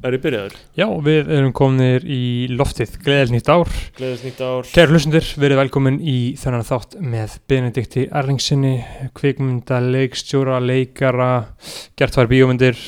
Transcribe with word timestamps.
Er 0.00 0.14
ég 0.16 0.22
byrjaður? 0.24 0.54
Já, 0.78 0.86
við 1.04 1.26
erum 1.36 1.50
kominir 1.52 2.04
í 2.08 2.48
loftið, 2.56 2.94
gleðil 3.04 3.34
nýtt 3.34 3.50
ár. 3.52 3.68
Gleðis 3.98 4.22
nýtt 4.24 4.38
ár. 4.40 4.70
Kæru 4.72 4.94
hlustundur, 4.94 5.26
verið 5.42 5.60
velkomin 5.60 5.98
í 6.00 6.14
þennan 6.40 6.64
þátt 6.64 6.96
með 7.04 7.34
Benedikti 7.52 8.06
Erlingsinni, 8.08 8.72
kvikmynda, 9.18 9.82
leikstjóra, 9.84 10.56
leikara, 10.64 11.28
gert 12.00 12.16
var 12.16 12.30
bíómyndir, 12.32 12.80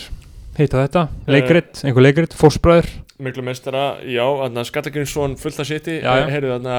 heita 0.56 0.86
þetta, 0.86 1.04
leikrit, 1.28 1.84
einhver 1.84 2.08
leikrit, 2.08 2.38
fórsbræður. 2.40 2.88
Miklu 3.22 3.44
meistara, 3.44 3.84
já, 4.08 4.24
þarna 4.24 4.64
Skallagrinsson 4.70 5.36
fullt 5.42 5.60
að 5.60 5.68
seti, 5.68 5.98
já. 6.00 6.14
heyrðu 6.32 6.56
þarna 6.56 6.78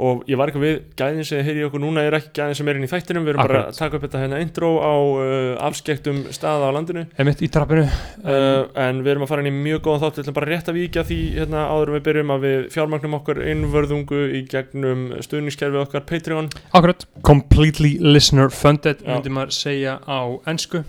og 0.00 0.22
ég 0.30 0.38
var 0.40 0.48
ekki 0.50 0.60
við, 0.62 0.76
gæðin 0.96 1.26
sem 1.28 1.42
heyri 1.44 1.64
okkur 1.66 1.82
núna 1.82 2.02
er 2.08 2.16
ekki 2.16 2.30
gæðin 2.38 2.56
sem 2.56 2.68
er 2.72 2.78
inn 2.80 2.86
í 2.86 2.90
þættinum, 2.90 3.26
við 3.26 3.34
erum 3.34 3.42
bara 3.44 3.58
Akkurat. 3.60 3.74
að 3.74 3.80
taka 3.82 3.98
upp 3.98 4.04
þetta 4.06 4.22
hérna 4.22 4.38
intro 4.44 4.70
á 4.80 4.94
uh, 4.96 5.66
afskektum 5.68 6.22
staða 6.32 6.70
á 6.72 6.74
landinu 6.76 7.02
Emitt 7.20 7.42
í 7.44 7.50
trappinu. 7.52 7.84
uh, 8.24 8.62
en 8.80 9.02
við 9.04 9.12
erum 9.14 9.26
að 9.26 9.32
fara 9.34 9.44
inn 9.44 9.50
í 9.52 9.56
mjög 9.68 9.82
góðan 9.86 10.02
þátt, 10.06 10.16
við 10.20 10.24
ætlum 10.24 10.38
bara 10.40 10.50
rétt 10.54 10.70
að 10.72 10.78
víkja 10.80 11.04
því 11.10 11.18
hérna 11.36 11.66
áður 11.74 11.92
við 11.98 12.04
byrjum 12.08 12.34
að 12.36 12.46
við 12.48 12.64
fjármagnum 12.74 13.18
okkar 13.20 13.42
innvörðungu 13.52 14.22
í 14.40 14.42
gegnum 14.50 15.04
stuðningskerfið 15.26 15.82
okkar 15.84 16.06
Patreon 16.08 16.48
Akkurat, 16.72 17.04
completely 17.26 17.96
listener 18.00 18.48
funded, 18.50 19.04
Já. 19.04 19.12
myndi 19.14 19.34
maður 19.36 19.54
segja 19.58 19.98
á 20.08 20.20
ennsku. 20.50 20.84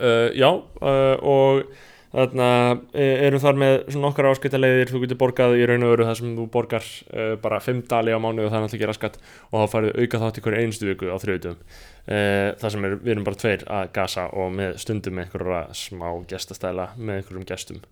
uh, 0.00 0.28
Já, 0.34 0.50
uh, 0.82 1.16
og 1.22 1.62
þarna 2.12 2.48
eh, 2.92 3.24
erum 3.26 3.40
þar 3.42 3.60
með 3.62 3.74
svona 3.94 4.10
okkar 4.10 4.28
áskiptaleiðir, 4.32 4.90
þú 4.92 5.02
getur 5.04 5.20
borgað 5.22 5.56
í 5.56 5.64
raun 5.68 5.86
og 5.86 5.94
veru 5.94 6.08
það 6.08 6.18
sem 6.20 6.34
þú 6.36 6.46
borgar 6.52 6.88
uh, 7.12 7.32
bara 7.40 7.60
5 7.64 7.82
dali 7.88 8.12
á 8.12 8.20
mánuð 8.20 8.46
og 8.46 8.52
það 8.52 8.58
er 8.58 8.66
náttúrulega 8.66 8.80
ekki 8.80 8.90
raskat. 8.90 9.18
Og 9.50 9.62
þá 9.62 9.74
færðu 9.76 9.94
auka 9.96 10.22
þátt 10.22 10.40
í 10.40 10.44
hverju 10.44 10.62
einustu 10.62 10.90
viku 10.90 11.08
á 11.08 11.16
þriðutum 11.22 11.56
uh, 11.56 12.48
það 12.60 12.74
sem 12.74 12.88
er, 12.88 12.98
við 13.00 13.14
erum 13.14 13.28
bara 13.28 13.40
tveir 13.42 13.64
að 13.78 13.94
gasa 13.96 14.26
og 14.36 14.52
með 14.58 14.76
stundum 14.82 15.16
með 15.16 15.28
einhverja 15.28 15.62
smá 15.78 16.08
gestastæla 16.28 16.90
með 16.98 17.20
einhverjum 17.20 17.48
gestum. 17.48 17.82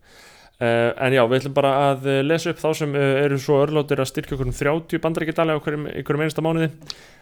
Uh, 0.61 0.91
en 1.01 1.15
já, 1.17 1.23
við 1.25 1.39
ætlum 1.39 1.57
bara 1.57 1.73
að 1.89 2.09
lesa 2.27 2.53
upp 2.53 2.59
þá 2.61 2.69
sem 2.83 2.91
uh, 2.93 3.05
eru 3.23 3.39
svo 3.41 3.63
örlótir 3.63 4.03
að 4.03 4.11
styrkja 4.11 4.37
okkur 4.37 4.51
um 4.51 4.57
30 4.59 5.01
bandaríkjadali 5.07 5.57
á 5.57 5.63
hverjum, 5.65 5.87
einasta 6.21 6.45
mánuði. 6.45 6.69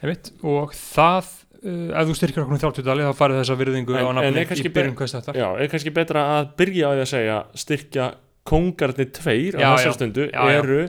Emitt, 0.02 0.33
og 0.42 0.74
það, 0.74 1.30
ef 1.62 2.09
þú 2.09 2.14
styrkir 2.19 2.42
okkur 2.45 2.55
um 2.56 2.62
30 2.62 2.87
dali, 2.87 3.03
þá 3.09 3.14
farið 3.19 3.41
þessa 3.42 3.56
virðingu 3.59 3.97
En- 3.98 4.06
á 4.06 4.11
nafni 4.20 4.45
í 4.69 4.73
byrjun 4.75 4.97
hvers 4.98 5.14
þetta. 5.19 5.34
Já, 5.34 5.48
er 5.59 5.69
kannski 5.73 5.92
betra 5.95 6.23
að 6.39 6.53
byrja 6.61 6.87
á 6.87 6.91
því 6.95 7.03
að 7.05 7.11
segja 7.14 7.39
styrkja 7.64 8.09
kóngarnir 8.48 9.11
tveir 9.12 9.59
á 9.59 9.61
Já, 9.61 9.69
þessar 9.77 9.91
já. 9.92 9.97
stundu 9.98 10.29
Já, 10.31 10.42
eru 10.59 10.81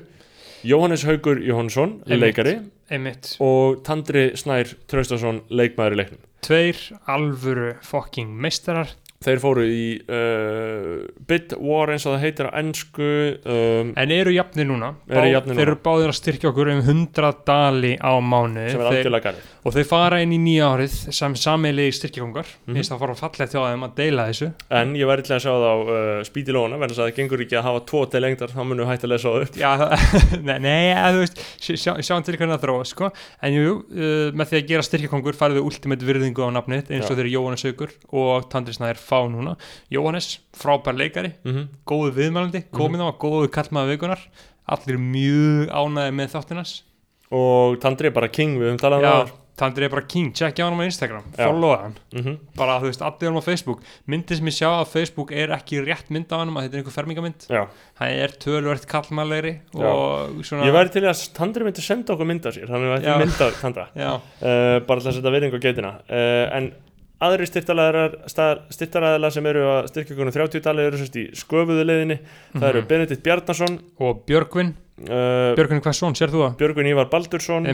Jóhannes 0.64 1.04
Haugur 1.08 1.40
Jóhannesson, 1.44 2.02
Einmitt. 2.06 2.20
leikari 2.22 2.56
Emitt, 2.90 3.36
og 3.40 3.84
Tandri 3.86 4.32
Snær 4.36 4.72
Traustason, 4.90 5.42
leikmaður 5.50 5.94
í 5.96 6.00
leiknum 6.04 6.24
tveir 6.44 6.80
alvöru 7.08 7.76
fucking 7.86 8.32
meistarar 8.40 8.94
Þeir 9.20 9.40
fóru 9.44 9.66
í 9.68 10.00
uh, 10.08 11.02
Bid 11.28 11.52
War 11.60 11.90
eins 11.92 12.06
og 12.08 12.14
það 12.16 12.22
heitir 12.24 12.48
á 12.48 12.52
ennsku 12.62 13.08
um, 13.44 13.90
En 14.00 14.14
eru 14.16 14.32
jafnir 14.32 14.64
núna, 14.70 14.94
Eru 15.12 15.28
jafnir 15.34 15.58
þeir 15.58 15.60
núna. 15.60 15.66
eru 15.66 15.76
báðir 15.84 16.14
að 16.14 16.18
styrkja 16.22 16.52
okkur 16.54 16.72
um 16.72 16.80
100 16.86 17.42
dali 17.50 17.92
á 18.00 18.16
mánuði 18.24 18.70
sem 18.72 18.80
er 18.80 18.86
þeir, 18.86 18.94
algjörlega 18.94 19.26
garið 19.28 19.50
og 19.66 19.74
þeir 19.76 19.86
fara 19.90 20.20
inn 20.24 20.32
í 20.32 20.40
nýja 20.40 20.68
árið 20.74 20.94
sem 21.16 21.36
sammeilegi 21.36 21.92
styrkjakongar 21.98 22.46
mm 22.48 22.70
Mhm. 22.70 22.76
finnst 22.78 22.92
það 22.94 23.00
fara 23.00 23.16
hjá 23.50 23.62
þeim 23.66 23.84
að 23.88 23.96
deila 23.96 24.26
þessu. 24.30 24.48
En 24.72 24.94
ég 24.96 25.08
væri 25.10 25.24
til 25.26 25.36
að 25.36 25.42
sjá 25.44 25.52
það 25.52 25.68
á 25.70 25.76
uh, 25.80 26.24
Speedy 26.24 26.52
Lóna 26.56 26.78
verðan 26.80 26.96
að 26.96 27.10
það 27.10 27.16
gengur 27.20 27.44
ekki 27.44 27.58
að 27.60 27.64
hafa 27.68 27.82
tvo 27.90 28.02
til 28.10 28.22
lengdar 28.22 28.54
þá 28.54 28.62
munum 28.64 28.86
við 28.86 28.92
hægt 28.94 29.04
að 29.04 29.12
lesa 29.14 29.30
það 29.30 29.42
upp. 29.46 29.56
Já, 29.60 29.72
það- 29.80 29.96
nei, 30.48 30.60
nei 30.60 30.94
þú 30.96 31.20
veist 31.24 31.42
sjá, 31.60 31.74
sjá- 31.84 32.00
sjáum 32.10 32.24
til 32.26 32.38
hvernig 32.38 32.56
það 32.58 32.64
þróa 32.68 32.86
sko. 32.86 33.12
en 33.42 33.54
jú, 33.54 33.74
uh, 33.92 34.32
með 34.32 34.46
því 34.50 34.60
að 34.62 34.68
gera 34.68 34.88
styrkjakongur 34.90 35.36
farið 35.40 35.60
þau 35.60 35.66
ultimate 35.70 36.06
virðingu 36.06 36.42
á 36.46 36.50
nafnið 36.56 36.92
eins 36.96 37.10
og 37.10 37.18
þeir 37.20 37.32
Jóhannes 37.34 37.64
Haugur 37.68 37.92
og 38.14 38.50
Tandri 38.50 38.74
Snær 38.74 38.96
fá 39.02 39.20
núna. 39.28 39.58
Jóhannes, 39.92 40.40
frábær 40.56 40.96
leikari 40.98 41.34
mm 41.44 41.52
-hmm. 41.52 41.68
góðu 41.86 42.12
viðmælandi, 42.16 42.64
á, 42.72 44.20
allir 44.70 45.00
mjög 45.02 45.70
ánæði 45.74 46.14
með 46.16 46.34
þáttinans 46.36 46.74
Og 47.32 47.78
Tandri 47.82 48.10
er 48.10 48.16
bara 48.16 48.30
king, 48.34 48.58
við 48.58 48.72
höfum 48.72 48.80
talað 48.82 49.04
um 49.04 49.06
Já, 49.06 49.34
það 49.60 49.70
Tandri 49.70 49.86
er 49.86 49.92
bara 49.94 50.06
king, 50.08 50.32
checkja 50.36 50.66
hann 50.66 50.80
á 50.80 50.84
Instagram 50.88 51.26
followa 51.36 51.78
hann, 51.84 51.96
mm 52.14 52.22
-hmm. 52.24 52.38
bara 52.56 52.80
þú 52.80 52.90
veist, 52.90 53.02
allir 53.02 53.30
hann 53.30 53.42
á 53.42 53.44
Facebook. 53.44 53.82
Myndið 54.08 54.38
sem 54.38 54.48
ég 54.48 54.56
sjá 54.56 54.70
á 54.72 54.84
Facebook 54.88 55.32
er 55.32 55.50
ekki 55.52 55.84
rétt 55.84 56.10
mynd 56.10 56.32
af 56.32 56.40
hann, 56.40 56.56
að 56.56 56.64
þetta 56.64 56.74
er 56.74 56.80
einhver 56.80 56.98
fermingamynd 56.98 57.48
hann 58.00 58.10
er 58.10 58.32
tölvert 58.40 58.86
kallmælegri 58.88 59.60
og 59.74 60.44
svona 60.44 60.66
ég 60.66 60.74
væri 60.74 60.90
til 60.90 61.04
að 61.04 61.34
Tandri 61.34 61.64
myndi 61.64 61.82
senda 61.82 62.14
okkur 62.14 62.26
mynda 62.26 62.52
sér 62.52 62.68
þannig 62.68 62.90
að 62.96 63.04
Já. 63.04 63.14
þetta 63.14 63.20
mynda 63.26 63.52
Tandra. 63.62 63.88
Uh, 64.40 64.80
bara 64.88 65.00
til 65.00 65.10
að 65.10 65.16
setja 65.18 65.34
virðingu 65.34 65.60
á 65.60 65.66
geitina. 65.66 65.92
Uh, 66.10 66.46
en 66.56 66.74
aðri 67.20 67.46
styrtaræðala 67.50 69.32
sem 69.34 69.46
eru 69.52 69.64
að 69.68 69.88
styrkja 69.92 70.16
okkur 70.16 70.30
um 70.30 70.36
30 70.36 70.62
dali 70.68 70.86
eru 70.88 71.00
sérst 71.02 71.18
í 71.20 71.26
sköfuðu 71.36 71.84
leiðinni 71.88 72.20
það 72.54 72.70
eru 72.70 72.82
Mhm. 72.84 72.88
Benedikt 72.88 73.24
Bjarnason 73.26 73.80
og 74.00 74.22
Björgvin. 74.26 74.74
uh, 75.00 75.56
Björgvin 75.56 75.80
hvað 75.84 75.96
svon, 75.96 76.16
sér 76.16 76.28
þú 76.32 76.40
það? 76.44 76.56
Björgun 76.60 76.88
Ívar 76.92 77.10
Baldursson. 77.10 77.66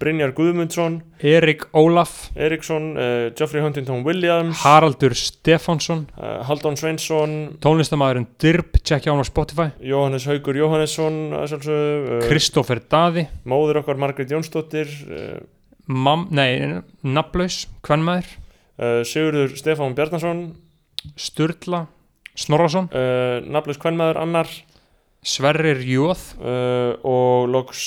Brynjar 0.00 0.32
Guðmundsson. 0.34 1.00
Erik 1.22 1.62
Ólaf, 1.72 2.30
Eriksson, 2.36 2.96
uh, 2.96 3.30
Geoffrey 3.30 3.62
Huntington 3.62 4.02
Williams. 4.04 4.58
Haraldur 4.64 5.14
Stefánsson. 5.14 6.06
Uh, 6.18 6.42
Haldón 6.42 6.74
Sveinsson. 6.76 7.58
Tónlistamæðurinn 7.62 8.26
Dirb, 8.42 8.72
checkja 8.82 9.12
hann 9.12 9.22
á 9.22 9.26
Spotify. 9.26 9.70
Jóhannes 9.82 10.26
Haugur 10.26 10.54
Jóhannesson 10.58 11.32
uh, 11.32 12.28
Kristófer 12.28 12.80
Daði. 12.90 13.28
móður 13.46 13.82
okkar 13.82 13.96
Margrét 13.98 14.30
Jónsdóttir 14.34 14.86
uh, 15.10 15.40
Naflaus, 17.02 17.66
Kvenmaður 17.82 18.26
uh, 18.78 19.00
Sigurður 19.06 19.56
Stefán 19.58 19.96
Bjarnason. 19.98 20.44
Sturla 21.18 21.86
Snorrason, 22.38 22.86
uh, 22.94 23.42
nafnlaus 23.44 23.80
kvennmaður 23.82 24.22
annar. 24.22 24.52
Sverrir 25.22 25.78
Jóð. 25.86 26.22
Uh, 26.40 26.96
og 27.06 27.50
loks 27.52 27.84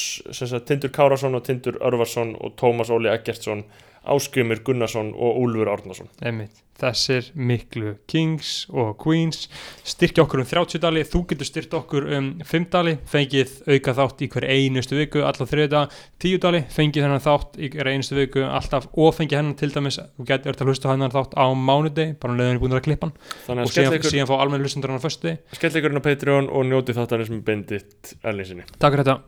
Tindur 0.67 0.93
Kárasson 0.95 1.35
og 1.35 1.43
Tindur 1.47 1.79
Örvarsson 1.83 2.35
og 2.39 2.55
Tómas 2.59 2.91
Óli 2.93 3.11
Eggertsson 3.11 3.65
Áskrimir 4.05 4.61
Gunnarsson 4.65 5.15
og 5.15 5.41
Úlfur 5.41 5.73
Árnason. 5.73 6.11
Einmitt. 6.21 6.61
Þessir 6.75 7.29
miklu 7.39 7.93
kings 8.11 8.65
og 8.67 8.97
queens. 8.99 9.45
Styrkja 9.87 10.25
okkur 10.25 10.41
um 10.43 10.47
30 10.49 10.81
dali, 10.83 11.05
þú 11.07 11.21
getur 11.29 11.47
styrkt 11.47 11.71
okkur 11.77 12.03
um 12.17 12.25
5 12.43 12.65
dali, 12.73 12.97
fengið 13.07 13.63
auka 13.69 13.93
þátt 13.95 14.19
í 14.25 14.27
hver 14.33 14.43
einustu 14.51 14.97
viku, 14.99 15.23
alltaf 15.23 15.47
þriða 15.53 15.85
10 16.19 16.41
dali, 16.43 16.59
fengið 16.75 17.07
hennan 17.07 17.23
þátt 17.23 17.55
í 17.55 17.71
hver 17.71 17.87
einustu 17.93 18.19
viku, 18.19 18.43
alltaf 18.43 18.91
og 18.91 19.15
fengið 19.15 19.39
hennan 19.39 19.55
til 19.55 19.71
dæmis, 19.71 20.03
þú 20.19 20.27
getur 20.27 20.59
að 20.59 20.67
hlusta 20.67 20.91
á 20.91 20.91
hennan 20.91 21.15
þátt 21.15 21.31
á 21.39 21.47
mánudegi, 21.55 22.11
bara 22.19 22.35
um 22.35 22.39
leiðin 22.41 22.57
er 22.57 22.61
búin 22.65 22.75
að 22.75 22.83
klippa 22.89 23.07
hann 23.07 23.15
þannig 23.47 23.63
og 23.63 23.71
síðan, 23.71 23.95
ykkur, 23.99 24.11
síðan 24.11 24.29
fá 24.29 24.35
almenn 24.35 24.61
hlustendur 24.65 24.91
hann 24.91 24.99
á 24.99 25.05
föstu 25.05 25.39
skell 25.55 25.75
ykkur 25.79 25.91
inn 25.95 26.03
á 26.03 26.07
Patreon 26.09 26.51
og 26.51 26.61
njóti 26.67 26.91
þáttanir 26.97 27.27
sem 27.31 27.39
bendit 27.45 28.17
erlingsinni 28.19 28.67
Takk 28.75 28.99
fyrir 28.99 29.07
þetta 29.07 29.23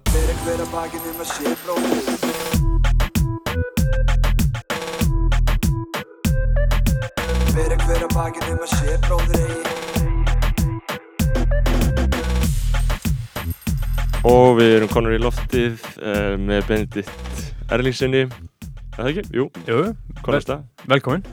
Fyrir 7.58 7.80
hver 7.82 8.04
að 8.06 8.12
bakið 8.14 8.50
um 8.54 8.60
að 8.62 8.70
sé 8.70 8.96
bróðir 9.02 9.40
eigi. 9.42 9.62
Og 14.30 14.60
við 14.60 14.74
erum 14.76 14.92
konur 14.92 15.16
í 15.16 15.18
loftið 15.24 15.80
uh, 15.98 16.36
með 16.38 16.68
Benedikt 16.68 17.42
Erlingsinni 17.74 18.22
er 18.28 18.30
það 19.00 19.10
ekki? 19.10 19.24
Jú, 19.40 19.48
Jú, 19.66 19.80
það? 20.22 20.62
Velkomin. 20.94 21.26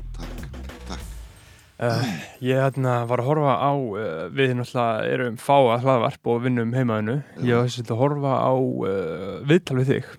Uh, 1.76 2.08
ég 2.40 2.56
hérna, 2.56 3.04
var 3.10 3.20
að 3.20 3.28
horfa 3.28 3.58
á 3.60 3.72
uh, 3.76 4.24
við 4.32 4.56
náttúrulega 4.62 5.12
erum 5.18 5.36
fáa 5.44 5.76
hlaðvarp 5.84 6.32
og 6.32 6.40
vinnum 6.46 6.72
heimaðinu 6.72 7.18
ég 7.44 7.52
var 7.60 7.68
að 7.84 8.00
horfa 8.00 8.32
á 8.40 8.52
uh, 8.56 9.44
viðtal 9.44 9.76
við 9.82 9.92
þig. 9.92 10.10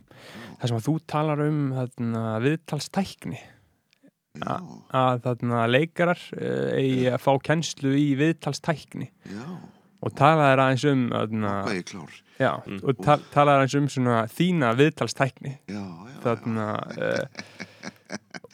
Þar 0.61 0.69
sem 0.69 0.77
að 0.83 0.87
þú 0.91 0.97
talar 1.09 1.45
um 1.49 1.59
hérna, 1.79 2.25
viðtalstækni 2.45 3.41
að 4.43 5.21
þarna, 5.25 5.63
leikarar 5.71 6.19
uh, 6.35 6.75
eigi 6.75 7.07
að 7.13 7.21
fá 7.23 7.31
kennslu 7.43 7.93
í 7.95 8.07
viðtalstækni. 8.19 9.09
Já, 9.31 9.45
og 10.05 10.13
talaðir 10.19 10.61
aðeins 10.65 10.85
um 10.91 11.05
þarna, 11.13 11.53
hvað 11.65 11.79
ég 11.79 11.85
klár. 11.91 12.21
Já, 12.35 12.51
Mm. 12.67 12.81
og 12.83 12.97
ta 12.99 13.15
talaðir 13.31 13.61
aðeins 13.63 13.75
um 13.79 13.87
svona 13.87 14.17
þína 14.27 14.73
viðtalstækni. 14.75 15.53
Já, 15.71 15.83
já, 16.11 16.17
þarna 16.25 16.65
uh, 16.99 17.25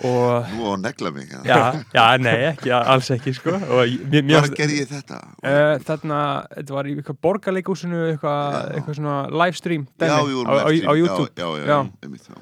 og 0.07 0.45
Nú 0.53 0.69
á 0.69 0.75
negla 0.81 1.11
mig 1.13 1.27
já. 1.29 1.73
já, 1.93 2.05
nei, 2.21 2.37
ekki, 2.53 2.71
alls 2.73 3.09
ekki 3.13 3.33
sko. 3.35 3.53
Og 3.57 3.81
ég- 3.89 4.05
mér, 4.09 4.23
mér 4.25 4.39
Hvar 4.45 4.55
gerði 4.57 4.77
ég 4.83 4.89
þetta? 4.91 5.19
Uh, 5.43 5.75
þarna, 5.85 6.19
þetta 6.55 6.73
var 6.77 6.85
í 6.89 6.95
eitthvað 6.97 7.19
borgarleikúsinu 7.25 7.99
eitthvað, 8.13 8.57
eitthvað 8.77 8.97
svona 9.01 9.17
livestream 9.43 9.85
já, 9.87 10.07
dæmi, 10.07 10.45
á, 10.45 10.53
á, 10.61 10.69
á 10.69 10.91
YouTube 10.97 11.29
Já, 11.35 11.45
já, 11.45 11.57
já, 11.57 11.65
Já. 11.65 11.67
já, 11.67 11.91
einmitt, 12.05 12.29
já. 12.29 12.39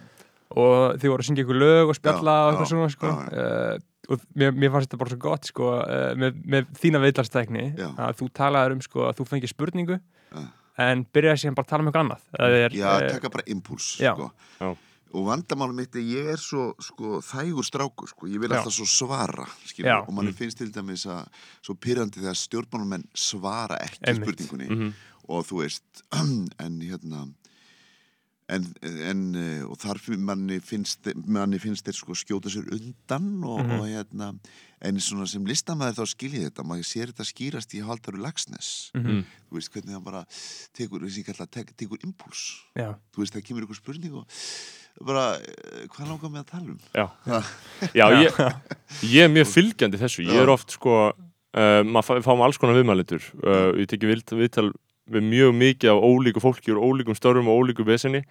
Og 0.55 0.97
þið 0.99 1.11
voru 1.13 1.21
að 1.23 1.27
syngja 1.29 1.43
eitthvað 1.43 1.61
lög 1.63 1.89
og 1.93 1.95
spjalla 1.99 2.33
Já, 2.33 2.41
og 2.41 2.49
eitthvað 2.49 2.65
já, 2.65 2.71
svona 2.73 2.89
sko. 2.95 3.07
já, 3.07 3.43
uh, 3.43 3.85
og 4.09 4.21
mér, 4.41 4.51
mér 4.57 4.71
fannst 4.73 4.89
þetta 4.89 4.97
bara 5.03 5.13
svo 5.13 5.19
gott 5.21 5.45
sko, 5.51 5.67
uh, 5.85 6.13
með, 6.17 6.39
með 6.49 6.69
þína 6.81 7.01
viðtalstækni 7.03 7.65
Já. 7.77 7.89
að 7.93 8.15
þú 8.23 8.29
talaður 8.39 8.73
um 8.77 8.81
sko, 8.81 9.03
að 9.05 9.17
þú 9.19 9.27
fengið 9.29 9.51
spurningu 9.53 9.99
Já. 9.99 10.45
en 10.89 11.03
byrjaði 11.13 11.43
síðan 11.43 11.57
bara 11.59 11.67
að 11.67 11.73
tala 11.75 11.83
um 11.85 11.89
eitthvað 11.91 12.05
annað 12.07 12.53
er, 12.65 12.77
Já, 12.79 12.87
eh, 13.03 13.11
taka 13.19 13.29
bara 13.35 13.45
impuls 13.53 13.89
já. 14.01 14.13
sko. 14.15 14.31
Já. 14.59 14.71
og 15.09 15.23
vandamálum 15.25 15.73
mitt 15.77 15.95
er 15.97 16.01
ég 16.05 16.27
er 16.33 16.37
svo 16.41 16.71
sko, 16.81 17.19
þægur 17.25 17.65
strákur, 17.65 18.09
sko. 18.09 18.27
ég 18.29 18.41
vil 18.41 18.49
Já. 18.49 18.57
alltaf 18.59 18.73
svo 18.73 18.85
svara 18.89 19.45
og 20.07 20.13
mann 20.13 20.33
finnst 20.33 20.57
til 20.57 20.71
dæmis 20.73 21.05
að 21.09 21.27
svo 21.65 21.73
pyrrandi 21.77 22.21
þegar 22.21 22.37
stjórnmálumenn 22.37 23.05
svara 23.17 23.77
ekki 23.85 24.01
Einmitt. 24.09 24.39
spurningunni 24.41 24.69
Mhm. 24.69 24.93
og 25.29 25.45
þú 25.45 25.61
veist 25.61 26.03
en 26.65 26.81
hérna 26.81 27.27
en, 28.49 28.65
en 28.83 29.19
eh, 29.35 29.61
og 29.67 29.77
þar 29.81 29.99
manni 30.17 30.59
finnst, 30.65 31.07
manni 31.25 31.59
finnst 31.61 31.85
þeir 31.85 31.97
sko 31.99 32.15
skjóta 32.17 32.49
sér 32.51 32.67
undan 32.75 33.29
og, 33.43 33.59
Mhm. 33.65 33.75
og 33.79 33.85
hérna 33.87 34.31
en 34.81 34.95
svona 35.03 35.27
sem 35.27 35.43
listamæður 35.45 35.97
þá 35.99 36.05
skiljið 36.15 36.45
þetta 36.49 36.63
maður 36.65 36.87
sér 36.87 37.11
þetta 37.11 37.25
skýrast 37.27 37.73
í 37.75 37.81
Haldaru 37.85 38.21
Lagsnes 38.23 38.91
Mhm. 38.95 39.23
þú 39.49 39.57
veist 39.59 39.71
hvernig 39.73 39.93
hann 39.93 40.03
bara 40.03 40.25
tekur, 40.73 40.99
þessi 41.03 41.25
kalla, 41.25 41.45
tek, 41.47 41.75
tekur 41.77 41.99
impuls 42.03 42.61
Já, 42.75 42.95
þú 43.13 43.23
veist 43.23 43.33
það 43.35 43.45
kemur 43.49 43.63
ykkur 43.67 43.75
spurning 43.81 44.13
og 44.15 44.25
bara, 45.05 45.35
eh, 45.39 45.87
hvað 45.87 46.07
langar 46.09 46.29
mig 46.31 46.41
að 46.45 46.51
tala 46.51 46.71
um? 46.71 46.79
Já, 46.93 47.07
já 47.93 48.05
ég, 48.23 48.39
ég 49.03 49.23
er 49.23 49.29
mjög 49.31 49.47
fylgjandi 49.47 49.97
þessu. 50.01 50.25
Ég 50.27 50.41
er 50.41 50.49
oft 50.49 50.71
sko 50.75 51.13
uh, 51.55 51.81
maður 51.87 52.19
fá, 52.19 52.23
fáum 52.25 52.41
alls 52.43 52.57
konar 52.59 52.75
viðmælendur. 52.75 53.23
Uh, 53.43 53.77
Ég 53.79 54.03
vilt, 54.09 54.33
viðtal 54.35 54.73
við 55.11 55.27
mjög 55.29 55.53
mikið 55.59 55.93
af 55.93 56.03
ólíku 56.05 56.43
fólki 56.43 56.73
úr 56.73 56.81
ólíkum 56.83 57.17
störfum 57.17 57.49
og 57.51 57.63
ólíku 57.63 57.85
vesenni 57.87 58.23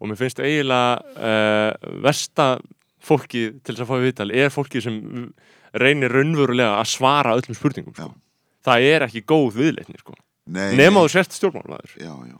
og 0.00 0.08
mér 0.10 0.20
finnst 0.20 0.40
eiginlega 0.40 1.00
uh, 1.16 1.92
versta 2.04 2.48
fólki 3.00 3.46
til 3.64 3.74
þess 3.74 3.84
að 3.84 3.90
fá 3.90 4.04
viðtal 4.04 4.30
er 4.36 4.52
fólki 4.52 4.82
sem 4.84 4.98
reynir 5.80 6.12
raunverulega 6.12 6.80
að 6.80 6.90
svara 6.92 7.36
öllum 7.38 7.56
spurningum 7.56 7.94
sko. 7.96 8.10
Það 8.66 8.86
er 8.90 9.06
ekki 9.06 9.22
góð 9.28 9.54
viðleitni 9.56 10.00
sko. 10.00 10.16
Nei, 10.50 10.74
Nema 10.76 11.04
þú 11.04 11.12
sért 11.12 11.36
stjórnmálmaður 11.36 11.92
já, 12.00 12.10
já. 12.26 12.38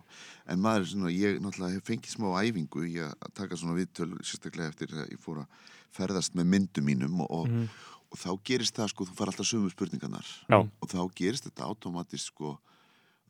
en 0.51 0.63
maður 0.65 0.83
er 0.83 0.89
svona, 0.91 1.13
ég 1.15 1.37
náttúrulega 1.41 1.77
hef 1.77 1.87
fengið 1.87 2.15
smá 2.17 2.31
æfingu 2.43 2.83
í 2.89 2.97
að 3.05 3.29
taka 3.39 3.59
svona 3.61 3.77
viðtöl 3.77 4.11
sérstaklega 4.19 4.73
eftir 4.73 4.97
að 4.97 5.13
ég 5.13 5.21
fór 5.23 5.45
að 5.45 5.69
ferðast 5.95 6.35
með 6.39 6.49
myndum 6.55 6.87
mínum 6.87 7.21
og, 7.23 7.31
og, 7.31 7.85
og 8.11 8.19
þá 8.19 8.31
gerist 8.51 8.77
það 8.79 8.91
sko, 8.93 9.07
þú 9.07 9.19
far 9.19 9.31
alltaf 9.33 9.49
sömu 9.49 9.71
spurningarnar 9.73 10.27
Já. 10.51 10.59
og 10.59 10.91
þá 10.91 11.01
gerist 11.21 11.47
þetta 11.47 11.69
automatist 11.71 12.33
sko, 12.33 12.57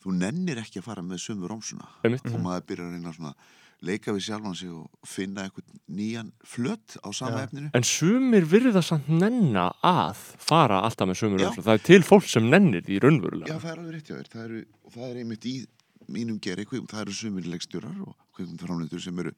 þú 0.04 0.14
nennir 0.16 0.58
ekki 0.62 0.80
að 0.80 0.86
fara 0.90 1.02
með 1.02 1.18
sömu 1.26 1.48
rómsuna 1.50 1.88
Einmitt. 2.04 2.26
og 2.32 2.40
maður 2.40 2.66
byrjar 2.70 2.86
að 2.86 2.94
reyna 2.96 3.12
svona 3.16 3.34
leika 3.82 4.12
við 4.12 4.24
sjálfan 4.26 4.54
sig 4.56 4.68
og 4.68 4.90
finna 5.08 5.42
einhvern 5.46 5.80
nýjan 5.88 6.32
flött 6.44 6.96
á 7.00 7.08
sama 7.16 7.38
Já. 7.40 7.44
efninu 7.48 7.70
En 7.74 7.82
sumir 7.82 8.44
virða 8.44 8.82
samt 8.84 9.08
nenna 9.08 9.70
að 9.82 10.16
fara 10.38 10.82
alltaf 10.84 11.08
með 11.08 11.16
sumir 11.22 11.40
Já. 11.40 11.48
röfla. 11.48 11.64
Það 11.64 11.74
er 11.78 11.84
til 11.88 12.02
fólk 12.02 12.28
sem 12.28 12.48
nennir 12.50 12.82
því 12.84 12.98
raunverulega. 13.00 13.48
Já, 13.54 13.58
það 13.60 13.70
er 13.72 13.78
alveg 13.78 13.94
rétt 13.94 14.08
hjá 14.10 14.16
þér. 14.20 14.28
Það, 14.34 14.44
eru, 14.44 14.64
og 14.84 14.92
það 14.92 15.06
er 15.10 15.16
einmitt 15.24 15.44
í 15.48 15.54
mínum 16.10 16.40
geri, 16.40 16.64
það 16.66 17.00
eru 17.06 17.12
sumir 17.12 17.44
leikstjórar 17.48 18.00
og 18.04 18.14
kvikmyndframleitur 18.36 19.00
sem 19.00 19.18
eru 19.24 19.32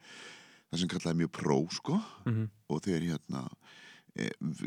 það 0.72 0.78
sem 0.82 0.88
kallaði 0.88 1.18
mjög 1.22 1.32
pró, 1.38 1.58
sko 1.70 2.00
Mhm. 2.26 2.48
og 2.70 2.82
þeir 2.82 3.02
hérna 3.12 3.46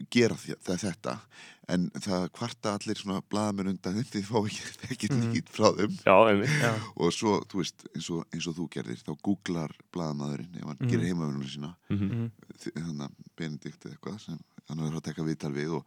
gera 0.10 0.36
þi- 0.36 0.58
það 0.66 0.80
þetta. 0.88 1.20
En 1.68 1.88
það 1.98 2.28
kvarta 2.30 2.72
allir 2.78 2.98
svona 3.00 3.22
blaðamenn 3.26 3.72
undan 3.72 3.96
þeim, 3.98 4.06
þið 4.14 4.26
fá 4.30 4.38
ekki, 4.46 4.66
ekki 4.94 5.08
Mhm. 5.10 5.32
lít 5.34 5.50
frá 5.50 5.70
þeim. 5.74 5.96
Já, 6.06 6.18
já, 6.62 6.74
og 7.02 7.14
svo, 7.14 7.40
þú 7.50 7.62
veist, 7.62 7.86
eins 7.96 8.10
og, 8.14 8.26
eins 8.34 8.48
og 8.48 8.56
þú 8.60 8.68
gerðir 8.70 9.02
þá 9.02 9.14
googlar 9.26 9.72
blaðamaðurinn 9.94 10.58
ef 10.62 10.64
hann 10.70 10.78
Mhm. 10.82 10.90
gerir 10.92 11.08
heimavinnuna 11.10 11.50
sína. 11.50 11.72
Mhm. 11.90 12.06
Mhm. 12.12 12.32
þi- 12.62 12.76
þannig 12.78 13.08
að 13.08 13.12
Benedikt 13.36 13.86
eða 13.86 13.96
eitthvað 13.98 14.20
sem 14.22 14.40
hann 14.70 14.80
er 14.80 14.94
að 14.98 15.04
taka 15.04 15.22
viðtal 15.26 15.54
við 15.54 15.74
og, 15.78 15.86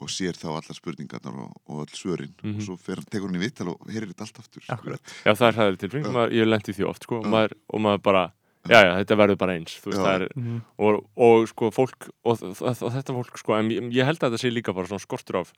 og 0.00 0.08
sér 0.08 0.34
þá 0.38 0.46
allar 0.50 0.76
spurningarnar 0.78 1.34
og, 1.46 1.54
og 1.66 1.78
all 1.80 1.94
svörin. 1.94 2.34
Mhm. 2.42 2.56
og 2.56 2.62
svo 2.62 2.76
fer, 2.78 2.96
tekur 3.10 3.26
hann 3.30 3.38
í 3.40 3.44
viðtal 3.46 3.68
og 3.74 3.86
heyrir 3.90 4.10
þetta 4.12 4.26
allt 4.26 4.38
aftur. 4.42 4.62
Akkurat. 4.68 5.00
Já, 5.24 5.32
það 5.34 5.48
er 5.48 5.58
hæðið 5.58 6.10
maður, 6.10 6.32
ég 6.34 6.46
lendi 6.46 6.72
því 6.74 6.88
oft 6.90 7.02
sko, 7.06 7.18
og, 7.22 7.26
maður, 7.26 7.52
og 7.70 7.80
maður 7.80 8.02
bara, 8.02 8.32
já, 8.68 8.80
já, 8.84 8.92
þetta 9.00 9.16
verður 9.16 9.38
bara 9.40 9.54
eins, 9.56 9.78
þú 9.80 9.92
veist, 9.94 10.06
er, 10.10 10.28
Mhm. 10.36 10.60
og, 10.78 11.04
og 11.16 11.48
sko, 11.48 11.70
fólk, 11.70 12.10
og, 12.24 12.42
og, 12.42 12.92
þetta 12.92 13.14
fólk, 13.16 13.38
sko, 13.38 13.54
en 13.58 13.70
ég, 13.70 13.90
ég 13.92 14.04
held 14.04 14.18
að 14.20 14.32
þetta 14.34 14.42
sé 14.44 14.50
líka 14.52 14.74
bara 14.74 14.86
svona 14.86 15.00
skortur 15.00 15.40
af, 15.40 15.52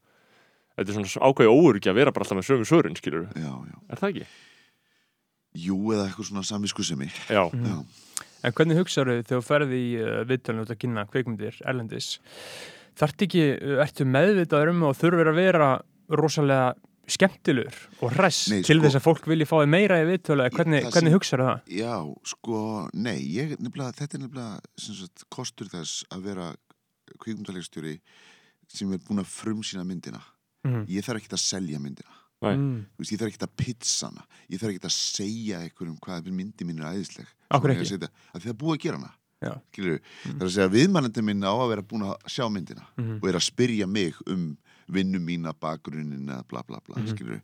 þetta 0.78 0.88
er 0.88 1.04
svona 1.06 1.32
ákveði 1.32 1.50
óurki 1.52 1.90
að 1.90 1.94
vera 1.98 2.12
bara 2.12 2.24
alltaf 2.24 2.38
með 2.38 2.48
sömu 2.50 2.64
svörin, 2.68 2.96
skilur 2.96 3.26
Já, 3.34 3.50
já. 3.50 3.76
er 3.90 3.96
það 3.96 4.08
ekki? 4.14 4.26
Jú, 5.54 5.76
eða 5.92 6.06
eitthvað 6.08 6.28
svona 6.30 6.44
samviskusemi. 6.48 7.10
Já, 7.28 7.50
Mhm. 7.52 7.66
Já. 7.66 7.84
En 8.44 8.52
hvernig 8.52 8.76
hugsaðu 8.78 9.22
þegar 9.22 9.38
þú 9.38 9.46
ferði 9.46 9.76
í 9.78 9.90
uh, 10.02 10.24
viðtalinu 10.26 10.62
út 10.64 10.70
að 10.72 10.78
kynna 10.82 11.04
kveikmyndir 11.06 11.60
erlendis 11.64 12.18
þarft 12.98 13.22
ekki, 13.22 13.44
uh, 13.62 13.82
ertu 13.84 14.04
meðvitaður 14.04 14.70
um 14.72 14.82
og 14.88 14.96
þurfur 14.98 15.28
að 15.30 15.36
vera 15.38 15.68
rosalega 16.10 16.74
skemmtilegur 17.08 17.74
og 18.02 18.12
hress 18.14 18.48
Nei, 18.50 18.62
til 18.62 18.78
sko- 18.78 18.86
þess 18.86 18.96
að 19.00 19.04
fólk 19.06 19.26
vilji 19.26 19.46
fá 19.48 19.56
þig 19.62 19.68
meira 19.74 19.98
í 20.02 20.06
viðtölu 20.06 20.48
hvernig, 20.54 20.82
sem- 20.82 20.92
hvernig 20.92 21.12
hugsaðu 21.16 21.46
það? 21.48 21.60
Já, 21.78 21.94
sko, 22.24 22.88
nei, 22.94 23.18
ég, 23.34 23.56
nefnilega, 23.58 23.92
þetta 23.98 24.14
er 24.14 24.22
nefnilega 24.26 24.60
sem 24.78 24.94
sagt, 24.94 25.24
kostur 25.30 25.66
þess 25.72 26.04
að 26.10 26.22
vera 26.22 26.54
kvikmyndalegstjóri 27.18 27.96
sem 28.72 28.92
er 28.92 28.98
búin 29.04 29.20
að 29.20 29.28
frumsýna 29.28 29.84
myndina. 29.84 30.20
Mm. 30.66 30.84
Ég 30.88 31.04
þarf 31.04 31.20
ekki 31.20 31.32
að 31.34 31.42
selja 31.42 31.78
myndina. 31.82 32.14
Nei. 32.42 32.54
Mm. 32.56 32.78
Þú 32.96 33.02
veist, 33.02 33.12
ég 33.12 33.18
þarf 33.20 33.32
ekki 33.32 33.42
að 33.46 33.56
pizza 33.56 34.06
hana. 34.08 34.24
Ég 34.50 34.58
þarf 34.62 34.72
ekki 34.74 34.88
að 34.88 34.94
segja 34.96 35.58
einhverjum 35.62 35.98
hvað 36.02 36.30
myndi 36.32 36.64
mín 36.66 36.80
er 36.80 36.94
æðisleg. 36.96 37.26
Það 37.52 38.46
er 38.46 38.54
búið 38.54 38.76
að 38.78 38.80
gera 38.86 38.96
hana. 39.02 39.12
Skilur, 39.42 39.98
Það 40.22 40.38
er 40.40 40.46
að 40.46 40.52
segja 40.54 40.68
að 40.68 40.74
viðmannandi 40.78 41.22
minn 41.26 41.42
á 41.42 41.50
að 41.50 41.68
vera 41.72 41.82
búin 41.82 42.04
að 42.06 42.16
sjá 42.30 42.44
myndina 42.48 42.84
Mhm. 42.96 43.16
og 43.22 43.28
er 43.28 43.34
að 43.34 43.42
spyrja 43.50 43.86
mig 43.90 44.14
um 44.28 44.56
vinnu 44.88 45.18
mína, 45.20 45.52
bakgrunnin 45.52 46.26
eða 46.28 46.46
bla 46.48 46.62
bla 46.62 46.80
bla, 46.86 46.96
Mhm. 46.96 47.08
skilur 47.12 47.40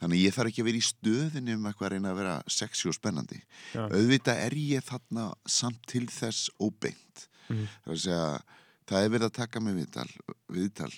Þannig 0.00 0.22
ég 0.24 0.34
þarf 0.34 0.48
ekki 0.50 0.62
að 0.62 0.64
vera 0.64 0.78
í 0.78 0.90
stöðinni 0.92 1.54
um 1.54 1.64
eitthvað 1.64 1.86
að 1.86 1.90
reyna 1.92 2.12
að 2.12 2.16
vera 2.16 2.42
sexy 2.48 2.88
og 2.88 2.94
spennandi. 2.94 3.42
Já. 3.74 3.88
Auðvitað 3.88 4.36
er 4.46 4.50
ég 4.50 4.82
þarna 4.84 5.34
samt 5.46 5.82
til 5.86 6.06
þess 6.06 6.50
óbeint. 6.60 7.28
Mhm. 7.48 7.68
Það 7.84 7.86
er 7.86 7.92
að 7.92 8.02
segja, 8.06 8.42
það 8.86 9.04
er 9.04 9.12
verið 9.14 9.28
að 9.28 9.36
taka 9.38 9.60
mig 9.60 9.74
viðtal, 9.78 10.08
viðtal 10.52 10.92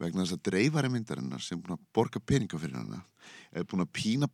vegna 0.00 0.24
þess 0.24 0.34
að 0.38 0.42
dreifari 0.50 0.88
myndarinnar 0.90 1.40
sem 1.44 1.60
búin 1.62 1.76
að 1.78 1.84
borga 1.94 2.20
peninga 2.20 2.58
fyrir 2.58 2.74
hana 2.80 3.04
er 3.52 3.64
búin 3.68 3.82
að 3.84 3.90
pína 3.92 4.26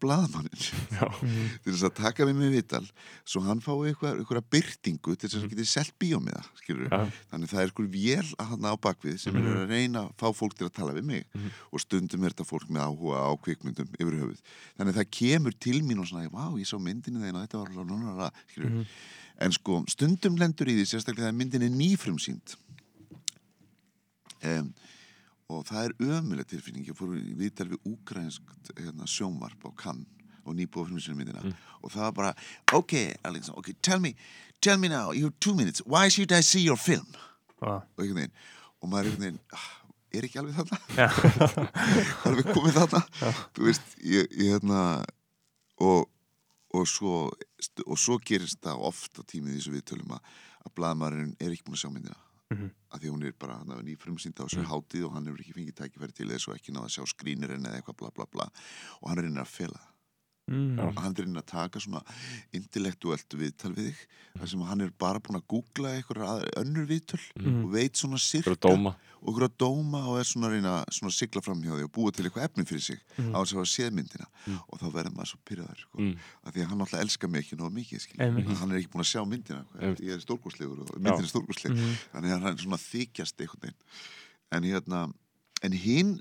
Mhm. 0.95 1.51
til 1.65 1.73
þess 1.73 1.85
að 1.89 1.95
taka 1.99 2.25
mig 2.27 2.35
með 2.39 2.53
viðtal 2.55 2.85
svo 3.27 3.43
hann 3.43 3.61
fái 3.61 3.91
eitthvað, 3.91 4.21
eitthvað 4.23 4.47
byrtingu 4.55 5.17
til 5.17 5.29
þess 5.29 5.37
að 5.37 5.41
hann 5.45 5.51
geti 5.53 5.67
selt 5.67 5.95
bíómiða, 5.99 6.43
Þannig 7.31 7.51
það 7.53 7.63
er 7.65 7.73
sko 7.73 7.83
vél 7.95 8.29
að 8.39 8.49
hann 8.53 8.69
á 8.71 8.73
bakvið 8.87 9.19
sem 9.21 9.35
Mhm. 9.35 9.47
er 9.47 9.57
að 9.65 9.69
reyna 9.75 10.01
að 10.09 10.15
fá 10.23 10.29
fólk 10.35 10.55
til 10.59 10.67
að 10.69 10.75
tala 10.79 10.93
við 10.95 11.05
mig 11.05 11.27
Mhm. 11.35 11.51
og 11.73 11.81
stundum 11.81 12.25
er 12.25 12.31
þetta 12.31 12.47
fólk 12.47 12.69
með 12.71 12.87
áhuga 12.87 13.19
á 13.19 13.31
kvikmyndum 13.43 13.89
yfir 13.99 14.19
höfuð. 14.23 14.41
Þannig 14.79 14.95
það 14.95 15.11
kemur 15.11 15.59
til 15.61 15.83
mín 15.83 15.99
og 16.01 16.07
svona, 16.07 16.31
vá, 16.31 16.55
ég 16.59 16.67
sá 16.67 16.79
myndinu 16.79 17.21
og 17.35 17.49
þetta 17.49 18.17
var. 18.17 18.33
Mhm. 18.57 18.87
En 19.41 19.51
sko, 19.51 19.85
stundum 19.91 20.37
lendur 20.39 20.67
í 20.71 20.77
því 20.79 20.87
sérstaklega 20.87 21.27
þegar 21.27 21.35
myndin 21.35 21.63
er 21.67 21.71
nýfrumsýnd. 21.75 22.55
Um, 24.45 24.73
og 25.53 25.65
það 25.69 25.85
er 25.91 25.95
ömuleg 26.19 26.47
tilfinning. 26.49 26.87
Ég 26.89 26.97
fór 26.97 27.13
viðtal 27.39 27.69
við 27.75 27.85
úkrænsk 27.91 28.55
hérna, 28.79 29.07
sjónvarp 29.09 29.65
á 29.69 29.71
Cannes 29.77 30.09
og 30.45 30.53
nýbúið 30.59 30.91
frumsýnum 30.91 31.17
myndina 31.23 31.41
Mm. 31.41 31.55
og 31.83 31.91
það 31.93 32.03
var 32.05 32.13
bara, 32.13 32.33
ok, 32.77 32.93
Alexander, 33.25 33.59
ok, 33.61 33.71
tell 33.81 34.01
me, 34.01 34.15
tell 34.61 34.77
me 34.77 34.89
now, 34.89 35.11
you 35.13 35.25
have 35.25 35.39
two 35.41 35.55
minutes, 35.55 35.81
why 35.87 36.09
should 36.09 36.33
I 36.33 36.41
see 36.43 36.61
your 36.61 36.77
film? 36.77 37.07
Já. 37.63 37.81
og 37.81 38.03
einhvern 38.03 38.19
veginn 38.19 38.35
og 38.83 38.89
maður 38.93 39.07
er 39.07 39.11
einhvern 39.11 39.23
veginn 39.25 39.41
ah, 39.57 39.69
er 40.13 40.27
ekki 40.29 40.39
alveg 40.39 40.59
þarna 40.59 41.07
alveg 42.29 42.51
komið 42.53 42.77
þarna 42.77 43.01
þú 43.57 43.65
veist, 43.71 43.95
ég, 44.05 44.29
ég 44.37 44.53
hérna 44.53 44.81
og, 45.81 46.11
og 46.77 46.85
svo 46.91 47.31
og 47.87 47.97
svo 47.99 48.19
gerist 48.21 48.61
það 48.65 48.85
oft 48.91 49.17
á 49.17 49.23
tímið 49.25 49.55
í 49.57 49.61
þessu 49.63 49.73
viðtölum 49.79 50.13
að, 50.19 50.29
að 50.69 50.75
blaðmaðurinn 50.77 51.33
er 51.41 51.55
ekki 51.57 51.65
búin 51.71 51.79
að 51.79 51.85
sjá 51.87 51.93
myndina 51.95 52.21
Mhm. 52.53 52.71
af 52.91 53.01
því 53.01 53.09
hún 53.11 53.25
er 53.25 53.33
bara 53.33 53.57
hann 53.59 53.73
ný 53.85 53.97
frumsýnda 53.97 54.45
á 54.45 54.47
þessu 54.47 54.65
hátíð 54.69 55.07
og 55.07 55.13
hann 55.15 55.27
hefur 55.27 55.41
ekki 55.41 55.57
fengið 55.57 55.79
tækifæri 55.81 56.13
til 56.13 56.29
þess 56.29 56.49
og 56.49 56.55
ekki 56.57 56.73
náða 56.73 56.91
að 56.91 56.95
sjá 56.95 57.05
skrínirinn 57.09 57.67
eða 57.67 57.81
eitthvað 57.81 57.97
bla 57.97 58.11
bla 58.11 58.27
bla. 58.27 58.47
Og 59.03 59.09
hann 59.11 59.19
reynir 59.19 59.41
að 59.43 59.55
fela 59.55 59.81
það 59.81 59.94
Mm. 60.47 60.77
Hann 61.01 61.15
reynir 61.17 61.41
að 61.41 61.47
taka 61.49 61.81
svona 61.81 62.03
intellektuelt 62.53 63.33
viðtal 63.33 63.71
við 63.73 63.87
þig 63.95 64.01
þar 64.35 64.51
sem 64.51 64.65
hann 64.69 64.83
er 64.85 64.91
bara 65.01 65.21
búin 65.25 65.39
að 65.39 65.47
googla 65.49 65.93
eitthvað 65.97 66.45
önnur 66.61 66.89
viðtöl 66.91 67.21
Mm. 67.41 67.65
og 67.65 67.71
veit 67.73 67.97
svona 67.97 68.19
sirka 68.21 68.51
og 69.25 69.39
að 69.41 69.55
dóma 69.57 70.03
og 70.05 70.19
er 70.21 70.25
svona 70.29 70.49
að 70.51 70.53
reyna 70.59 70.85
svona 70.93 71.09
að 71.09 71.17
sigla 71.17 71.41
fram 71.41 71.63
hjá 71.63 71.73
því 71.79 71.85
og 71.87 71.93
búa 71.97 72.13
til 72.13 72.27
eitthvað 72.27 72.45
efni 72.45 72.65
fyrir 72.69 72.83
sig 72.83 73.01
Mhm. 73.17 73.33
á 73.33 73.39
þess 73.41 73.53
að 73.55 73.57
hafa 73.57 73.73
séð 73.73 73.91
myndina 73.97 74.27
Mm. 74.47 74.59
og 74.69 74.79
þá 74.81 74.87
verður 74.93 75.15
maður 75.17 75.31
svo 75.33 75.39
pyrraður 75.49 75.81
sko. 75.81 75.99
mm. 75.99 76.19
af 76.45 76.53
því 76.55 76.61
að 76.61 76.69
hann 76.69 76.81
alltaf 76.81 77.01
elskar 77.01 77.29
mig 77.31 77.41
ekki 77.45 77.57
nóg 77.57 77.73
mikið 77.73 78.57
hann 78.59 78.71
er 78.73 78.77
ekki 78.79 78.91
búin 78.93 79.05
að 79.05 79.13
sjá 79.15 79.25
myndina 79.25 79.65
sko. 79.65 79.79
Ég 80.05 80.13
er 80.13 80.21
stórkostlegur 80.21 80.81
og 80.81 81.01
myndin 81.01 81.25
er 81.25 81.33
stórkostleg 81.33 81.73
Mhm. 81.73 81.97
þannig 82.13 82.31
að 82.37 82.41
hann 82.43 82.53
er 82.53 82.63
svona 82.63 82.77
þykjast 82.77 83.37
en 84.53 84.63
hérna 84.63 85.13
en 85.63 85.73
hinn 85.73 86.21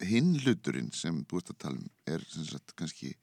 hinn 0.00 0.34
hluturinn 0.38 0.92
sem 0.94 1.24
þú 1.24 1.36
ert 1.38 1.50
að 1.50 1.58
tala 1.58 1.76
um 1.76 1.90
er 2.06 2.20
sem 2.28 2.44
sagt 2.44 2.74
kannski 2.76 3.14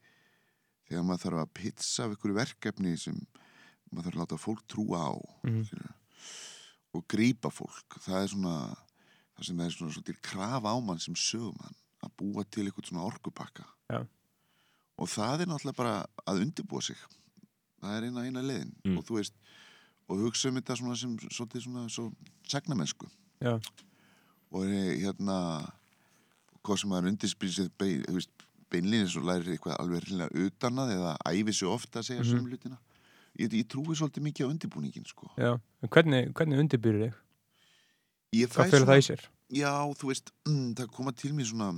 þegar 0.90 1.06
maður 1.06 1.24
þarf 1.24 1.42
að 1.44 1.52
pizza 1.60 2.04
af 2.04 2.14
einhverju 2.14 2.36
verkefni 2.36 2.96
sem 2.98 3.18
maður 3.90 4.10
þarf 4.10 4.16
að 4.16 4.22
láta 4.24 4.38
fólk 4.42 4.62
trúa 4.70 5.02
á 5.06 5.12
skilurðu, 5.46 5.96
og 6.98 7.04
grípa 7.10 7.50
fólk. 7.54 8.00
Það 8.02 8.22
er 8.24 8.32
svona 8.32 8.54
það 9.36 9.46
sem 9.48 9.62
er 9.64 9.74
svona 9.74 9.94
svolítið 9.94 10.20
krafa 10.26 10.74
á 10.74 10.78
mann 10.82 11.00
sem 11.02 11.16
sögumann 11.16 11.78
að 12.04 12.14
búa 12.18 12.44
til 12.48 12.66
eitthvað 12.66 12.90
svona 12.90 13.06
orkupakka. 13.06 13.66
Já. 13.90 14.04
og 15.00 15.08
það 15.08 15.42
er 15.42 15.48
náttúrulega 15.48 15.78
bara 15.78 15.94
að 16.28 16.42
undirbúa 16.44 16.82
sig. 16.84 16.98
Það 17.80 17.94
er 17.96 18.06
eina 18.08 18.24
eina 18.26 18.42
leiðin. 18.44 18.74
Mm. 18.84 18.98
og 18.98 19.06
þú 19.08 19.16
veist 19.16 19.36
og 20.10 20.24
hugsa 20.26 20.50
um 20.50 20.58
þetta 20.58 20.76
svona 20.76 20.96
sem 20.98 21.14
svolítið 21.22 21.64
svona 21.64 21.86
svo 21.88 22.10
sagnamennsku. 22.50 23.08
Já. 23.40 23.54
og 24.50 24.66
er, 24.66 24.98
hérna 25.00 25.36
hvað 26.66 26.82
sem 26.82 26.90
maður 26.92 27.12
undirspýr 27.12 27.52
sér 27.54 27.70
bein, 27.78 28.02
þú 28.04 28.18
veist, 28.18 28.46
beinlýnis 28.70 29.16
og 29.18 29.26
lærir 29.28 29.54
eitthvað 29.54 29.80
alveg 29.82 30.04
hreinlega 30.06 30.46
utan 30.46 30.78
að 30.84 30.94
eða 30.96 31.16
æfi 31.32 31.56
sig 31.58 31.68
ofta 31.68 32.00
að 32.00 32.08
segja 32.10 32.26
mm 32.26 32.46
hlutina 32.46 32.78
ég, 33.38 33.52
ég 33.52 33.66
trúi 33.70 33.96
svolítið 33.96 34.26
mikið 34.26 34.46
á 34.46 34.50
undirbúningin 34.52 35.06
sko. 35.08 35.30
Já, 35.38 35.52
en 35.56 35.88
hvernig, 35.92 36.30
hvernig 36.36 36.62
undirbyrður 36.64 37.10
þig? 37.10 37.18
Hvað 38.54 38.72
fyrir 38.74 38.88
það 38.88 39.00
í 39.00 39.06
sér? 39.06 39.26
Já, 39.50 39.72
þú 39.98 40.10
veist, 40.12 40.30
mm, 40.46 40.68
það 40.78 40.92
koma 40.94 41.12
til 41.18 41.32
mér 41.34 41.48
svona 41.50 41.70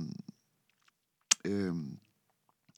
um, 1.49 1.83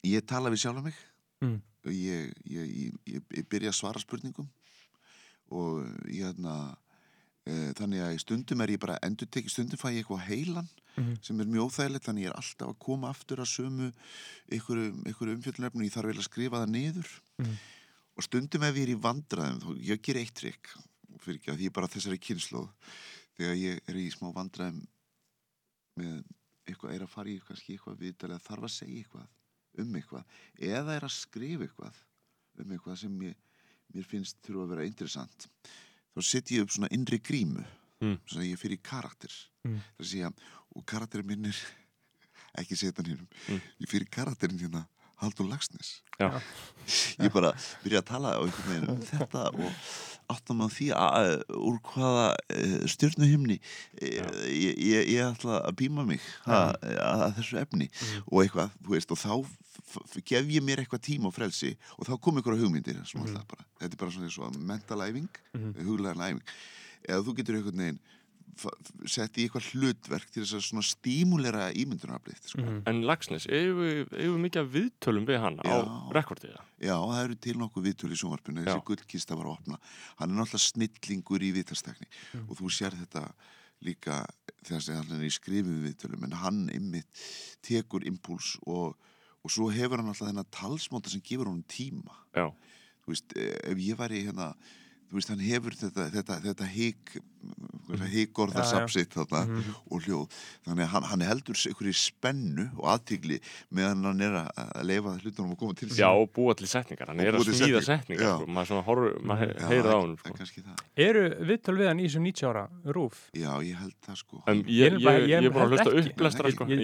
ég 0.06 0.26
tala 0.28 0.54
við 0.54 0.66
sjálfa 0.66 0.86
mig 0.88 1.04
Mm. 1.44 1.60
og 1.86 1.92
ég, 1.92 2.32
ég, 2.48 2.94
ég, 3.12 3.24
byrja 3.52 3.70
að 3.74 3.76
svara 3.76 4.00
spurningum 4.00 4.48
og 5.52 5.84
ég 6.08 6.24
hérna 6.24 6.78
þannig 7.46 8.02
að 8.02 8.16
stundum 8.24 8.62
er 8.66 8.72
ég 8.74 8.80
bara 8.82 8.98
endur 9.06 9.28
tekið, 9.30 9.52
stundum 9.54 9.78
fæ 9.82 9.92
ég 9.94 10.02
eitthvað 10.04 10.26
heilan 10.30 10.70
Mhm. 10.96 11.18
sem 11.22 11.40
er 11.42 11.46
mjög 11.46 11.66
óþægilegt, 11.68 12.06
þannig 12.08 12.24
ég 12.24 12.30
er 12.32 12.38
alltaf 12.40 12.70
að 12.72 12.80
koma 12.80 13.10
aftur 13.12 13.38
að 13.44 13.50
sömu 13.52 13.92
einhverju, 14.50 15.36
umfjöldunefnum 15.36 15.84
ég 15.84 15.92
þarf 15.92 16.08
vel 16.08 16.22
að 16.22 16.30
skrifa 16.30 16.62
það 16.64 16.70
niður 16.72 17.10
Mhm. 17.40 17.58
og 18.18 18.24
stundum 18.24 18.64
ef 18.64 18.76
ég 18.76 18.84
er 18.88 18.96
í 18.96 19.02
vandræðum 19.02 19.60
þá 19.60 19.78
ég 19.84 20.02
ger 20.02 20.16
eitt 20.16 20.34
trikk 20.34 20.70
fyrir 21.20 21.36
ekki 21.40 21.52
að 21.52 21.58
því 21.60 21.66
ég 21.68 21.74
bara 21.74 21.88
þessari 21.88 22.18
kynnslóð 22.18 22.70
þegar 23.38 23.56
ég 23.60 23.82
er 23.90 23.96
í 23.96 24.08
smá 24.10 24.32
vandræðum 24.34 24.88
með 26.00 26.24
eitthvað 26.68 26.94
er 26.96 27.02
að 27.06 27.10
fara 27.10 27.30
í 27.30 27.42
kannski 27.46 27.76
eitthvað 27.78 28.00
viðtalið 28.00 28.42
þarf 28.48 28.64
að 28.64 28.76
segja 28.80 29.04
eitthvað 29.04 29.28
um 29.78 29.94
eitthvað 30.00 30.24
eða 30.62 30.96
er 30.96 31.02
að 31.02 31.12
skrifa 31.12 31.68
eitthvað 31.68 31.94
um 32.60 32.72
eitthvað 32.72 32.98
sem 32.98 33.20
ég, 33.22 33.36
mér 33.94 34.04
finnst 34.06 34.38
þurfa 34.48 34.64
að 34.64 34.70
vera 34.70 34.86
interessant 34.88 35.48
þá 36.16 36.22
setjum 36.24 36.58
ég 36.58 36.64
upp 36.68 36.72
svona 36.78 36.92
innri 36.96 37.20
grímu 37.20 37.66
Mm. 38.04 38.18
svo 38.28 38.42
að 38.42 38.50
ég 38.52 38.60
fyrir 38.60 38.82
karakter 38.84 39.32
Mm. 39.66 39.80
það 39.98 40.06
sé 40.10 40.18
að, 40.28 40.34
og 40.76 40.84
karakterin 40.86 41.26
minn 41.26 41.46
er 41.46 41.56
ekki 42.60 42.76
setan 42.78 43.06
hinnum 43.08 43.28
Mm. 43.48 43.62
ég 43.82 43.88
fyrir 43.90 44.10
karakterin 44.12 44.60
hérna 44.60 44.86
Haldur 45.22 45.48
Lagsnes 45.48 46.02
ég 47.24 47.32
bara 47.32 47.54
byrja 47.84 48.02
að 48.02 48.06
tala 48.10 48.34
á 48.36 48.44
einhvern 48.44 48.68
veginn 48.68 48.90
um 48.90 49.02
þetta 49.02 49.46
og 49.56 49.72
áttum 50.34 50.64
á 50.64 50.68
því 50.72 50.88
að 50.98 51.28
úr 51.56 51.78
hvaða 51.92 52.26
stjórnuhimni 52.90 53.58
ég, 54.02 54.74
ég, 54.80 55.10
ég 55.14 55.22
ætla 55.28 55.60
að 55.68 55.76
býma 55.82 56.06
mig 56.08 56.24
ha, 56.48 56.64
að 56.82 57.36
þessu 57.40 57.60
efni. 57.62 57.90
Og 58.32 58.42
eitthvað, 58.46 58.74
þú 58.86 58.96
veist, 58.96 59.14
og 59.14 59.22
þá 59.22 59.34
gef 60.26 60.50
ég 60.56 60.64
mér 60.66 60.82
eitthvað 60.84 61.04
tíma 61.08 61.30
og 61.30 61.36
frelsi 61.36 61.74
og 62.00 62.08
þá 62.10 62.14
kom 62.26 62.40
ykkur 62.42 62.58
á 62.58 62.62
hugmyndir 62.64 62.98
mm 62.98 63.06
þetta 63.80 63.94
er 63.94 64.02
bara 64.02 64.12
svona 64.34 64.66
mental 64.74 65.02
æfing 65.06 65.30
mm 65.54 65.74
huglæðan 65.86 66.26
æfing. 66.30 66.44
Eða 67.06 67.22
þú 67.28 67.36
getur 67.38 67.60
fa- 67.60 68.00
f- 68.02 68.25
sett 69.12 69.36
í 69.38 69.46
eitthvað 69.46 69.66
hlutverk 69.74 70.30
til 70.32 70.44
þess 70.46 70.72
að 70.74 70.86
stímulera 70.88 71.66
ímyndunaraflið 71.76 72.38
sko. 72.48 72.62
Mhm. 72.62 72.78
En 72.88 73.02
Lagsnes, 73.04 73.48
eigum 73.52 73.82
við, 73.84 74.06
við 74.14 74.38
mikið 74.46 74.62
af 74.62 74.70
viðtölum 74.76 75.26
við 75.28 75.40
hann 75.44 75.58
á 75.60 75.68
Já. 75.68 75.80
rekordið 76.16 76.54
það? 76.56 76.70
Já, 76.86 76.96
það 76.96 77.24
eru 77.26 77.36
til 77.36 77.56
nokkuð 77.60 77.84
viðtöl 77.90 78.12
í 78.16 78.20
sjónvarpinu 78.22 78.64
þessi 78.64 78.80
Já. 78.80 78.86
gullkista 78.88 79.36
var 79.36 79.46
að 79.50 79.58
opna 79.58 79.80
hann 80.22 80.30
er 80.32 80.40
náttúrulega 80.40 80.68
snillingur 80.70 81.42
í 81.44 81.52
viðtastekni 81.58 82.08
Mm. 82.36 82.50
og 82.50 82.58
þú 82.58 82.72
sér 82.72 82.96
þetta 82.96 83.26
líka 83.84 84.26
þegar 84.64 84.82
sem 84.82 84.96
hann 84.96 85.20
er 85.20 85.26
í 85.28 85.32
skrifum 85.36 85.84
viðtölum 85.84 86.24
en 86.24 86.32
hann 86.40 86.70
ymmit 86.74 87.06
tekur 87.62 88.06
impuls 88.08 88.56
og, 88.66 88.96
og 89.44 89.52
svo 89.52 89.68
hefur 89.70 89.98
hann 90.00 90.08
alltaf 90.08 90.30
þennan 90.32 90.48
talsmóta 90.50 91.10
sem 91.12 91.22
gefur 91.22 91.46
honum 91.52 91.64
tíma 91.68 92.16
Já, 92.34 92.48
þú 93.04 93.12
veist, 93.12 93.36
eh, 93.36 93.60
ef 93.72 93.78
ég 93.78 93.96
væri 94.00 94.24
hérna 94.26 94.56
þú 95.12 95.20
veist, 95.20 95.30
hann 95.30 95.40
hefur 95.44 95.76
þetta, 95.76 96.08
þetta, 96.10 96.40
þetta 96.42 96.66
hík 96.72 97.18
híkorða 97.86 98.62
Já, 98.62 98.66
já. 98.66 98.72
sapsitt 98.72 99.14
þarna 99.16 99.64
og 99.92 100.02
hljóð 100.06 100.28
þannig 100.66 100.84
að 100.86 100.92
hann, 100.94 101.04
hann 101.12 101.22
heldur 101.22 101.56
sig 101.56 101.72
ykkur 101.76 101.90
í 101.92 101.94
spennu 101.96 102.66
og 102.80 102.88
aðtigli 102.96 103.40
meðan 103.72 104.04
hann 104.10 104.22
er 104.26 104.38
að 104.42 104.84
leifa 104.90 105.14
hlutunum 105.22 105.54
að 105.56 105.60
koma 105.62 105.74
til 105.80 105.90
sín 105.90 106.02
já 106.02 106.10
og 106.10 106.32
búa 106.36 106.56
til 106.58 106.68
setningar, 106.68 107.08
hann 107.12 107.20
Og 107.20 107.26
er 107.26 107.38
að 107.40 107.50
smíða 107.52 107.82
setningar, 107.86 108.26
já. 108.26 108.36
sko. 108.40 108.48
maður 108.56 108.68
svona 108.72 108.86
horfur, 108.90 109.20
maður 109.22 109.54
Já, 109.56 109.68
heyrið 109.70 109.92
á 109.92 109.98
hann 110.00 110.16
sko. 110.18 110.76
Eru 111.06 111.24
viðtöl 111.52 111.78
við 111.80 111.88
hann 111.92 112.00
í 112.00 112.08
þessu 112.10 112.22
90 112.26 112.50
ára 112.50 112.66
rúf? 112.96 113.22
Já, 113.36 113.52
ég 113.66 113.76
held 113.80 113.96
það 114.06 114.16
sko 114.24 114.42
En 114.48 114.64
Ég 114.66 114.70
ég, 114.70 114.86
er 114.86 114.98
ég, 114.98 115.04
bara- 115.06 115.20
ég, 115.20 115.28
ég 115.30 115.46
er 115.46 115.54
bara 115.56 115.66
að 115.66 115.72
hlusta 115.76 115.92
Nei, 115.96 116.52
sko. 116.52 116.66
ég- 116.66 116.84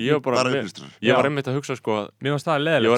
Ég 1.02 1.16
var 1.16 1.26
einmitt 1.26 1.48
að 1.48 1.56
hugsa 1.58 1.76
sko 1.76 2.10
Ég 2.22 2.32
var 2.32 2.40
sko. 2.40 2.52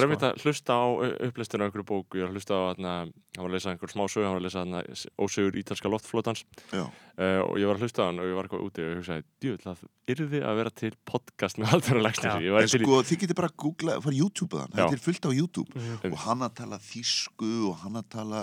einmitt 0.04 0.24
að 0.24 0.42
hlusta 0.44 0.72
á 0.74 0.84
af 0.94 1.60
einhverju 1.64 1.84
bóku, 1.84 2.18
ég 2.18 2.22
var 2.24 2.30
að 2.30 2.36
hlusta 2.38 2.54
á 2.54 2.62
þarna, 2.74 2.92
hann 3.36 3.44
var 3.44 3.48
að 3.50 3.54
lesa 3.54 3.70
einhver 3.72 3.90
smá 3.92 4.04
sögu, 4.08 4.24
hann 4.24 4.34
var 4.34 4.40
að 4.40 4.46
lesa 4.48 4.64
þarna 4.64 4.80
ósegur 5.18 5.56
ítalska 5.60 5.88
loftflótans 5.90 6.44
Já, 6.72 6.84
uh, 6.84 7.40
og 7.46 7.56
ég 7.58 7.66
var 7.66 7.76
að 7.78 7.82
hlusta 7.84 7.93
á 8.00 8.04
hann 8.08 8.18
og 8.18 8.26
ég 8.28 8.34
var 8.36 8.46
eitthvað 8.48 8.64
úti 8.66 8.82
og 8.84 8.88
ég 8.90 8.98
hugsaði, 9.00 9.24
djúvill, 9.40 9.62
það 9.64 9.82
yrði 10.14 10.40
að 10.44 10.56
vera 10.60 10.70
til 10.70 10.90
podcast 11.04 11.58
með 11.60 11.66
Halldóra 11.72 12.00
Já. 12.00 12.04
Lagsnesi, 12.06 12.44
ég 12.48 12.52
var 12.56 12.62
en 12.62 12.68
til 12.72 12.80
í 12.80 12.84
sko 12.84 12.98
þið 13.08 13.20
getur 13.24 13.38
bara 13.40 13.48
að 13.50 13.56
googla, 13.64 13.96
fara 14.04 14.16
YouTube 14.18 14.54
að 14.56 14.60
hann, 14.64 14.74
Já. 14.74 14.84
það 14.88 14.96
er 14.98 15.02
fullt 15.04 15.24
á 15.24 15.30
YouTube 15.38 15.74
Mhm. 15.74 16.12
og 16.12 16.18
hann 16.24 16.40
að 16.48 16.54
tala 16.60 16.78
þýsku 16.78 17.52
og 17.70 17.76
hann 17.84 17.94
að 18.00 18.08
tala 18.16 18.40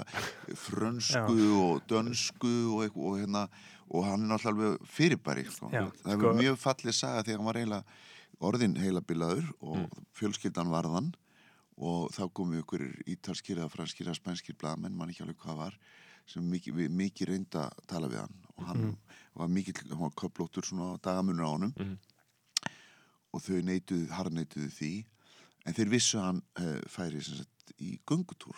frönsku 0.56 1.40
og 1.62 1.82
dönsku 1.90 2.54
og, 2.74 2.84
eitthvað, 2.86 3.06
og 3.12 3.20
hérna 3.22 3.44
og 3.92 4.06
hann 4.08 4.24
er 4.24 4.30
náttúrulega 4.32 4.52
alveg 4.54 4.86
fyrirbæri 4.88 5.46
sko. 5.52 5.70
Það 5.72 5.90
sko- 5.92 6.10
hefur 6.14 6.38
mjög 6.40 6.58
fallið 6.62 6.94
saga 6.96 7.24
þegar 7.24 7.38
hann 7.42 7.46
var 7.46 7.60
eiginlega 7.60 7.84
orðin 8.42 8.78
heilabilaður 8.80 9.52
og 9.62 9.78
Mm. 9.78 10.06
fjölskyldan 10.16 10.72
varðan 10.72 11.14
og 11.78 12.12
þá 12.12 12.32
komu 12.34 12.62
ykkur 12.62 13.04
ítalskir 13.08 13.58
eða 13.58 13.70
franskir 13.70 14.06
eða 14.08 14.16
spænskir 14.20 14.56
blaðmenn, 14.58 14.96
mann 14.96 15.10
ekki 15.10 15.22
alveg 15.26 15.38
hvað 15.38 15.58
var 15.58 15.74
sem 16.26 16.44
mikið, 16.44 16.74
við- 16.74 16.90
mikið 16.96 17.28
reynda 17.28 17.70
að 17.70 17.88
tala 17.88 18.08
við 18.08 18.20
hann 18.20 18.34
og 18.58 18.66
hann 18.66 18.78
Mhm. 18.78 18.98
Var 19.38 19.48
mikið, 19.52 19.84
hann 19.92 20.04
var 20.06 20.16
köplóttur 20.20 20.66
svona 20.68 20.98
dagamunur 21.04 21.48
á 21.48 21.52
honum. 21.56 21.74
Mhm. 21.78 21.98
og 23.32 23.40
þau 23.40 23.62
neituðu, 23.64 24.10
harneituðu 24.12 24.70
því. 24.76 24.92
En 25.66 25.74
þeir 25.78 25.90
vissu 25.94 26.18
að 26.20 26.26
hann 26.26 26.40
uh, 26.60 26.82
færi 26.92 27.22
sem 27.24 27.38
sagt, 27.40 27.72
í 27.80 27.94
göngutúr. 28.10 28.58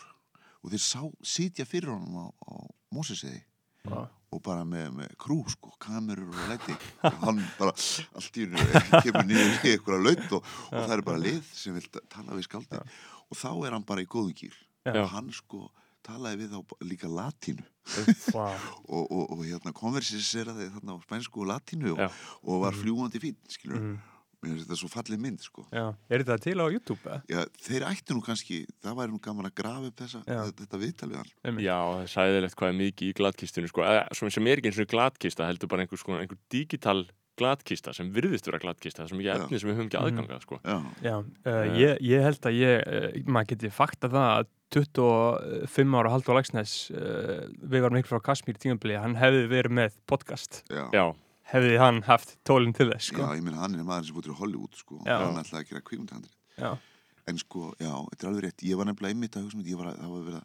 Og 0.63 0.72
þeir 0.72 0.82
sá, 0.82 1.01
sitja 1.22 1.65
fyrir 1.70 1.92
honum 1.94 2.15
á, 2.18 2.25
á 2.50 2.53
Móseseiði 2.96 3.44
Já. 3.86 4.00
og 4.34 4.42
bara 4.42 4.63
með, 4.65 4.88
með 4.98 5.13
krú 5.22 5.44
sko, 5.51 5.75
kamerur 5.77 6.32
og 6.32 6.50
læti. 6.50 6.74
Og 7.06 7.20
hann 7.22 7.44
bara 7.60 7.75
allt 8.18 8.39
í 8.42 8.48
hennu 8.48 8.82
kemur 9.03 9.27
niður 9.30 9.53
í 9.53 9.75
eitthvað 9.75 10.06
laut 10.08 10.25
og, 10.39 10.50
og 10.72 10.80
það 10.80 10.96
er 10.98 11.06
bara 11.12 11.22
lið 11.27 11.53
sem 11.53 11.77
vil 11.77 11.86
tala 12.10 12.34
við 12.39 12.48
skáldi 12.48 12.82
og 12.82 13.38
þá 13.38 13.50
er 13.68 13.75
hann 13.77 13.86
bara 13.88 14.01
í 14.01 14.10
góðum 14.10 14.34
gýr 14.39 14.58
Já. 14.88 14.96
og 15.03 15.10
hann 15.13 15.30
sko 15.36 15.68
talaði 16.04 16.42
við 16.44 16.56
þá 16.56 16.88
líka 16.92 17.08
latínu 17.12 17.64
og, 18.38 19.04
og, 19.12 19.32
og 19.38 19.44
hérna 19.46 19.74
konversiseraði 19.76 20.70
þarna 20.78 20.96
á 20.96 21.04
spænsku 21.04 21.44
og 21.44 21.52
latínu 21.52 21.94
og, 21.98 22.18
og 22.48 22.62
var 22.66 22.76
fljúandi 22.78 23.22
fín 23.24 23.38
skilur, 23.52 23.80
Mhm. 23.80 24.02
mér 24.44 24.58
finnst 24.58 24.66
þetta 24.68 24.76
svo 24.82 24.90
fallið 24.92 25.20
mynd 25.24 25.40
sko 25.40 25.64
Já. 25.72 25.86
Er 26.12 26.20
þetta 26.24 26.36
til 26.44 26.58
á 26.60 26.68
YouTube? 26.68 27.00
eða? 27.08 27.22
Já, 27.32 27.46
þeir 27.64 27.86
ættu 27.88 28.12
nú 28.18 28.24
kannski, 28.26 28.58
það 28.84 28.98
væri 29.00 29.14
nú 29.14 29.20
gaman 29.24 29.48
að 29.48 29.54
grafa 29.56 29.88
upp 29.88 30.02
þessa, 30.04 30.24
þetta 30.28 30.80
viðtal 30.82 31.10
við 31.14 31.22
hann. 31.22 31.60
Já, 31.64 31.78
það 31.80 32.02
er 32.04 32.12
sæðilegt 32.12 32.58
hvað 32.60 32.74
er 32.74 32.80
mikið 32.82 33.08
í 33.08 33.14
gladkistunni 33.22 33.72
sko. 33.72 33.86
eða 33.88 34.02
svona 34.12 34.36
sem 34.36 34.48
er 34.52 34.60
ekki 34.60 34.68
eins 34.74 34.82
og 34.84 34.92
gladkista 34.92 35.48
heldur 35.48 35.72
bara 35.72 35.86
einhver, 35.86 36.02
sko, 36.04 36.18
einhver 36.20 36.42
digital 36.52 37.06
gladkista 37.38 37.94
sem 37.94 38.12
virðist 38.13 38.46
vera 38.46 38.60
gladkista, 38.60 39.02
það 39.02 39.06
er 39.06 39.10
sem 39.10 39.20
ekki 39.24 39.30
Já. 39.30 39.36
efni 39.44 39.60
sem 39.60 39.70
við 39.70 39.78
höfum 39.78 39.88
ekki 39.90 40.00
Mhm. 40.00 40.06
aðganga 40.20 40.42
sko. 40.42 40.60
Já, 40.63 40.78
Já, 41.04 41.16
uh, 41.18 41.25
Eh. 41.46 41.78
ég, 41.80 41.98
ég 42.02 42.22
held 42.24 42.42
að 42.42 42.58
ég, 42.60 42.75
uh, 42.88 43.32
maður 43.32 43.48
geti 43.56 43.72
fakta 43.72 44.10
það 44.10 44.30
að 44.40 44.48
25 44.74 45.96
ára 46.00 46.10
Haldur 46.13 46.36
Lagsnes, 46.38 46.92
uh, 46.92 47.48
við 47.62 47.84
varum 47.86 48.00
ykkur 48.00 48.16
frá 48.18 48.22
Kasmír 48.30 48.58
tímabili, 48.58 48.98
hann 49.00 49.16
hefði 49.20 49.48
verið 49.52 49.72
með 49.80 49.98
podcast, 50.10 50.63
já. 50.70 50.90
Já, 50.94 51.06
hefði 51.54 51.78
hann 51.82 52.02
haft 52.08 52.38
tólinn 52.46 52.74
til 52.75 52.90
þess, 52.92 53.12
Já, 53.12 53.18
sko. 53.18 53.28
ég 53.38 53.44
meina 53.44 53.58
hann 53.62 53.75
er 53.75 53.84
maður 53.84 54.06
sem 54.10 54.16
búið 54.16 54.24
til 54.30 54.34
Hollywood 54.40 54.74
sko, 54.75 55.00
Já. 55.06 55.18
og 55.22 55.34
hann 55.34 55.44
ætlaði 55.44 55.62
að 55.63 55.70
gera 55.70 55.82
kvíkmyndhandrið. 55.82 56.36
Já, 56.60 56.78
En 57.25 57.38
sko, 57.38 57.74
já, 57.80 57.88
þetta 58.12 58.24
er 58.25 58.30
alveg 58.34 58.44
rétt, 58.44 58.63
ég 58.68 58.75
var 58.75 58.86
nefnilega 58.86 59.13
einmitt 59.13 59.36
að 59.38 59.44
hugsa 59.46 59.56
um 59.56 59.63
þetta, 59.63 59.72
ég 59.72 59.78
var 59.80 59.88
að, 59.94 60.00
það 60.04 60.10
var 60.12 60.24
verið 60.28 60.40
að 60.42 60.44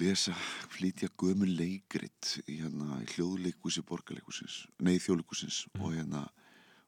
lesa, 0.00 0.32
flytja 0.72 1.08
gömul 1.20 1.50
leikrit 1.58 2.38
í 2.48 2.58
hérna 2.62 3.00
í 3.04 3.08
hljóðleikúsi 3.12 3.82
borgarleikusins, 3.86 4.62
nei 4.82 4.96
þjóðleikusins 5.02 5.66
og 5.78 5.92
hérna, 5.94 6.24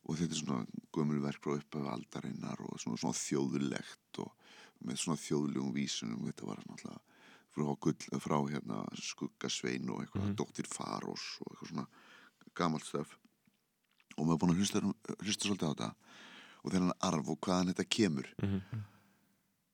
og 0.05 0.19
þetta 0.19 0.37
er 0.37 0.41
svona 0.41 0.85
gömul 0.95 1.21
verk 1.25 1.43
frá 1.45 1.57
upphæfu 1.59 1.91
aldarinnar 1.93 2.61
og 2.65 2.79
svona, 2.81 2.99
svona 3.01 3.19
þjóðlegt 3.19 4.21
og 4.25 4.33
með 4.85 5.01
svona 5.03 5.21
þjóðlegum 5.21 5.75
vísunum, 5.77 6.25
þetta 6.29 6.49
var 6.49 6.63
náttúrulega 6.65 7.01
frá, 7.55 7.69
gull, 7.85 8.21
frá 8.25 8.39
hérna 8.51 8.81
skuggasvein 8.99 9.91
og 9.95 10.01
eitthvað, 10.03 10.25
Mhm. 10.29 10.37
dóttir 10.41 10.67
Farós 10.67 11.27
og 11.41 11.53
eitthvað 11.53 11.69
svona 11.71 11.87
gamalt 12.55 12.85
stöf 12.85 13.15
og 14.17 14.27
maður 14.27 14.35
er 14.35 14.41
búin 14.43 14.55
að 14.55 14.59
hlusta, 14.59 14.81
hlusta 15.23 15.49
svolítið 15.49 15.69
á 15.69 15.73
þetta 15.75 15.95
og 16.65 16.73
þennan 16.73 16.99
arf 17.01 17.29
og 17.29 17.39
hvaðan 17.41 17.69
þetta 17.75 17.89
kemur 17.89 18.29
Mhm. 18.43 18.61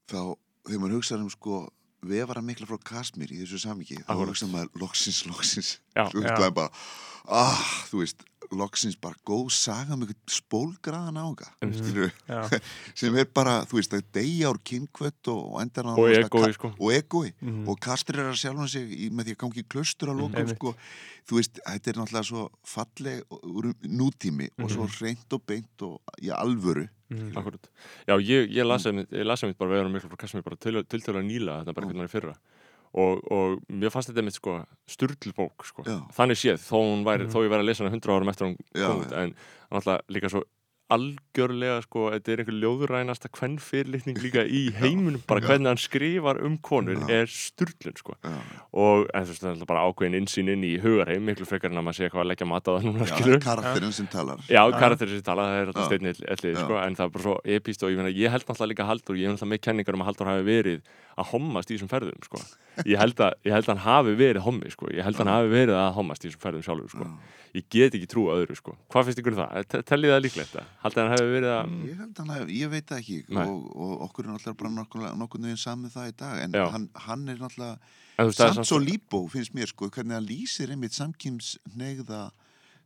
þá 0.08 0.36
þegar 0.66 0.80
maður 0.80 0.96
hugsaður 0.98 1.22
um 1.22 1.30
sko 1.30 1.72
vefara 2.06 2.42
mikla 2.44 2.68
frá 2.68 2.78
Kasmír 2.92 3.32
í 3.34 3.42
þessu 3.42 3.60
samíki 3.66 4.00
þá 4.06 4.14
hugsaður 4.16 4.52
maður 4.54 4.82
loksins, 4.84 5.22
loksins 5.28 5.74
Já, 5.96 6.06
já. 6.08 6.50
bara 6.50 6.70
ah, 7.28 7.60
þú 7.90 8.02
veist, 8.04 8.24
loksins 8.50 8.96
bara 9.00 9.14
góð 9.26 9.50
saga 9.52 9.96
með 9.96 10.10
eitthvað 10.14 10.34
spólgraðan 10.40 11.18
ága 11.26 11.46
sem 12.98 13.16
er 13.20 13.28
bara, 13.34 13.60
þú 13.68 13.78
veist, 13.78 13.94
að 13.94 14.04
deyja 14.16 14.50
úr 14.50 14.58
kynkvött 14.66 15.30
og, 15.32 15.58
hann 15.60 15.70
Og 15.94 16.08
egói, 16.10 16.52
sko. 16.56 16.72
og 16.78 16.90
egói 16.96 17.32
Mhm. 17.40 17.68
og 17.68 17.78
kastrir 17.80 18.24
að 18.26 18.38
sjálfan 18.40 18.68
sig 18.68 18.88
í, 18.90 19.10
með 19.10 19.24
því 19.30 19.34
að 19.36 19.40
gangi 19.44 19.60
í 19.62 19.68
klaustur 19.68 20.08
að 20.12 20.20
lókum 20.22 20.36
Einmitt. 20.40 20.56
sko. 20.56 20.74
þú 21.30 21.36
veist, 21.36 21.60
þetta 21.62 21.88
er 21.90 21.94
náttúrulega 22.00 22.26
svo 22.26 22.48
falleg 22.64 23.22
úr 23.44 23.74
nútími 23.84 24.48
og 24.58 24.70
svo 24.70 24.84
Mhm. 24.88 24.96
reynd 25.00 25.32
og 25.32 25.46
beint 25.46 25.82
og 25.82 26.00
í 26.22 26.28
alvöru 26.32 26.88
Mhm. 27.10 27.32
Já, 28.06 28.14
ég, 28.22 28.50
ég 28.54 28.64
lasi 28.64 28.88
einmitt 28.90 29.58
bara 29.58 29.70
veðurum 29.70 29.92
miklu 29.92 30.08
frá 30.10 30.16
Kasmir 30.16 30.42
bara 30.44 30.56
til, 30.56 30.82
til 30.84 31.00
til 31.00 31.12
að 31.14 31.26
nýla 31.26 31.60
þetta 31.64 31.74
bara 31.74 31.86
hvernig 31.86 31.96
hann 31.96 32.04
er 32.04 32.08
fyrra 32.08 32.34
og, 32.94 33.20
og 33.30 33.60
mér 33.70 33.90
fannst 33.94 34.10
þetta 34.10 34.18
einmitt 34.22 34.34
sko 34.38 34.56
sturl 34.88 35.32
bók 35.36 35.64
sko. 35.64 35.82
Já. 35.86 35.98
þannig 36.16 36.38
séð, 36.40 36.58
þó, 36.64 36.80
væri, 37.06 37.24
Mhm. 37.26 37.32
þó 37.32 37.38
ég 37.46 37.50
væri 37.52 37.62
að 37.62 37.68
lesa 37.70 37.84
hana 37.84 37.94
100 37.94 38.16
árum 38.16 38.28
eftir 38.32 38.46
hún 38.46 38.56
kom 38.74 39.02
en 39.14 39.34
náttúrulega 39.70 40.00
líka 40.10 40.28
svo 40.30 40.42
algjörlega 40.94 41.78
sko, 41.84 42.06
þetta 42.14 42.32
er 42.34 42.42
einhver 42.42 42.56
ljóðurænasta 42.62 43.30
kvennfyrirlitning 43.36 44.18
líka 44.24 44.42
í 44.44 44.62
heiminum 44.76 45.22
bara 45.30 45.42
hvernig 45.44 45.70
hann 45.70 45.80
skrifar 45.80 46.40
um 46.46 46.56
konur 46.66 46.98
Já. 47.04 47.20
er 47.22 47.30
sturlun 47.32 47.96
sko 48.00 48.16
já, 48.24 48.34
og 48.74 49.06
en 49.14 49.26
þú 49.28 49.32
veist, 49.34 49.44
það 49.44 49.62
er 49.64 49.70
bara 49.70 49.84
ákveðin 49.90 50.18
innsýn 50.20 50.50
inn 50.54 50.66
í 50.66 50.72
hugarheim 50.82 51.24
miklu 51.30 51.48
frekar 51.48 51.70
en 51.72 51.80
að 51.82 51.86
maður 51.88 51.98
sé 52.00 52.06
eitthvað 52.08 52.24
að 52.24 52.30
leggja 52.32 52.50
mat 52.50 52.66
á 52.66 52.70
það 52.74 52.88
núna 52.88 53.08
já, 53.10 53.38
karakterinn 53.46 53.96
sem 54.00 54.10
talar 54.16 54.44
Já, 54.50 54.62
karakterir 54.76 55.14
sem 55.20 55.26
tala, 55.30 55.46
það 55.50 55.60
er 55.62 55.72
alltaf 55.72 55.90
steinni 55.90 56.14
ellið, 56.16 56.58
sko, 56.64 56.80
en 56.82 56.98
það 56.98 57.06
er 57.06 57.14
bara 57.16 57.26
svo 57.28 57.36
epíst 57.58 57.84
og 57.86 57.94
ég, 57.94 58.00
meina, 58.02 58.14
ég 58.14 58.34
held 58.34 58.46
náttúrulega 58.48 58.72
líka 58.74 58.86
að 58.86 58.90
Haldur, 58.94 59.20
ég 59.20 59.28
hef 59.30 59.36
náttúrulega 59.36 59.54
með 59.54 59.64
kenningar 59.68 59.96
um 59.98 60.04
að 60.04 60.10
Haldur 60.10 60.30
hafi 60.30 60.46
verið 60.50 60.82
að 61.20 61.28
hommast 61.34 61.70
í 61.70 61.74
þessum 61.76 61.90
ferðum, 61.90 62.22
sko. 62.24 62.38
Ég 62.88 62.96
held 62.96 63.18
að, 63.20 63.34
ég 63.44 63.52
held 63.52 63.66
að 63.66 63.72
hann 63.74 63.82
hafi 63.84 64.12
verið 64.16 64.44
hommi, 64.46 64.70
sko, 64.72 64.86
ég 64.94 65.04
held 65.04 65.18
að 65.18 65.24
hann 65.26 65.32
hafi 65.34 65.50
verið 65.52 65.76
að 65.76 65.90
hommast 65.98 66.24
í 66.24 66.28
þessum 66.30 66.42
ferðum 66.46 66.64
sjálfur, 66.64 66.92
sko. 66.94 67.08
Ég 67.58 67.66
get 67.74 67.96
ekki 67.98 68.08
trú 68.08 68.24
að 68.30 68.44
öðru, 68.44 68.56
sko. 68.56 68.76
Hvað 68.94 69.08
finnst 69.10 69.20
ykkur 69.20 69.34
um 69.36 69.40
það? 69.42 69.66
Te- 69.74 69.82
Tellið 69.90 70.14
það 70.14 70.22
líklegt 70.24 70.52
það? 70.54 70.70
Haldið 70.80 71.02
hann 71.02 71.12
hafi 71.12 71.24
verið 71.28 71.52
að, 71.52 71.72
Ég 71.84 71.96
held 72.00 72.20
hann 72.22 72.30
að, 72.32 72.52
ég 72.56 72.70
veit 72.72 72.92
ekki 72.96 73.16
og, 73.36 73.64
og 73.76 74.04
okkur 74.06 74.24
er 74.24 74.30
náttúrulega 74.32 74.60
bara 74.62 74.70
nokkur, 74.78 75.02
nokkur 75.20 75.42
veginn 75.44 75.60
saman 75.60 75.92
það 75.92 76.08
í 76.08 76.14
dag 76.22 76.44
en 76.44 76.56
hann, 76.56 76.86
hann 77.06 77.26
er 77.28 77.42
náttúrulega 77.42 78.30
samt 78.36 78.68
svo 78.68 78.78
líbó 78.80 79.20
finnst 79.32 79.52
mér 79.56 79.68
sko 79.68 79.90
hvernig 79.92 80.16
hann 80.16 80.28
lýsir 80.28 80.72
einmitt 80.72 80.96
samkýmsnegða 80.96 82.22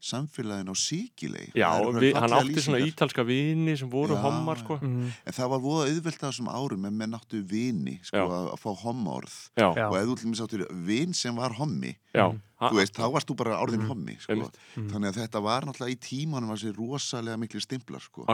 samfélagin 0.00 0.70
á 0.70 0.74
síkilei 0.76 1.50
Já, 1.54 1.68
við, 1.94 2.14
hann 2.18 2.32
átti 2.36 2.62
svona 2.64 2.80
ítalska 2.84 3.24
vini 3.26 3.76
sem 3.76 3.90
voru 3.90 4.14
Já. 4.16 4.22
hommar, 4.22 4.58
sko. 4.58 4.78
Mhm. 4.82 5.10
en 5.26 5.32
það 5.32 5.48
var 5.54 5.60
voða 5.64 5.86
auðvelt 5.90 6.22
á 6.22 6.28
þessum 6.30 6.50
árum 6.54 6.86
en 6.86 6.96
menn 6.98 7.14
áttu 7.18 7.42
vini 7.42 8.00
sko 8.02 8.16
að, 8.24 8.48
að 8.54 8.60
fá 8.64 8.70
hommaorð 8.84 9.36
Já, 9.56 9.68
og 9.88 10.18
til 10.18 10.28
mér 10.30 10.42
áttu 10.46 10.66
vin 10.86 11.12
sem 11.14 11.34
var 11.36 11.52
hommi 11.58 11.96
já. 12.14 12.26
þú 12.60 12.74
veist, 12.80 12.94
þá 12.96 13.06
varst 13.12 13.28
þú 13.28 13.36
bara 13.36 13.58
orðin 13.60 13.80
Mhm. 13.84 13.88
hommi 13.88 14.16
sko. 14.20 14.32
Einmitt. 14.32 14.58
þannig 14.76 15.08
að 15.12 15.20
þetta 15.22 15.42
var 15.42 15.62
náttúrulega 15.62 15.96
í 15.96 16.00
tímanum 16.00 16.48
var 16.48 16.56
sér 16.56 16.74
rosalega 16.76 17.36
miklu 17.36 17.60
stimplar 17.60 18.00
sko. 18.00 18.24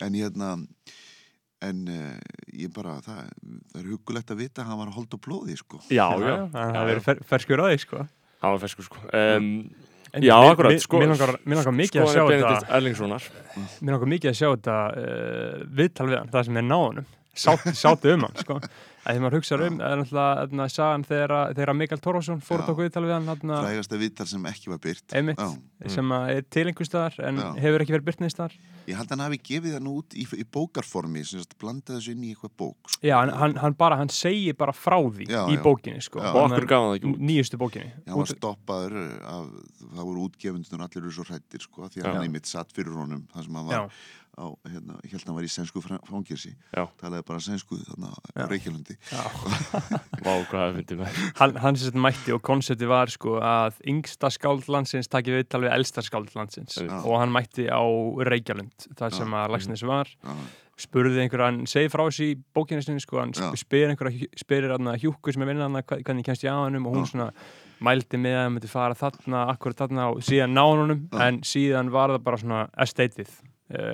En 0.00 0.12
hérna 0.14 0.66
en 1.62 1.86
uh, 1.86 2.18
ég 2.58 2.72
bara 2.74 2.96
það, 3.04 3.28
það 3.70 3.76
er 3.78 3.90
hugulegt 3.92 4.30
að 4.34 4.40
vita 4.42 4.62
að 4.64 4.66
hann 4.66 4.78
var 4.80 4.88
að 4.90 4.96
holda 4.98 5.18
blóði 5.22 5.54
sko. 5.60 5.78
Já, 5.94 6.08
Já, 6.10 6.18
já. 6.18 6.32
já, 6.34 6.48
það 6.50 6.88
verið 6.90 7.04
fer, 7.06 7.20
ferskur 7.30 7.62
á 7.62 7.66
því 7.70 7.78
sko. 7.84 8.00
Hann 8.42 8.50
var 8.56 8.58
ferskur, 8.64 8.84
sko. 8.88 8.98
Um, 9.14 9.46
En 10.12 10.24
Já, 10.26 10.34
akkurat, 10.44 10.76
sko. 10.82 10.98
Mér 11.00 11.08
langar, 11.14 11.72
mikið 11.72 12.02
að 12.02 12.10
sjá 12.12 12.22
þetta. 12.28 12.72
Mér 13.80 13.94
langar 13.94 14.10
mikið 14.12 14.30
að 14.30 14.36
sjá 14.36 14.48
þetta 14.50 14.78
viðtal 15.78 16.08
við 16.10 16.18
hann, 16.18 16.32
það 16.34 16.48
sem 16.48 16.58
er 16.60 16.66
náðunum 16.68 17.06
Sát, 17.32 17.62
sátu 17.82 18.12
um 18.12 18.26
hann, 18.26 18.36
sko 18.42 18.58
því 19.02 19.20
maður 19.24 19.34
hugsa 19.40 19.56
um, 19.58 19.78
það 19.80 19.92
er 19.92 20.00
náttúrulega 20.02 20.68
sagan 20.70 21.04
þegar, 21.08 21.32
að- 21.34 21.54
þegar 21.56 21.70
að 21.72 21.78
Mikael 21.80 22.00
Torfason 22.04 22.42
fór 22.46 22.60
Já. 22.62 22.66
tóka 22.68 22.82
viðtal 22.84 23.02
við 23.02 23.14
hann 23.16 23.40
frægasta 23.64 23.98
viðtal 23.98 24.26
sem 24.30 24.44
ekki 24.52 24.70
var 24.70 24.78
byrt 24.84 25.14
einmitt, 25.18 25.40
Já. 25.42 25.88
sem 25.90 26.12
að 26.14 26.30
er 26.36 26.44
til 26.54 26.64
einhvers 26.70 26.90
staðar 26.92 27.16
en 27.26 27.40
Já. 27.42 27.48
hefur 27.64 27.82
ekki 27.82 27.94
verið 27.96 28.06
byrt 28.06 28.20
neins 28.22 28.36
staðar 28.36 28.54
ég 28.86 28.96
held 28.98 29.08
að 29.10 29.14
hann 29.16 29.24
hafi 29.26 29.40
gefið 29.50 29.74
hann 29.78 29.90
út 29.90 30.14
í, 30.14 30.22
í 30.38 30.44
bókarformi 30.54 31.24
sem 31.26 31.42
blandaði 31.58 31.98
þessu 31.98 32.14
inn 32.14 32.22
í 32.26 32.30
eitthvað 32.34 32.54
bók 32.62 32.90
sko. 32.94 33.02
Já, 33.06 33.16
hann, 33.20 33.34
hann, 33.42 33.56
hann 33.62 33.74
bara, 33.78 33.98
hann 33.98 34.08
segir 34.14 34.54
bara 34.58 34.72
frá 34.74 34.98
því 35.02 35.26
Já, 35.30 35.42
í 35.50 35.58
já. 35.58 35.62
bókinni, 35.66 36.02
sko 36.02 36.22
Já. 36.22 36.30
Og 36.32 36.40
okkur 36.46 36.66
gaf 36.70 36.86
hann 36.86 36.96
ekki 36.98 37.12
út. 37.12 37.20
Nýjustu 37.26 37.58
bókinni 37.62 37.90
hann 38.06 38.16
var 38.18 38.26
Út- 38.26 38.34
stoppaður 38.38 38.96
af, 39.22 39.52
það 39.82 40.02
voru 40.08 40.26
útgefundur 40.30 40.82
allir 40.86 41.02
eru 41.02 41.14
svo 41.14 41.26
hrættir 41.26 41.62
sko, 41.66 41.86
því 41.90 42.02
að 42.02 42.06
Já. 42.06 42.12
hann 42.14 42.26
einmitt 42.26 42.46
satt 42.50 42.72
fyrir 42.74 42.94
honum 42.98 43.26
þar 43.34 43.46
sem 43.46 43.54
hann 43.60 43.70
Já, 43.70 43.82
var 43.86 43.90
á, 44.32 44.46
hérna, 44.64 44.96
ég 45.04 45.12
held 45.12 45.22
að 45.22 45.28
hann 45.28 45.36
var 45.36 45.44
í 45.44 45.50
sænsku 45.52 45.82
fangirsi 45.84 46.54
Já. 46.72 46.86
talaði 47.00 47.24
bara 47.28 47.42
sænsku 47.44 47.76
þannig 47.84 48.14
á 48.16 48.48
Reykjalundi 48.48 48.96
já 49.10 49.22
Vá, 50.24 50.32
hvað 50.48 50.56
það 50.56 50.76
fyndi 50.78 50.96
með. 51.02 51.20
hann, 51.40 51.54
hann 51.60 51.76
sem 51.76 51.90
þetta 51.90 52.02
mætti 52.06 52.32
og 52.36 52.42
konsepti 52.48 52.88
var 52.88 53.12
sko 53.12 53.36
að 53.44 53.78
yngsta 53.92 54.30
skáld 54.32 54.68
landsins 54.72 55.10
taki 55.12 55.34
viðtal 55.36 55.60
við 55.66 55.74
elsta 55.76 56.04
skáld 56.06 56.32
landsins 56.38 56.78
Já. 56.80 56.96
og 57.04 57.18
hann 57.20 57.34
mætti 57.34 57.68
á 57.68 57.82
Reykjalund 58.30 58.88
þar 58.98 59.16
sem 59.20 59.36
að 59.42 59.52
Lagsnes 59.52 59.84
var 59.84 60.08
Já. 60.16 60.32
spurði 60.86 61.20
einhver, 61.26 61.44
hann 61.44 61.60
segi 61.68 61.92
frá 61.92 62.06
þessu 62.08 62.30
í 62.32 62.38
bókinu 62.56 62.82
sinni 62.82 63.04
sko, 63.04 63.20
hann 63.20 63.36
Já. 63.36 63.50
sp- 63.52 63.60
spyr 63.66 63.92
einhver 63.92 64.10
spyrir 64.40 64.72
hann 64.74 64.94
hjúku 64.98 65.34
sem 65.36 65.44
er 65.44 65.52
vinnan 65.52 65.76
hvernig 65.84 66.24
kemst 66.26 66.42
ég 66.48 66.56
á 66.56 66.64
hannum 66.64 66.88
og 66.88 66.96
hún 66.96 67.04
Já. 67.04 67.12
svona 67.12 67.28
mældi 67.82 68.16
með 68.16 68.36
að 68.38 68.44
hann 68.46 68.52
myndi 68.56 68.68
fara 68.70 68.94
þarna, 68.96 69.44
akkurat 69.52 69.76
þarna 69.84 70.08
og 70.14 70.20
síðan 70.24 70.56
ná 70.56 70.62
honum 70.64 71.04
Já. 71.12 71.20
en 71.28 71.40
síðan 71.46 71.92
var 71.92 72.14
það 72.16 72.24
bara 72.30 72.40
svona 72.40 72.60
estateið 72.80 73.32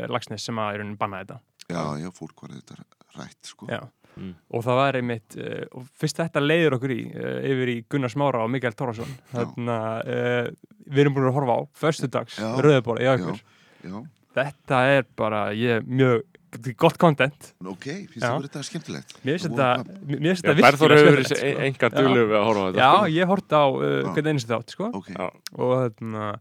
Lagsnes 0.09 0.45
sem 0.49 0.59
að 0.59 0.75
í 0.75 0.81
rauninni 0.81 0.99
banna 1.01 1.23
þetta 1.23 1.41
já, 1.69 1.83
já, 2.01 2.11
fólk 2.17 2.43
var 2.43 2.57
þetta 2.57 2.79
rætt 3.19 3.51
sko. 3.53 3.69
Já. 3.71 3.83
Mm. 4.19 4.33
og 4.51 4.65
það 4.67 4.79
var 4.81 4.97
einmitt 4.99 5.37
uh, 5.39 5.65
og 5.79 5.85
fyrst 6.01 6.19
þetta 6.19 6.41
leiður 6.43 6.75
okkur 6.79 6.91
í 6.91 7.03
uh, 7.13 7.37
yfir 7.47 7.71
í 7.71 7.77
Gunnar 7.93 8.11
Smára 8.11 8.41
og 8.43 8.51
Mikael 8.51 8.75
Tórason 8.75 9.13
þannig 9.31 9.71
að 9.75 10.11
uh, 10.15 10.49
við 10.89 11.03
erum 11.05 11.15
búin 11.15 11.29
að 11.29 11.37
horfa 11.37 11.55
á 11.55 11.61
förstudags 11.79 12.39
Já. 12.41 12.49
rauðbóla 12.65 13.05
í 13.05 13.07
já, 13.07 14.01
þetta 14.41 14.81
er 14.97 15.07
bara 15.19 15.45
ég, 15.55 15.87
mjög 15.87 16.25
gott 16.81 16.99
content 16.99 17.53
ok, 17.63 17.87
finnst 18.09 18.25
það 18.25 18.35
verið 18.35 18.49
þetta 18.49 18.65
skemmtilegt 18.71 19.15
mér 19.23 19.39
finnst 19.39 20.49
þetta 20.49 20.57
Berþór 20.65 20.95
virkilega 20.97 21.29
skemmtilegt, 21.29 21.63
enga 21.69 21.93
duglu 21.95 22.25
við 22.25 22.39
að 22.41 22.47
horfa 22.49 22.65
á 22.65 22.69
þetta. 22.69 22.81
já, 22.81 22.91
sko. 22.91 23.13
ég 23.15 23.33
horfði 23.35 23.61
á 23.61 23.67
uh, 23.69 23.85
Já. 23.85 24.11
hvern 24.17 24.33
einstu 24.33 24.55
þátt 24.55 24.75
sko. 24.75 24.91
ok, 24.99 25.13
Já. 25.15 25.29
og 25.61 25.77
þarna 25.77 26.33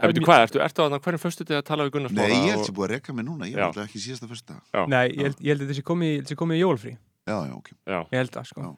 En 0.00 0.10
veitu 0.10 0.22
hvað, 0.26 0.44
ertu, 0.46 0.60
ertu 0.64 0.84
að 0.86 0.96
hvernig 1.04 1.22
föstu 1.22 1.46
þig 1.48 1.58
að 1.60 1.66
tala 1.70 1.86
við 1.86 1.94
Gunnar 1.96 2.14
nei, 2.14 2.20
Smára 2.24 2.38
ég 2.40 2.54
held 2.54 2.64
sem 2.68 2.76
búið 2.76 2.86
að 2.88 2.92
rekka 2.94 3.16
mig 3.16 3.26
núna 3.28 3.48
ég 3.50 3.60
alltaf 3.66 3.84
ekki 3.88 4.02
síðasta 4.04 4.30
fyrsta 4.30 4.60
nei, 4.88 5.04
ég 5.12 5.26
held, 5.28 5.40
ég 5.44 5.52
held 5.54 5.64
að 5.66 5.72
þessi 5.74 5.84
komið 5.90 6.34
komið 6.40 6.60
í 6.60 6.62
jólfrí 6.64 6.92
já, 6.96 7.36
já, 7.36 7.52
ok, 7.58 7.70
Já, 7.86 7.98
ég 8.00 8.16
held 8.22 8.32
það 8.38 8.48
sko. 8.50 8.70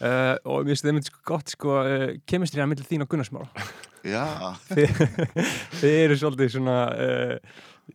Uh, 0.00 0.36
og 0.48 0.62
mér 0.64 0.70
finnst 0.72 0.80
þetta 0.86 0.92
einmitt 0.94 1.08
sko 1.10 1.18
gott 1.28 1.50
sko 1.52 1.74
uh, 1.84 2.06
kemistrið 2.24 2.62
að 2.64 2.70
milli 2.72 2.86
þín 2.88 3.04
og 3.04 3.10
Gunnar 3.12 3.28
Smára 3.28 3.66
já, 4.00 4.22
þið, 4.72 5.02
þið 5.82 5.98
eru 6.06 6.16
svolítið 6.22 6.54
svona 6.54 6.76
uh, 6.96 7.34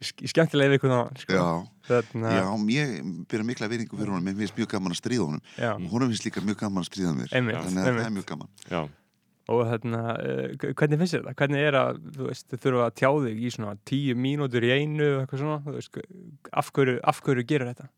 sk- 0.02 0.28
skemmtilega 0.30 0.76
við 0.76 0.84
hvernig 0.84 1.24
sko. 1.24 1.34
já. 1.34 1.48
Þarna, 1.86 2.32
já, 2.34 2.46
ég 2.74 2.94
byrja 3.30 3.46
mikla 3.46 3.70
veiringu 3.70 3.98
fyrir 3.98 4.14
honum 4.14 4.26
mér 4.26 4.38
finnst 4.40 4.56
mjög 4.58 4.70
gaman 4.74 4.94
að 4.96 5.00
stríða 5.02 5.26
honum. 5.28 5.42
Og 5.76 5.92
honum 5.94 6.14
finnst 6.14 6.26
líka 6.26 6.42
mjög 6.46 6.62
gaman 6.64 6.82
að 6.82 6.88
stríða 6.90 7.12
mér. 7.18 7.30
Þannig 7.34 7.58
að 7.60 7.76
það 7.78 8.00
er 8.06 8.16
mjög 8.16 8.26
gaman. 8.32 8.50
Já. 8.72 8.80
Og 9.48 9.60
þarna, 9.70 10.00
uh, 10.18 10.72
hvernig 10.74 10.98
finnst 11.04 11.18
þetta? 11.20 11.34
Hvernig 11.38 11.66
er 11.70 11.76
að, 11.78 12.00
þú 12.16 12.30
veist, 12.32 12.48
þið 12.50 12.64
þurfa 12.66 12.86
að 12.90 12.96
tjá 13.02 13.10
þig 13.26 13.44
í 13.46 13.52
svona 13.54 13.76
tíu 13.86 14.16
mínútur 14.18 14.66
í 14.66 14.72
einu 14.74 15.10
og 15.16 15.20
eitthvað 15.26 15.44
svona, 15.44 15.60
þú 15.68 15.76
veist, 15.78 16.00
af 16.64 16.72
hverju, 16.74 16.98
af 17.04 17.22
hverju 17.26 17.46
gerir 17.52 17.70
þetta? 17.74 17.90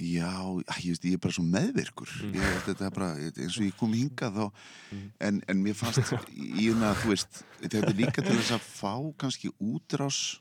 Já, 0.00 0.30
ég 0.80 0.94
veist, 0.94 1.02
ég 1.04 1.12
er 1.18 1.20
bara 1.20 1.34
svo 1.36 1.42
meðvirkur 1.44 2.08
Mm. 2.22 2.30
ég 2.32 2.40
veist, 2.40 2.68
þetta 2.70 2.86
er 2.86 2.94
bara, 2.96 3.08
eins 3.20 3.56
og 3.58 3.64
ég 3.66 3.74
kom 3.76 3.92
hingað 3.92 4.32
þá, 4.38 4.46
Mm. 4.92 5.10
en, 5.20 5.42
en 5.48 5.62
mér 5.64 5.74
fannst 5.76 6.14
í 6.32 6.46
hérna, 6.56 6.94
þú 7.02 7.08
veist, 7.12 7.42
þetta 7.60 7.82
er 7.82 7.92
líka 7.98 8.22
til 8.24 8.36
þess 8.38 8.54
að 8.56 8.64
fá 8.64 8.94
kannski 9.20 9.50
útrás 9.60 10.38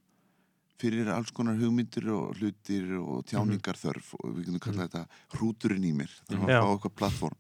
fyrir 0.80 1.10
alls 1.12 1.32
konar 1.36 1.58
hugmyndir 1.60 2.06
og 2.16 2.38
hlutir 2.40 2.94
og 3.00 3.26
tjáningar 3.28 3.76
þörf 3.76 4.14
og 4.20 4.30
við 4.38 4.46
getum 4.48 4.62
kallað 4.64 4.88
þetta 4.88 5.02
hrúturinn 5.36 5.84
í 5.90 5.92
mér 5.98 6.14
þannig 6.30 6.46
að 6.46 6.54
Já. 6.56 6.60
fá 6.64 6.70
eitthvað 6.74 6.96
plattform 7.02 7.38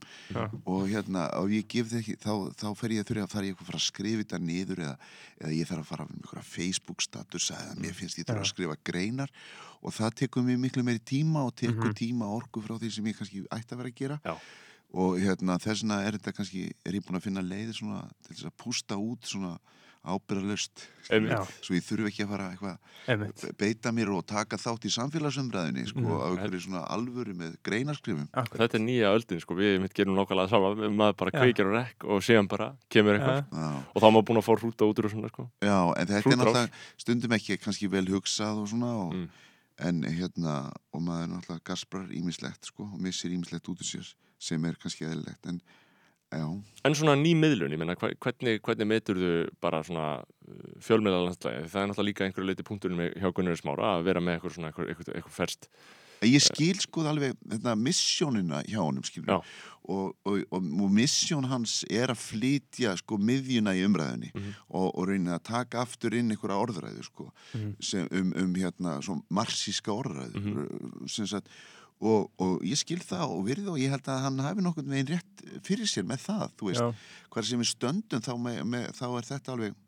og 0.66 0.82
hérna, 0.92 1.24
ef 1.40 1.54
ég 1.56 1.68
gef 1.72 1.88
það 1.94 2.00
ekki 2.02 2.16
þá, 2.20 2.34
þá 2.60 2.68
fer 2.82 2.96
ég 2.98 3.00
að 3.06 3.10
þurfa 3.14 3.24
að 3.24 3.34
fara 3.34 3.54
að 3.56 3.66
fara 3.70 3.80
að 3.80 3.86
skrifa 3.88 4.24
þetta 4.26 4.40
niður 4.50 4.84
eða, 4.86 4.96
eða 5.40 5.54
ég 5.56 5.70
þarf 5.72 5.80
að 5.86 5.90
fara 5.94 6.08
með 6.10 6.20
eitthvað 6.20 6.50
Facebook 6.52 7.02
status 7.08 7.50
eða 7.56 7.76
mér 7.80 7.94
finnst 7.96 8.20
ég 8.20 8.28
þurfa 8.30 8.44
að 8.46 8.52
skrifa 8.54 8.78
greinar 8.92 9.32
og 9.80 9.94
það 9.96 10.16
tekur 10.24 10.44
mér 10.44 10.60
miklu 10.60 10.84
meiri 10.84 11.00
tíma 11.00 11.46
og 11.48 11.56
tekur 11.56 11.90
Mhm. 11.94 11.96
tíma 11.96 12.28
og 12.28 12.42
orku 12.44 12.62
frá 12.62 12.76
því 12.78 12.92
sem 12.92 13.06
ég 13.08 13.16
kannski 13.18 13.46
ætti 13.48 13.72
að 13.74 13.78
vera 13.80 13.90
að 13.90 13.96
gera. 13.96 14.20
Já. 14.26 14.36
og 14.92 15.20
hérna 15.22 15.56
þess 15.62 15.84
vegna 15.84 15.98
er 16.04 16.16
þetta 16.18 16.32
kannski 16.34 16.62
er 16.84 16.94
ég 16.98 17.04
búin 17.06 17.16
að 17.20 17.22
finna 17.28 17.42
leiði 17.46 17.76
svona 17.78 18.00
til 18.26 18.34
þess 18.36 18.48
að 18.50 18.56
pústa 18.58 18.96
út 18.98 19.22
svona 19.30 19.52
Já. 21.30 21.40
svo 21.62 21.76
ég 21.76 21.84
þurfi 21.84 22.08
ekki 22.08 22.24
að 22.24 22.30
fara 22.30 22.50
eitthvað 22.54 23.58
beita 23.58 23.92
mér 23.92 24.10
og 24.16 24.26
taka 24.26 24.56
þátt 24.58 24.86
í 24.86 24.92
samfélagsumræðinni 24.94 25.88
sko, 25.90 26.00
Mhm. 26.00 26.22
af 26.22 26.38
einhverju 26.38 26.62
svona 26.66 26.84
alvöru 26.88 27.34
með 27.36 27.58
greinaskrifum 27.64 28.30
akkur. 28.34 28.58
Þetta 28.60 28.76
er 28.76 28.84
nýja 28.86 29.12
öldin, 29.18 29.42
sko, 29.42 29.56
við 29.56 29.82
mitt 29.82 29.94
gerum 29.94 30.16
nákvæmlega 30.16 30.50
sama, 30.50 30.76
maður 30.76 31.18
bara 31.18 31.32
kveikir 31.32 31.66
og 31.68 31.74
rekk 31.76 32.06
og 32.08 32.22
síðan 32.22 32.48
bara 32.48 32.76
kemur 32.90 33.20
eitthvað 33.20 33.46
Já, 33.52 33.84
og 33.96 34.02
þá 34.02 34.06
er 34.08 34.12
maður 34.12 34.26
búin 34.30 34.38
að 34.40 34.48
fá 34.48 34.54
hrúta 34.60 34.86
út 34.90 35.00
úr 35.00 35.06
og 35.06 35.12
svona, 35.12 35.30
sko. 35.30 35.50
Já, 35.62 35.94
en 36.00 36.08
þetta 36.08 36.18
er 36.18 36.22
Hrútrás. 36.24 36.38
náttúrulega 36.46 36.70
stundum 36.98 37.32
ekki 37.32 37.58
kannski 37.60 37.90
vel 37.90 38.06
hugsað 38.06 38.62
og 38.62 38.68
svona 38.70 38.92
og, 39.08 39.14
Mm. 39.14 39.30
en 39.80 40.02
hérna, 40.04 40.72
og 40.94 41.02
maður 41.02 41.28
náttúrulega 41.34 41.64
gasprar 41.64 42.08
ímislegt 42.12 42.66
sko 42.66 42.84
og 42.84 43.00
missir 43.02 43.32
ímislegt 43.32 43.68
út 43.68 43.80
úr 43.80 43.88
sér 43.96 44.14
sem 44.40 44.64
er 44.66 44.74
kannski 44.76 45.06
eðlilegt 45.06 45.46
en, 45.48 45.62
já, 46.32 46.62
En 46.86 46.94
svona 46.96 47.16
ný 47.20 47.34
miðlun, 47.36 47.72
ég 47.74 47.78
meina, 47.82 47.96
hva- 47.96 48.14
hvernig, 48.16 48.62
hvernig 48.62 48.88
metur 48.88 49.16
þú 49.20 49.32
bara 49.62 49.82
svona 49.84 50.24
fjölmiðla 50.80 51.26
landslægi? 51.28 51.68
Það 51.70 51.82
er 51.82 51.88
náttúrulega 51.90 52.08
líka 52.10 52.26
einhverju 52.28 52.48
leiti 52.48 52.64
punkturinn 52.64 52.98
með 52.98 53.18
hjá 53.20 53.34
Gunnar 53.36 53.58
Smára 53.60 53.90
að 53.98 54.04
vera 54.08 54.20
með 54.22 54.38
eitthvað 54.40 54.54
svona, 54.56 54.72
eitthvað, 54.72 55.16
eitthvað, 55.16 55.36
ferst. 55.36 55.68
Ég 56.22 56.42
skil 56.44 56.76
sko 56.76 57.02
alveg 57.08 57.36
þetta, 57.48 57.76
missjónina 57.80 58.62
hjá 58.68 58.80
honum 58.84 59.04
skilur 59.08 59.38
og, 59.40 59.46
og, 59.88 60.16
og, 60.28 60.44
og 60.52 60.90
missjón 60.92 61.48
hans 61.48 61.86
er 61.90 62.12
að 62.12 62.20
flytja 62.20 62.98
sko 63.00 63.18
miðjuna 63.18 63.72
í 63.76 63.86
umræðinni 63.88 64.32
Mhm. 64.36 64.54
og, 64.70 64.98
og 65.00 65.08
reyna 65.08 65.38
að 65.40 65.44
taka 65.44 65.80
aftur 65.82 66.14
inn 66.14 66.30
einhverja 66.32 66.60
orðræðu 66.60 67.04
sko 67.08 67.32
Mhm. 67.56 67.76
sem, 67.80 68.08
um, 68.12 68.34
um 68.36 68.54
hérna 68.56 69.00
svo 69.02 69.22
marxíska 69.32 69.92
orðræðu 69.96 70.36
Mhm. 70.36 71.08
sem 71.10 71.26
sagt 71.26 71.48
og, 72.00 72.30
og 72.40 72.64
ég 72.64 72.80
skil 72.80 73.02
það 73.04 73.36
og 73.36 73.46
virði 73.48 73.68
og 73.74 73.80
ég 73.82 73.92
held 73.92 74.08
að 74.08 74.24
hann 74.24 74.42
hafi 74.44 74.64
nokkurn 74.64 74.92
veginn 74.94 75.12
rétt 75.12 75.44
fyrir 75.68 75.90
sér 75.90 76.08
með 76.08 76.24
það, 76.30 76.46
þú 76.60 76.70
veist. 76.70 76.82
Já. 76.82 77.30
hvað 77.34 77.48
sem 77.50 77.64
við 77.64 77.72
stöndum 77.74 78.26
þá, 78.26 78.34
með, 78.46 78.60
með, 78.72 78.90
þá 78.96 79.06
er 79.10 79.30
þetta 79.30 79.56
alveg 79.56 79.80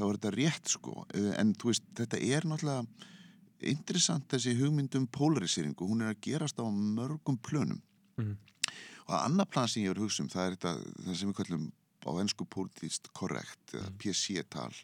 þá 0.00 0.04
er 0.06 0.16
þetta 0.16 0.34
rétt 0.36 0.74
sko. 0.76 0.94
Eh, 1.12 1.32
en 1.36 1.54
þú 1.60 1.72
veist, 1.72 1.88
þetta 2.00 2.20
er 2.24 2.48
náttúrulega 2.48 3.08
interessant 3.70 4.24
þessi 4.32 4.54
hugmyndum 4.56 5.04
polariseringu, 5.12 5.84
hún 5.84 6.06
er 6.06 6.14
að 6.14 6.22
gerast 6.24 6.60
á 6.60 6.64
mörgum 6.64 7.36
plönum. 7.36 7.82
Mhm. 8.20 8.36
og 9.06 9.14
að 9.16 9.24
annar 9.24 9.46
plan 9.46 9.68
sem 9.68 9.82
ég 9.82 9.90
er 9.90 9.96
að 9.96 10.04
hugsa 10.04 10.22
um 10.22 10.28
það 10.28 10.46
er 10.46 10.56
þetta, 10.56 10.72
það 11.04 11.16
sem 11.16 11.30
við 11.30 11.36
kallum 11.38 11.64
á 12.06 12.10
ennsku 12.20 12.44
politíst 12.46 13.08
korrekt 13.16 13.74
eða 13.74 13.90
PC-tal 13.98 14.74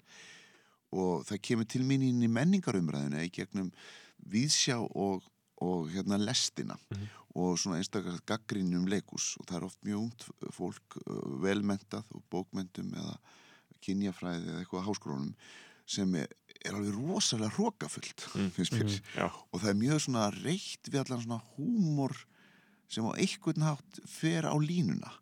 og 0.96 1.25
það 1.29 1.42
kemur 1.42 1.68
til 1.68 1.83
mín 1.87 2.03
inn 2.03 2.25
í 2.25 2.31
menningarumræðinu 2.33 3.22
í 3.22 3.31
gegnum 3.31 3.70
víðsjá 4.33 4.79
og, 4.83 5.22
og 5.62 5.88
hérna 5.90 6.19
lestina 6.19 6.77
Mhm. 6.90 7.07
og 7.37 7.59
svona 7.59 7.77
einstakar 7.79 8.19
gaggrinni 8.27 8.77
um 8.77 8.87
leikus 8.87 9.37
og 9.40 9.47
það 9.47 9.57
er 9.57 9.64
oft 9.64 9.81
mjög 9.85 9.99
ungt 10.03 10.27
fólk 10.53 10.97
velmentað 11.42 12.05
og 12.14 12.23
bókmentum 12.33 12.92
eða 12.97 13.16
kynjafræði 13.85 14.49
eða 14.51 14.61
eitthvað 14.64 14.83
á 14.83 14.88
háskólanum 14.88 15.35
sem 15.87 16.14
er, 16.19 16.29
er 16.64 16.75
alveg 16.75 16.95
rosalega 16.97 17.53
hrókafullt 17.55 18.25
Mm. 18.35 18.51
finnst 18.51 18.73
mér. 18.73 19.01
Já. 19.14 19.31
og 19.53 19.61
það 19.61 19.69
er 19.71 19.75
mjög 19.83 20.01
svona 20.01 20.31
reitt 20.42 20.88
við 20.90 21.01
allan 21.05 21.23
svona 21.23 21.42
húmor 21.57 22.16
sem 22.88 23.05
á 23.05 23.12
einhvern 23.14 23.62
hátt 23.62 24.01
fer 24.09 24.42
á 24.49 24.55
línuna 24.59 25.12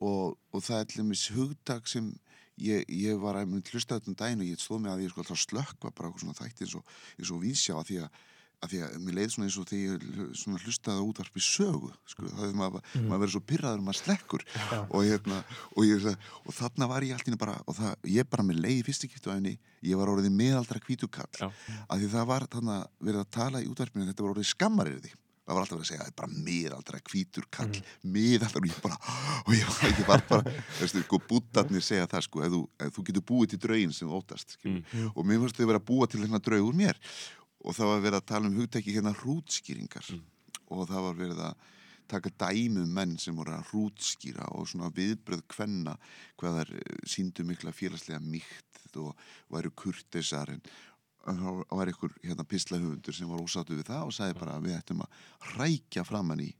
og, 0.00 0.38
og 0.52 0.62
það 0.62 0.80
er 0.80 0.84
til 0.84 1.02
dæmis 1.04 1.28
hugtak 1.34 1.86
sem 1.88 2.14
ég, 2.58 2.84
ég 2.88 3.18
var 3.20 3.34
að 3.34 3.62
hlusta 3.70 3.98
þetta 3.98 4.08
um 4.08 4.14
daginn 4.14 4.40
og 4.40 4.46
ég 4.46 4.58
stóð 4.62 4.80
mig 4.80 4.92
að 4.92 5.02
ég 5.04 5.10
sko 5.10 5.20
alltaf 5.22 5.42
slökkva 5.46 5.90
bara 5.94 6.08
okkur 6.08 6.20
svona 6.20 6.38
þætti 6.38 6.64
eins 6.66 6.74
og, 6.74 6.84
eins 7.18 7.30
og 7.30 7.42
vísjá 7.42 7.74
að 7.78 7.86
því 7.90 7.98
að 8.04 8.10
að 8.58 8.72
því 8.72 8.78
að 8.82 8.94
mér 9.06 9.14
leið 9.18 9.28
svona 9.34 9.46
eins 9.48 9.58
og 9.62 9.68
hl- 9.70 10.32
svona 10.40 10.58
hlustaði 10.64 10.98
á 10.98 11.08
útvarpi 11.08 11.42
sögu 11.44 11.90
sko, 12.10 12.24
það 12.32 12.48
er 12.48 12.56
maður, 12.58 12.88
maður 13.06 13.22
verið 13.22 13.34
svo 13.36 13.42
pyrraður 13.52 13.84
maður 13.86 14.00
slekkur 14.00 14.44
Já. 14.50 14.80
og, 14.88 14.98
hérna, 15.06 15.38
og, 15.76 15.84
ég, 15.86 16.08
og 16.42 16.56
þarna 16.58 16.88
var 16.90 17.06
ég 17.06 17.14
allt 17.14 17.28
í 17.28 17.32
einu 17.34 17.38
bara 17.44 17.54
og 17.70 17.78
það, 17.78 17.94
ég 18.16 18.28
bara 18.34 18.46
með 18.48 18.60
leið 18.64 18.80
í 18.80 18.86
fyrstu 18.88 19.12
kiptu 19.12 19.30
af 19.30 19.38
henni 19.38 19.54
ég 19.86 20.00
var 20.00 20.10
orðið 20.10 20.34
miðaldra 20.34 20.82
kvítukall 20.82 21.30
Já. 21.38 21.48
að 21.86 22.02
því 22.02 22.10
það 22.16 22.28
var 22.34 22.48
þarna 22.50 22.80
verið 22.98 23.22
að 23.22 23.32
tala 23.38 23.62
í 23.62 23.70
útvarpinu 23.70 24.10
þetta 24.10 24.26
var 24.26 24.34
orðið 24.34 24.50
skammarriði 24.56 25.14
það 25.48 25.56
var 25.56 25.62
alltaf 25.64 25.78
verið 25.78 25.86
að 25.86 25.88
segja, 25.88 26.02
það 26.02 26.10
er 26.10 26.16
bara 26.18 26.42
miðaldra 26.44 26.98
hvítur 27.08 27.44
kall 27.56 27.78
miðaldra 28.04 28.60
og 28.60 28.66
ég 28.68 28.80
bara 28.84 28.98
og 29.46 29.54
ég 29.56 29.70
var, 29.70 29.86
ég 29.94 30.02
var 30.10 30.24
bara, 30.28 30.52
veistu, 30.76 31.00
sko 31.06 31.20
bútarnir 31.30 31.86
segja 31.86 32.04
það 32.10 32.26
sko, 32.26 32.42
ef 32.44 32.52
þú, 32.52 32.60
ef 32.84 32.92
þú 32.98 33.04
getur 33.08 33.24
búið 33.30 33.54
til 33.54 33.60
draugin 33.62 33.94
sem 33.96 34.10
þú 34.10 34.18
óttast, 34.20 34.58
skilur 34.58 34.82
Mm. 34.92 35.08
og 35.14 35.24
mér 35.24 35.40
fannst 35.40 35.56
þau 35.56 35.66
vera 35.70 35.80
að 35.80 35.86
búa 35.88 36.08
til 36.10 36.20
hérna 36.20 36.42
draug 36.44 36.68
úr 36.68 36.76
mér 36.76 37.00
og 37.68 37.76
það 37.76 37.90
var 37.92 38.00
verið 38.06 38.18
að 38.22 38.28
tala 38.32 38.48
um 38.50 38.56
hugtæki 38.58 38.94
hérna 38.96 39.12
hrútskýringar 39.20 40.08
Mm. 40.14 40.22
og 40.72 40.88
það 40.88 41.02
var 41.06 41.14
verið 41.18 41.42
að 41.50 41.54
taka 42.08 42.30
dæmi 42.40 42.80
um 42.82 42.92
menn 42.96 43.18
sem 43.20 43.36
voru 43.36 43.52
að 43.52 43.66
hrútskýra 43.70 44.46
og 44.56 44.66
svona 44.70 44.88
viðbröð 44.96 45.42
kvenna 45.52 45.96
hvað 46.40 46.56
þær 46.62 46.70
eh, 46.78 47.02
sýndu 47.04 47.44
mikla 47.44 47.72
félagslega 47.76 48.20
mýkt 48.24 48.96
og 48.96 49.12
væru 49.52 49.70
kurteisar 49.76 50.48
en 50.54 50.62
það 51.28 51.58
var 51.76 51.90
einhver 51.92 52.14
hérna 52.24 52.44
pislahöfundur 52.48 53.12
sem 53.14 53.28
var 53.28 53.42
ósáttu 53.44 53.76
við 53.76 53.84
það 53.90 54.06
og 54.08 54.14
sagði 54.16 54.38
bara 54.40 54.54
að 54.56 54.64
við 54.70 54.78
ættum 54.78 55.02
að 55.04 55.18
hrækja 55.52 56.04
framann 56.08 56.40
í, 56.40 56.48
í 56.48 56.54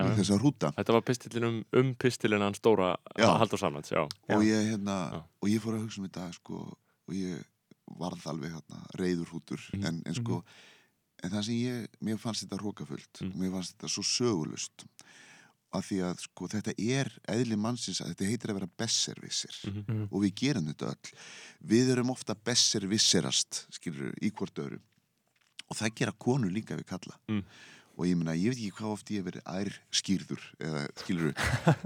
Já. 0.00 0.14
þessa 0.16 0.38
hrúta 0.40 0.70
Þetta 0.78 0.96
var 0.96 1.04
pistilin 1.04 1.44
um, 1.50 1.58
um 1.76 1.90
pistilin 2.00 2.40
hann 2.46 2.56
stóra. 2.56 2.94
Haldur 3.20 3.60
Samlands, 3.60 3.92
já. 3.92 4.00
og 4.32 4.42
ég 4.48 4.70
hérna 4.72 4.96
Já. 5.12 5.20
og 5.44 5.48
ég 5.52 5.60
fór 5.60 5.76
að 5.76 5.84
hugsa 5.84 6.00
um 6.00 6.08
þetta 6.08 6.30
sko 6.38 6.62
og 6.72 7.12
ég 7.14 7.44
varð 7.86 8.26
alveg 8.26 8.52
hérna 8.52 8.84
reyður 8.98 9.28
hútur 9.34 9.60
Mhm. 9.72 9.84
en, 9.86 10.02
en 10.06 10.14
sko 10.14 10.44
en 11.22 11.30
það 11.30 11.42
sem 11.44 11.54
ég, 11.54 11.86
mér 12.00 12.18
fannst 12.18 12.44
þetta 12.44 12.58
rókafullt 12.62 13.20
Mhm. 13.22 13.38
mér 13.40 13.50
fannst 13.52 13.74
þetta 13.76 13.88
svo 13.88 14.02
sögulust 14.02 14.84
af 15.74 15.88
því 15.90 15.98
að 16.06 16.18
sko 16.20 16.46
þetta 16.48 16.74
er 16.78 17.10
eðli 17.28 17.56
mannsins 17.56 18.00
að 18.00 18.14
þetta 18.14 18.28
heitir 18.30 18.50
að 18.50 18.54
vera 18.60 18.70
besservissir 18.78 19.54
Mhm. 19.66 19.84
Mhm. 19.88 20.08
og 20.12 20.22
við 20.22 20.34
gerum 20.34 20.66
þetta 20.72 20.86
öll 20.92 21.12
við 21.66 21.90
erum 21.90 22.10
ofta 22.10 22.34
besservisserast 22.34 23.66
skilur 23.70 24.14
í 24.22 24.30
hvort 24.32 24.54
öru 24.58 24.80
og 25.70 25.76
það 25.76 25.94
gera 25.94 26.12
konur 26.12 26.50
líka 26.52 26.76
við 26.76 26.86
kalla 26.86 27.18
Mm. 27.28 27.44
Og 27.94 28.06
ég 28.08 28.16
meina, 28.18 28.34
ég 28.34 28.50
veit 28.50 28.58
ekki 28.58 28.72
hvað 28.78 28.92
oft 28.96 29.10
ég 29.14 29.20
hef 29.22 29.26
verið 29.28 29.44
ær 29.54 29.68
skýrður 29.94 30.44
eða 30.66 30.80
skilur 30.98 31.34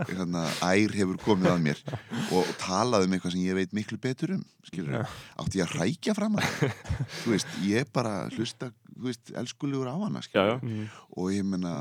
hérna, 0.08 0.44
ær 0.72 0.94
hefur 0.96 1.18
komið 1.24 1.50
að 1.52 1.62
mér 1.66 1.82
og, 1.92 2.38
og 2.40 2.52
talað 2.62 3.04
um 3.08 3.16
eitthvað 3.16 3.34
sem 3.36 3.44
ég 3.44 3.58
veit 3.58 3.74
miklu 3.76 3.98
betur 4.00 4.32
um 4.38 4.44
skilur, 4.68 5.04
átti 5.38 5.60
ég 5.60 5.66
að 5.68 5.76
rækja 5.82 6.14
fram 6.16 6.38
að 6.40 6.48
það 6.48 6.76
þú 7.22 7.34
veist, 7.34 7.56
ég 7.68 7.90
bara 7.92 8.14
hlusta 8.36 8.70
þú 8.94 9.08
veist, 9.10 9.34
elskulegur 9.42 9.90
á 9.92 9.96
hana 10.00 10.22
Já, 10.22 10.28
skilur, 10.30 10.48
já. 10.48 10.56
Mhm. 10.62 10.86
og 11.16 11.32
ég 11.36 11.44
meina 11.54 11.74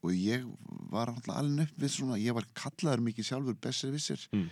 og 0.00 0.12
ég 0.16 0.44
var 0.92 1.10
alltaf 1.12 1.36
alveg 1.40 1.66
upp 1.68 1.80
við 1.82 1.90
svona, 1.92 2.16
ég 2.20 2.32
var 2.36 2.46
kallaður 2.56 3.02
mikið 3.10 3.26
sjálfur 3.32 3.56
besservissir 3.64 4.22
Mm. 4.32 4.46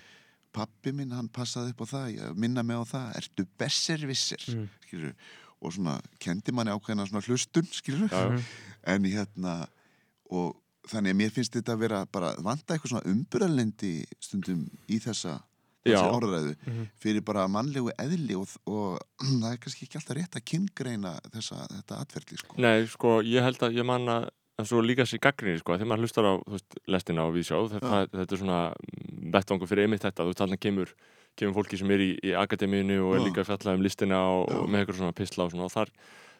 pappi 0.52 0.90
minn, 0.96 1.12
hann 1.12 1.28
passaði 1.28 1.70
upp 1.74 1.84
á 1.84 1.86
það 1.92 2.34
minna 2.40 2.62
mig 2.64 2.76
á 2.80 2.84
það, 2.88 3.06
ertu 3.20 3.44
besservissir 3.60 4.42
Mm. 4.56 4.66
skilur, 4.86 5.14
og 5.60 5.72
svona 5.74 5.98
kendi 6.22 6.52
manni 6.54 6.72
ákveðina 6.74 7.06
svona 7.08 7.24
hlustun 7.26 7.66
skilur, 7.72 8.08
já. 8.12 8.42
en 8.94 9.04
hérna 9.04 9.56
og 10.30 10.56
þannig 10.88 11.12
að 11.14 11.18
mér 11.20 11.32
finnst 11.34 11.52
þetta 11.56 11.74
að 11.74 11.82
vera 11.84 12.02
bara 12.12 12.32
vanta 12.44 12.74
eitthvað 12.76 12.94
svona 12.94 13.10
umburðalendi 13.12 13.92
stundum 14.24 14.66
í 14.88 14.98
þessa 15.04 15.38
Já. 15.86 15.94
þessi 16.02 16.08
orðræðu 16.18 16.54
Mhm. 16.66 16.86
fyrir 17.00 17.22
bara 17.24 17.46
mannlegu 17.48 17.92
eðli 17.98 18.34
og, 18.36 18.48
og 18.66 18.98
það 19.40 19.52
er 19.52 19.60
kannski 19.62 19.86
ekki 19.86 19.96
alltaf 20.00 20.16
rétt 20.18 20.36
að 20.36 20.44
kynngreina 20.50 21.12
þessa, 21.32 21.60
þetta 21.70 22.00
atverðli 22.02 22.38
sko. 22.42 22.56
Nei, 22.60 22.86
sko, 22.92 23.12
ég 23.24 23.42
held 23.46 23.62
að 23.62 23.78
ég 23.78 23.86
man 23.88 24.08
að 24.08 24.28
en 24.58 24.66
svo 24.66 24.80
líka 24.82 25.04
sér 25.06 25.20
gaggrinni, 25.22 25.60
sko, 25.62 25.76
þegar 25.78 25.86
maður 25.92 26.02
hlustar 26.08 26.26
á 26.26 26.34
veist, 26.50 26.74
lestina 26.90 27.22
og 27.28 27.36
viðsjá, 27.36 27.60
þetta, 27.76 27.98
þetta 28.10 28.34
er 28.34 28.40
svona 28.42 28.58
vettvangur 29.36 29.68
fyrir 29.70 29.86
einmitt 29.86 30.02
þetta, 30.02 30.24
þú 30.26 30.32
veist, 30.32 30.40
þarna 30.42 30.58
kemur 30.58 30.92
kemur 31.38 31.56
fólki 31.60 31.78
sem 31.80 31.90
er 31.94 32.02
í, 32.04 32.10
í 32.24 32.34
akademíinu 32.36 32.98
og 33.06 33.16
er 33.16 33.22
Já. 33.22 33.26
líka 33.28 33.42
að 33.44 33.50
fjalla 33.52 33.74
um 33.78 33.84
listina 33.86 34.20
og, 34.34 34.44
og 34.50 34.64
Já. 34.66 34.70
með 34.74 34.82
eitthvað 34.84 35.00
svona 35.02 35.16
pisla 35.22 35.46
og 35.48 35.54
svona 35.54 35.66
og 35.70 35.74
þar, 35.74 35.92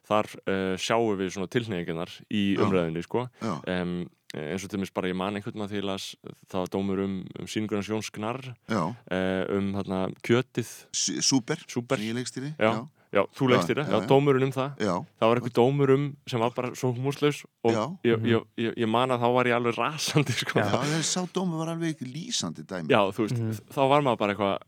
þar 0.09 0.31
uh, 0.45 0.77
sjáum 0.81 1.17
við 1.21 1.33
svona 1.37 1.51
tilneyingarnar 1.55 2.15
í 2.31 2.45
Já. 2.57 2.63
umræðinni, 2.67 3.03
sko 3.07 3.27
Já, 3.43 3.55
um, 3.79 3.97
eins 4.37 4.65
og 4.67 4.69
til 4.69 4.83
mér 4.83 4.91
bara 4.93 5.09
ég 5.09 5.17
man 5.17 5.39
einhvern 5.39 5.55
veginn 5.57 5.65
að 5.65 5.71
því 5.73 5.79
ég 5.81 5.87
las 5.89 6.11
það 6.53 6.61
var 6.61 6.71
dómur 6.75 7.01
um, 7.07 7.15
um 7.41 7.47
síningurinn 7.49 7.87
Jóns 7.89 8.11
Gnarr 8.13 8.43
já, 8.69 8.83
uh, 8.85 9.43
um 9.57 9.71
þarna 9.79 10.03
kjötið 10.27 10.73
súper 10.93 11.63
Súper. 11.65 11.97
sem 11.97 12.11
ég 12.11 12.19
leikstýri 12.21 12.51
Já. 12.61 12.75
Já, 13.09 13.23
þú 13.33 13.47
Já, 13.47 13.51
leikst 13.55 13.71
þér, 13.71 13.79
já, 13.81 13.85
já, 13.89 13.97
já. 14.03 14.07
dómurinn 14.11 14.45
um 14.45 14.51
það 14.53 14.83
já, 14.85 14.93
það 15.17 15.31
var 15.31 15.39
einhver 15.41 15.53
dómur 15.57 15.93
um 15.95 16.03
sem 16.29 16.43
var 16.45 16.51
bara 16.59 16.71
svo 16.77 16.91
humorslaus 16.93 17.39
og 17.65 17.73
Já. 17.73 17.85
ég, 18.05 18.27
ég, 18.35 18.43
ég, 18.61 18.75
ég 18.85 18.91
man 18.93 19.15
að 19.17 19.23
þá 19.25 19.29
var 19.39 19.49
ég 19.49 19.57
alveg 19.57 19.79
rasandi 19.81 20.37
sko. 20.37 20.61
já, 20.61 21.01
sá 21.09 21.23
dómi 21.33 21.57
var 21.57 21.71
alveg 21.73 22.03
lýsandi 22.05 22.67
dæmi 22.69 22.93
Já, 22.93 23.01
þú 23.09 23.25
veist, 23.25 23.39
Mhm. 23.41 23.63
þá 23.73 23.81
var 23.95 24.05
maður 24.05 24.21
bara 24.21 24.35
eitthvað 24.37 24.68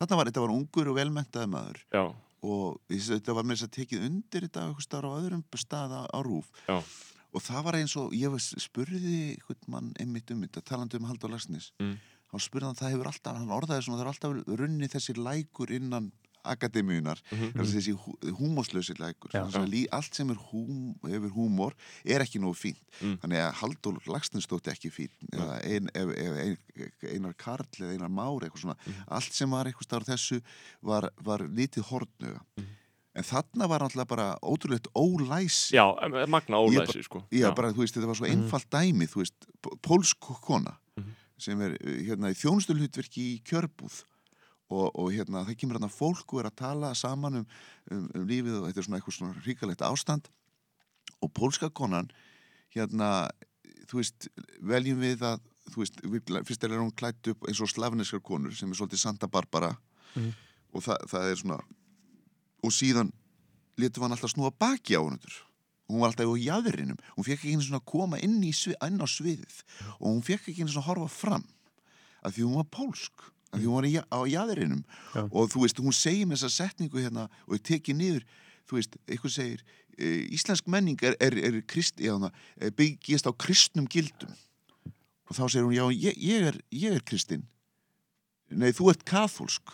þetta 0.00 0.18
var, 0.18 0.30
þetta 0.30 0.44
var 0.44 0.54
ungur 0.54 0.90
og 0.92 0.96
velmentaði 0.98 1.50
maður 1.54 1.80
Já, 1.94 2.04
og 2.44 2.80
þetta 2.90 3.34
var 3.36 3.46
með 3.48 3.56
þess 3.58 3.68
að 3.68 3.74
tekið 3.78 4.06
undir 4.08 4.46
þetta 4.48 4.64
eitthvað 4.68 4.86
starf 4.88 5.10
á 5.10 5.18
öðrum 5.20 5.44
stað 5.62 5.94
á, 5.96 6.02
á 6.12 6.18
rúf 6.26 6.50
Já. 6.68 6.76
og 7.34 7.42
það 7.46 7.62
var 7.68 7.78
eins 7.80 7.94
og 8.00 8.12
ég 8.18 8.34
spurði 8.62 9.20
einhvern 9.36 9.70
mann 9.72 9.92
einmitt 10.00 10.30
um 10.34 10.42
þetta, 10.44 10.64
talandi 10.72 11.00
um 11.00 11.08
Haldur 11.08 11.32
Lagsnes 11.32 11.70
Mm. 11.80 11.96
hann 12.34 12.40
spurði 12.42 12.66
hann 12.70 12.78
það 12.80 12.92
hefur 12.96 13.08
alltaf, 13.12 13.36
hann 13.38 13.54
orðaði 13.54 13.86
svona 13.86 13.98
það 14.00 14.04
er 14.04 14.12
alltaf 14.12 14.58
runni 14.60 14.88
þessi 14.90 15.14
lækur 15.16 15.70
innan 15.76 16.12
akademíunar, 16.44 17.18
Mhm. 17.30 17.44
mm 17.44 17.50
-hmm. 17.52 17.64
þessi 17.74 17.92
hú, 17.96 18.14
húmorslösi 18.38 18.94
lækur. 18.98 19.30
Lí, 19.66 19.86
allt 19.90 20.14
sem 20.14 20.30
er 20.30 20.36
húm, 20.36 20.94
hefur 21.02 21.30
húmor 21.34 21.72
er 22.04 22.20
ekki 22.20 22.38
nógu 22.38 22.54
fínt. 22.54 22.80
Mm. 23.00 23.18
þannig 23.22 23.38
að 23.38 23.52
Haldur 23.54 23.98
Lagsnes 24.06 24.46
þótti 24.46 24.70
ekki 24.70 24.90
fín 24.90 25.10
eða 25.32 25.60
ein, 25.64 25.88
ein, 25.94 26.58
einar 27.12 27.34
Karl 27.36 27.66
eða 27.80 27.92
einar 27.92 28.08
Már 28.08 28.40
eitthvað 28.42 28.60
svona 28.60 28.76
allt 29.08 29.32
sem 29.32 29.50
var 29.50 29.66
eitthvað 29.66 29.82
starf 29.88 30.06
þessu 30.06 30.40
var, 30.82 31.10
var 31.22 31.38
lítið 31.40 31.82
hortnuga 31.90 32.40
en 33.14 33.22
þarna 33.22 33.68
var 33.68 33.80
alltaf 33.82 34.08
bara 34.08 34.36
ótrúlegt 34.42 34.88
ólæsi. 34.94 35.74
Já 35.76 35.94
magna 36.26 36.56
Ég 36.56 36.78
ólæsi 36.80 37.02
sko. 37.04 37.22
Já, 37.30 37.54
bara, 37.54 37.70
þú 37.72 37.76
veist, 37.84 37.94
þetta 37.94 38.06
var 38.06 38.14
svo 38.16 38.26
einfalt 38.26 38.70
dæmi, 38.70 39.06
þú 39.06 39.22
veist, 39.22 39.46
pólsk 39.82 40.18
kona 40.42 40.76
Mhm. 40.96 41.10
sem 41.38 41.60
er 41.60 41.70
uh, 41.72 42.02
hérna 42.06 42.30
í 42.30 42.34
þjónustulhutverki 42.34 43.22
í 43.38 43.42
kjörbúð 43.42 44.04
og, 44.74 44.90
og 44.98 45.10
hérna, 45.14 45.44
það 45.46 45.58
kemur 45.60 45.78
hérna 45.78 45.90
fólk 45.92 46.34
og 46.34 46.42
er 46.42 46.48
að 46.50 46.56
tala 46.60 46.90
saman 46.98 47.40
um, 47.42 47.46
um, 47.94 48.04
um 48.18 48.26
lífið 48.28 48.58
og 48.60 48.66
þetta 48.68 48.82
er 48.82 48.86
svona 48.88 49.00
eitthvað 49.00 49.16
svona 49.18 49.44
ríkalegt 49.46 49.84
ástand 49.86 50.30
og 51.22 51.32
pólska 51.36 51.70
konan 51.70 52.10
hérna, 52.74 53.10
þú 53.88 54.00
veist, 54.00 54.28
veljum 54.60 55.00
við 55.04 55.22
að 55.30 55.40
þú 55.72 55.80
veist, 55.80 56.00
við- 56.04 56.34
fyrst 56.48 56.64
er 56.66 56.74
hún 56.80 56.90
klætt 56.98 57.30
upp 57.32 57.46
eins 57.48 57.60
og 57.64 57.70
slavneskar 57.72 58.20
konur 58.26 58.52
sem 58.56 58.68
er 58.72 58.76
svolítið 58.80 59.00
Santa 59.06 59.26
Barbara 59.30 59.72
Mhm. 60.14 60.30
og 60.74 60.82
það, 60.84 60.98
það 61.10 61.30
er 61.30 61.38
svona 61.40 61.56
og 62.64 62.70
síðan 62.72 63.08
letum 63.80 64.04
hann 64.04 64.12
alltaf 64.14 64.30
snúa 64.34 64.52
baki 64.54 64.94
á 64.94 65.02
hún 65.02 65.16
hún 65.90 66.00
var 66.00 66.12
alltaf 66.12 66.28
á 66.30 66.36
jæðrinum 66.38 66.98
hún 67.16 67.24
fekk 67.26 67.40
ekki 67.40 67.54
einu 67.54 67.64
svona 67.66 67.80
að 67.82 67.88
koma 67.90 68.18
inn, 68.22 68.36
í, 68.44 68.52
svi- 68.54 68.76
inn 68.86 69.00
á 69.02 69.06
sviðið 69.10 69.56
og 70.00 70.06
hún 70.12 70.22
fekk 70.22 70.48
ekki 70.52 70.62
einu 70.62 70.70
svona 70.72 70.84
að 70.84 70.90
horfa 70.92 71.08
fram 71.10 71.44
af 72.24 72.32
því 72.36 72.44
hún 72.46 72.56
var 72.60 72.68
pólsk 72.72 73.26
af 73.54 73.60
því 73.60 73.68
hún 73.70 73.78
var 73.78 73.88
í, 73.88 73.94
á 74.02 74.20
jæðrinum 74.28 74.82
Já. 75.14 75.22
og 75.22 75.52
þú 75.52 75.64
veist, 75.64 75.80
hún 75.80 75.96
segir 75.96 76.28
með 76.28 76.42
þessa 76.42 76.64
setningu 76.64 77.00
hérna 77.02 77.28
og 77.46 77.62
tekið 77.62 77.98
niður 78.00 78.26
þú 78.68 78.78
veist, 78.80 78.98
eitthvað 79.06 79.34
segir 79.36 79.64
e, 79.96 80.10
íslensk 80.34 80.68
menning 80.70 81.00
er, 81.06 81.16
er, 81.22 81.38
er, 81.38 81.60
krist, 81.70 82.02
hana, 82.02 82.32
er 82.58 82.74
byggjast 82.74 83.28
á 83.28 83.32
kristnum 83.32 83.88
gildum. 83.90 84.32
Og 85.30 85.38
þá 85.38 85.44
segir 85.46 85.68
hún, 85.68 85.76
já, 85.76 85.86
ég, 85.92 86.18
ég, 86.20 86.48
er, 86.50 86.60
ég 86.74 86.98
er 86.98 87.04
kristin 87.06 87.46
nei, 88.54 88.70
þú 88.76 88.92
ert 88.92 89.06
kathólsk 89.08 89.72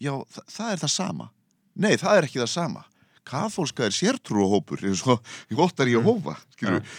já, 0.00 0.14
þa 0.32 0.44
það 0.48 0.72
er 0.72 0.82
það 0.84 0.92
sama. 0.94 1.28
Nei, 1.72 1.94
það 2.00 2.18
er 2.18 2.28
ekki 2.28 2.42
það 2.42 2.52
sama 2.52 2.84
kathólska 3.28 3.84
er 3.86 3.94
sértrúahópur 3.96 4.82
eins 4.88 5.02
og 5.06 5.20
í 5.52 5.54
vottar 5.58 5.88
í 5.90 5.94
að 5.98 6.06
hófa 6.08 6.36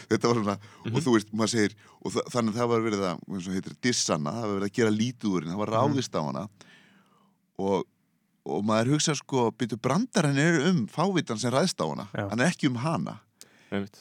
þetta 0.09 0.29
var 0.31 0.39
svona, 0.39 0.57
og 0.87 0.99
þú 1.03 1.13
veist, 1.17 1.33
maður 1.33 1.51
segir 1.55 1.75
og 2.03 2.13
þa 2.15 2.23
þannig 2.33 2.53
að 2.53 2.59
það 2.61 2.69
var 2.73 2.81
verið 2.87 3.03
að, 3.09 3.23
eins 3.31 3.47
og 3.49 3.57
heitir 3.57 3.75
dissana, 3.83 4.31
það 4.37 4.47
var 4.47 4.55
verið 4.59 4.69
að 4.69 4.77
gera 4.77 4.93
henni 4.93 5.51
það 5.53 5.61
var 5.63 5.73
ráðist 5.77 6.15
á 6.15 6.21
hana. 6.23 6.45
Og, 7.63 7.83
og 8.49 8.63
maður 8.67 8.95
hugsa 8.95 9.15
sko, 9.15 9.51
byrju 9.57 9.77
brandarinn 9.83 10.37
er 10.41 10.57
um 10.71 10.87
fávitan 10.91 11.39
sem 11.39 11.51
ræðst 11.53 11.79
á 11.79 11.85
hana 11.87 12.07
Já. 12.11 12.27
hann 12.31 12.39
er 12.43 12.51
ekki 12.51 12.67
um 12.71 12.75
hana. 12.83 13.19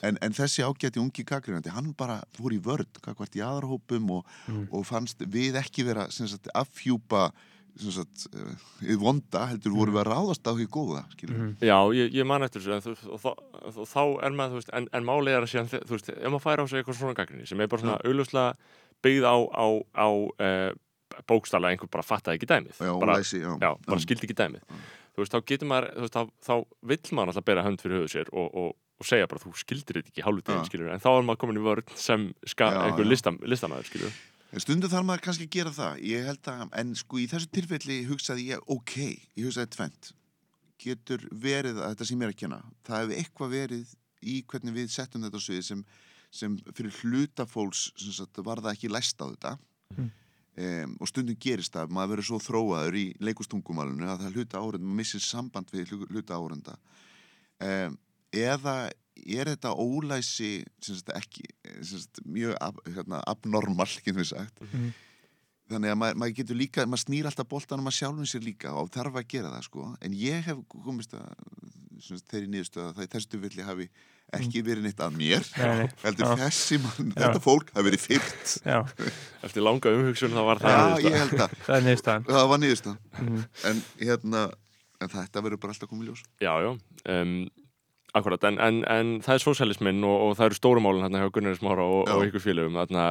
En, 0.04 0.18
en 0.20 0.32
þessi 0.36 0.60
ágæti 0.66 1.00
ungi 1.00 1.22
gaggrinandi 1.24 1.70
hann 1.72 1.94
bara 1.96 2.18
fór 2.36 2.52
í 2.52 2.58
vörð 2.60 2.90
kakvart 3.00 3.32
í 3.38 3.40
aðarhópum 3.40 4.10
og, 4.18 4.26
Mm. 4.48 4.66
og 4.70 4.84
fannst 4.84 5.18
við 5.32 5.56
ekki 5.56 5.84
vera 5.86 6.10
sagt, 6.10 6.48
affjúpa 6.54 7.30
sem 7.30 7.61
sagt, 7.80 8.26
uh, 8.36 8.52
við 8.84 8.98
vonda 9.00 9.46
heldur 9.48 9.72
voru 9.76 9.94
við 9.94 10.02
að 10.02 10.10
ráðast 10.12 10.44
á 10.46 10.52
því 10.52 10.66
góða 10.68 11.02
Mhm. 11.32 11.56
Já, 11.64 11.78
ég, 11.96 12.12
ég 12.14 12.26
man 12.26 12.42
eftir 12.42 12.60
þessu 12.60 12.74
en, 12.76 12.82
þú, 12.84 12.94
og, 13.12 13.20
þá, 13.22 13.30
og 13.72 13.88
þá 13.88 14.02
er 14.26 14.30
maður, 14.36 14.50
þú 14.52 14.60
veist, 14.60 14.72
en, 14.76 14.88
en 14.92 15.04
málið 15.08 15.36
er 15.36 15.42
að 15.46 15.50
síðan, 15.52 15.70
þú 15.72 15.96
veist, 15.96 16.08
ef 16.12 16.30
maður 16.30 16.44
fær 16.46 16.62
á 16.62 16.64
sig 16.68 16.78
eitthvað 16.82 16.98
svona 17.00 17.14
gaggrinni 17.18 17.46
sem 17.48 17.60
er 17.60 17.68
bara 17.72 17.82
svona 17.82 17.98
augljóslega 18.04 18.56
byggð 19.02 19.24
á, 19.26 19.36
á, 19.56 19.66
á 19.96 20.06
uh, 20.12 20.72
bókstala 21.28 21.68
einhver 21.72 21.90
bara 21.92 22.02
fattaði 22.06 22.38
ekki 22.40 22.48
dæmið. 22.52 22.76
Já, 22.80 22.92
bara, 23.00 23.16
læsi, 23.20 23.40
já, 23.42 23.52
já, 23.60 23.70
bara 23.86 24.00
skildi 24.00 24.28
ekki 24.28 24.36
dæmið. 24.38 24.62
Þú 25.12 25.20
veist, 25.20 25.32
þá 25.34 25.40
getur 25.50 25.68
maður, 25.68 25.88
þú 25.96 26.06
veist, 26.06 26.14
þá, 26.16 26.22
þá 26.46 26.54
vill 26.88 27.02
maður 27.12 27.32
alltaf 27.32 27.44
bera 27.44 27.64
hönd 27.66 27.82
fyrir 27.84 27.98
höfuð 28.00 28.12
sér 28.14 28.30
og, 28.32 28.46
og, 28.56 28.70
og 29.02 29.04
segja 29.08 29.26
bara, 29.28 29.42
þú 29.42 29.52
skildir 29.60 29.98
þetta 30.00 30.08
ekki 30.12 30.24
skilur 30.70 30.92
en 30.94 31.02
þá 31.02 31.08
er 31.12 31.26
maður 31.28 31.40
komin 31.42 31.58
í 31.60 31.64
vörn 31.66 31.96
sem 32.00 32.28
einhver 32.88 33.08
listamæður, 33.44 33.88
skilur 33.90 34.12
En 34.52 34.60
stundum 34.60 34.90
þarf 34.92 35.06
maður 35.08 35.24
kannski 35.24 35.46
að 35.48 35.54
gera 35.54 35.70
það. 35.72 36.00
Ég 36.04 36.26
held 36.28 36.48
að, 36.52 36.64
en 36.82 36.90
sko 36.98 37.20
í 37.22 37.28
þessu 37.30 37.48
tilfelli 37.56 37.98
hugsaði 38.08 38.50
ég, 38.50 38.64
ok, 38.70 38.96
ég 39.38 39.46
hugsaði 39.48 39.70
tvent 39.76 40.10
getur 40.82 41.22
verið 41.30 41.78
að 41.78 41.92
þetta 41.92 42.06
sem 42.08 42.18
ég 42.22 42.26
er 42.26 42.32
að 42.34 42.40
kenna, 42.40 42.58
það 42.86 43.02
hefur 43.02 43.20
eitthvað 43.20 43.52
verið 43.52 43.92
í 44.22 44.34
hvernig 44.50 44.74
við 44.74 44.88
settum 44.90 45.22
þetta 45.22 45.38
á 45.38 45.44
sviði 45.44 45.62
sem, 45.68 45.84
sem 46.34 46.56
fyrir 46.74 46.96
hluta 47.02 47.46
fólks 47.46 47.84
sem 47.98 48.14
sagt, 48.16 48.40
var 48.42 48.62
það 48.62 48.74
ekki 48.74 48.90
læst 48.90 49.22
á 49.22 49.26
þetta. 49.30 49.52
Mm. 49.92 50.08
um, 50.64 50.96
og 50.98 51.10
stundum 51.10 51.38
gerist 51.46 51.74
það 51.76 51.92
maður 51.94 52.14
verður 52.14 52.28
svo 52.30 52.40
þróaður 52.42 52.98
í 52.98 53.04
leikustungumálinu 53.28 54.08
að 54.08 54.24
það 54.24 54.38
hluta 54.38 54.62
árunda, 54.62 54.86
maður 54.88 54.98
missir 55.02 55.22
samband 55.24 55.72
við 55.72 55.92
hlu- 55.92 56.08
hluta 56.10 56.38
árunda 56.38 56.76
um, 57.60 57.98
eða 58.32 58.76
er 59.16 59.50
þetta 59.52 59.72
ólæsi 59.76 60.64
sem 60.82 60.96
sagt, 60.98 61.12
ekki 61.16 61.44
sem 61.82 61.98
sagt, 62.02 62.22
mjög 62.26 62.56
ab, 62.60 62.78
hérna, 62.88 63.22
abnormal 63.26 63.86
sagt. 63.86 64.60
Mhm. 64.60 64.92
þannig 65.72 65.88
að 65.92 65.96
maður, 65.96 66.16
maður 66.20 66.34
getur 66.36 66.56
líka 66.58 66.84
maður 66.84 67.00
snýr 67.06 67.26
alltaf 67.30 67.48
boltanum 67.48 67.86
að 67.88 67.94
sjálfum 67.96 68.26
sér 68.28 68.42
líka 68.44 68.72
og 68.76 68.90
þarf 68.92 69.14
að 69.16 69.28
gera 69.28 69.52
það 69.54 69.62
sko. 69.64 69.84
En 70.04 70.12
ég 70.12 70.42
hef 70.44 70.58
komist 70.68 71.14
að 71.16 71.30
sem 72.02 72.18
sagt, 72.18 72.28
þeirri 72.32 72.50
niðurstöð 72.50 72.88
að 72.88 72.96
það 72.98 73.06
í 73.06 73.10
þessu 73.14 73.30
tilfelli 73.32 73.62
hafi 73.64 73.86
ekki 74.36 74.62
verið 74.66 74.82
neitt 74.88 75.00
að 75.04 75.16
mér. 75.16 75.46
Nei, 75.60 75.86
heldur 76.02 76.26
Já. 76.26 76.36
þessi 76.42 76.78
mann, 76.82 77.12
Já. 77.12 77.20
þetta 77.22 77.40
fólk 77.44 77.70
hafi 77.76 77.86
verið 77.88 78.04
fyrrt 78.04 78.52
Já, 78.66 78.78
eftir 79.48 79.62
langa 79.64 79.92
umhugsun 79.96 80.34
þá 80.34 80.42
var 80.48 80.60
það 80.62 80.82
að 80.82 81.56
það 81.68 81.86
neðstæðan 81.86 82.26
það 82.28 82.48
var 82.52 82.62
niðurstöð 82.62 82.96
Mhm. 83.22 83.42
en 83.70 83.82
hérna 84.02 84.42
en 85.02 85.08
þetta 85.08 85.42
verður 85.42 85.60
bara 85.62 85.72
alltaf 85.74 85.88
komið 85.90 86.08
ljós. 86.12 86.22
Já, 86.42 86.52
já, 86.62 86.70
um, 87.12 87.32
akkurat, 88.14 88.44
en, 88.44 88.58
en, 88.60 88.80
en 88.92 89.12
það 89.24 89.34
er 89.38 89.42
sósialismin 89.44 90.04
og, 90.04 90.16
og 90.26 90.34
það 90.38 90.50
eru 90.50 90.58
stórumálin 90.58 91.04
hérna 91.06 91.22
hjá 91.22 91.30
Gunnar 91.32 91.56
Smára 91.56 91.84
og, 91.88 92.02
og 92.12 92.24
ykkur 92.28 92.42
félögum 92.44 92.76
þarna, 92.80 93.04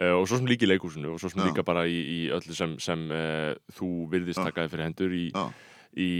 uh, 0.00 0.14
og 0.18 0.24
svo 0.30 0.38
sem 0.40 0.48
líka 0.48 0.64
í 0.64 0.70
leikúsinu 0.70 1.12
og 1.14 1.20
svo 1.20 1.28
sem 1.32 1.42
Já. 1.42 1.48
líka 1.50 1.64
bara 1.68 1.84
í, 1.88 1.98
í 1.98 2.18
öllu 2.32 2.56
sem, 2.56 2.78
sem 2.80 3.04
uh, 3.12 3.52
þú 3.76 3.90
virðist 4.12 4.40
takaði 4.40 4.72
fyrir 4.72 4.88
hendur 4.88 5.12
í, 5.18 5.26
í 6.00 6.10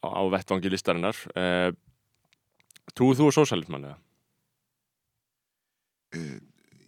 á, 0.00 0.22
vettvangi 0.32 0.72
listarinnar 0.72 1.20
uh, 1.36 1.70
Trúið 2.94 3.20
þú 3.20 3.28
á 3.28 3.36
sósialisman 3.40 3.86
eða? 3.90 4.00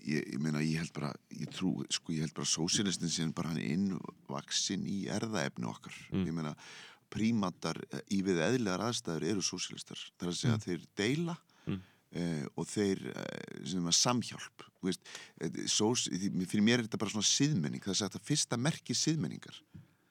ég, 0.07 0.22
ég 0.33 0.40
meina 0.42 0.61
ég 0.62 0.79
held 0.81 0.92
bara 0.94 1.12
ég 1.35 1.50
trú, 1.55 1.72
sko 1.92 2.14
ég 2.14 2.24
held 2.26 2.35
bara 2.37 2.48
sósialistin 2.48 3.11
sem 3.11 3.33
bara 3.35 3.52
hann 3.52 3.62
innvaksin 3.62 4.85
í 4.87 5.07
erðaefni 5.12 5.66
okkar 5.70 5.96
Mm. 6.12 6.26
ég 6.29 6.37
meina 6.37 6.52
prímatar 7.12 7.81
eh, 7.90 8.03
í 8.14 8.23
við 8.27 8.40
eðlilegar 8.45 8.87
aðstæður 8.87 9.29
eru 9.33 9.45
sósialistar 9.45 10.01
það 10.16 10.27
er 10.27 10.33
að 10.33 10.40
segja 10.40 10.57
að 10.59 10.66
þeir 10.71 10.88
deila 11.03 11.37
Mm. 11.66 11.81
uh, 12.23 12.45
og 12.62 12.69
þeir 12.71 13.01
uh, 13.11 13.62
sem 13.66 13.88
að 13.90 13.97
samhjálp. 13.99 14.62
Veist, 14.87 15.09
sós, 15.66 16.05
fyrir 16.07 16.62
mér 16.62 16.79
er 16.79 16.87
þetta 16.87 17.01
bara 17.03 17.11
svona 17.11 17.27
siðmenning. 17.27 17.83
Það 17.83 17.95
er 17.97 17.99
sagt 17.99 18.19
að 18.21 18.29
fyrsta 18.29 18.59
merki 18.61 18.95
siðmenningar 18.95 19.59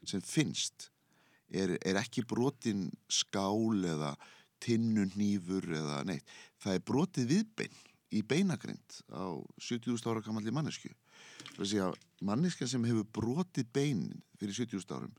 sem 0.03 0.19
finnst 0.19 0.89
er, 1.47 1.77
er 1.79 2.01
ekki 2.01 2.25
brotin 2.27 2.89
skál 3.07 3.87
eða 3.87 4.11
tinnunýfur 4.65 5.69
eða 5.79 6.01
neitt. 6.09 6.27
Það 6.59 6.75
er 6.75 6.85
brotið 6.91 7.31
viðbein 7.31 7.79
í 8.15 8.21
beinagrind 8.27 8.99
á 9.15 9.39
70.000 9.57 10.11
ára 10.11 10.23
kamalli 10.25 10.53
mannesku 10.53 10.91
það 10.91 11.57
er 11.57 11.63
að 11.63 11.71
segja 11.71 11.89
manneskja 12.25 12.67
sem 12.69 12.85
hefur 12.87 13.07
brotið 13.15 13.69
beinin 13.75 14.23
fyrir 14.39 14.57
70.000 14.57 14.97
árum 14.97 15.15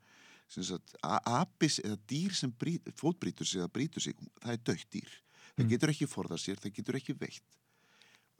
sem 0.48 0.62
sagt, 0.62 0.94
a- 1.02 1.22
apis 1.42 1.80
eða 1.82 1.96
dýr 2.06 2.34
sem 2.34 2.52
brý, 2.52 2.78
fótbrýtur 2.94 3.46
sig 3.46 3.60
eða 3.60 3.68
brýtur 3.72 4.00
sig 4.02 4.14
það 4.40 4.52
er 4.52 4.62
dögt 4.64 4.90
dýr, 4.92 5.10
það 5.56 5.64
Mm. 5.64 5.68
getur 5.70 5.88
ekki 5.90 6.06
forðað 6.06 6.38
sér 6.44 6.60
það 6.60 6.74
getur 6.76 6.94
ekki 7.00 7.14
veitt 7.18 7.42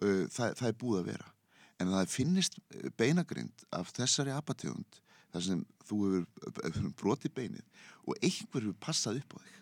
það, 0.01 0.55
það 0.59 0.69
er 0.69 0.77
búið 0.81 1.01
að 1.01 1.07
vera 1.11 1.33
en 1.81 1.89
það 1.93 2.09
finnist 2.13 2.59
beinagrind 2.97 3.65
af 3.73 3.93
þessari 3.97 4.33
apategund 4.37 5.01
þar 5.33 5.43
sem 5.43 5.63
þú 5.89 5.99
hefur 6.07 6.91
brotið 7.01 7.35
beinið 7.37 7.65
og 8.07 8.17
einhver 8.23 8.63
hefur 8.67 8.81
passað 8.81 9.23
upp 9.23 9.37
á 9.37 9.39
þig 9.45 9.55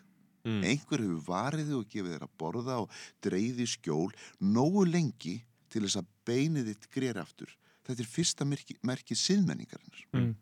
Mm. 0.45 0.61
einhver 0.61 1.01
hefur 1.01 1.21
varið 1.25 1.65
þig 1.71 1.77
og 1.79 1.87
gefið 1.89 2.11
þér 2.13 2.23
að 2.27 2.33
borða 2.37 2.73
og 2.83 2.91
dreyði 3.25 3.65
skjól 3.65 4.11
nógu 4.45 4.83
lengi 4.85 5.39
til 5.73 5.81
þess 5.81 5.97
að 5.97 6.05
beinið 6.29 6.67
þitt 6.69 6.89
greri 6.93 7.17
aftur 7.23 7.49
þetta 7.87 7.99
er 8.03 8.11
fyrsta 8.13 8.45
merki, 8.45 8.75
merki 8.83 9.15
siðmenningarinnar 9.17 10.03
Mm. 10.13 10.35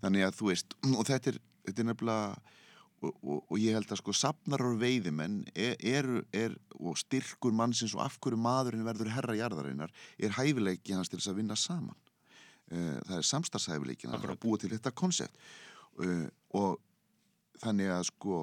Þannig 0.00 0.26
að 0.26 0.38
þú 0.38 0.50
veist 0.50 0.76
og 0.98 1.04
þetta 1.08 1.34
er, 1.34 1.38
þetta 1.68 1.84
er 1.84 1.90
nefnilega 1.90 2.56
og, 3.00 3.14
og, 3.24 3.38
og 3.48 3.56
ég 3.60 3.76
held 3.76 3.92
að 3.92 4.00
sko 4.02 4.14
safnar 4.16 4.64
og 4.66 4.78
veiðimenn 4.80 5.40
er, 5.54 5.76
er, 5.80 6.08
er 6.36 6.56
og 6.78 6.98
styrkur 7.00 7.54
mannsins 7.56 7.94
og 7.96 8.04
af 8.04 8.18
hverju 8.20 8.40
maðurinn 8.40 8.86
verður 8.86 9.12
herra 9.14 9.36
jarðarinnar 9.38 9.92
er 10.20 10.36
hæfileiki 10.36 10.96
hans 10.96 11.12
til 11.12 11.20
þess 11.20 11.32
að 11.32 11.40
vinna 11.40 11.56
saman. 11.58 11.96
Uh, 12.70 12.98
það 13.08 13.16
er 13.16 13.28
samstarfshæfileikin 13.30 14.14
að 14.14 14.36
búa 14.42 14.60
til 14.60 14.70
þetta 14.74 14.92
konsept. 14.94 15.38
Uh, 15.98 16.28
og 16.56 16.76
þannig 17.60 17.90
að 17.94 18.04
sko 18.12 18.42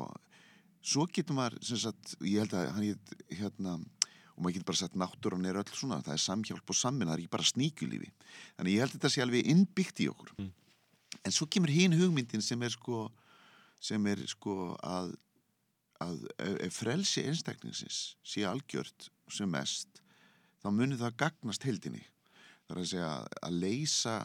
svo 0.88 1.06
getur 1.12 1.38
maður 1.38 1.62
sem 1.66 1.80
sagt, 1.82 2.18
ég 2.24 2.44
held 2.44 2.56
að 2.58 2.74
hann 2.76 2.90
hét, 2.90 3.16
hérna 3.40 3.78
og 3.78 4.44
maður 4.44 4.58
getur 4.58 4.70
bara 4.70 4.82
sagt 4.82 5.00
náttúran 5.00 5.48
er 5.50 5.58
öll 5.60 5.72
svona 5.74 6.02
það 6.06 6.14
er 6.14 6.24
samhjálp 6.24 6.74
og 6.74 6.78
samvinna, 6.78 7.12
það 7.12 7.18
er 7.18 7.24
ekki 7.24 7.34
bara 7.34 7.50
sníkulífi 7.52 8.12
þannig 8.58 8.76
ég 8.76 8.84
held 8.84 8.92
að 8.92 8.98
þetta 8.98 9.12
sé 9.14 9.24
alveg 9.24 9.50
innbyggt 9.54 10.04
í 10.04 10.10
okkur. 10.12 10.34
Mm. 10.38 10.52
En 11.26 11.34
svo 11.36 11.48
kemur 11.50 11.72
hinn 11.74 11.96
hugmyndin 11.98 12.42
sem 12.46 12.62
er 12.64 12.74
sko 12.74 13.08
sem 13.84 14.06
er 14.10 14.22
sko 14.30 14.76
að 14.84 15.16
að 16.04 16.26
ef- 16.38 16.76
frelsi 16.78 17.24
einstaklingsins 17.26 18.16
sé 18.26 18.44
algjört 18.46 19.08
sem 19.34 19.50
mest 19.50 20.02
þá 20.62 20.70
munir 20.74 21.00
það 21.00 21.16
gagnast 21.24 21.66
heildinni. 21.66 22.04
Það 22.68 22.76
er 22.76 22.82
að 22.82 22.90
segja 22.92 23.12
að 23.48 23.56
leysa 23.64 24.16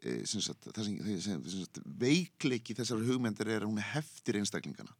e, 0.00 0.14
sagt, 0.28 0.68
það 0.70 0.86
sem, 0.86 1.20
sem, 1.24 1.44
sagt, 1.58 1.80
veikleiki 2.00 2.76
þessar 2.78 3.04
hugmyndir 3.04 3.50
er 3.52 3.64
að 3.64 3.70
hún 3.72 3.82
heftir 3.82 4.38
einstaklingana. 4.40 4.94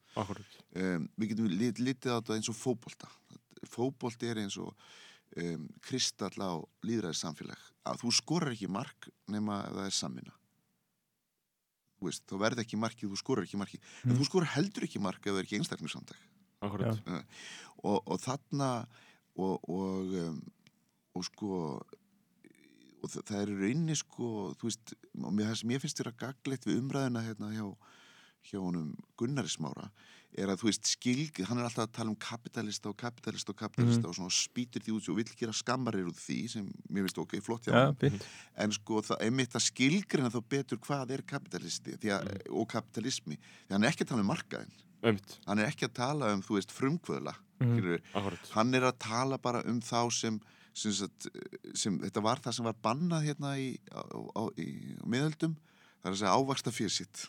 Um, 0.75 1.09
við 1.17 1.33
getum 1.33 1.49
lit, 1.53 1.81
litið 1.81 2.13
á 2.13 2.19
þetta 2.19 2.37
eins 2.39 2.51
og 2.53 2.59
fótbolta. 2.59 3.11
Fótbolti 3.71 4.29
er 4.33 4.43
eins 4.45 4.57
og 4.61 4.73
um, 5.41 5.69
kristall 5.85 6.37
á 6.41 6.53
líðræðis 6.85 7.23
samfélag 7.25 7.61
að 7.89 8.01
þú 8.05 8.13
skorar 8.21 8.53
ekki 8.57 8.69
mark 8.73 9.09
nema 9.31 9.63
það 9.71 9.87
er 9.89 9.97
samvinna. 10.03 10.35
þú 10.37 10.44
veist, 12.09 12.25
þá 12.31 12.37
verði 12.45 12.65
ekki 12.65 12.79
markið 12.81 13.11
þú 13.13 13.19
skorar 13.21 13.45
ekki 13.49 13.61
markið, 13.61 13.81
en 14.05 14.13
Mm. 14.13 14.19
þú 14.21 14.29
skorar 14.31 14.53
heldur 14.57 14.87
ekki 14.89 15.01
markið 15.03 15.31
ef 15.31 15.35
það 15.35 15.41
er 15.43 15.49
ekki 15.49 15.59
einstaklingssamtak 15.61 16.31
Akkurat. 16.65 16.99
Og, 17.85 17.99
og 18.09 18.21
þarna 18.23 18.69
og, 19.37 19.69
og, 19.69 20.15
um, 20.25 20.39
og 21.15 21.25
sko 21.27 21.59
og 23.05 23.11
það, 23.13 23.25
það 23.29 23.41
er 23.43 23.51
í 23.53 23.57
rauninni 23.61 23.97
sko, 24.01 24.29
þú 24.57 24.69
veist, 24.71 24.95
og 25.21 25.33
mér, 25.35 25.51
það 25.51 25.59
sem 25.61 25.75
ég 25.75 25.83
finnst 25.83 26.01
að 26.05 26.17
gaglegt 26.23 26.69
við 26.69 26.79
umræðina 26.81 27.25
hérna 27.27 27.51
hjá, 27.53 27.67
hjá 28.49 28.59
honum 28.63 28.95
Gunnari 29.21 29.53
Smára 29.53 29.91
er 30.39 30.51
að 30.51 30.61
þú 30.63 30.69
veist 30.69 30.89
skilg, 30.91 31.41
hann 31.49 31.61
er 31.61 31.69
alltaf 31.69 31.85
að 31.87 31.93
tala 31.99 32.13
um 32.13 32.17
kapitalista 32.19 32.91
og 32.91 32.97
kapitalista 33.01 33.53
og 33.55 33.59
kapitalista 33.61 34.09
og 34.11 34.17
svona 34.19 34.35
spýtir 34.35 34.83
því 34.85 34.95
út 34.97 35.11
og 35.13 35.19
vill 35.21 35.35
gera 35.39 35.55
skammarir 35.55 36.09
út 36.11 36.19
því 36.19 36.39
sem 36.51 36.71
mér 36.89 37.07
finnst 37.07 37.21
ok, 37.23 37.37
flott 37.45 37.69
Já, 37.71 37.93
fínt. 38.01 38.25
en 38.57 38.75
sko 38.75 39.03
það 39.07 39.23
er 39.27 39.35
mitt 39.41 39.55
að 39.55 39.67
skilgrina 39.69 40.33
þá 40.35 40.41
betur 40.57 40.81
hvað 40.83 41.15
er 41.19 41.23
kapitalisti 41.23 41.95
að, 41.99 42.25
Mm. 42.25 42.57
og 42.61 42.69
kapitalismi 42.73 43.39
því 43.39 43.77
hann 43.77 43.85
er 43.85 43.93
ekki 43.93 44.05
að 44.07 44.13
tala 44.15 44.25
um 44.27 44.33
markaðin 44.33 44.75
Ömt, 45.05 45.39
hann 45.47 45.59
er 45.61 45.69
ekki 45.69 45.85
að 45.85 45.95
tala 45.99 46.33
um, 46.33 46.41
þú 46.41 46.55
veist, 46.57 46.71
frumkvöðla 46.73 47.35
mm. 47.61 47.99
akkurat. 48.17 48.47
Hann 48.55 48.75
er 48.75 48.87
að 48.89 48.99
tala 49.05 49.37
bara 49.39 49.61
um 49.69 49.81
þá 49.85 50.11
sem 50.11 50.41
sem, 50.75 50.91
sagt, 50.97 51.29
sem 51.79 51.99
þetta 52.03 52.23
var 52.25 52.41
það 52.43 52.57
sem 52.57 52.67
var 52.67 52.79
bannað 52.83 53.29
hérna 53.29 53.53
í, 53.61 53.69
á, 53.95 54.01
á, 54.35 54.43
í 54.59 54.97
miðöldum 55.07 55.55
það 56.05 56.11
er 56.11 56.15
að 56.15 56.21
segja 56.21 56.35
ávaksta 56.37 56.73
fyrir 56.75 56.93
sitt 56.93 57.23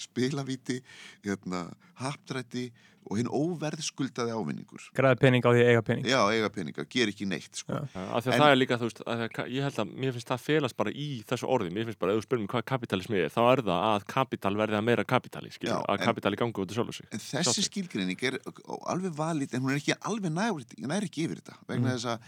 spilavíti 0.00 0.78
hérna, 1.26 1.66
haptrætti 2.00 2.70
og 3.10 3.16
hinn 3.16 3.30
óverðskuldaði 3.32 4.34
ávinningur. 4.36 4.82
Græði 4.94 5.18
pening 5.22 5.42
á 5.46 5.50
því 5.50 5.62
eiga 5.70 5.82
pening. 5.82 6.04
Já, 6.06 6.20
eiga 6.30 6.50
peninga, 6.52 6.84
ger 6.92 7.08
ekki 7.10 7.26
neitt 7.26 7.56
sko. 7.62 7.72
Af 7.96 8.22
því 8.22 8.28
að 8.30 8.34
En- 8.36 8.40
það 8.42 8.50
er 8.52 8.58
líka, 8.60 8.76
þú 8.78 8.86
veist, 8.90 9.00
að 9.06 9.22
því 9.22 9.28
að 9.40 9.50
ég 9.56 9.62
held 9.66 9.78
að 9.82 9.94
mér 10.04 10.12
finnst 10.16 10.28
það 10.30 10.40
felast 10.44 10.76
bara 10.76 10.90
í 10.92 11.06
þessu 11.24 11.48
orði, 11.48 11.70
mér 11.74 11.88
finnst 11.88 11.98
bara, 11.98 12.12
ef 12.12 12.20
þú 12.20 12.26
spyrir 12.28 12.40
mig 12.44 12.50
hvað 12.52 12.64
kapitalismi 12.70 13.16
er, 13.24 13.32
þá 13.32 13.40
er 13.52 13.62
það 13.70 13.86
að 13.90 14.06
kapital 14.06 14.54
verði 14.60 14.78
að 14.80 14.84
meira 14.90 15.04
kapitali, 15.04 15.50
skilur, 15.50 15.72
Já, 15.74 15.82
að 15.88 15.98
en- 16.00 16.06
kapitali 16.06 16.36
gangi 16.36 16.52
út 16.64 16.70
í 16.70 16.74
sjálfu 16.78 16.92
sig. 17.00 17.06
En 17.10 17.18
þessi 17.18 17.64
skilgreining 17.66 18.22
er 18.22 18.38
alveg 18.86 19.12
valið, 19.16 19.54
en 19.54 19.62
hún 19.62 19.72
er 19.74 19.80
ekki 19.80 19.96
alveg 20.04 20.32
nær, 20.32 20.64
nær 20.86 21.02
ekki 21.08 21.24
yfir 21.26 21.40
þetta, 21.40 21.56
vegna 21.66 21.96
þess 21.96 22.06
að 22.14 22.20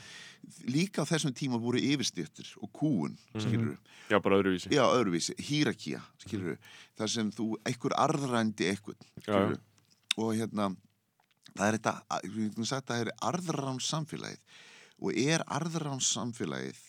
líka 0.72 1.04
á 1.04 1.06
þessum 1.06 1.32
tíma 1.36 1.60
voru 1.62 1.78
yfirstjöttur 1.78 2.48
og 2.62 2.72
kúun, 2.74 3.14
skilur 3.38 3.76
Já, 4.10 4.18
bara 4.18 4.40
öðruvísi. 4.42 4.72
já, 4.74 4.82
öðruvísi, 4.90 5.36
hýrakía, 5.38 6.00
skilur 6.18 6.56
þar 6.98 7.08
sem 7.08 7.30
þú, 7.30 7.54
einhver 7.64 7.94
arðrændi 7.94 8.66
einhvern, 8.72 9.58
og 10.18 10.32
hérna, 10.36 10.70
það 11.56 11.66
er 11.68 11.78
þetta, 11.78 11.94
við 12.26 12.48
getum 12.50 12.68
sagt 12.68 12.90
að 12.90 12.96
það 12.96 13.04
er 13.06 13.12
arðrán 13.32 13.80
samfélagið 13.80 14.42
og 15.02 15.18
er 15.18 15.44
arðrán 15.58 16.02
samfélagið 16.04 16.80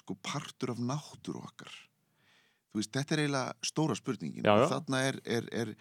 sko 0.00 0.14
partur 0.24 0.74
af 0.74 0.78
náttúru 0.80 1.40
okkar 1.44 1.72
þú 2.70 2.78
veist, 2.80 2.92
þetta 2.94 3.14
er 3.16 3.22
eiginlega 3.24 3.54
stóra 3.66 3.96
spurningin 3.98 4.44
Já, 4.46 4.54
já. 4.62 4.66
þarna 4.70 5.00
er, 5.08 5.18
er, 5.24 5.48
er, 5.52 5.72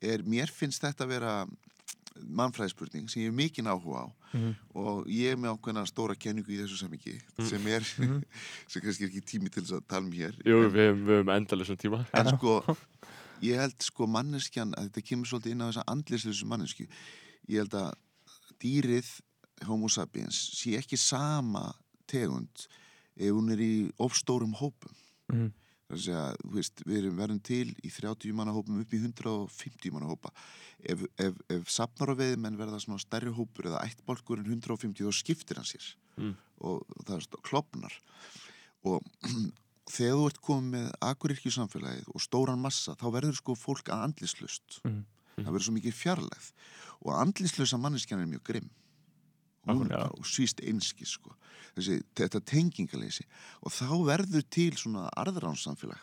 er 0.00 0.22
mér 0.24 0.48
finnst 0.50 0.82
þetta 0.86 1.04
að 1.04 1.12
vera 1.16 1.34
mannfræðispurning 2.18 3.06
sem 3.10 3.22
ég 3.22 3.28
hef 3.30 3.36
mikinn 3.38 3.68
áhuga 3.70 4.06
á 4.06 4.08
Mhm. 4.28 4.50
og 4.76 5.06
ég 5.08 5.32
er 5.32 5.36
með 5.40 5.54
ákveðna 5.56 5.86
stóra 5.88 6.12
kenningu 6.18 6.50
í 6.52 6.58
þessu 6.60 6.76
samingi 6.82 7.14
sem 7.48 7.66
er, 7.72 7.80
sem 8.68 8.82
kannski 8.82 9.06
er 9.06 9.08
ekki 9.08 9.22
tími 9.24 9.48
til 9.48 9.62
þess 9.62 9.78
að 9.78 9.86
tala 9.88 10.04
um 10.04 10.10
hér 10.12 10.34
Jú, 10.44 10.58
en, 10.66 10.72
við 10.74 10.90
við 10.98 11.14
höfum 11.22 11.30
endalusum 11.32 11.78
tíma. 11.80 12.00
en 12.12 12.28
sko 12.34 12.58
ég 13.44 13.60
held 13.60 13.78
sko 13.84 14.08
manneskjan 14.10 14.74
að 14.76 14.88
þetta 14.88 15.06
kemur 15.10 15.30
svolítið 15.30 15.54
inn 15.54 15.64
á 15.64 15.68
þessa 15.68 15.86
andlislösu 15.92 16.48
mannesku 16.48 16.86
ég 17.48 17.62
held 17.62 17.76
að 17.78 17.92
dýrið 18.62 19.10
homo 19.68 19.90
sapiens 19.90 20.38
sé 20.58 20.76
ekki 20.78 20.98
sama 21.00 21.70
tegund 22.08 22.66
ef 23.18 23.32
hún 23.34 23.50
er 23.52 23.62
í 23.62 23.72
ofstórum 23.98 24.54
hópum. 24.58 24.94
Mhm. 25.32 25.52
það 25.88 26.08
er 26.08 26.16
að 26.20 26.34
veist, 26.52 26.82
við 26.84 26.98
erum 26.98 27.16
verðum 27.16 27.42
til 27.42 27.68
í 27.80 27.88
30 27.88 28.34
manna 28.36 28.52
hópum 28.52 28.76
upp 28.80 28.90
í 28.92 28.98
150 29.00 29.90
manna 29.90 30.10
hópa. 30.10 30.30
Ef, 30.84 31.00
ef, 31.16 31.38
ef 31.48 31.70
safnar 31.72 32.12
og 32.12 32.18
veiðmenn 32.18 32.58
verða 32.60 32.80
svona 32.82 33.00
stærri 33.00 33.32
hópur 33.32 33.70
eða 33.70 33.80
ættbálkur 33.88 34.42
en 34.42 34.52
150 34.52 35.00
þá 35.00 35.12
skiptir 35.16 35.56
hann 35.56 35.64
sér. 35.64 35.94
Mm. 36.18 36.34
og 36.60 36.84
það 37.06 37.16
er 37.16 37.40
klofnar. 37.46 37.94
Og 38.84 39.02
þegar 39.90 40.16
þú 40.18 40.26
ert 40.30 40.40
komið 40.42 40.70
með 40.74 40.90
akurirkju 41.10 41.50
samfélagið 41.54 42.08
og 42.14 42.20
stóran 42.24 42.58
massa 42.62 42.94
þá 42.94 43.06
verður 43.14 43.36
sko 43.40 43.54
fólk 43.56 43.88
að 43.92 44.04
andlislust 44.08 44.80
Mhm. 44.84 45.04
það 45.38 45.52
verður 45.54 45.66
svo 45.68 45.74
mikið 45.78 45.94
fjarlægð 46.02 46.52
og 47.06 47.12
andlislösa 47.22 47.78
manneskjan 47.78 48.20
er 48.20 48.26
mjög 48.26 48.42
grimm 48.44 48.70
Akkurat, 49.68 50.12
og 50.16 50.24
síst 50.24 50.62
einski 50.64 51.04
sko. 51.04 51.34
Þessi, 51.76 51.98
þetta 52.16 52.40
tengingaleysi 52.40 53.24
og 53.62 53.70
þá 53.70 53.90
verður 54.06 54.42
til 54.48 54.70
svona 54.72 55.10
arðránsamfélag 55.12 55.98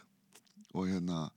og 0.75 0.85
hérna 0.87 1.31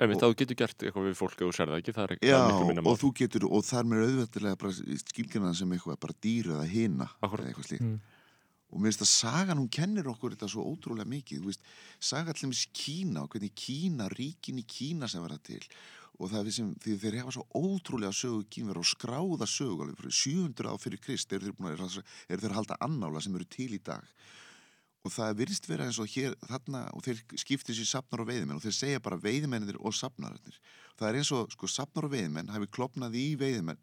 Einmitt, 0.00 0.22
Og- 0.22 0.32
þá 0.32 0.36
getur 0.38 0.56
gert 0.56 0.78
eitthvað 0.80 1.08
við 1.10 1.16
fólk 1.18 1.34
þú 1.36 1.50
sér 1.52 1.68
það 1.68 1.80
ekki, 1.82 1.92
það 1.92 2.04
er 2.04 2.16
það 2.22 2.30
er 2.30 2.52
miklu 2.52 2.66
minna 2.70 2.80
og 2.80 2.86
mál. 2.86 3.00
þú 3.02 3.10
getur 3.18 3.44
og 3.52 3.64
þar 3.68 3.84
með 3.84 4.04
auðvöldilega 4.06 4.58
bara 4.58 4.72
skilgjörna 4.72 5.54
sem 5.54 5.70
eitthvað 5.76 6.00
bara 6.00 6.14
dýr 6.22 6.44
eða 6.54 6.66
hina 6.70 7.08
Akkúrat. 7.20 7.40
eða 7.44 7.48
eitthvað 7.52 7.68
slíkt 7.68 7.80
Mm. 7.84 8.00
Og 8.70 8.80
mér 8.80 8.90
finnst 8.90 9.04
að 9.04 9.10
sagan, 9.12 9.60
hún 9.60 9.70
kennir 9.72 10.10
okkur 10.10 10.34
þetta 10.34 10.48
svo 10.50 10.66
ótrúlega 10.70 11.10
mikið, 11.10 11.40
þú 11.42 11.50
veist, 11.50 11.64
saga 11.98 12.34
allir 12.34 12.50
með 12.50 12.66
Kína 12.80 13.24
og 13.24 13.32
hvernig 13.34 13.54
Kína, 13.58 14.10
ríkin 14.14 14.60
í 14.62 14.66
Kína 14.66 15.08
sem 15.10 15.24
verða 15.24 15.40
til. 15.50 15.62
Og 16.20 16.28
það 16.28 16.50
er 16.50 16.54
sem, 16.54 16.74
því 16.84 16.98
þeir 17.00 17.16
hefa 17.20 17.34
svo 17.34 17.46
ótrúlega 17.56 18.12
sögu 18.12 18.44
kínverð 18.52 18.82
og 18.82 18.90
skráða 18.90 19.48
sögu 19.48 19.86
alveg 19.86 20.02
fyrir 20.02 20.16
700 20.18 20.68
á 20.68 20.74
fyrir 20.76 21.00
Krist 21.00 21.32
eru 21.32 21.48
þeir, 21.48 21.56
búin 21.56 21.72
að, 21.72 22.02
eru 22.28 22.44
þeir 22.44 22.56
halda 22.58 22.76
annála 22.84 23.22
sem 23.24 23.38
eru 23.38 23.48
til 23.48 23.70
í 23.72 23.80
dag. 23.80 24.04
Og 25.00 25.14
það 25.14 25.38
virðist 25.38 25.64
vera 25.70 25.86
eins 25.88 25.96
og 25.96 26.10
hér 26.12 26.36
þarna 26.44 26.82
og 26.92 27.06
þeir 27.06 27.22
skiptir 27.40 27.78
sér 27.78 27.88
safnar 27.88 28.20
og 28.20 28.28
veiðimenn 28.28 28.58
og 28.58 28.66
þeir 28.66 28.76
segja 28.76 29.00
bara 29.00 29.16
veiðimennir 29.16 29.78
og 29.80 29.96
safnararnir 29.96 30.58
það 31.00 31.08
er 31.08 31.18
eins 31.20 31.32
og 31.32 31.54
sko 31.54 31.68
safnar 31.70 32.06
og 32.06 32.12
veiðimenn 32.12 32.52
hafi 32.52 32.68
klopnað 32.76 33.16
í 33.16 33.26
veiðimenn 33.40 33.80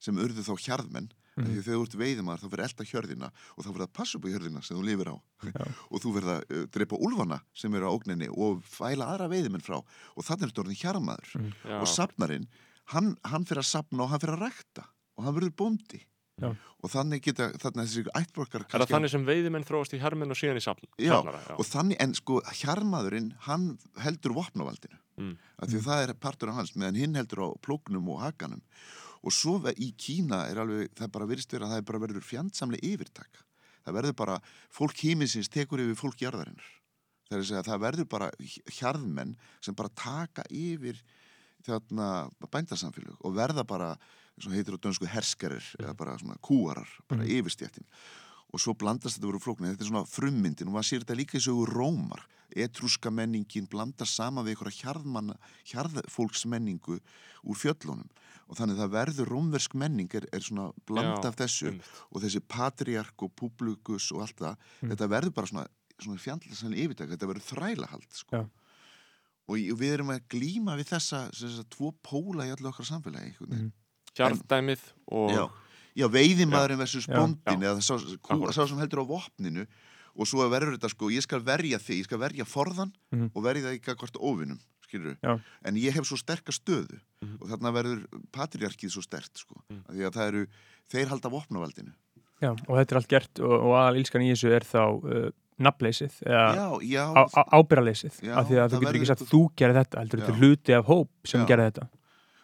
sem 0.00 0.18
urðu 0.20 0.44
þá 0.46 0.54
hjarðmenn 0.64 1.10
mm. 1.38 1.48
því 1.48 1.62
þegar 1.66 1.78
þú 1.78 1.86
ert 1.86 1.96
veiðimar 2.02 2.42
þá 2.42 2.46
verður 2.48 2.64
elda 2.66 2.86
hjörðina 2.90 3.30
og 3.54 3.64
þá 3.64 3.70
verður 3.70 3.86
að 3.86 3.94
passa 3.98 4.18
upp 4.18 4.28
á 4.28 4.32
hjörðina 4.32 4.62
sem 4.66 4.78
þú 4.78 4.84
lifir 4.88 5.10
á 5.12 5.16
og 5.92 6.02
þú 6.04 6.14
verður 6.18 6.34
að 6.34 6.44
uh, 6.58 6.66
drepa 6.76 7.00
úlfana 7.08 7.40
sem 7.54 7.78
eru 7.78 7.88
á 7.88 7.94
ógninni 7.94 8.28
og 8.32 8.60
fæla 8.66 9.08
aðra 9.14 9.30
veiðimenn 9.32 9.64
frá 9.64 9.78
og 9.80 10.26
þannig 10.26 10.46
er 10.48 10.52
þetta 10.52 10.64
orðin 10.66 10.82
hjarmaður 10.82 11.34
Já. 11.38 11.78
og 11.80 11.88
safnarinn, 11.94 12.46
hann, 12.94 13.14
hann 13.24 13.48
fyrir 13.48 13.64
að 13.64 13.72
safna 13.72 14.04
og 14.06 14.12
hann 14.14 14.22
fyrir 14.24 14.38
að 14.38 14.46
rækta 14.48 14.86
og 15.18 15.26
hann 15.26 15.38
verður 15.40 15.56
bóndi 15.58 16.04
Já. 16.38 16.52
og 16.54 16.92
þannig 16.92 17.24
geta 17.24 17.48
þannig 17.58 17.88
þessi 17.88 18.04
ættborkar 18.14 18.62
Er 18.68 18.84
það 18.84 18.92
þannig 18.92 19.10
sem 19.10 19.24
veiðimenn 19.26 19.66
þróast 19.66 19.96
í 19.96 19.98
herminn 19.98 20.30
og 20.30 20.38
síðan 20.38 20.60
í 20.60 20.62
safn? 20.62 20.86
Já, 20.94 21.16
safnara? 21.16 21.40
já. 21.42 21.54
og 21.58 21.66
þannig, 21.66 21.98
en 22.04 22.14
sko 22.14 22.38
hjarmaðurinn, 22.60 23.32
hann 23.48 23.72
heldur 24.04 24.36
vopnavaldinu, 24.38 25.00
Mm. 25.18 25.32
af 25.58 25.66
því 25.66 25.78
að 25.80 25.86
það 25.88 26.00
er 26.04 26.10
partur 26.22 26.50
af 26.52 26.54
hans, 26.60 26.76
meðan 26.78 26.94
hinn 26.94 27.16
heldur 27.18 27.40
á 27.42 27.48
plóknum 27.58 28.06
og 28.14 28.20
hakanum 28.22 28.60
og 29.22 29.32
svo 29.32 29.58
í 29.76 29.92
Kína 29.96 30.46
er 30.50 30.62
alveg, 30.62 30.90
það 30.94 31.12
bara 31.12 31.26
virðist 31.26 31.52
vera 31.52 31.66
að 31.66 31.70
það 31.70 31.82
er 31.82 31.88
bara 31.90 32.02
verður 32.06 32.26
fjandsamlega 32.28 32.86
yfirtak 32.86 33.44
það 33.88 33.96
verður 33.98 34.16
bara, 34.18 34.36
fólk 34.74 35.00
híminsins 35.04 35.48
tekur 35.52 35.82
yfir 35.82 35.98
fólk 35.98 36.20
jarðarinnar. 36.22 36.68
Það 37.28 37.52
er 37.58 37.66
það 37.66 37.82
verður 37.84 38.08
bara 38.08 38.30
hjarðmenn 38.78 39.34
sem 39.64 39.76
bara 39.76 39.92
taka 39.96 40.44
yfir 40.48 41.00
þarna 41.66 42.28
bændasamfélög 42.48 43.18
og 43.20 43.36
verða 43.36 43.64
bara, 43.68 43.90
og 44.38 44.54
heitir 44.54 44.76
á 44.78 44.80
dönsku 44.80 45.08
herskarir, 45.10 45.64
eða 45.80 45.96
bara 45.98 46.16
svona 46.20 46.38
kúarar 46.40 46.88
bara 47.08 47.24
Mhm. 47.24 47.30
yfirstjættin. 47.40 47.86
Og 48.52 48.60
svo 48.60 48.72
blandast 48.72 49.18
þetta 49.18 49.28
voru 49.28 49.40
flóknir, 49.40 49.76
þetta 49.76 49.84
er 49.84 49.90
svona 49.90 50.08
frummyndin. 50.08 50.68
Og 50.68 50.72
maður 50.72 50.88
sér 50.88 51.04
þetta 51.04 51.16
líka 51.16 51.36
í 51.36 51.44
sögu 51.44 51.66
rómar. 51.68 52.24
Etrúska 52.56 53.10
menningin 53.12 53.68
blandast 53.68 54.14
sama 54.14 54.42
við 54.42 54.56
einhverja 54.56 55.36
hjarðfólksmenningu 55.68 57.00
úr 57.44 57.56
fjöllunum 57.56 58.08
og 58.48 58.56
þannig 58.56 58.78
það 58.80 58.92
verður 58.96 59.28
rómversk 59.28 59.74
menning 59.74 60.14
er, 60.16 60.24
er 60.32 60.40
svona 60.40 60.70
bland 60.88 61.18
Já, 61.24 61.28
af 61.28 61.36
þessu 61.36 61.66
einmitt. 61.68 61.90
og 62.10 62.22
þessi 62.22 62.40
patriark 62.48 63.22
og 63.22 63.34
publikus 63.36 64.10
og 64.12 64.22
allt 64.24 64.36
það, 64.40 64.56
Mm. 64.82 64.90
þetta 64.94 65.08
verður 65.08 65.34
bara 65.34 65.46
svona, 65.46 65.66
svona 66.00 66.18
fjandlæsanlega 66.22 66.84
yfirtak, 66.88 67.10
þetta 67.10 67.28
verður 67.28 67.46
þrælahald 67.52 68.08
sko. 68.12 68.44
Og 69.48 69.56
við 69.80 69.92
erum 69.96 70.10
að 70.12 70.24
glíma 70.28 70.74
við 70.76 70.90
þessa, 70.92 71.30
þessa 71.32 71.64
tvo 71.72 71.92
póla 72.04 72.44
í 72.48 72.52
allu 72.52 72.68
okkar 72.68 72.84
samfélagi. 72.88 73.34
Mm. 73.48 73.70
Hjarðdæmið 74.14 74.80
og... 75.12 75.30
Já, 75.32 75.44
já 76.02 76.06
veiðimaðurinn 76.12 76.78
versus 76.82 77.06
Já. 77.08 77.16
eða 77.72 77.80
sá, 77.84 77.94
kú, 78.20 78.40
sá 78.52 78.66
sem 78.68 78.78
heldur 78.78 79.04
á 79.04 79.06
vopninu 79.08 79.64
og 80.18 80.26
svo 80.26 80.44
verður 80.50 80.76
þetta 80.76 80.90
sko, 80.92 81.08
ég 81.14 81.22
skal 81.24 81.40
verja 81.46 81.78
þig, 81.78 82.00
ég 82.02 82.04
skal 82.08 82.18
verja 82.18 82.44
forðan 82.48 82.92
Mhm. 83.12 83.30
og 83.34 83.42
verja 83.44 83.68
það 83.68 83.78
ekki 83.78 83.94
skilur 83.94 84.18
Já. 84.18 84.58
En 85.64 85.74
ég 85.76 85.92
hef 85.92 86.04
svo 86.08 86.16
sterka 86.16 86.52
stöðu 86.52 86.98
Mhm. 87.22 87.36
og 87.42 87.48
þarna 87.50 87.72
verður 87.74 88.04
patriarkið 88.32 88.90
svo 88.94 89.02
stert 89.02 89.32
sko, 89.34 89.56
af 89.88 89.94
því 89.94 90.04
að 90.06 90.14
það 90.14 90.28
eru 90.28 90.46
þeir 90.92 91.08
halda 91.08 91.28
vopnavaldinu. 91.32 91.92
Já, 92.40 92.50
og 92.54 92.74
þetta 92.78 92.92
er 92.94 92.96
allt 93.00 93.08
gert 93.08 93.40
og, 93.42 93.52
og 93.52 93.72
aðal 93.74 93.98
ílskan 93.98 94.22
í 94.22 94.30
þessu 94.30 94.52
er 94.54 94.62
þá 94.62 94.82
uh, 95.02 95.30
nafnleysið 95.58 96.20
eða 96.22 96.44
Já, 96.54 96.66
já, 96.86 97.04
á- 97.10 97.30
á- 97.34 97.48
ábyrgðarleysið. 97.58 98.20
Já, 98.22 98.34
af 98.38 98.46
því 98.46 98.60
að 98.62 98.68
þú 98.70 98.80
getur 98.84 98.94
ekki 99.00 99.08
sagt 99.10 99.24
þú 99.26 99.40
gerir 99.58 99.74
þetta 99.74 99.98
heldur 100.04 100.20
þetta 100.22 100.30
er 100.34 100.38
hluti 100.38 100.72
af 100.78 100.84
hóp 100.86 101.08
sem 101.26 101.46
gerir 101.50 101.72
þetta 101.72 101.88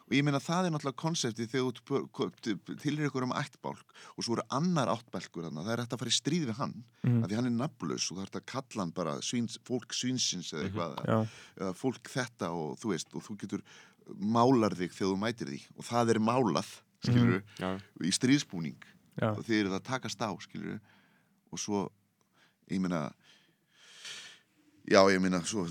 og 0.04 0.12
ég 0.12 0.24
meina 0.26 0.38
það 0.42 0.66
er 0.68 0.72
náttúrulega 0.74 1.00
konseptið 1.00 1.48
þegar 1.48 1.78
þú 2.12 2.76
tilrir 2.82 3.08
ykkur 3.08 3.24
um 3.24 3.32
ættbálk 3.38 3.94
og 4.18 4.24
svo 4.26 4.34
eru 4.36 4.44
annar 4.52 4.90
áttbálkur 4.92 5.46
þarna, 5.46 5.64
það 5.64 5.72
er 5.72 5.82
hægt 5.84 5.94
að 5.96 6.02
fara 6.02 6.12
í 6.12 6.18
stríð 6.18 6.44
við 6.50 6.58
hann 6.60 6.74
Mhm. 7.04 7.22
af 7.24 7.30
því 7.30 7.34
hann 7.38 7.46
er 7.48 7.56
nafnlaus 7.56 8.10
og 8.10 8.16
það 8.18 8.20
er 8.22 8.28
hægt 8.28 8.40
að 8.40 8.46
kalla 8.52 8.82
hann 8.84 8.92
bara 8.92 9.14
svíns, 9.24 9.58
fólk 9.64 9.92
svínsins 9.96 10.52
eða 10.52 10.64
eitthvað 10.68 10.94
Já, 11.08 11.18
eða 11.60 11.74
fólk 11.74 12.04
þetta 12.12 12.50
og 12.52 12.78
þú 12.80 12.92
veist 12.92 13.14
og 13.14 13.22
þú 13.24 13.36
getur 13.40 13.62
málar 14.20 14.76
þig 14.76 14.92
þegar 14.92 15.12
þú 15.14 15.18
mætir 15.24 15.48
því 15.48 15.60
og 15.78 15.84
það 15.88 16.10
er 16.14 16.18
málað 16.20 16.70
skilur 17.04 17.42
Já, 17.60 17.70
í 18.04 18.10
stríðsbúning. 18.12 18.76
Já, 19.20 19.30
og 19.32 19.44
þið 19.44 19.60
eru 19.60 19.68
það 19.72 19.80
að 19.80 19.88
takast 19.88 20.20
á 20.20 20.30
skilur 20.40 20.80
og 21.52 21.58
svo 21.58 21.88
ég 22.70 22.80
meina 22.80 23.12
Já, 24.84 25.00
ég 25.08 25.20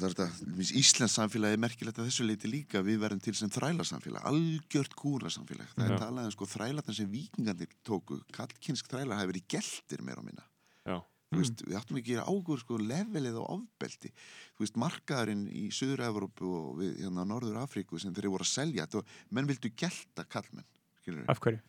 þetta, 0.02 0.26
Íslands 0.74 1.14
samfélagi 1.20 1.54
er 1.54 1.62
merkilegt 1.62 2.00
að 2.02 2.08
þessu 2.10 2.26
leiti 2.26 2.50
líka, 2.50 2.82
við 2.82 3.04
verðum 3.04 3.22
til 3.22 3.36
sem 3.38 3.52
þrælarsamfélag, 3.54 4.24
algjört 4.26 4.96
kúrasamfélag. 4.98 5.70
Það 5.76 5.86
er 5.86 6.02
talað 6.02 6.30
um 6.30 6.34
sko 6.34 6.48
þrælarnar 6.50 6.98
sem 6.98 7.12
vikingarnir 7.12 7.76
tóku, 7.86 8.18
kallkynsk 8.34 8.90
þrælar 8.90 9.20
hafi 9.20 9.30
verið 9.36 9.46
geltir 9.54 10.02
meira 10.02 10.24
og 10.24 10.26
minna. 10.26 10.48
Já. 10.82 10.98
Þú 11.30 11.42
veist, 11.44 11.62
við 11.68 11.78
áttum 11.78 12.00
ekki 12.02 12.18
að 12.22 12.32
águr 12.34 12.62
sko 12.62 12.80
levelið 12.82 13.38
og 13.42 13.52
ofbeldi. 13.56 14.12
Þú 14.58 14.66
veist, 14.66 14.82
markaðurinn 14.82 15.46
í 15.50 15.68
Suður-Evrópu 15.74 16.50
og 16.50 16.74
við, 16.82 16.96
hérna, 17.04 17.28
Norður 17.30 17.62
Afríku 17.62 18.02
sem 18.02 18.14
þeir 18.18 18.32
voru 18.34 18.46
að 18.46 18.54
selja, 18.54 18.88
þetta, 18.88 19.06
menn 19.34 19.50
vildu 19.50 19.74
gelta 19.78 20.26
kallmenn, 20.26 20.68
skilur 21.02 21.30
af 21.30 21.42
hverju? 21.42 21.62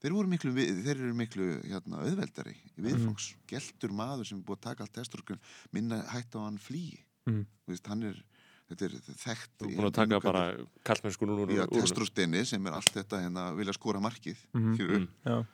Þeir, 0.00 0.14
miklu, 0.32 0.50
við- 0.56 0.82
þeir 0.86 0.96
eru 0.96 1.14
miklu 1.14 1.46
hérna, 1.68 2.00
auðveldari 2.06 2.54
í 2.56 2.80
viðfangs. 2.86 3.34
Geltur 3.50 3.92
maður 3.92 4.26
sem 4.30 4.38
er 4.40 4.44
búið 4.48 4.58
að 4.58 4.66
taka 4.70 4.84
allt 4.86 4.94
testurkun 4.96 5.40
minna 5.72 6.02
hætt 6.08 6.32
á 6.36 6.40
hann 6.40 6.56
flýi. 6.58 7.02
Þú 7.28 7.44
veist, 7.68 7.86
hann 7.86 8.02
er, 8.08 8.16
þetta 8.70 8.84
er 8.88 8.94
þekkt. 9.20 9.50
Þú 9.60 9.68
er 9.68 9.76
búin 9.76 9.90
að 9.90 9.98
taka 10.00 10.20
bara 10.24 10.44
kallmennsku 10.88 11.28
núna 11.28 11.44
úr 11.44 11.52
úr 11.52 11.66
honum. 11.68 11.82
testosteini 11.84 12.44
sem 12.48 12.66
er 12.66 12.72
allt 12.78 12.92
þetta 12.96 13.20
hérna 13.26 13.44
vilja 13.58 13.76
skora 13.76 14.00
markið. 14.00 14.36
Mhm. 14.54 15.08
Mm. 15.26 15.46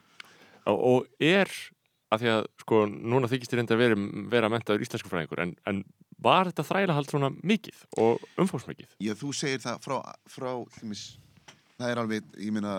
Og, 0.67 0.79
og 0.79 1.07
er 1.19 1.51
að 2.11 2.21
því 2.23 2.29
að 2.31 2.45
sko 2.63 2.77
núna 2.87 3.27
þykist 3.27 3.51
þér 3.51 3.59
enda 3.65 3.75
að 3.75 3.81
vera, 3.83 3.95
vera 4.31 4.49
mentaður 4.49 4.83
íslensku 4.85 5.09
fræðingur 5.11 5.41
en, 5.43 5.55
en 5.67 5.83
var 6.23 6.47
þetta 6.47 6.63
þrælahald 6.69 7.09
svona 7.11 7.29
mikið 7.43 7.81
og 7.99 8.23
umfóksmikið 8.39 8.93
Já, 9.03 9.11
þú 9.19 9.33
segir 9.35 9.59
það 9.59 9.81
frá, 9.83 9.97
frá 10.31 10.47
hlumis, 10.79 11.17
það 11.77 11.91
er 11.91 12.01
alveg, 12.01 12.29
ég 12.41 12.53
meina, 12.55 12.73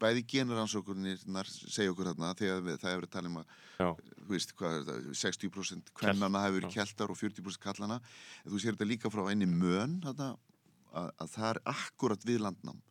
bæði 0.00 0.24
genuransókurnirnar 0.34 1.48
segja 1.48 1.92
okkur 1.92 2.10
þarna 2.10 2.32
þegar 2.38 2.64
við, 2.66 2.78
það 2.82 2.94
hefur 2.94 3.06
tala 3.14 3.30
um 3.30 3.38
að, 3.40 3.52
þú 3.78 4.32
veist, 4.32 4.54
hvað 4.58 4.76
er 4.76 4.88
þetta, 4.88 5.18
60% 5.20 5.92
kvennana 6.00 6.42
hefur 6.44 6.58
verið 6.60 6.74
keltar 6.76 7.14
og 7.14 7.20
40% 7.20 7.62
kallana, 7.64 8.00
en 8.42 8.52
þú 8.52 8.60
segir 8.60 8.76
þetta 8.76 8.90
líka 8.90 9.12
frá 9.12 9.24
einni 9.30 9.48
mön, 9.48 10.00
þarna, 10.04 10.34
að, 10.92 11.08
að 11.24 11.32
það 11.36 11.48
er 11.50 11.62
akkurat 11.74 12.28
við 12.28 12.42
landnám, 12.44 12.82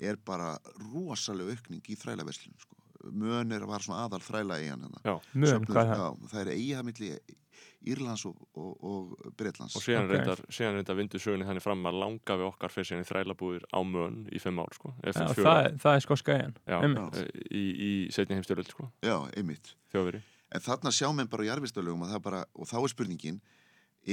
er 0.00 0.20
bara 0.24 0.54
rosalega 0.88 1.58
aukning 1.58 1.92
í 1.92 1.98
þrælaverslunum, 2.00 2.64
sko. 2.64 2.78
Mön 3.02 3.50
er 3.50 3.64
að 3.64 3.72
vara 3.72 3.82
svona 3.82 4.04
aðal 4.06 4.22
þræla 4.22 4.60
eigan 4.62 4.84
hérna. 4.86 5.16
Mön, 5.34 5.64
hvað 5.66 5.80
er 5.82 5.88
það? 5.90 6.02
Já, 6.02 6.28
það 6.30 6.42
er 6.42 6.50
eiga 6.54 6.82
milli 6.86 7.08
Írlands 7.86 8.24
og, 8.26 8.36
og, 8.54 8.84
og 8.84 9.32
Bretlands. 9.36 9.74
og 9.76 9.82
síðan 9.82 10.04
Ok. 10.06 10.10
reyndar, 10.16 10.42
síðan 10.50 10.74
reyndar 10.78 10.96
vindu 10.96 11.18
sögunni 11.18 11.44
þannig 11.48 11.62
fram 11.64 11.82
að 11.86 11.98
langa 11.98 12.36
við 12.38 12.46
okkar 12.52 12.70
fyrir 12.70 12.86
síðan 12.90 13.04
í 13.04 13.08
þrælabúðir 13.10 13.64
á 13.74 13.80
mön 13.82 14.28
í 14.32 14.38
fimm 14.40 14.58
ár 14.62 14.72
sko, 14.74 14.94
fjögur 15.34 15.48
það, 15.50 15.64
er- 15.64 15.78
það 15.82 15.96
er 15.96 16.00
Já, 16.66 16.78
einmitt. 16.82 17.16
eh, 17.16 17.48
í, 17.50 17.64
í 17.88 18.12
setni 18.12 18.36
heimstjöröld 18.38 18.70
sko, 18.70 18.90
Já, 19.02 19.16
einmitt. 19.36 19.74
þjóðveri 19.92 20.22
En 20.54 20.60
þarna 20.60 20.90
sjá 20.92 21.08
menn 21.16 21.28
bara 21.32 21.44
það 22.12 22.22
bara, 22.22 22.44
og 22.54 22.66
þá 22.68 22.74
er 22.84 22.88
spurningin, 22.92 23.40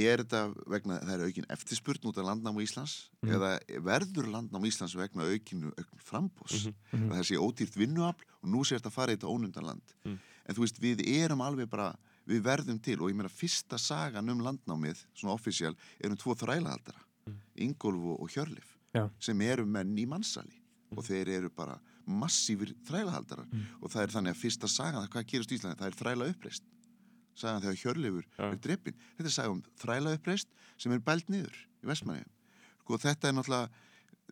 er 0.08 0.18
þetta 0.22 0.54
vegna, 0.70 0.98
það 1.02 1.14
er 1.20 1.24
aukin 1.26 1.46
eftirspurn 1.50 2.06
út 2.08 2.16
af 2.18 2.24
landnámu 2.24 2.62
Íslands 2.62 3.10
Mhm. 3.22 3.32
eða 3.34 3.60
verður 3.84 4.26
landnámu 4.30 4.66
Íslands 4.70 4.94
vegna 4.96 5.24
aukinu 5.28 5.68
aukn 5.76 5.98
frambús 6.00 6.66
Mhm. 6.66 6.74
Mhm. 6.94 7.10
að 7.10 7.16
það 7.18 7.26
sé 7.28 7.36
ódýrt 7.36 7.76
vinnuafl 7.76 8.24
og 8.42 8.48
nú 8.48 8.64
sé 8.64 8.78
þetta 8.78 8.88
að 8.88 8.92
fara 8.92 9.12
í 9.12 9.16
þetta 9.16 9.28
ónundan 9.34 9.66
land 9.66 9.82
Mm. 10.06 10.18
en 10.46 10.54
þú 10.54 10.60
veist, 10.64 10.80
við 10.80 11.04
erum 11.20 11.40
alveg 11.42 11.68
bara 11.68 11.94
við 12.30 12.42
verðum 12.46 12.78
til 12.82 12.96
og 13.02 13.10
ég 13.10 13.16
meina 13.18 13.28
fyrsta 13.32 13.78
sagan 13.80 14.30
um 14.32 14.40
landnámið, 14.46 15.02
svona 15.18 15.34
offisjál 15.36 15.74
erum 16.00 16.16
tvo 16.20 16.34
þrælahaldara, 16.38 17.06
Mm. 17.28 17.34
Ingólf 17.66 18.04
og, 18.14 18.20
og 18.24 18.30
Hjörlif, 18.32 18.68
Já. 18.96 19.02
sem 19.20 19.40
eru 19.44 19.66
menn 19.68 19.92
í 20.00 20.06
mannsali 20.08 20.56
og 20.96 21.04
þeir 21.04 21.28
eru 21.36 21.50
bara 21.52 21.74
massífir 22.08 22.72
þrælahaldarar 22.88 23.44
Mm. 23.52 23.66
og 23.82 23.90
það 23.92 24.02
er 24.02 24.12
þannig 24.14 24.32
að 24.34 24.40
fyrsta 24.40 24.68
sagan, 24.72 25.08
hvað 25.12 25.26
gerist 25.28 25.52
í 25.52 25.58
Íslandi, 25.58 25.78
það 25.78 25.90
er 25.90 25.98
þræla 26.00 26.28
uppreist 26.32 26.62
sagan 27.36 27.60
þegar 27.62 27.78
Hjörleifur 27.82 28.24
Já. 28.38 28.44
er 28.52 28.56
drepin 28.56 28.96
þetta 29.18 29.28
er 29.28 29.36
sagan 29.36 29.52
um 29.52 29.62
þræla 29.78 30.14
uppreist 30.16 30.48
sem 30.78 30.92
er 30.92 30.98
bælt 30.98 31.28
niður 31.28 31.54
í 31.84 31.86
Vestmanni 31.92 32.24
sko 32.80 32.98
þetta 32.98 33.28
er 33.28 33.36
náttúrulega 33.36 33.68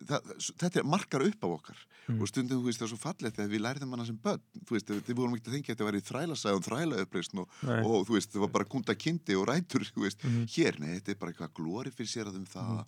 það, 0.07 0.33
þetta 0.63 0.81
er 0.81 0.89
markar 0.95 1.25
upp 1.25 1.45
á 1.45 1.47
okkar. 1.49 1.85
Mm. 2.09 2.23
og 2.23 2.29
stundum 2.31 2.61
þú 2.63 2.65
veist 2.65 2.81
það 2.81 2.87
er 2.87 2.89
svo 2.89 2.97
fallegt 3.03 3.35
þegar 3.37 3.49
við 3.51 3.61
lærðum 3.61 3.91
hana 3.93 4.05
sem 4.07 4.17
börn. 4.23 4.41
Þú 4.65 4.75
veist 4.75 4.87
þið 4.89 5.17
vorum 5.19 5.35
ekki 5.35 5.45
að 5.45 5.55
þengja 5.55 5.67
að 5.67 5.75
þetta 5.75 5.87
væri 5.89 6.01
þræla 6.07 6.37
sagan 6.39 6.65
þræla 6.65 7.01
uppreist 7.03 7.35
og, 7.37 7.59
og 7.69 8.07
þú 8.07 8.15
veist 8.15 8.33
það 8.33 8.43
var 8.45 8.53
bara 8.55 8.69
kunda 8.73 8.95
kindi 8.97 9.37
og 9.37 9.45
rætur 9.49 9.85
veist. 9.93 10.23
Mhm. 10.25 10.47
hér, 10.55 10.79
nei, 10.81 10.95
þetta 10.97 11.13
er 11.13 11.19
bara 11.21 11.35
eitthvað 11.35 11.53
glóri 11.59 11.93
fyrir 11.93 12.09
sér 12.09 12.31
að 12.31 12.41
um 12.41 12.49
það 12.49 12.81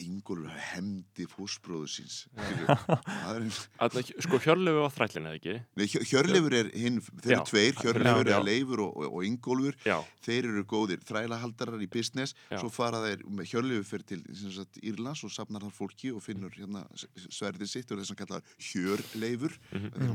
Ingólfur 0.00 0.48
hefndi 0.54 1.26
fósbróðu 1.28 1.88
síns. 1.90 2.16
Sko 4.24 4.38
Hjörlefi 4.42 4.80
var 4.80 4.92
þrællin 4.94 5.26
eða 5.28 5.38
ekki? 5.38 5.54
Nei, 5.78 5.84
Hjö- 5.90 6.02
Hjörleifur 6.08 6.56
er 6.58 6.70
hinn, 6.78 7.00
þeir 7.20 7.34
eru 7.36 7.46
tveir, 7.50 7.74
Hjörleifur 7.82 8.30
Já. 8.30 8.36
er 8.38 8.46
Leifur 8.46 8.82
og, 8.86 9.02
og, 9.04 9.78
Já, 9.84 9.96
þeir 10.24 10.48
eru 10.52 10.64
góðir 10.70 11.02
þrælahaldarar 11.08 11.82
í 11.84 11.88
business, 11.92 12.34
Já. 12.50 12.58
svo 12.62 12.70
fara 12.72 13.02
þeir, 13.04 13.24
með 13.28 13.50
Hjörleifur 13.52 13.88
fyrir 13.90 14.06
til 14.14 14.20
sem 14.40 14.52
sagt, 14.56 14.80
Írlands 14.82 15.24
og 15.26 15.34
safnar 15.34 15.64
þar 15.66 15.74
fólki 15.76 16.12
og 16.14 16.22
finnur 16.24 16.54
hérna 16.56 16.84
sverðið 17.28 17.72
sitt 17.74 17.92
og 17.94 18.00
þess 18.02 18.14
að 18.16 18.22
kalla 18.22 18.42
Hjörleifur, 18.70 19.58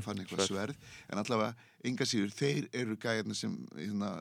fann 0.06 0.24
eitthvað 0.24 0.48
Sverð. 0.50 0.80
en 1.12 1.22
allavega 1.22 1.54
enga 1.88 2.08
síður, 2.10 2.34
þeir 2.36 2.70
eru 2.76 2.98
gæðarnir 3.00 3.38
sem 3.38 3.54
hérna, 3.78 4.16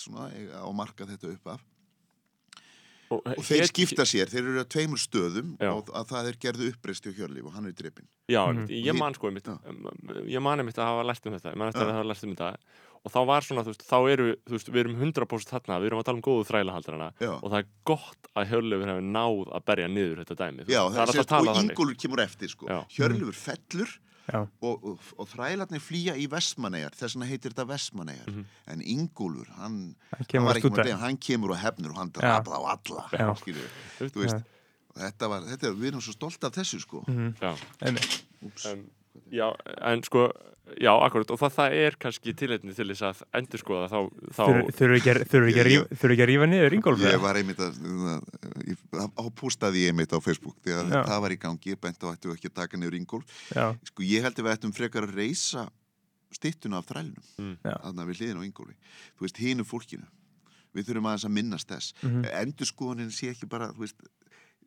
svona, 0.00 0.28
eiga 0.34 0.60
á 0.64 0.68
marka 0.74 1.06
þetta 1.08 1.30
upp 1.36 1.52
af 1.54 1.68
og, 3.12 3.26
og 3.28 3.44
þeir 3.46 3.64
hét- 3.64 3.72
skipta 3.72 4.06
sér, 4.08 4.30
þeir 4.32 4.42
eru 4.42 4.62
að 4.62 4.70
tveimur 4.74 5.02
stöðum 5.02 5.50
Já. 5.60 5.72
og 5.72 5.90
að 5.92 6.12
það 6.12 6.30
er 6.30 6.38
gerðu 6.46 6.70
uppreist 6.72 7.08
hjá 7.08 7.12
Hjörleif 7.18 7.48
og 7.50 7.56
hann 7.56 7.68
er 7.68 7.76
drepin. 7.76 8.08
Já, 8.32 8.42
mm. 8.48 8.64
ég 8.72 8.96
man 8.98 9.16
sko 9.18 9.30
einmitt, 9.30 9.50
ég 10.30 10.44
man 10.44 10.62
einmitt 10.62 10.80
að 10.80 10.90
hafa 10.90 11.04
lært 11.10 11.28
um 11.28 11.36
þetta, 11.36 11.52
ég 11.52 11.60
man 11.60 11.72
eftir 11.72 11.84
Já. 11.84 11.90
að 11.90 12.00
hafa 12.00 12.10
lært 12.12 12.26
um 12.26 12.34
þetta 12.36 12.50
og 13.02 13.10
þá 13.10 13.18
var 13.26 13.42
svona, 13.46 13.64
þú 13.66 13.72
veist, 13.72 13.84
þá 13.88 13.96
eru, 14.12 14.26
veist, 14.52 14.68
við 14.70 14.84
erum 14.84 15.00
100% 15.00 15.50
þarna, 15.50 15.78
við 15.82 15.90
erum 15.90 16.02
að 16.02 16.06
tala 16.06 16.20
um 16.20 16.24
góðu 16.26 16.44
þrælahaldarana 16.52 17.08
og 17.34 17.48
það 17.48 17.58
er 17.58 17.68
gott 17.90 18.30
að 18.38 18.52
Hjörleifur 18.52 18.92
hefur 18.92 19.08
náð 19.08 19.42
að 19.58 19.64
berja 19.72 19.88
niður 19.90 20.22
þetta 20.22 20.38
dæmi, 20.38 20.66
Já, 20.68 20.82
það 20.86 21.00
er 21.00 21.02
alltaf 21.02 21.18
sést, 21.18 21.34
og 21.34 21.62
Ingólfur 21.64 21.98
kemur 22.04 22.22
eftir 22.22 22.52
sko. 22.52 22.68
Já. 22.70 22.78
Hjörleifur 22.94 23.38
fellur. 23.38 23.96
Og, 24.62 24.84
og, 24.84 24.98
og 25.18 25.28
þrælarnir 25.28 25.80
flýja 25.82 26.14
í 26.16 26.26
Vestmannegar 26.30 26.94
þess 26.96 27.14
vegna 27.16 27.26
heitir 27.30 27.52
þetta 27.52 27.66
Vestmannegar 27.68 28.28
Mhm. 28.32 28.44
en 28.66 28.80
Ingólfur, 28.80 29.48
hann, 29.58 29.96
Hann 30.10 30.98
hann 31.00 31.16
kemur 31.18 31.50
og 31.50 31.58
hefnur 31.58 31.90
og 31.90 31.96
hann 31.96 32.10
Já. 32.12 32.20
drapa 32.20 32.50
á 32.50 32.60
alla 32.72 33.08
Já. 33.12 33.34
skilur, 33.38 33.68
þú 33.98 34.22
veist 34.24 34.42
og 34.94 35.00
þetta 35.02 35.28
var, 35.28 35.40
þetta, 35.48 35.72
við 35.76 35.86
erum 35.92 36.00
svo 36.00 36.12
stolt 36.12 36.44
af 36.44 36.52
þessu 36.52 36.80
sko 36.80 37.04
Mhm. 37.08 37.34
Já, 37.40 37.56
Einmitt. 37.82 38.22
Úps. 38.44 38.66
en, 38.66 38.90
já, 39.32 39.52
en 39.82 40.02
sko, 40.02 40.30
já, 40.80 40.92
akkurat 40.94 41.30
og 41.34 41.38
það, 41.40 41.52
það 41.56 41.74
er 41.82 41.96
kannski 42.00 42.32
tilhætni 42.38 42.74
til 42.76 42.86
þess 42.92 43.02
að 43.08 43.22
endur 43.38 43.60
skoða 43.62 43.88
þá, 43.90 43.98
þá 44.36 44.42
við 44.92 45.00
ekki 45.00 45.10
að- 45.12 45.24
ekki 45.50 45.60
að 45.62 45.66
Ég- 45.66 45.70
rífa- 45.72 45.98
að 46.46 46.50
niður 46.52 46.76
Ingólf? 46.78 47.00
Ég 47.02 47.20
var 47.20 47.34
einmitt 47.40 47.58
að, 47.58 47.80
að 47.82 48.22
ég- 48.70 49.12
á 49.18 49.24
pústaði 49.42 49.82
ég 49.82 49.92
einmitt 49.92 50.12
á 50.14 50.18
Facebook 50.22 50.56
þegar 50.62 50.86
Já. 50.92 51.02
það 51.10 51.20
var 51.26 51.30
í 51.34 51.38
gangi, 51.42 51.72
ég 51.74 51.80
bent 51.82 51.98
á 51.98 52.06
ættu 52.14 52.32
ekki 52.32 52.48
að 52.48 52.54
taka 52.62 52.76
niður 52.78 52.94
Ingólf 53.00 53.24
Já, 53.54 53.66
sko 53.90 54.02
ég 54.06 54.22
held 54.22 54.34
að 54.38 54.44
við 54.46 54.54
ættum 54.56 54.72
frekar 54.72 55.02
að 55.08 55.14
reysa 55.18 55.68
styttuna 56.32 56.78
af 56.78 56.86
þrælunum 56.86 57.22
Mm. 57.38 57.56
Já. 57.64 57.74
þarna 57.82 58.06
við 58.08 58.16
hliðin 58.22 58.40
á 58.40 58.46
Ingóli 58.46 58.74
þú 59.18 59.26
veist, 59.26 59.36
hinu 59.42 59.64
fólkinu 59.64 60.06
við 60.74 60.86
þurfum 60.88 61.08
aðeins 61.10 61.26
að 61.28 61.34
minnast 61.36 61.68
þess 61.68 61.92
mm. 62.02 62.08
-hmm. 62.22 62.30
endurskoðunin 62.42 63.10
sé 63.12 63.28
ekki 63.34 63.48
bara 63.48 63.68
þú 63.74 63.82
veist, 63.84 64.00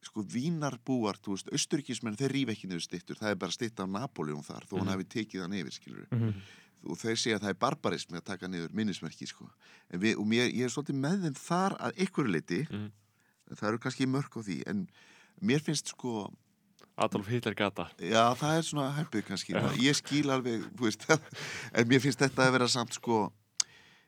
sko 0.06 0.24
vínarbúar, 0.24 1.18
þú 1.18 1.34
veist, 1.36 1.50
austuríkismenn 1.52 2.18
þeir 2.20 2.32
rífa 2.36 2.54
ekki 2.56 2.68
niður 2.70 2.84
styttur, 2.86 3.18
það 3.18 3.32
er 3.34 3.40
bara 3.42 3.52
stytta 3.56 3.84
af 3.84 3.90
Napoleon 3.90 4.44
þar, 4.46 4.68
þó 4.70 4.78
hann 4.78 4.88
Mhm. 4.88 4.94
hafi 4.94 5.06
tekið 5.16 5.42
hann 5.42 5.54
yfir 5.58 5.74
skilur 5.74 6.08
Mhm. 6.12 6.34
og 6.90 6.98
þeir 6.98 7.18
segja 7.18 7.40
að 7.40 7.44
það 7.44 7.50
er 7.50 7.62
barbarismi 7.66 8.18
að 8.20 8.24
taka 8.26 8.48
niður 8.48 8.70
minnismerki 8.74 9.26
sko. 9.28 9.50
en 9.92 10.00
við, 10.00 10.18
og 10.18 10.26
mér, 10.28 10.52
ég 10.54 10.64
er 10.66 10.70
svolítið 10.70 11.00
með 11.02 11.22
þeim 11.24 11.34
þar 11.36 11.78
að 11.80 11.92
einhverju 11.98 12.32
leiti 12.32 12.68
Mhm. 12.70 12.92
það 13.56 13.68
eru 13.70 13.78
kannski 13.80 14.06
mörg 14.06 14.30
á 14.30 14.42
því 14.44 14.64
en 14.68 14.90
mér 15.42 15.60
finnst 15.62 15.88
sko 15.90 16.32
Adolf 16.98 17.28
Hitler 17.28 17.54
gata 17.54 17.90
Já, 18.00 18.34
það 18.36 18.58
er 18.58 18.62
svona 18.64 18.96
heppið 18.96 19.26
kannski. 19.26 19.54
Ég 19.84 19.96
skil 19.96 20.30
alveg, 20.32 20.64
þú 20.78 20.86
veist, 20.88 21.04
en 21.74 21.88
mér 21.90 22.00
finnst 22.00 22.20
þetta 22.20 22.48
að 22.48 22.52
vera 22.54 22.68
samt 22.68 22.94
sko 22.94 23.34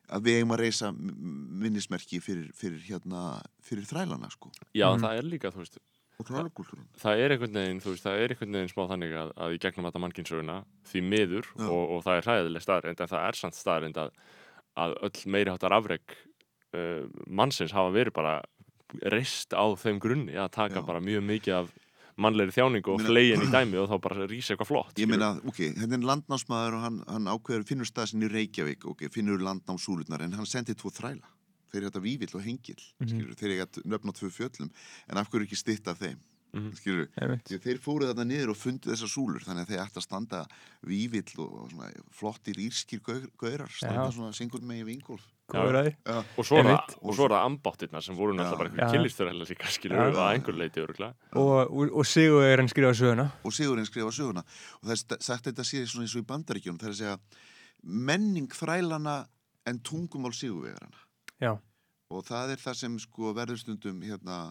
að 0.10 0.24
við 0.28 0.38
eigum 0.40 0.54
að 0.56 0.62
reysa 0.64 0.92
minnismerki 0.96 2.20
fyrir, 2.24 2.50
fyrir 2.56 2.82
hérna, 2.88 3.42
fyrir 3.66 3.86
þrælana 3.90 4.30
sko. 4.32 4.52
Já, 4.76 4.88
Mhm. 4.96 5.02
það 5.04 5.18
er 5.18 5.24
líka, 5.24 5.52
þú 5.52 5.58
veist, 5.64 5.78
Og 6.20 6.26
þrælakúltúrin. 6.26 6.88
það 6.98 7.20
er 7.24 7.30
einhvern 7.36 7.54
veginn, 7.54 7.82
þú 7.82 7.92
veist, 7.94 8.04
það 8.06 8.20
er 8.24 8.30
einhvern 8.34 8.52
veginn 8.58 8.74
smá 8.74 8.88
þannig 8.90 9.12
að, 9.14 9.34
að 9.38 9.54
í 9.54 9.60
gegnum 9.60 9.86
þetta 9.92 10.02
mannkynsöguna 10.06 10.66
því 10.90 11.02
miður 11.04 11.46
og, 11.70 11.84
og 11.92 12.04
það 12.04 12.18
er 12.18 12.28
hræðileg 12.28 12.62
staðrind 12.66 13.02
en 13.02 13.08
það 13.08 13.28
er 13.28 13.34
samt 13.42 13.54
staðrind 13.60 13.98
að, 13.98 14.12
að 14.78 14.96
öll 15.04 15.32
meiri 15.32 15.52
háttar 15.54 15.76
afreg 15.78 16.02
uh, 16.74 17.04
mannsins 17.28 17.72
hafa 17.72 17.92
verið 17.94 18.14
bara 18.14 18.42
reist 19.12 19.52
á 19.54 19.66
þeim 19.76 20.00
grunni 20.00 20.34
að 20.40 20.52
taka 20.52 20.80
Já. 20.82 20.86
bara 20.86 21.00
mjög 21.04 21.24
mikið 21.28 21.54
af 21.60 21.72
mannlegri 22.18 22.54
þjáningu 22.56 22.94
og 22.96 23.02
flegin 23.06 23.44
í 23.46 23.50
dæmi 23.54 23.78
og 23.82 23.90
þá 23.92 23.98
bara 24.02 24.28
rísa 24.30 24.54
eitthvað 24.56 24.70
flott 24.72 24.98
Ég 25.02 25.10
meina, 25.10 25.34
ok, 25.46 25.60
þetta 25.78 25.98
er 26.00 26.06
landnámsmaður 26.10 26.78
og 26.80 26.82
hann, 26.88 27.02
hann 27.08 27.28
ákveður, 27.34 27.66
finnur 27.70 27.86
stað 27.90 28.12
sinni 28.14 28.26
í 28.30 28.32
Reykjavík, 28.34 28.86
ok, 28.90 29.08
finnur 29.14 29.44
landnámsúlurnar, 29.46 30.24
en 30.26 30.34
hann 30.34 30.46
sendir 30.50 30.76
tvo 30.80 30.90
þræla. 30.90 31.28
Þeir 31.68 31.82
eru 31.82 31.90
þetta 31.92 32.02
vívill 32.02 32.36
og 32.36 32.42
hengil, 32.48 32.80
Mhm. 33.00 33.10
skilur, 33.12 33.36
þeir 33.36 33.52
eru 33.52 33.66
þetta 33.66 33.86
nöfn 33.92 34.10
á 34.10 34.14
tvö 34.18 34.30
fjöllum, 34.32 34.70
en 35.10 35.18
af 35.18 35.30
hverju 35.30 35.46
ekki 35.48 35.58
stytta 35.62 35.92
af 35.92 36.00
þeim? 36.00 36.18
Mhm. 36.56 36.72
skilur 36.80 37.08
einmitt. 37.20 37.44
því 37.44 37.56
að 37.60 37.64
þeir 37.68 37.80
fóru 37.84 38.08
þarna 38.08 38.24
niður 38.26 38.50
og 38.50 38.56
fundu 38.58 38.88
þessar 38.90 39.10
súlur 39.12 39.44
þannig 39.44 39.66
að 39.68 39.68
þeir 39.68 39.82
ætti 39.84 40.00
að 40.00 40.06
standa 40.08 40.48
vívill 40.88 41.40
og, 41.44 41.72
flottir 42.16 42.56
írskir 42.56 43.02
gaur, 43.04 43.28
gaurar 43.38 43.68
standa 43.70 44.08
Já. 44.08 44.14
svona 44.16 44.34
singur 44.34 44.62
með 44.64 44.80
í 44.82 44.86
vingolf 44.96 45.28
Og 45.48 46.44
svo 46.44 46.58
er 46.60 46.68
það, 46.68 47.38
ambáttirna 47.40 48.02
sem 48.04 48.18
voru 48.18 48.34
náttúrulega 48.36 48.58
bara 48.60 48.68
Já. 48.68 48.74
einhverjum 48.74 48.94
kynlisturhælla 48.98 49.46
líka 49.48 49.70
skilur 49.72 50.02
við 50.02 50.20
að 50.20 50.32
einhver 50.34 50.58
leiti 50.60 50.84
öruglega 50.84 51.40
og, 51.40 51.72
og, 51.72 51.94
og 52.02 52.08
Sigur 52.10 52.44
er 52.44 52.60
hann 52.60 52.68
skrifað 52.68 52.98
söguna. 53.00 53.26
Og 53.48 53.56
Sigurinn 53.56 53.88
skrifa 53.88 54.12
söguna. 54.12 54.44
Og 54.82 54.90
það 54.90 54.96
er 54.98 55.24
sagt 55.30 55.48
þetta 55.48 55.66
sé 55.68 55.86
svona 55.88 56.04
eins 56.04 56.16
og 56.18 56.26
í 56.26 56.28
bandaríkjunum 56.34 56.82
það 56.82 56.90
er 56.90 56.96
að 56.96 57.00
segja 57.00 57.18
menning 58.12 58.52
þrælana 58.52 59.16
en 59.72 59.80
tungumál 59.88 60.36
sigurvegarana. 60.36 61.06
Og 62.12 62.24
það 62.28 62.56
er 62.56 62.64
það 62.64 62.80
sem 62.82 63.00
sko 63.04 63.32
verður 63.36 63.62
stundum 63.64 64.04
hérna 64.04 64.42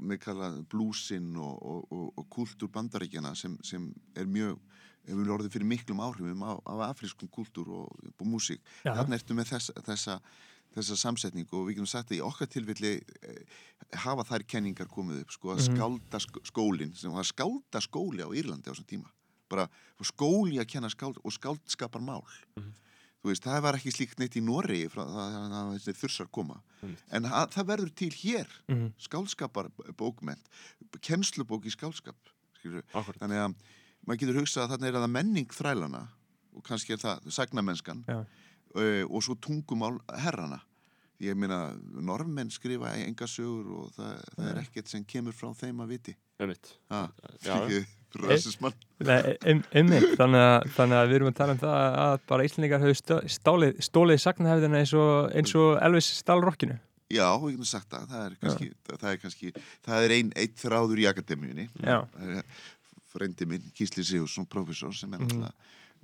með 0.00 0.20
kallað 0.24 0.62
blúsinn 0.72 1.34
og, 1.36 1.56
og, 1.60 1.84
og, 1.92 2.06
og 2.16 2.28
kultúr 2.32 2.72
bandaríkjana 2.72 3.34
sem, 3.36 3.58
sem 3.64 3.90
er 4.16 4.24
mjög 4.24 4.56
hefur 5.06 5.30
orðið 5.36 5.52
fyrir 5.56 5.68
miklum 5.68 6.00
áhrifum 6.00 6.42
af, 6.48 6.60
af 6.66 6.82
afrískum 6.90 7.28
kultúr 7.28 7.68
og, 7.68 7.88
og 8.18 8.26
músík 8.26 8.60
þarna 8.82 9.18
ertu 9.18 9.34
með 9.36 9.50
þessa, 9.54 9.74
þessa, 9.86 10.18
þessa 10.74 10.96
samsetningu 10.96 11.54
og 11.58 11.66
við 11.68 11.76
getum 11.78 11.86
sagt 11.90 12.10
að 12.12 12.18
í 12.18 12.22
okkar 12.24 12.48
tilfelli 12.50 12.94
eh, 13.22 13.42
hafa 14.04 14.24
þær 14.30 14.46
kenningar 14.54 14.88
komið 14.90 15.20
upp 15.24 15.30
sko 15.36 15.52
að 15.54 15.60
Mhm. 15.62 15.76
skálda 15.76 16.20
sk 16.24 16.40
skólin 16.50 16.94
sem 16.96 17.12
var 17.12 17.24
skálda 17.28 17.80
skóli 17.84 18.24
á 18.24 18.28
Írlandi 18.32 18.66
á 18.66 18.72
þessum 18.74 18.88
tíma 18.88 19.12
bara 19.50 19.68
skóli 20.08 20.56
að 20.58 20.66
kenna 20.72 20.88
skáld 20.90 21.20
og 21.22 21.32
skáldskapar 21.36 22.00
mál 22.02 22.24
Mhm. 22.56 22.72
þú 23.24 23.30
veist, 23.30 23.44
það 23.44 23.62
var 23.62 23.74
ekki 23.78 23.92
slíkt 23.92 24.18
neitt 24.18 24.34
í 24.36 24.40
það, 24.92 25.06
það, 25.14 25.30
það, 25.32 25.52
það 25.52 26.00
þursar 26.00 26.26
koma 26.30 26.58
Einmitt. 26.82 27.04
en 27.12 27.22
það, 27.24 27.46
það 27.54 27.66
verður 27.70 27.94
til 27.94 28.10
hér 28.10 28.48
mhm, 28.68 28.90
skálskapar 28.98 29.70
bókment 29.96 30.44
kennslubók 31.00 31.64
í 31.64 31.72
skálskap 31.72 32.16
skilur. 32.58 32.82
Akkurat. 32.92 33.18
þannig 33.20 33.40
að 33.44 33.54
maður 34.04 34.20
getur 34.22 34.40
hugsað 34.42 34.64
að 34.66 34.74
þarna 34.74 34.90
er 34.90 34.98
það 35.00 35.10
menning 35.16 35.56
þrælana 35.56 36.02
og 36.54 36.62
kannski 36.66 36.94
er 36.94 37.02
það 37.02 37.26
sagnamennskan 37.34 38.04
uh, 38.08 39.02
og 39.08 39.24
svo 39.24 39.34
tungumál 39.42 39.98
herrana 40.22 40.60
ég 41.22 41.36
meina, 41.38 41.72
normenn 42.04 42.50
skrifa 42.52 42.94
enga 42.98 43.26
sögur 43.30 43.68
og 43.78 43.90
það, 43.96 44.14
það 44.36 44.48
er 44.50 44.62
ekkert 44.64 44.90
sem 44.90 45.04
kemur 45.08 45.36
frá 45.36 45.52
þeim 45.56 45.82
að 45.84 45.92
viti. 45.94 46.14
Nei, 49.08 49.20
ein- 49.50 49.62
einmitt. 49.74 50.08
Þannig 50.18 50.42
að, 50.42 50.66
þannig 50.76 50.98
að 50.98 51.08
við 51.10 51.18
erum 51.18 51.30
að 51.30 51.38
tala 51.38 51.54
um 51.56 51.62
það 51.62 51.98
að 52.04 52.16
bara 52.30 52.48
stó- 52.98 53.22
stálið, 53.36 53.78
stólið 53.88 54.20
sagnahefðina 54.24 54.82
eins 54.82 54.94
og, 54.98 55.14
eins 55.34 55.54
og 55.58 55.78
Elvis 55.86 56.10
stál 56.18 56.40
rockinu 56.44 56.76
já, 57.14 57.26
við 57.38 57.54
getum 57.54 57.68
sagt 57.68 57.90
það. 57.92 58.06
Það 58.10 58.22
er 58.24 58.36
kannski, 58.42 58.68
það 58.90 59.10
er, 59.10 59.18
kannski, 59.22 59.50
það 59.86 60.06
er 60.06 60.14
ein, 60.18 60.30
eitt 60.40 60.56
þráður 60.62 61.02
í 61.02 61.08
akademíunni. 61.10 61.66
Það 62.14 62.32
er 62.38 62.48
frendi 63.14 63.46
minn, 63.46 63.70
Gísli 63.78 64.04
Sigursson, 64.04 64.46
professor 64.46 64.92
sem 64.94 65.12
er 65.14 65.18
Mhm. 65.18 65.28
náttúrulega 65.28 65.52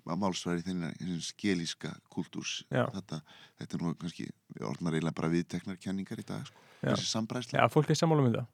að 0.07 0.19
málsværi 0.23 0.63
þennan 0.65 1.21
skelíska 1.21 1.91
kultúrs 2.11 2.63
Já. 2.73 2.87
þetta, 2.95 3.21
þetta 3.61 3.75
er 3.75 3.83
nú 3.85 3.95
kannski 4.01 4.31
orðnar 4.61 4.95
eiginlega 4.97 5.15
bara 5.15 5.29
viðteknar 5.29 5.77
kenningar 5.83 6.19
í 6.19 6.25
dag 6.27 6.47
sko. 6.47 6.57
Já. 6.83 6.95
þessi 6.95 7.11
sambræsla 7.11 7.59
Já, 7.61 7.69
fólk 7.69 7.91
er 7.91 7.95
sammála 7.95 8.25
um 8.25 8.33
þetta 8.33 8.47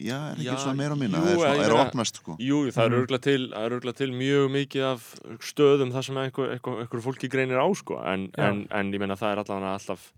Já, 0.00 0.16
er 0.32 0.36
ekki 0.36 0.44
Já, 0.46 0.56
svona 0.56 0.76
meira 0.76 0.92
og 0.92 0.98
minna 0.98 1.18
jú, 1.18 1.24
það 1.24 1.32
er, 1.32 1.36
svona, 1.36 1.64
er 1.66 1.86
opnast 1.86 2.16
sko. 2.16 2.36
Jú, 2.40 2.58
það 2.72 2.84
er 2.84 2.88
Mhm. 2.88 3.00
örgulega 3.02 3.20
til, 3.22 3.48
það 3.52 3.64
er 3.66 3.70
örugglega 3.70 3.96
til 3.96 4.10
mjög 4.12 4.50
mikið 4.50 4.82
af 4.92 5.14
stöðum 5.40 5.92
þar 5.92 6.04
sem 6.04 6.16
einhver, 6.16 6.50
einhver, 6.54 6.80
einhver 6.80 7.02
fólki 7.02 7.28
greinir 7.28 7.58
á 7.60 7.66
sko. 7.76 7.98
en, 8.04 8.28
Já. 8.32 8.48
en, 8.48 8.66
en 8.70 8.92
ég 8.92 8.98
meina 9.00 9.16
það 9.16 9.32
er 9.32 9.44
allavega 9.44 9.74
alltaf 9.74 10.12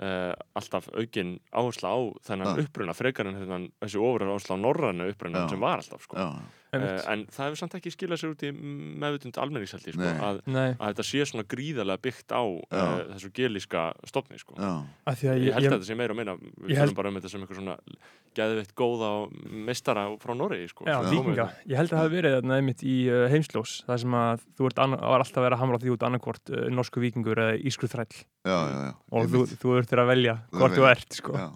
uh, 0.00 0.32
alltaf 0.56 0.88
aukin 0.96 1.38
áhersla 1.52 1.88
á 1.92 1.98
þennan 2.24 2.56
Já. 2.56 2.64
uppruna 2.64 2.94
frekar 2.96 3.26
en 3.26 3.34
þennan, 3.34 3.70
þessi 3.82 3.98
ofur 4.00 4.24
áhersla 4.24 4.56
á 4.56 4.58
norrænu 4.62 5.10
uppruna 5.12 5.38
Já. 5.44 5.48
sem 5.50 5.60
var 5.60 5.76
alltaf 5.82 6.02
sko. 6.02 6.16
Já, 6.16 6.30
Einmitt. 6.30 6.48
Uh, 6.76 7.12
en 7.12 7.24
það 7.32 7.46
hefur 7.48 7.60
samt 7.60 7.74
ekki 7.80 7.92
skilað 7.94 8.20
sér 8.22 8.32
út 8.34 8.44
í 8.46 8.50
meðvutund 8.54 9.40
almenningshaldi 9.42 9.94
sko, 9.96 10.12
að, 10.28 10.40
að 10.54 10.84
þetta 10.92 11.06
sé 11.10 11.24
svona 11.30 11.46
gríðarlega 11.50 12.04
byggt 12.06 12.34
á 12.36 12.42
uh, 12.46 13.02
þessu 13.14 13.32
gelíska 13.34 13.84
stofni 14.10 14.38
sko. 14.38 14.54
já, 14.60 14.70
af 15.10 15.18
því 15.20 15.30
að 15.32 15.36
Ég 15.40 15.46
ég, 15.50 15.52
held 15.56 15.60
að 15.60 15.66
ég, 15.66 15.76
þetta 15.76 15.90
sé 15.90 15.98
meira 16.00 16.14
og 16.14 16.20
meina 16.20 16.36
við 16.40 16.76
held- 16.76 16.90
tölum 16.90 16.98
bara 17.00 17.12
um 17.12 17.20
þetta 17.20 17.32
sem 17.34 17.44
eitthvað 17.44 17.60
svona 17.62 17.76
geðveitt 18.30 18.74
góða 18.78 19.06
og 19.24 19.32
meistara 19.66 20.04
frá 20.22 20.34
Noregi 20.38 20.68
sko, 20.70 20.84
já, 20.86 21.00
sem 21.02 21.10
vikinga 21.16 21.46
komu- 21.48 21.70
ég 21.72 21.80
held 21.80 21.90
að 21.90 21.96
það 21.96 22.04
hafi 22.04 22.14
verið 22.20 22.34
þarna 22.36 22.58
einmitt 22.60 22.84
í 22.86 22.96
uh, 23.10 23.24
heimslós 23.32 23.72
það 23.88 23.98
sem 24.04 24.14
að 24.20 24.44
þú 24.60 24.68
ert 24.70 24.82
var 24.84 25.24
alltaf 25.24 25.40
að 25.40 25.46
vera 25.48 25.56
að 25.58 25.62
hamra 25.64 25.80
á 25.80 25.82
því 25.82 25.90
út 25.96 26.04
annarkvort 26.06 26.52
uh, 26.54 26.68
norsku 26.70 27.02
vikingur 27.02 27.40
eða 27.42 27.56
ískur 27.66 27.90
þræll. 27.90 28.20
Já, 28.46 28.54
já, 28.70 28.78
já. 28.86 28.92
Og 29.18 29.26
þú, 29.34 29.42
þú 29.64 29.74
ertur 29.80 30.04
að 30.04 30.12
velja 30.14 30.36
hvort 30.54 30.78
þú 30.78 30.86
ert 30.92 31.18
sko. 31.18 31.34
Já, 31.34 31.48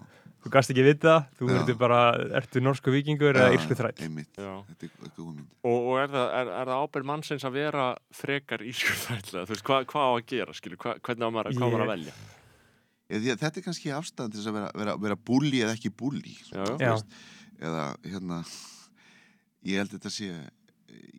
þú 0.45 0.51
gast 0.53 0.71
ekki 0.71 0.85
vita, 0.85 1.15
þú 1.39 1.49
ertu 1.55 1.75
bara 1.79 1.99
ertu 2.37 2.61
norsku 2.61 2.93
vikingur 2.93 3.33
eða 3.39 3.55
ískur 3.57 3.79
þræll 3.79 4.05
er 4.05 4.11
Og, 5.65 5.77
og 5.89 5.99
er 6.03 6.11
það, 6.13 6.27
er, 6.39 6.51
er 6.61 6.71
það 6.71 6.83
ábyrð 6.85 7.09
mannsins 7.09 7.45
að 7.49 7.57
vera 7.57 7.85
frekar 8.13 8.65
ískurþrætlega? 8.69 9.47
Þú 9.49 9.55
veist, 9.55 9.65
hvað 9.65 9.87
hva 9.91 10.05
á 10.05 10.11
að 10.13 10.25
gera, 10.31 10.57
skilur? 10.57 10.81
Hva, 10.83 10.95
hvernig 11.01 11.25
á 11.25 11.31
maður, 11.33 11.57
hvað 11.57 11.65
á 11.65 11.71
maður 11.73 11.85
að 11.85 11.89
Ég- 11.89 11.93
velja? 11.95 12.15
Ég, 13.05 13.21
því 13.21 13.33
að 13.33 13.41
Þetta 13.41 13.59
er 13.61 13.65
kannski 13.65 13.91
afstæðan 13.93 14.31
til 14.33 14.39
þess 14.39 14.51
að 14.51 14.57
vera, 14.59 14.69
vera, 14.81 14.95
vera 15.07 15.17
búli 15.29 15.63
eða 15.65 15.73
ekki 15.77 15.91
búli. 15.93 16.37
Já. 16.53 16.95
eða 17.65 17.83
hérna 18.05 18.39
ég 19.65 19.81
held 19.81 19.93
þetta 19.95 20.11
sé 20.13 20.29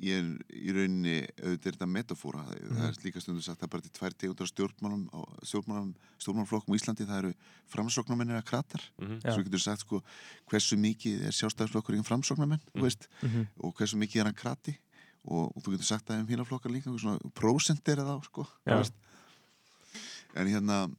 ég 0.02 0.18
er 0.18 0.26
í 0.56 0.72
rauninni 0.74 1.14
auðvitað 1.42 1.66
er 1.66 1.76
þetta 1.76 1.86
metafóra 1.90 2.42
Mhm. 2.46 2.76
það 2.76 2.88
er 2.88 3.02
líka 3.04 3.20
stundu 3.20 3.42
sagt 3.42 3.62
að 3.62 3.70
bara 3.70 3.82
til 3.82 3.90
tvær 3.98 4.14
tegundar 4.16 4.46
stjórnmálum 4.50 5.94
stjórnmálflokkum 6.20 6.74
í 6.74 6.78
Íslandi 6.80 7.06
það 7.06 7.18
eru 7.22 7.34
framsóknarmennir 7.72 8.38
að 8.40 8.44
kratar 8.50 8.82
Mm 9.00 9.20
svo 9.20 9.42
getur 9.44 9.58
sagt 9.60 9.80
sko 9.84 10.02
hversu 10.50 10.76
mikið 10.76 11.26
er 11.26 11.32
sjálfstæðarflokkurinn 11.32 12.04
framsóknarmenn 12.04 12.60
Mm. 12.74 12.90
Mhm. 13.22 13.46
og 13.60 13.74
hversu 13.74 13.96
mikið 13.96 14.20
er 14.20 14.24
hann 14.24 14.34
krati 14.34 14.76
og, 15.24 15.56
og 15.56 15.62
þú 15.62 15.72
getur 15.76 15.84
sagt 15.84 16.06
það 16.06 16.20
um 16.20 16.26
hína 16.28 16.44
flokkar 16.46 16.70
líka 16.72 16.90
prósent 17.34 17.88
er 17.88 17.96
það 17.96 18.20
á 18.20 18.24
sko 18.24 18.46
veist. 18.66 18.92
en 20.36 20.46
hérna 20.46 20.90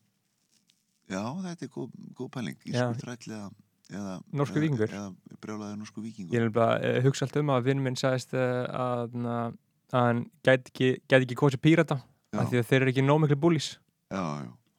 já 1.10 1.24
þetta 1.44 1.64
er 1.64 1.70
góð, 1.70 1.92
góð 2.14 2.30
pæling 2.32 2.58
Já. 2.66 2.92
ískur 2.92 3.02
þræll 3.02 3.32
eða, 3.32 3.52
eða 3.92 4.18
Norskur 4.34 4.58
eða- 4.62 4.66
víkingur. 4.68 4.90
eða 4.92 5.40
brjálaður 5.42 5.78
norsku 5.82 6.02
vikingur 6.04 6.36
ég 6.38 6.42
er 6.48 6.50
bara 6.50 6.78
uh, 6.82 7.02
hugsa 7.06 7.26
allt 7.28 7.38
um 7.42 7.50
að 7.56 7.64
vinn 7.70 7.84
minn 7.84 7.96
sagðist 8.00 8.34
uh, 8.34 8.66
að, 8.68 9.14
að 9.26 9.58
hann 9.96 10.24
gæti 10.44 10.72
ekki, 10.74 10.90
gæti 11.08 11.24
ekki 11.28 11.36
kosið 11.40 11.62
pírata 11.64 12.00
Já. 12.34 12.42
af 12.42 12.50
því 12.52 12.60
að 12.60 12.68
þeir 12.72 12.82
eru 12.82 12.92
ekki 12.92 13.06
nóg 13.08 13.22
miklu 13.24 13.38
búlís 13.40 13.70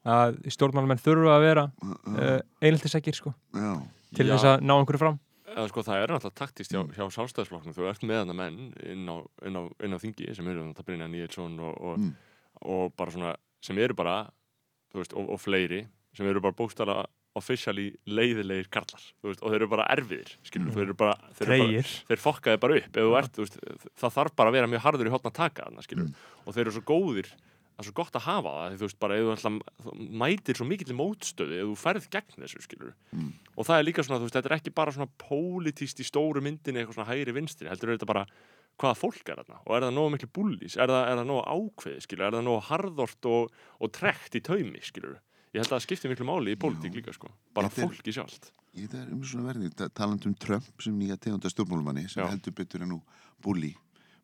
að 0.09 0.37
stjórnmálamenn 0.53 1.01
þurfa 1.01 1.33
að 1.35 1.43
vera 1.45 1.63
já, 1.71 1.95
uh, 2.13 2.37
einheltisækir 2.63 3.17
sko, 3.17 3.33
já, 3.53 3.71
til 4.15 4.25
Já. 4.29 4.33
þess 4.35 4.47
að 4.53 4.63
ná 4.69 4.75
einhverju 4.79 5.01
fram 5.05 5.19
Eða 5.49 5.65
sko, 5.71 5.81
það 5.81 5.97
er 6.03 6.11
náttúrulega 6.13 6.37
taktist 6.37 6.71
hjá, 6.71 6.79
hjá 6.93 7.05
sjálfstæðisflokknum. 7.09 7.73
Þú 7.73 7.85
ert 7.89 8.03
með 8.05 8.19
hana 8.21 8.33
menn 8.37 8.57
inn 8.85 9.07
á, 9.09 9.17
inn 9.49 9.55
á, 9.57 9.61
inn 9.81 9.95
á 9.97 9.99
þingi 9.99 10.27
sem 10.37 10.45
eru 10.47 10.67
þetta 10.67 10.83
Brynja 10.85 11.07
Níelsson 11.09 11.55
og, 11.65 11.73
og, 11.89 11.95
Mm. 11.97 12.11
og 12.69 12.93
bara 12.95 13.11
svona, 13.11 13.31
sem 13.65 13.75
eru 13.81 13.95
bara, 13.97 14.29
þú 14.93 15.01
veist, 15.01 15.15
og, 15.17 15.31
og 15.33 15.41
fleiri, 15.41 15.81
sem 16.13 16.29
eru 16.29 16.39
bara 16.45 16.53
bókstala 16.53 16.99
officially 17.35 17.91
leiðilegir 18.09 18.69
karlar, 18.73 19.03
veist, 19.23 19.41
og 19.43 19.51
þeir 19.51 19.59
eru 19.61 19.67
bara 19.69 19.85
erfiðir, 19.93 20.31
skilur, 20.43 20.69
Mm. 20.71 20.73
þeir 20.75 20.83
eru 20.89 20.93
bara, 20.97 21.13
þeir 21.37 21.47
bara, 21.47 21.83
þeir 22.09 22.23
fokkaði 22.23 22.59
bara 22.59 22.75
upp 22.79 22.97
ef 22.97 23.03
þú 23.05 23.17
ert, 23.19 23.35
veist, 23.37 23.59
það 24.01 24.15
þarf 24.17 24.35
bara 24.35 24.49
að 24.49 24.53
vera 24.57 24.67
mjög 24.67 24.81
harður 24.87 25.07
í 25.07 25.13
hotna 25.13 25.31
taka 25.33 25.63
þarna, 25.69 25.85
Mm. 26.07 26.13
og 26.47 26.53
þeir 26.55 26.61
eru 26.65 26.71
svo 26.71 26.81
góðir 26.89 27.29
það 27.29 27.79
er 27.79 27.87
svo 27.87 27.93
gott 27.95 28.11
að 28.19 28.25
hafa 28.27 28.49
það, 28.49 28.73
þú 28.75 28.85
veist 28.89 28.99
bara 28.99 29.15
ætla, 29.15 29.51
mætir 29.95 30.55
svo 30.57 30.65
mikill 30.67 30.95
mótstöðu 30.97 31.55
ef 31.61 31.67
þú 31.69 31.77
ferð 31.79 32.09
gegn 32.09 32.43
þessu, 32.43 32.93
Mm. 33.13 33.33
og 33.57 33.65
það 33.65 33.79
er 33.79 33.83
líka 33.85 34.03
svona, 34.03 34.27
þetta 34.29 34.45
er 34.51 34.57
ekki 34.59 34.73
bara 34.75 34.91
svona 34.91 35.07
pólitíst 35.17 35.99
í 36.01 36.03
stóru 36.03 36.41
myndinni, 36.41 36.81
eitthvað 36.83 36.95
svona 36.97 37.11
hægri 37.13 37.33
vinstri 37.33 37.69
heldur 37.69 37.95
þetta 37.97 38.05
bara, 38.05 38.25
hvaða 38.79 38.97
fólk 38.97 39.29
er 39.29 39.35
þarna 39.43 39.59
og 39.67 39.75
er 39.75 39.81
það 39.85 39.93
nógu 39.93 40.11
miklu 40.17 40.29
búllís, 40.33 40.75
er 40.77 40.87
það, 40.87 41.07
er 41.07 41.15
það 41.19 41.27
nógu 41.29 41.45
ákveði 41.47 42.01
skilur, 42.03 42.25
er 42.27 42.31
það 42.31 42.43
nógu 42.47 42.61
harðort 42.69 43.25
og, 43.25 43.51
og 43.81 43.91
trekt 43.91 44.35
í 44.35 44.41
taumi, 44.41 44.79
skilur 44.81 45.19
ég 45.53 45.59
held 45.61 45.67
að 45.69 45.75
það 45.75 45.83
skipti 45.85 46.09
miklu 46.11 46.25
máli 46.29 46.53
í 46.55 46.59
pólitík 46.59 46.93
líka, 46.99 47.13
sko. 47.15 47.29
Bara 47.53 47.69
Þetta 47.69 47.81
er- 47.81 47.89
fólki 47.89 48.13
sjálft. 48.13 48.51
Ég 48.75 48.85
þetta 48.89 49.01
er 49.07 49.13
um 49.13 49.23
svona 49.25 49.47
verði 49.53 49.69
ta- 49.75 49.89
talandi 49.89 50.27
um 50.29 50.35
Trump 50.35 50.81
sem 50.81 50.93
nýja 50.99 51.17
tegunda 51.17 51.49
stjórnmálumanni 51.49 52.07
sem 52.09 52.21
Já. 52.23 52.29
heldur 52.29 52.53
betur 52.53 52.81
en 52.85 52.89
nú 52.93 53.01
búli 53.41 53.71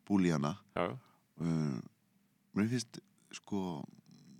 búli 0.06 0.30
hana 0.30 0.52
uh, 0.76 1.80
mér 2.54 2.68
finnst 2.70 3.00
sko 3.34 3.82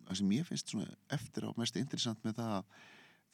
það 0.07 0.17
sem 0.21 0.31
ég 0.37 0.47
finnst 0.47 0.71
svona 0.71 0.87
eftir 1.11 1.43
á 1.43 1.51
mest 1.59 1.77
interessant 1.77 2.23
með 2.23 2.37
það 2.39 2.53
að 2.61 2.65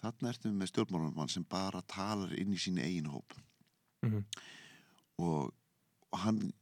þarna 0.02 0.30
ertu 0.32 0.50
með 0.56 0.70
stjórnmálumann 0.72 1.28
sem 1.30 1.44
bara 1.44 1.82
talar 1.82 2.32
inn 2.40 2.52
í 2.56 2.58
sín 2.58 2.80
eigin 2.80 3.06
hóp. 3.12 3.34
Mhm. 4.02 4.24
og, 5.18 5.52
og 6.10 6.18
hann 6.24 6.52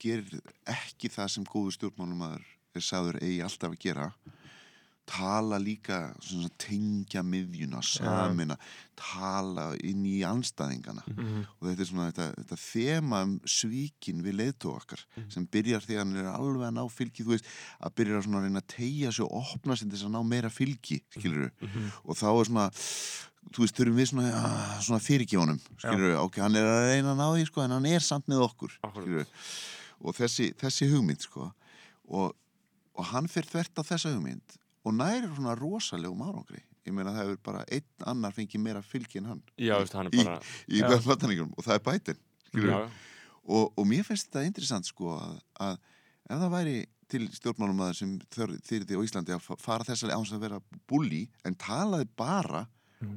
gerir 0.00 0.40
ekki 0.66 1.08
það 1.12 1.28
sem 1.30 1.44
góður 1.44 1.76
stjórnmálumæður 1.76 2.42
er 2.74 2.80
sagður 2.84 3.20
eigi 3.22 3.42
alltaf 3.44 3.70
að 3.76 3.78
gera 3.84 4.08
tala 5.06 5.58
líka 5.62 6.00
svona, 6.20 6.48
tengja 6.58 7.22
miðjuna, 7.22 7.78
samina 7.86 8.56
tala 8.98 9.68
inn 9.86 10.00
í 10.08 10.16
anstæðingana 10.26 11.04
Mhm. 11.06 11.44
og 11.60 11.68
þetta 11.68 11.80
er 11.84 11.86
svona 11.90 12.06
þetta, 12.10 12.26
þetta 12.40 12.58
þema 12.62 13.20
um 13.22 13.34
svíkin 13.46 14.22
við 14.24 14.34
leiðtóð 14.40 14.74
okkar 14.80 15.04
sem 15.30 15.46
byrjar 15.46 15.84
þegar 15.86 16.02
hann 16.04 16.16
er 16.16 16.30
alveg 16.32 16.66
að 16.66 16.74
ná 16.74 16.84
fylgi 16.90 17.22
þú 17.24 17.34
veist, 17.36 17.46
að 17.80 17.94
byrja 18.00 18.22
svona 18.26 18.38
að 18.40 18.44
reyna 18.48 18.60
að 18.64 18.68
tegja 18.74 19.12
sig 19.12 19.24
og 19.24 19.54
opna 19.54 19.76
sig 19.76 19.88
til 19.88 19.96
þess 19.98 20.08
að 20.08 20.14
ná 20.16 20.22
meira 20.26 20.50
fylgi 20.50 21.00
skilur 21.14 21.50
og 22.04 22.16
þá 22.16 22.26
er 22.32 22.44
svona 22.50 22.66
þú 23.54 23.62
veist, 23.62 23.76
þurfum 23.78 24.00
við 24.02 24.08
svona, 24.10 24.28
uh, 24.34 24.80
svona 24.82 24.98
fyrirgjónum 25.06 25.60
skilur 25.78 26.16
ok, 26.24 26.40
hann 26.42 26.56
er 26.58 26.66
að 26.66 26.90
reyna 26.90 27.12
að 27.14 27.20
ná 27.22 27.26
því 27.36 27.46
sko, 27.46 27.62
en 27.62 27.70
hann 27.78 27.86
er 27.86 28.00
samt 28.02 28.26
með 28.26 28.42
okkur 28.50 28.72
og 30.02 30.14
þessi, 30.18 30.50
þessi 30.58 30.90
hugmynd 30.90 31.20
sko 31.22 31.52
og, 32.10 32.34
og 32.96 33.04
hann 33.12 33.28
fer 33.28 33.46
þvert 33.46 33.78
á 33.78 33.82
þessa 33.86 34.10
hugmynd 34.16 34.56
og 34.86 34.94
næri 34.94 35.26
svona 35.34 35.56
rosalegum 35.58 36.22
árangri. 36.22 36.62
Ég 36.86 36.94
meina 36.94 37.10
það 37.10 37.24
hefur 37.24 37.38
bara 37.48 37.64
einn 37.74 38.06
annar 38.06 38.34
fengið 38.36 38.62
meira 38.62 38.82
fylgi 38.86 39.18
en 39.18 39.24
hann. 39.32 39.40
Já, 39.58 39.74
veist, 39.82 39.96
hann 39.98 40.06
Í- 40.12 40.22
bara 40.22 40.36
í 40.70 40.82
vefnvataningum 40.92 41.50
og 41.58 41.64
það 41.66 41.74
er 41.80 41.84
bætin 41.88 42.20
og, 43.46 43.72
og 43.76 43.84
mér 43.90 44.04
finnst 44.06 44.28
þetta 44.30 44.44
interessant 44.46 44.86
sko 44.86 45.16
að, 45.18 45.40
að 45.60 45.74
ef 46.30 46.38
það 46.44 46.52
væri 46.54 46.76
til 47.10 47.26
stjórnmálumæður 47.30 47.94
sem 47.98 48.14
þyrði 48.34 48.96
á 48.98 49.04
Íslandi 49.06 49.34
að 49.36 49.42
fa- 49.44 49.58
fara 49.62 49.84
þessari 49.86 50.14
án 50.16 50.24
að 50.34 50.40
vera 50.46 50.60
bulli 50.90 51.24
en 51.46 51.54
talaði 51.54 52.08
bara 52.18 52.64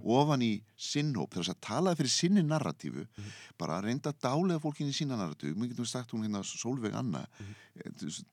ofan 0.04 0.44
í 0.44 0.52
sinnhóp 0.80 1.36
þess 1.36 1.54
að 1.54 1.60
talaði 1.64 2.00
fyrir 2.02 2.12
sinni 2.12 2.44
narratífu 2.44 3.06
bara 3.60 3.78
að 3.78 3.88
reynda 3.88 4.12
að 4.12 4.20
dálega 4.26 4.62
fólkinni 4.64 4.92
í 4.92 4.98
sína 4.98 5.18
narratífu. 5.20 5.56
Mér 5.56 5.72
getum 5.72 5.86
við 5.86 5.92
sagt 5.92 6.12
hún 6.14 6.26
hérna 6.26 6.42
Solveig 6.48 6.96
Anna 6.96 7.24
mm. 7.40 7.54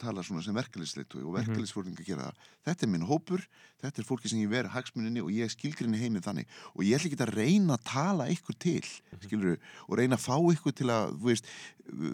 tala 0.03 0.25
svona 0.27 0.43
sem 0.43 0.57
verkefliðsleitu 0.57 1.23
og 1.23 1.37
verkefliðsfólking 1.39 2.03
að 2.03 2.11
gera 2.11 2.29
þetta 2.67 2.87
er 2.87 2.93
minn 2.93 3.07
hópur, 3.07 3.47
þetta 3.83 4.03
er 4.03 4.09
fólki 4.09 4.31
sem 4.33 4.43
ég 4.43 4.51
veri 4.51 4.73
hagsmuninni 4.75 5.23
og 5.23 5.33
ég 5.35 5.55
skilgrinni 5.55 6.03
heimið 6.03 6.27
þannig. 6.27 6.53
Og 6.75 6.85
ég 6.87 6.99
ætla 6.99 7.11
ekki 7.13 7.23
að 7.23 7.35
reyna 7.39 7.79
að 7.79 7.87
tala 7.93 8.29
ykkur 8.35 8.61
til 8.67 8.83
skilur 9.23 9.57
og 9.87 9.97
reyna 10.01 10.19
að 10.19 10.27
fá 10.27 10.37
ykkur 10.39 10.77
til 10.83 10.91
að 10.95 11.19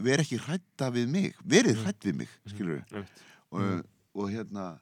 vera 0.05 0.25
ekki 0.25 0.41
hrætta 0.45 0.93
við 0.93 1.13
mig 1.13 1.45
verið 1.45 1.85
hrætt 1.87 2.09
við 2.09 2.23
mig, 2.23 2.41
og, 3.53 3.85
og 4.17 4.33
hérna 4.33 4.73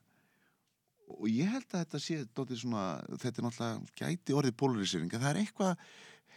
og 1.18 1.26
ég 1.28 1.50
held 1.50 1.66
að 1.74 1.82
þetta 1.84 2.00
sé 2.04 2.20
svona, 2.60 2.84
þetta 3.18 3.40
er 3.42 3.46
náttúrulega 3.48 3.98
gæti 4.00 4.36
orðið 4.38 4.56
polarisering, 4.62 5.10
það 5.10 5.30
er 5.30 5.40
eitthvað 5.42 5.84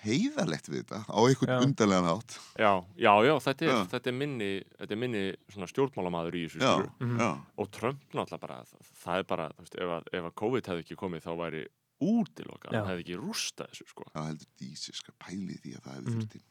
heiðarlegt 0.03 0.67
við 0.67 0.81
þetta 0.83 0.99
á 1.07 1.19
einhvern 1.23 1.63
undarlegan 1.67 2.09
átt 2.11 2.33
já, 2.59 2.71
já, 2.99 3.11
já, 3.23 3.33
þetta 3.45 3.65
er, 3.65 3.69
Já. 3.71 3.83
Þetta 3.93 4.09
er 4.11 4.15
minni, 4.19 4.49
þetta 4.79 4.95
er 4.95 4.99
minni 4.99 5.21
svona 5.53 5.69
stjórnmálamaður 5.71 6.35
í 6.35 6.41
þessu 6.47 6.59
já, 6.59 6.73
skilur. 6.73 7.13
já, 7.21 7.29
og 7.63 7.69
Trump 7.77 8.01
náttúrulega 8.11 8.41
bara 8.43 8.57
það, 8.67 8.89
það 9.03 9.21
er 9.21 9.27
bara, 9.29 9.45
þú 9.55 9.63
veist, 9.63 9.77
ef 9.79 9.93
að, 9.97 10.09
ef 10.19 10.27
að 10.27 10.35
COVID 10.43 10.69
hefði 10.73 10.83
ekki 10.87 10.99
komið 10.99 11.23
þá 11.27 11.31
væri 11.39 11.63
útilokað, 12.03 12.73
Já. 12.73 12.79
hann 12.81 12.89
hefði 12.91 13.05
ekki 13.05 13.19
rústað 13.21 13.69
þessu 13.71 13.87
sko. 13.93 14.07
já 14.11 14.21
heldur 14.27 14.49
dísi 14.59 14.95
skal 14.97 15.15
pæli 15.23 15.55
því 15.63 15.75
að 15.77 15.83
það 15.85 15.93
hefði 15.95 16.09
Mhm. 16.09 16.17
þurft 16.19 16.31
til 16.31 16.41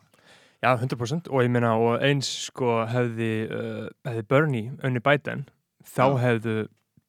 Já, 0.63 0.77
100% 0.79 1.29
og 1.29 1.43
ég 1.43 1.51
meina 1.51 1.73
og 1.77 2.01
eins 2.07 2.29
sko 2.47 2.87
hefði, 2.87 3.31
uh, 3.51 3.89
hefði 4.07 4.23
Bernie 4.31 4.71
unni 4.87 5.01
Biden 5.03 5.45
þá 5.83 6.05
Já. 6.07 6.19
hefðu 6.23 6.57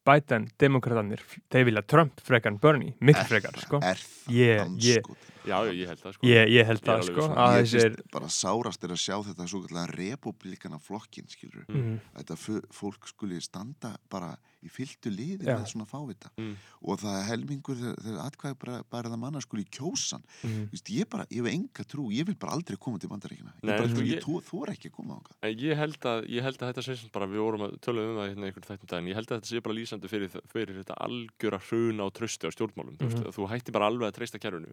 Biden, 0.06 0.50
demokratanir, 0.60 1.22
þeir 1.52 1.66
vilja 1.70 1.82
Trump 1.88 2.20
frekar 2.28 2.52
en 2.52 2.58
Bernie, 2.64 2.94
miklu 3.00 3.24
frekar 3.30 3.56
sko. 3.62 3.80
er 3.84 3.96
það 3.96 4.34
ég- 4.36 4.66
andskot 4.66 5.30
já, 5.46 5.58
ég 5.74 5.88
held 5.92 6.00
það 6.04 6.14
sko. 6.18 6.28
ég, 6.28 6.48
ég 6.54 6.66
held 6.70 6.82
það 6.86 7.04
sko. 7.10 7.26
um 7.28 7.36
að 7.44 7.58
ég 7.60 7.70
finnst 7.74 8.12
bara 8.14 8.30
sárast 8.30 8.84
er 8.84 8.94
að 8.96 9.02
sjá 9.04 9.16
þetta 9.28 9.48
svo 9.50 9.62
kallega 9.66 9.92
republikana 9.98 10.80
flokkin 10.80 11.28
skilur 11.32 11.66
mm, 11.68 12.00
þetta 12.18 12.38
fu- 12.40 12.64
fólk 12.72 13.08
skuli 13.12 13.40
standa 13.44 13.96
bara 14.10 14.34
í 14.64 14.70
fylgdu 14.72 15.12
liði 15.12 15.44
með 15.44 15.66
svona 15.68 15.84
fávita. 15.84 16.30
Mm. 16.40 16.54
og 16.88 17.00
það 17.02 17.16
er 17.20 17.26
helmingur 17.28 17.76
þegar, 17.76 18.20
atkvæði 18.24 18.56
bara, 18.62 18.78
bara 18.90 19.10
það 19.12 19.20
manna 19.20 19.42
skuli 19.44 19.66
kjósan. 19.68 20.24
Mm, 20.48 20.70
Vist, 20.72 20.88
ég 20.96 21.10
bara, 21.12 21.26
ég 21.30 21.44
hef 21.44 21.52
enga 21.52 21.84
trú, 21.84 22.06
ég 22.16 22.24
vil 22.30 22.36
bara 22.40 22.54
aldrei 22.56 22.78
koma 22.80 22.98
til 23.00 23.10
bandaríkina 23.12 23.52
ég 23.60 23.68
Nei, 23.68 23.74
bara, 23.76 23.90
sko, 23.92 24.00
ég- 24.08 24.24
ég 24.24 24.54
er 24.64 24.72
ekki 24.72 24.88
að 24.88 24.96
koma 24.96 25.18
ánga 25.20 25.36
En 25.44 25.58
ég 25.60 25.76
held 25.78 26.00
að, 26.08 26.24
ég 26.32 26.42
held 26.48 26.58
að 26.64 26.72
þetta 26.72 26.84
sé 26.88 26.96
sem 27.02 27.10
bara, 27.12 27.28
við 27.28 27.44
vorum 27.44 27.66
að 27.68 27.76
tölum 27.84 28.08
um 28.14 28.18
það 28.22 28.30
hérna 28.32 28.48
einhvern 28.48 28.68
þættum 28.72 28.88
daginn, 28.94 29.12
ég 29.12 29.16
held 29.20 29.28
að 29.34 29.38
þetta 29.42 29.52
sé 29.52 29.60
bara 29.68 29.76
lýsandi 29.76 30.08
fyrir, 30.14 30.30
fyrir 30.54 30.80
þetta 30.80 30.98
algjöra 31.04 31.60
hruna 31.68 32.08
og 32.08 32.14
trösti 32.16 32.48
á 32.48 32.52
stjórnmálum, 32.56 32.96
þú 32.96 33.04
Mhm. 33.04 33.20
veist, 33.20 33.36
þú 33.36 33.50
hætti 33.52 33.72
bara 33.76 33.88
alveg 33.92 34.08
að 34.08 34.16
treysta 34.22 34.40
kerfinu 34.40 34.72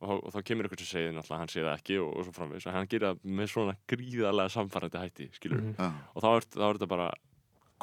og, 0.00 0.08
þá- 0.08 0.22
og 0.26 0.32
þá 0.34 0.40
kemur 0.50 0.68
ykkur 0.68 0.82
sem 0.82 0.90
segir 0.92 1.14
náttúrulega 1.16 1.36
að 1.36 1.42
hann 1.44 1.52
sé 1.54 1.62
það 1.64 1.78
ekki 1.78 1.98
og, 2.02 2.10
og 2.16 2.26
svo 2.26 2.34
framvegis, 2.36 2.66
en 2.68 2.76
hann 2.76 2.90
gerir 2.92 3.06
það 3.08 3.22
með 3.40 3.50
svona 3.52 3.76
gríðarlega 3.92 4.54
samfærandi 4.56 5.02
hætti, 5.04 5.28
skilur, 5.38 5.62
mm. 5.62 5.74
Já, 5.78 5.88
og 6.14 6.22
þá 6.24 6.28
er, 6.36 6.48
þá 6.56 6.64
er 6.68 6.78
þetta 6.80 6.90
bara 6.94 7.08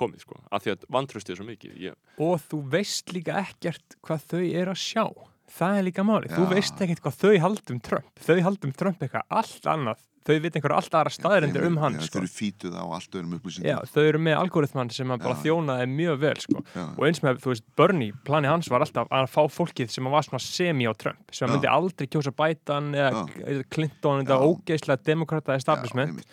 komið, 0.03 0.23
sko, 0.25 0.39
af 0.53 0.63
því 0.65 0.71
að 0.73 0.85
vantröstið 0.97 1.33
er 1.35 1.39
svo 1.41 1.47
mikið, 1.49 1.75
ég, 1.87 1.97
og 2.21 2.39
þú 2.49 2.61
veist 2.73 3.13
líka 3.13 3.35
ekkert 3.43 3.97
hvað 4.05 4.27
þau 4.31 4.41
eru 4.43 4.73
að 4.73 4.81
sjá 4.83 5.05
það 5.53 5.77
er 5.79 5.85
líka 5.89 6.05
máli, 6.07 6.31
þú 6.31 6.47
Já. 6.47 6.49
veist 6.55 6.81
ekkert 6.85 7.03
hvað 7.05 7.19
þau 7.21 7.35
haldum 7.45 7.83
Trump, 7.85 8.09
þau 8.25 8.39
haldum 8.47 8.73
Trump 8.79 9.03
eitthvað 9.05 9.37
allt 9.39 9.69
annað, 9.73 10.01
þau 10.23 10.37
veit 10.39 10.55
einhverja 10.57 10.77
allt 10.79 10.95
aðra 10.97 11.11
staðarindir 11.13 11.65
um 11.67 11.77
hann 11.81 11.97
já, 11.97 12.05
sko. 12.07 12.13
Þau 12.15 12.21
eru 12.23 12.31
fítuð 12.31 12.77
á 12.79 12.83
allt 12.95 13.17
öðrum 13.19 13.35
upplýsingum 13.37 13.67
Já, 13.67 13.75
þau 13.91 14.03
eru 14.07 14.21
með 14.23 14.37
algoritmann 14.39 14.91
sem 14.95 15.11
að 15.13 15.25
bara 15.25 15.35
Já. 15.35 15.41
þjónaði 15.43 15.87
mjög 15.93 16.19
vel 16.23 16.33
sko. 16.45 16.63
Já. 16.73 16.83
og 16.95 17.03
eins 17.09 17.21
með, 17.25 17.41
þú 17.43 17.51
veist, 17.53 17.65
Bernie, 17.81 18.15
plani 18.25 18.49
hans 18.49 18.71
var 18.71 18.85
alltaf 18.85 19.11
að 19.11 19.27
fá 19.33 19.41
fólkið 19.57 19.91
sem 19.93 20.09
var 20.15 20.23
svona 20.29 20.41
semi 20.45 20.87
á 20.87 20.93
Trump 20.95 21.35
sem 21.35 21.47
Já. 21.47 21.51
myndi 21.53 21.69
aldrei 21.73 22.07
kjósa 22.07 22.31
Biden 22.39 22.93
eða 22.95 23.25
eða 23.43 23.67
Clinton 23.69 24.23
eða 24.23 24.39
Já. 24.39 24.47
ógeðslega 24.47 25.03
demokrata 25.11 25.59
establishment. 25.59 26.23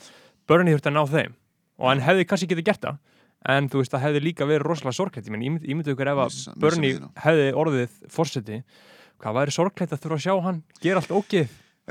Bernie 0.47 0.77
þurfti 0.79 0.93
að 0.93 0.97
ná 0.97 1.05
þeim 1.11 1.35
og 1.81 1.89
hann 1.91 2.05
hefði 2.07 2.29
kannski 2.31 2.49
getið 2.55 2.68
gert 2.71 2.87
það 2.87 3.03
en 3.51 3.68
þú 3.73 3.81
veist, 3.81 3.91
það 3.95 4.03
hefði 4.05 4.21
líka 4.23 4.47
verið 4.47 4.66
rosalega 4.68 4.97
sorgleitt 4.99 5.27
ég 5.27 5.33
menn, 5.33 5.61
ímyndu 5.64 5.95
ykkur 5.95 6.11
ef 6.12 6.18
að 6.27 6.41
Bernie 6.61 6.99
hefði 7.25 7.47
orðið 7.57 7.95
fórseti 8.12 8.59
hvað 9.21 9.37
væri 9.37 9.55
sorgleitt 9.55 9.93
að 9.95 10.03
þurfa 10.05 10.18
að 10.18 10.25
sjá 10.27 10.35
hann 10.47 10.62
gera 10.81 11.03
allt 11.03 11.12
hann 11.14 11.45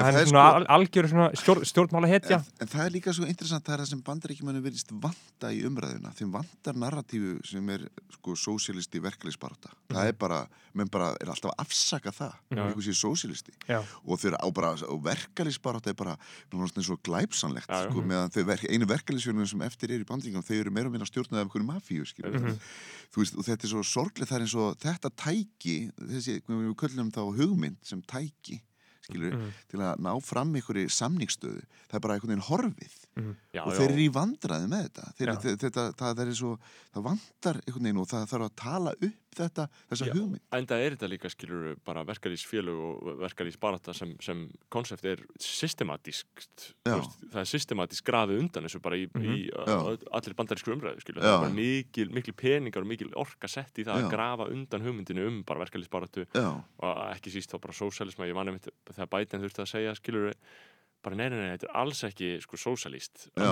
það 0.04 0.20
er 0.22 0.28
svona 0.30 0.44
sko- 0.50 0.56
al 0.60 0.66
algjör 0.80 1.08
svona 1.10 1.28
stjórn, 1.36 1.66
stjórnmála 1.66 2.08
hetja 2.12 2.38
en, 2.40 2.46
en 2.62 2.68
það 2.68 2.86
er 2.86 2.92
líka 2.96 3.14
svo 3.14 3.26
interessant 3.28 3.66
það 3.66 3.74
er 3.74 3.84
það 3.84 3.90
sem 3.94 4.02
bandaríkjumannu 4.10 4.62
verðist 4.64 4.92
vanta 4.92 5.52
í 5.56 5.62
umræðuna 5.68 6.14
þeim 6.16 6.32
vantar 6.32 6.76
narratífu 6.76 7.40
sem 7.46 7.70
er 7.70 7.88
sko 8.14 8.36
sósialisti 8.36 9.00
verkefliðsbarata 9.04 9.70
það 9.90 10.08
er 10.12 10.14
bara, 10.20 10.40
menn 10.74 10.90
bara 10.92 11.12
er 11.22 11.30
alltaf 11.34 11.52
að 11.54 11.66
afsaka 11.66 12.12
það 12.12 12.34
Mhm. 12.50 12.60
einhver 12.66 12.84
sé 12.84 12.94
sósialisti 12.98 13.52
Já. 13.70 13.80
og 14.06 14.20
þeir 14.20 14.36
á 14.42 14.48
bara, 14.54 14.72
og 14.90 15.04
verkefliðsbarata 15.06 15.90
er 15.90 15.94
bara 15.96 16.18
náttúrulega 16.52 16.84
svo 16.86 16.98
glæpsanlegt 17.04 17.70
Já, 17.70 17.90
sko, 17.90 18.02
meðan 18.02 18.30
þau 18.34 18.44
verk, 18.46 18.66
einu 18.70 18.86
verkefliðsfjörnum 18.90 19.48
sem 19.48 19.62
eftir 19.62 19.92
er 19.92 20.00
í 20.02 20.06
bandingum, 20.06 20.42
þau 20.44 20.56
eru 20.60 20.72
meira 20.72 20.88
og 20.88 20.94
minna 20.94 21.06
stjórnað 21.06 21.42
af 21.42 21.48
einhverju 21.48 21.68
mafíu, 21.70 22.06
Mhm. 22.20 22.58
þú 23.14 23.18
veist, 23.24 23.38
og 23.38 23.44
þetta 23.46 23.64
er 23.64 23.70
svo 23.70 23.84
sorglega, 23.84 24.26
það 24.30 24.36
er 24.36 24.42
eins 24.46 24.56
og 24.56 24.78
þetta 24.80 25.10
tæki, 25.16 25.92
þessi, 25.98 26.42
skilur, 29.10 29.34
Mhm. 29.36 29.54
til 29.72 29.80
að 29.80 30.00
ná 30.00 30.14
fram 30.24 30.54
einhverju 30.56 30.90
samningsstöðu, 30.90 31.62
það 31.90 31.96
er 31.96 32.00
bara 32.00 32.14
einhvern 32.20 32.34
veginn 32.36 32.50
horfið 32.50 32.99
já, 33.54 33.64
og 33.66 33.74
þeir 33.76 33.90
eru 33.92 34.04
í 34.06 34.12
vandræði 34.16 34.68
með 34.72 34.84
þetta. 34.90 35.08
Þeir, 35.18 35.28
Já. 35.28 35.36
þe- 35.44 35.58
þetta, 35.64 35.84
það 36.00 36.20
er 36.26 36.34
svo 36.40 36.52
það 36.94 37.04
vantar 37.10 37.60
einhvern 37.66 37.84
veginn 37.90 38.00
og 38.04 38.08
það 38.12 38.30
þarf 38.34 38.46
að 38.50 38.56
tala 38.56 38.94
upp 39.00 39.18
þetta, 39.40 39.66
þessa 39.92 40.06
Já. 40.10 40.14
hugmynd. 40.18 40.42
enda 40.58 40.78
er 40.84 40.96
þetta 40.96 41.10
líka, 41.10 41.30
skilur, 41.32 41.76
bara 41.86 42.04
verkalýsfélög 42.04 42.80
og 42.80 43.20
verkalýsbarata 43.22 43.94
sem, 43.96 44.16
sem 44.26 44.46
konsept 44.74 45.06
er 45.06 45.22
systematískt, 45.40 46.74
það 46.86 47.40
er 47.44 47.50
systematískt 47.50 48.06
grafið 48.08 48.42
undan 48.44 48.66
þessu 48.68 48.82
bara 48.84 48.98
í, 49.00 49.06
í 49.22 49.38
Já. 49.48 49.78
uh, 49.78 49.94
allir 50.18 50.36
bandarísku 50.40 50.74
umræðu, 50.74 51.04
skilur, 51.04 51.24
það 51.24 51.36
er 51.36 51.44
bara 51.46 51.56
mikil, 51.56 52.08
mikil 52.16 52.36
peningar 52.40 52.84
og 52.86 52.90
mikil 52.92 53.12
orka 53.22 53.48
sett 53.52 53.80
í 53.80 53.86
það 53.88 54.04
að 54.06 54.10
grafa 54.16 54.50
undan 54.52 54.86
hugmyndinu 54.86 55.28
um 55.30 55.40
bara 55.48 55.64
verkalýsbaratu 55.66 56.26
já, 56.34 56.50
og 56.82 57.00
ekki 57.14 57.34
síst 57.38 57.54
þá 57.54 57.60
bara 57.64 57.78
sósælisma, 57.80 58.28
ég 58.30 58.36
manni 58.38 58.58
mitt 58.58 58.68
þegar 58.92 59.12
Biden 59.14 59.46
þurfti 59.46 59.64
að 59.66 59.72
segja, 59.76 59.96
skilur 60.00 60.34
bara 61.06 61.16
nei, 61.16 61.30
nei, 61.32 61.38
nei, 61.40 61.52
þetta 61.58 61.68
er 61.70 61.78
alls 61.80 62.02
ekki 62.04 62.30
sko 62.44 62.58
sósælist 62.60 63.30
Já. 63.40 63.50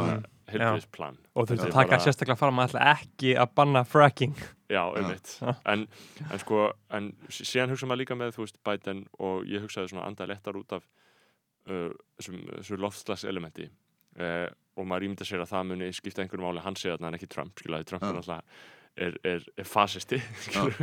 helbriðisplan 0.51 1.17
og 1.33 1.47
þú 1.47 1.55
er 1.55 1.61
að 1.63 1.71
taka 1.77 1.93
bara- 1.93 2.03
sérstaklega 2.03 2.37
fram 2.41 2.59
að 2.59 2.67
ætla 2.69 2.85
ekki 2.93 3.33
að 3.39 3.53
banna 3.55 3.83
fracking. 3.87 4.35
Já, 4.67 4.81
einmitt. 4.99 5.31
En, 5.65 5.85
en 6.27 6.39
sko, 6.43 6.65
en 6.91 7.11
sí- 7.31 7.45
síðan 7.47 7.71
hugsa 7.71 7.87
maður 7.87 8.01
líka 8.03 8.17
með, 8.19 8.33
þú 8.35 8.43
veist, 8.43 8.57
Biden 8.67 9.05
og 9.23 9.45
ég 9.47 9.63
hugsaði 9.63 9.93
svona 9.93 10.07
andað 10.09 10.33
lettar 10.33 10.59
út 10.59 10.75
af 10.75 10.83
uh, 11.69 11.91
þessum, 12.19 12.41
þessu 12.57 12.79
loftslagselementi 12.83 13.69
uh, 14.19 14.49
og 14.77 14.85
maður 14.89 15.07
ímynda 15.07 15.25
sér 15.27 15.45
að 15.45 15.53
það 15.53 15.69
muni 15.71 15.87
skipta 15.95 16.21
einhverju 16.25 16.43
máli, 16.43 16.63
hann 16.65 16.75
segja 16.75 16.97
þarna 16.97 17.13
en 17.13 17.19
ekki 17.21 17.31
Trump, 17.31 17.55
skiljaði, 17.63 17.87
Trump 17.87 18.03
Já. 18.03 18.09
er 18.11 18.19
náttúrulega 18.19 18.43
er, 18.97 19.17
er, 19.29 19.43
er 19.61 19.67
fasisti, 19.69 20.19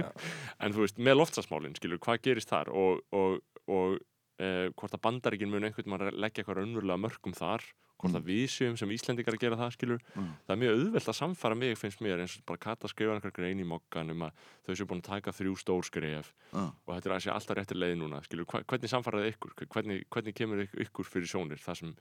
en 0.65 0.73
þú 0.75 0.85
veist, 0.87 0.99
með 1.03 1.17
loftslagsmálin, 1.21 1.77
skilur, 1.77 1.99
hvað 2.03 2.21
gerist 2.25 2.49
þar? 2.53 2.71
Og, 2.73 3.01
og, 3.13 3.41
og 3.69 3.97
uh, 4.41 4.69
hvort 4.75 4.95
að 4.97 5.03
bandaríkin 5.07 5.51
muni 5.51 5.67
einhvern 5.71 5.95
veginn 5.99 6.21
leggja 6.21 6.43
eitthvað 6.43 6.59
raunverulega 6.63 7.01
mörgum 7.05 7.35
þar, 7.37 7.63
hvort 8.01 8.17
að 8.19 8.25
við 8.29 8.47
séum 8.51 8.75
sem 8.77 8.91
Íslendingar 8.91 9.37
að 9.37 9.41
gera 9.45 9.57
það, 9.57 9.71
skilur, 9.77 10.01
Mm. 10.17 10.33
það 10.47 10.55
er 10.55 10.61
mjög 10.63 10.75
auðvelt 10.81 11.09
að 11.09 11.17
samfara 11.21 11.55
mig, 11.57 11.77
finnst 11.79 12.01
mér, 12.05 12.21
eins 12.21 12.37
og 12.39 12.45
bara 12.47 12.59
Kata 12.59 12.89
skrifa 12.91 13.15
einhver 13.15 13.33
grein 13.33 13.61
í 13.63 13.65
mokkan 13.65 14.11
um 14.11 14.23
að 14.27 14.33
þau 14.67 14.75
séu 14.75 14.87
búin 14.91 15.01
að 15.01 15.09
taka 15.09 15.33
þrjú 15.33 15.55
stór 15.63 15.85
skref 15.87 16.33
já, 16.53 16.65
og 16.87 16.91
þetta 16.95 17.09
er 17.11 17.15
að 17.17 17.23
sé 17.25 17.31
alltaf 17.33 17.57
réttir 17.57 17.79
leið 17.81 17.97
núna 18.03 18.21
skilur, 18.27 18.45
hvernig 18.51 18.91
samfaraði 18.91 19.33
ykkur, 19.37 19.55
hvernig, 19.69 20.05
hvernig 20.11 20.35
kemur 20.35 20.65
yk- 20.67 20.77
ykkur 20.89 21.05
fyrir 21.09 21.31
sjónir 21.31 21.63
það 21.63 21.79
sem 21.81 21.95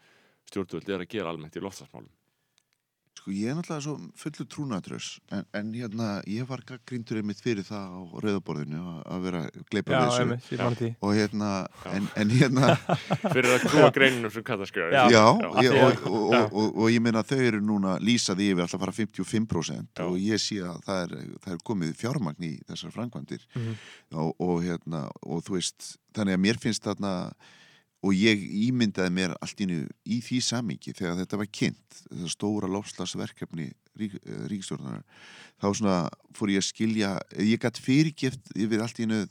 stjórnvöld 0.50 0.90
er 0.90 1.00
að 1.06 1.10
gera 1.14 1.30
almennt 1.32 1.56
í 1.56 1.62
loftasmálum 1.64 2.10
Sko 3.24 3.32
ég 3.32 3.48
er 3.48 3.56
náttúrulega 3.56 3.84
svo 3.86 3.94
fullu 4.20 4.44
trúnatrös 4.52 5.06
en, 5.32 5.46
en 5.56 5.68
hérna 5.72 6.08
ég 6.28 6.44
var 6.50 6.60
grindur 6.84 7.22
einmitt 7.22 7.40
fyrir 7.40 7.64
það 7.64 7.94
á 7.96 8.00
rauðaborðinu 8.20 8.82
að- 8.84 9.06
að 9.16 9.22
vera 9.24 9.42
gleipa 9.72 9.94
við 9.94 10.42
þessu 10.44 10.90
og 11.00 11.14
hérna 11.16 11.52
en, 11.94 12.10
en 12.20 12.34
hérna 12.36 12.74
fyrir 13.36 13.48
að 13.54 13.64
trúa 13.70 13.92
greininu 13.96 14.32
sem 14.36 14.44
kattaskjöður 14.44 14.98
Já. 14.98 15.06
já, 15.08 15.24
já. 15.40 15.64
ég, 15.64 15.80
og, 15.80 16.04
og, 16.12 16.36
og, 16.36 16.52
og, 16.52 16.78
og 16.84 16.92
ég 16.92 17.00
meina 17.08 17.24
þau 17.24 17.40
eru 17.48 17.64
núna 17.64 17.96
lýsaði 18.04 18.50
yfir 18.52 18.66
alltaf 18.66 18.82
að 18.82 18.86
fara 18.90 18.98
55% 19.00 20.04
Já. 20.04 20.04
og 20.10 20.20
ég 20.20 20.44
sé 20.44 20.60
að 20.68 20.84
það 20.90 21.02
er, 21.08 21.16
það 21.48 21.56
er 21.56 21.66
komið 21.72 21.96
fjármagn 22.04 22.50
í 22.52 22.54
þessar 22.68 22.92
framkvæmdir 23.00 23.48
Mhm. 23.56 23.74
og, 24.20 24.36
og 24.44 24.64
hérna 24.68 25.06
og 25.24 25.44
þú 25.48 25.56
veist, 25.62 25.94
þannig 26.14 26.36
að 26.36 26.44
mér 26.50 26.60
finnst 26.68 26.84
þarna 26.92 27.16
og 28.04 28.12
ég 28.14 28.42
ímyndaði 28.68 29.14
mér 29.16 29.34
allt 29.42 29.62
innu 29.64 29.88
í 30.06 30.20
því 30.22 30.42
samingi 30.44 30.92
þegar 30.94 31.16
þetta 31.22 31.38
var 31.40 31.48
kynnt, 31.56 32.00
þetta 32.10 32.30
stóra 32.34 32.68
lofslagsverkefni 32.68 33.70
rík, 34.00 34.18
ríkstjórnar 34.52 35.04
þá 35.62 35.68
svona 35.72 35.98
fór 36.36 36.52
ég 36.52 36.60
að 36.64 36.68
skilja 36.68 37.12
ég 37.40 37.62
gætt 37.64 37.80
fyrirgift 37.80 38.52
yfir 38.60 38.82
allt 38.84 39.00
innu 39.00 39.22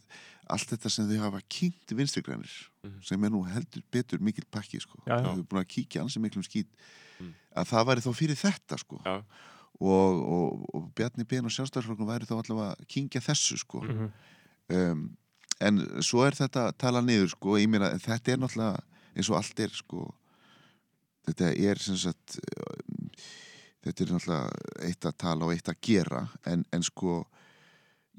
allt 0.53 0.69
þetta 0.73 0.91
sem 0.91 1.07
þau 1.09 1.19
hafa 1.29 1.41
kynnt 1.49 1.93
vinstrigrænir 1.97 2.69
Mhm. 2.83 2.99
sem 3.07 3.25
er 3.25 3.31
nú 3.31 3.45
heldur 3.47 3.83
betur 3.93 4.19
mikil 4.19 4.43
pakki 4.51 4.81
sko, 4.83 4.99
þau 5.07 5.33
eru 5.37 5.45
búin 5.47 5.63
að 5.63 5.69
kíkja 5.71 6.03
ansi 6.03 6.19
miklum 6.19 6.43
skýt 6.43 6.67
Mm. 7.21 7.35
að 7.55 7.69
það 7.71 7.87
væri 7.87 8.01
þá 8.03 8.13
fyrir 8.19 8.37
þetta 8.41 8.79
sko 8.81 8.97
Já. 9.05 9.23
og, 9.81 10.15
og, 10.27 10.75
og 10.75 10.89
Bjarni 10.97 11.25
Ben 11.29 11.45
og 11.45 11.53
sjálfstæðarflokknum 11.55 12.09
væri 12.09 12.27
þá 12.27 12.35
allavega 12.41 12.75
að 12.75 12.87
kíkja 12.89 13.21
þessu 13.23 13.59
sko 13.61 13.83
Mhm. 13.85 14.11
um, 14.71 15.17
en 15.69 15.83
svo 16.05 16.25
er 16.27 16.37
þetta 16.39 16.69
að 16.69 16.79
tala 16.83 17.03
niður 17.05 17.33
sko, 17.35 17.59
ég 17.61 17.71
meina 17.71 17.93
þetta 18.03 18.35
er 18.35 18.43
náttúrulega 18.43 18.83
eins 19.13 19.31
og 19.31 19.39
allt 19.39 19.63
er 19.63 19.75
sko. 19.77 20.09
Þetta 21.29 21.53
er 21.55 21.83
sem 21.83 21.99
sagt 22.01 22.39
þetta 23.83 24.05
er 24.05 24.15
náttúrulega 24.15 24.89
eitt 24.89 25.07
að 25.07 25.21
tala 25.25 25.47
og 25.47 25.55
eitt 25.55 25.71
að 25.71 25.81
gera. 25.85 26.25
En, 26.49 26.65
en 26.75 26.87
sko 26.87 27.21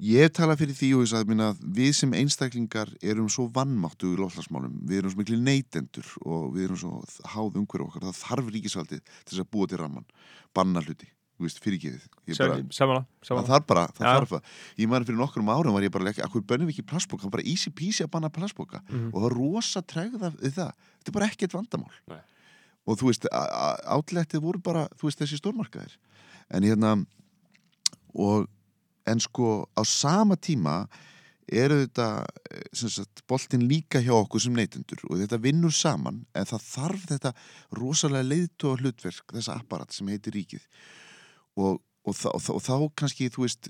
ég 0.02 0.32
tala 0.34 0.56
fyrir 0.58 0.76
því 0.76 0.90
og 0.96 1.04
þess 1.04 1.18
að 1.20 1.32
minna, 1.32 1.50
við 1.76 1.92
sem 2.00 2.14
einstaklingar 2.18 2.90
erum 3.02 3.28
svo 3.32 3.46
vannmáttu 3.54 4.12
í 4.12 4.18
lofslagsmálum, 4.18 4.80
við 4.88 5.02
erum 5.02 5.14
svo 5.14 5.22
miklu 5.22 5.40
neytendur 5.40 6.14
og 6.24 6.48
við 6.56 6.68
erum 6.68 6.80
svo 6.80 6.94
háð 7.34 7.60
umhverju 7.60 7.88
okkar. 7.88 8.08
Það 8.08 8.22
þarf 8.22 8.54
ríkisvaldið 8.56 9.04
til 9.04 9.30
þess 9.32 9.44
að 9.44 9.52
búa 9.54 9.70
til 9.70 9.82
ramman 9.82 10.08
banna 10.54 10.82
hluti, 10.84 11.08
fyrirgefið. 11.64 12.04
Ég 12.28 12.38
bara- 12.38 12.60
Samanlega, 12.70 13.06
það 13.26 13.48
þarf 13.50 13.66
bara, 13.66 13.86
það 13.88 14.04
Já. 14.06 14.12
þarf 14.14 14.28
það 14.30 14.42
ég 14.78 14.88
maður 14.88 15.06
fyrir 15.08 15.18
nokkrum 15.18 15.48
árum 15.50 15.72
var 15.74 15.82
ég 15.82 15.90
bara 15.90 16.04
að 16.04 16.08
leggja 16.12 16.24
akkur 16.28 16.42
bönnum 16.46 16.68
við 16.70 16.78
ekki 16.78 17.22
var 17.24 17.30
bara 17.30 17.42
easy 17.46 17.70
peasy 17.70 18.04
að 18.04 18.10
banna 18.10 18.30
plastboka 18.30 18.80
Mhm. 18.88 19.08
og 19.12 19.14
það 19.14 19.22
var 19.22 19.34
rosa 19.34 19.82
tregða 19.82 20.30
við 20.36 20.52
það, 20.54 20.72
þetta 21.02 21.08
er 21.08 21.12
bara 21.12 21.26
ekkert 21.26 21.52
vandamál. 21.52 21.90
Nei. 22.08 22.20
og 22.86 22.98
þú 22.98 23.06
veist 23.08 23.24
átlettið 23.32 24.40
voru 24.42 24.58
bara, 24.62 24.88
þú 24.98 25.08
veist 25.08 25.18
þessi 25.18 25.38
stórmarkaðir. 25.40 25.96
En 26.50 26.62
hérna 26.62 27.06
og 28.14 28.46
en 29.06 29.18
sko 29.20 29.68
á 29.76 29.82
sama 29.86 30.36
tíma 30.36 30.86
eru 31.50 31.86
þetta 31.86 32.24
eh, 32.50 32.62
boltinn 33.28 33.66
líka 33.68 34.00
hjá 34.00 34.12
okkur 34.16 34.40
sem 34.40 34.54
neytendur 34.56 34.98
og 35.10 35.18
þetta 35.20 35.38
vinnur 35.40 35.72
saman 35.72 36.26
en 36.34 36.44
það 36.44 36.62
þarf 36.74 37.06
þetta 37.10 37.32
rosalega 37.72 38.28
leiðtóa 38.30 38.78
hlutverk 38.80 39.26
þessa 39.32 39.58
apparat 39.60 39.92
sem 39.92 40.06
heitir 40.08 40.32
ríkið 40.32 40.62
og, 41.56 41.80
og, 42.04 42.14
þa 42.14 42.32
og, 42.34 42.40
þa 42.42 42.54
og 42.58 42.62
þá 42.64 42.74
kannski 43.00 43.28
þú 43.32 43.44
veist 43.46 43.68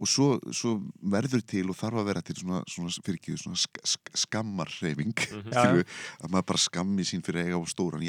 og 0.00 0.08
svo, 0.10 0.28
svo 0.52 0.74
verður 1.02 1.42
til 1.46 1.68
og 1.70 1.76
þarf 1.78 2.00
að 2.00 2.06
vera 2.10 2.22
til 2.22 2.36
svona, 2.40 2.62
svona, 2.70 2.90
fyrir 3.04 3.18
ekki, 3.20 3.36
svona 3.40 3.56
sk 3.60 3.80
sk 3.84 4.14
skammarreyfing 4.24 5.14
Mhm. 5.14 5.52
Já, 5.52 5.64
já. 5.76 5.84
að 6.22 6.30
maður 6.30 6.46
bara 6.52 6.58
skammi 6.58 7.04
sín 7.04 7.22
fyrir 7.24 7.42
að 7.42 7.46
eiga 7.50 7.60
á 7.60 7.62
stóran 7.70 8.02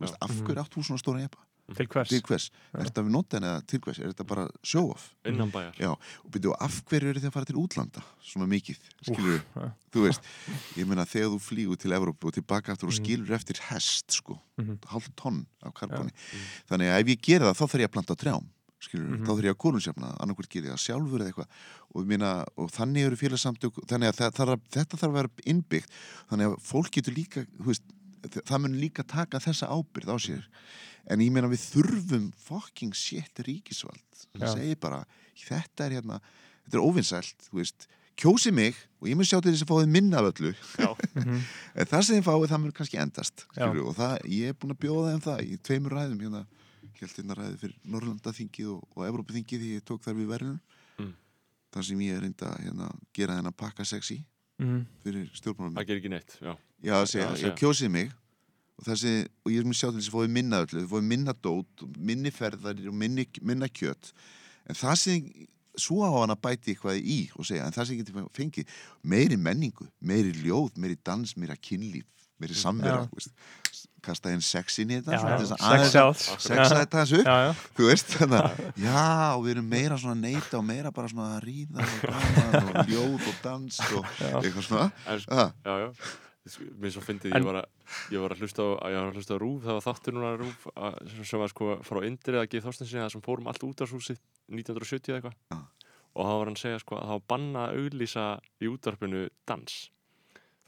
veist, 0.00 0.16
af 0.20 0.30
Mhm. 0.30 0.44
hverju 0.46 0.62
átt 0.64 0.74
þú 0.76 0.84
svona 0.86 1.02
stóran 1.02 1.22
jeppa? 1.26 1.38
Til 1.76 1.86
hvers? 1.86 2.08
til 2.08 2.22
hvers? 2.28 2.50
Er 2.74 2.84
þetta 2.88 3.02
við 3.06 3.10
nota 3.14 3.36
henni 3.38 3.48
eða 3.50 3.66
til 3.66 3.80
hvers? 3.80 3.98
Er 3.98 4.12
þetta 4.12 4.26
bara 4.26 4.46
show 4.62 4.90
off? 4.90 5.14
innan 5.24 5.50
bæjar 5.52 5.74
Já, 5.78 5.90
og 5.92 6.30
byrju, 6.30 6.54
af 6.60 6.80
hverju 6.90 7.08
eru 7.12 7.20
þið 7.20 7.28
að 7.30 7.32
fara 7.36 7.44
til 7.50 7.56
útlanda 7.62 8.02
svona 8.22 8.46
mikið, 8.50 8.78
skilur 9.02 9.42
ja. 9.56 9.68
þú 9.92 10.06
veist, 10.06 10.20
ég 10.76 10.86
meina 10.86 11.04
þegar 11.04 11.30
þú 11.34 11.38
flýgur 11.40 11.78
til 11.78 11.90
Evrópu 11.92 12.26
og 12.30 12.34
tilbaka 12.34 12.72
aftur 12.72 12.88
og 12.88 12.94
Mhm. 12.94 13.04
skilur 13.04 13.34
eftir 13.36 13.56
hest, 13.70 14.10
sko, 14.10 14.38
Mhm. 14.58 14.78
hálf 14.86 15.08
tonn 15.16 15.46
af 15.62 15.72
karbóni, 15.74 16.10
Mhm. 16.10 16.42
þannig 16.70 16.88
að 16.90 17.00
ef 17.00 17.06
ég 17.06 17.20
gera 17.22 17.44
það 17.52 17.56
þá 17.56 17.66
þarf 17.68 17.80
ég 17.80 17.88
að 17.88 17.92
planta 17.92 18.16
trjám, 18.16 18.46
skilur 18.82 19.06
við 19.06 19.18
Mhm. 19.18 19.24
þá 19.26 19.30
þarf 19.30 19.44
ég 19.44 19.54
að 19.54 19.62
konungsjafna, 19.64 20.16
annarkvært 20.18 20.48
gerir 20.50 20.66
ég 20.68 20.74
það 20.74 20.84
sjálfur 20.86 21.20
eða 21.20 21.30
eitthvað, 21.32 21.46
og 21.94 22.02
ég 22.02 22.06
meina, 22.08 22.44
og 22.56 22.70
þannig 22.72 23.06
eru 23.06 23.16
félagsamtök, 23.16 23.74
þannig 23.86 24.08
að 24.10 24.16
það, 24.18 24.30
það, 24.34 24.60
þetta 24.70 24.96
þarf 24.98 25.10
að 25.10 25.12
vera 25.12 25.28
innbyggt, 25.46 25.88
þannig 26.30 26.46
að 26.50 26.60
fólk 26.62 26.90
getur 26.90 27.14
líka, 27.14 27.46
veist 27.60 27.82
það 28.22 28.60
mun 28.60 28.80
líka 28.80 29.02
taka 29.06 29.38
þessa 29.38 29.66
ábyrð 29.68 30.06
á 30.10 30.16
sér 30.18 30.44
en 31.10 31.20
ég 31.24 31.32
meina 31.34 31.48
við 31.50 31.64
þurfum 31.72 32.28
fucking 32.46 32.94
shit 32.94 33.42
ríkisvald 33.46 34.22
það 34.38 34.52
segir 34.54 34.78
bara, 34.80 35.02
þetta 35.36 35.86
er 35.88 35.96
hérna 35.98 36.20
þetta 36.64 36.78
er 36.78 36.84
óvinnsælt, 36.86 37.48
þú 37.50 37.58
veist 37.58 37.88
kjósi 38.22 38.52
mig 38.54 38.76
og 39.00 39.08
ég 39.08 39.16
mun 39.16 39.24
sjá 39.26 39.40
til 39.42 39.50
þess 39.54 39.64
að 39.64 39.70
fá 39.72 39.76
þið 39.82 39.92
minna 39.96 40.18
af 40.20 40.28
öllu 40.32 40.52
Já. 40.78 40.90
Mhm. 41.16 41.38
en 41.80 41.86
það 41.90 42.02
sem 42.06 42.16
þið 42.20 42.26
fáið 42.28 42.48
það 42.52 42.60
mun 42.62 42.72
kannski 42.76 43.00
endast 43.02 43.46
skilur, 43.50 43.86
og 43.88 43.96
það, 43.98 44.18
ég 44.28 44.48
er 44.52 44.58
búin 44.60 44.74
að 44.76 44.82
bjóða 44.84 45.12
þeim 45.14 45.24
það 45.26 45.40
í 45.48 45.56
tveimur 45.66 45.96
ræðum 45.96 46.20
hérna, 46.22 46.42
held 47.02 47.16
hérna 47.18 47.34
ræði 47.38 47.56
fyrir 47.58 47.78
Norrlandaþingið 47.90 48.68
og, 48.76 48.82
og 48.94 49.06
Evrópaþingið 49.08 49.62
því 49.64 49.70
ég 49.78 49.86
tók 49.88 50.04
þar 50.04 50.18
við 50.20 50.30
verðinu 50.36 50.60
Mm. 51.00 51.14
þar 51.72 51.84
sem 51.88 52.00
ég 52.04 52.12
er 52.18 52.20
reynda 52.20 52.48
að 52.52 52.58
hérna, 52.66 52.86
gera 53.16 53.36
þennan 53.38 53.54
pakka 53.56 53.84
sexy 53.88 54.18
Mhm. 54.60 54.82
fyrir 55.02 55.30
stjórnmálum 55.34 55.72
það 55.74 55.86
gerir 55.88 56.00
ekki 56.02 56.10
neitt 56.12 56.34
já. 56.38 56.52
Já, 56.84 56.96
segja, 57.08 57.30
Já, 57.32 57.46
ég 57.48 57.54
kjósið 57.58 57.90
mig 57.90 58.12
þessi, 58.86 59.14
og 59.46 59.52
ég 59.54 59.64
mun 59.68 59.76
sjá 59.78 59.88
til 59.90 59.98
þess 60.00 60.10
að 60.10 60.16
fóði 60.18 60.32
minna 60.36 60.62
öllu, 60.64 60.84
fóði 60.90 61.06
minna 61.12 61.34
dót, 61.44 61.84
og 61.86 61.96
minni 61.98 62.32
ferðar 62.34 62.82
og 62.90 62.94
minni, 62.98 63.26
minna 63.42 63.68
kjött 63.70 64.12
en 64.70 64.78
það 64.78 64.96
sem 65.02 65.30
svo 65.80 66.02
á 66.04 66.10
hann 66.20 66.34
að 66.34 66.42
bæti 66.44 66.74
eitthvað 66.74 66.98
í 67.00 67.20
og 67.38 67.46
segja, 67.48 67.64
en 67.66 67.72
það 67.74 67.86
sem 67.88 68.00
getur 68.02 68.26
fengið 68.36 68.74
meiri 69.08 69.38
menningu, 69.40 69.86
meiri 70.04 70.34
ljóð, 70.42 70.74
meiri 70.82 70.98
dans, 71.06 71.32
meiri 71.40 71.56
kynlíf, 71.64 72.04
meiri 72.42 72.58
samvera 72.58 73.04
Já. 73.04 73.08
þú 73.08 73.20
veist, 73.20 73.86
kasta 74.02 74.32
inn 74.34 74.40
sex 74.42 74.80
inn 74.82 74.90
í 74.90 74.96
þetta 74.98 75.14
Já, 75.14 75.20
já. 75.22 76.04
sexa 76.18 76.56
Já. 76.58 76.64
þetta 76.74 77.04
þessu 77.04 77.20
upp 77.22 77.28
Já, 77.30 77.36
já. 77.46 77.52
þú 77.78 77.86
veist, 77.88 78.12
þannig 78.18 78.40
að 78.42 78.82
já, 78.82 79.04
og 79.36 79.44
við 79.46 79.52
erum 79.54 79.68
meira 79.70 79.98
svona 80.02 80.18
neita 80.26 80.58
og 80.58 80.66
meira 80.66 80.90
bara 80.92 81.08
svona 81.12 81.28
að 81.38 81.44
ríða 81.46 81.86
og 81.86 82.58
og 82.82 82.90
ljóð 82.90 83.30
og 83.30 83.38
dans 83.46 83.78
og 83.86 84.10
Já. 84.18 84.34
eitthvað 84.42 84.66
svona 84.66 84.88
en, 85.06 85.24
ah, 85.38 85.54
já, 85.62 85.76
já 85.86 85.88
mér 86.82 86.90
svo 86.90 87.02
fyndið, 87.06 87.34
En- 87.36 87.42
ég 87.42 87.46
var 87.46 87.58
að 87.62 87.66
ég 88.10 88.18
var 88.24 88.32
að 88.34 88.40
hlusta 88.42 88.64
á, 88.66 88.70
ég 88.90 88.96
var 88.98 89.10
að 89.12 89.18
hlusta 89.20 89.36
á 89.38 89.42
Rúf 89.42 89.62
það 89.62 89.76
var 89.78 89.84
þáttur 89.86 90.16
núna 90.16 90.30
Rúf 90.40 90.66
að, 90.74 90.98
sem 91.30 91.38
var 91.38 91.52
sko 91.52 91.68
frá 91.86 92.00
Indrið 92.08 92.40
að 92.42 92.48
gefa 92.50 92.66
þorstensinni 92.66 93.04
það 93.04 93.12
sem 93.14 93.22
fórum 93.22 93.46
allt 93.52 93.62
út 93.68 93.84
af 93.86 93.92
húsið 93.94 94.18
1970 94.50 95.12
eða 95.12 95.20
eitthvað 95.20 95.36
Já. 95.54 95.58
og 96.18 96.26
það 96.26 96.38
var 96.40 96.46
hann 96.50 96.58
að 96.58 96.62
segja 96.64 96.82
sko 96.82 96.98
að 96.98 97.12
var 97.14 97.22
banna 97.30 97.66
að 97.68 97.78
auglýsa 97.84 98.24
í 98.58 98.70
útvarpinu 98.72 99.22
dans 99.46 99.76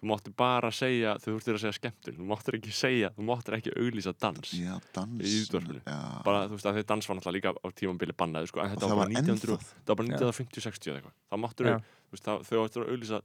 þú 0.05 0.09
máttir 0.12 0.35
bara 0.37 0.70
segja, 0.70 1.16
þú 1.18 1.33
þurftir 1.35 1.57
að 1.59 1.62
segja 1.64 1.77
skemmtun 1.81 2.16
þú 2.20 2.25
máttir 2.29 2.57
ekki 2.59 2.72
segja, 2.77 3.09
þú 3.16 3.25
máttir 3.25 3.55
ekki 3.59 3.75
auglýsa 3.75 4.12
dans 4.20 4.51
já, 4.55 4.75
dans 4.95 5.27
Í 5.27 5.35
útvarpinu. 5.43 5.81
já. 5.83 5.99
bara 6.22 6.47
þú 6.47 6.55
veist 6.59 6.66
að 6.70 6.79
þeir 6.79 6.89
dans 6.93 7.09
var 7.09 7.16
náttúrulega 7.18 7.37
líka 7.41 7.55
á 7.59 7.68
tímambili 7.75 8.12
bannaði 8.14 8.51
sko 8.53 8.61
en 8.62 8.75
þetta 8.77 8.91
var 8.93 9.01
bara 9.01 9.11
1900 9.11 9.57
ennþá 9.59 9.64
það 9.64 9.91
var 9.91 9.97
bara 9.97 10.09
1950-60 10.12 10.91
eða 10.93 10.99
eitthvað 11.01 11.14
þá 11.31 11.37
það, 12.29 12.45
þau 12.47 12.59
áttur 12.68 12.85
að 12.85 12.91
auðlýsa 12.95 13.20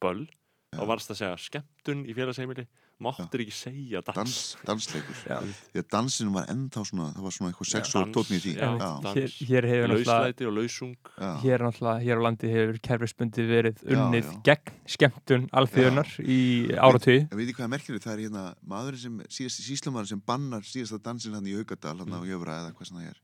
böll 0.00 0.22
Þá 0.70 0.84
varst 0.86 1.10
að 1.10 1.16
segja 1.18 1.36
skemmtun 1.42 2.02
í 2.06 2.14
félagsheimili 2.14 2.62
máttur 3.02 3.42
ekki 3.42 3.54
segja 3.56 4.02
dans, 4.06 4.18
dans, 4.20 4.34
dansleikur. 4.68 5.16
Já. 5.26 5.38
því 5.72 5.80
að 5.80 5.86
dansinu 5.90 6.34
var 6.36 6.50
ennþá 6.52 6.82
svona 6.86 7.06
það 7.16 7.24
var 7.26 7.34
svona 7.34 7.48
eitthvað 7.50 7.70
sexuál 7.70 8.02
tótni 8.14 8.36
í 8.38 8.42
því. 8.44 8.52
já, 8.54 8.68
já. 8.78 9.08
Hér, 9.16 9.32
hér 9.48 9.66
hefur 9.70 9.90
náttúrulega 9.90 10.18
lauslæti 10.20 10.46
og 10.46 10.54
lausung. 10.54 10.92
Já. 11.10 11.30
Hér, 11.42 11.64
náttúrulega, 11.66 12.04
hér 12.04 12.20
á 12.20 12.26
landi 12.26 12.50
hefur 12.52 12.78
kerfisbundi 12.86 13.46
verið 13.48 13.82
unnið 13.96 14.28
já. 14.28 14.36
gegn 14.46 14.76
skemmtun 14.94 15.48
alþjóðunar 15.58 16.12
í 16.22 16.40
áratví 16.76 17.16
En 17.24 17.40
veit 17.40 17.48
ég 17.48 17.56
hvað 17.56 17.66
er 17.66 17.72
merkilegt, 17.74 18.06
það 18.06 18.14
er 18.14 18.22
hérna 18.28 18.44
maðurinn 18.74 19.02
sem, 19.02 19.16
síðast, 19.26 19.64
síslumæður 19.66 20.12
sem 20.12 20.22
bannar 20.22 20.68
síðasta 20.70 21.00
dansin 21.02 21.34
hann 21.34 21.50
í 21.50 21.56
Haugadal, 21.58 21.96
hann 22.04 22.14
á 22.14 22.22
Jöfra 22.30 22.60
eða 22.62 22.76
hvað 22.76 22.92
sem 22.92 23.00
það 23.00 23.10
er. 23.10 23.18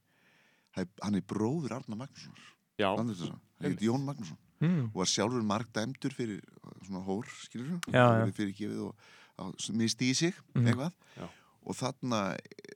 Hann 1.05 1.21
er 1.21 1.29
bróður 1.31 1.79
Arna 1.79 2.01
Magnússon 2.03 2.35
Jón 2.77 4.03
Magnússon 4.03 4.41
mm. 4.61 4.85
og 4.93 5.01
var 5.03 5.11
sjálfur 5.11 5.43
marg 5.47 5.69
dæmdur 5.75 6.15
fyrir 6.17 6.41
svona 6.87 7.03
hór, 7.07 7.27
skilur 7.45 7.75
þú? 7.75 7.93
Já, 7.93 8.07
já. 8.23 8.33
fyrir 8.37 8.55
gefið 8.61 8.81
og 8.87 9.55
misti 9.77 10.11
í 10.11 10.15
sig 10.17 10.35
Mhm. 10.55 10.67
eitthvað 10.67 10.93
Já. 11.17 11.29
og 11.67 11.75
þarna 11.77 12.21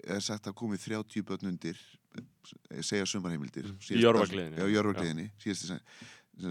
er 0.05 0.21
sagt 0.21 0.47
að 0.47 0.55
komið 0.55 0.85
30 0.89 1.23
börn 1.25 1.49
undir 1.49 1.77
eh, 2.17 2.83
segja 2.83 3.07
sumarheimildir 3.07 3.71
síðasta 3.81 3.97
Í 3.97 4.07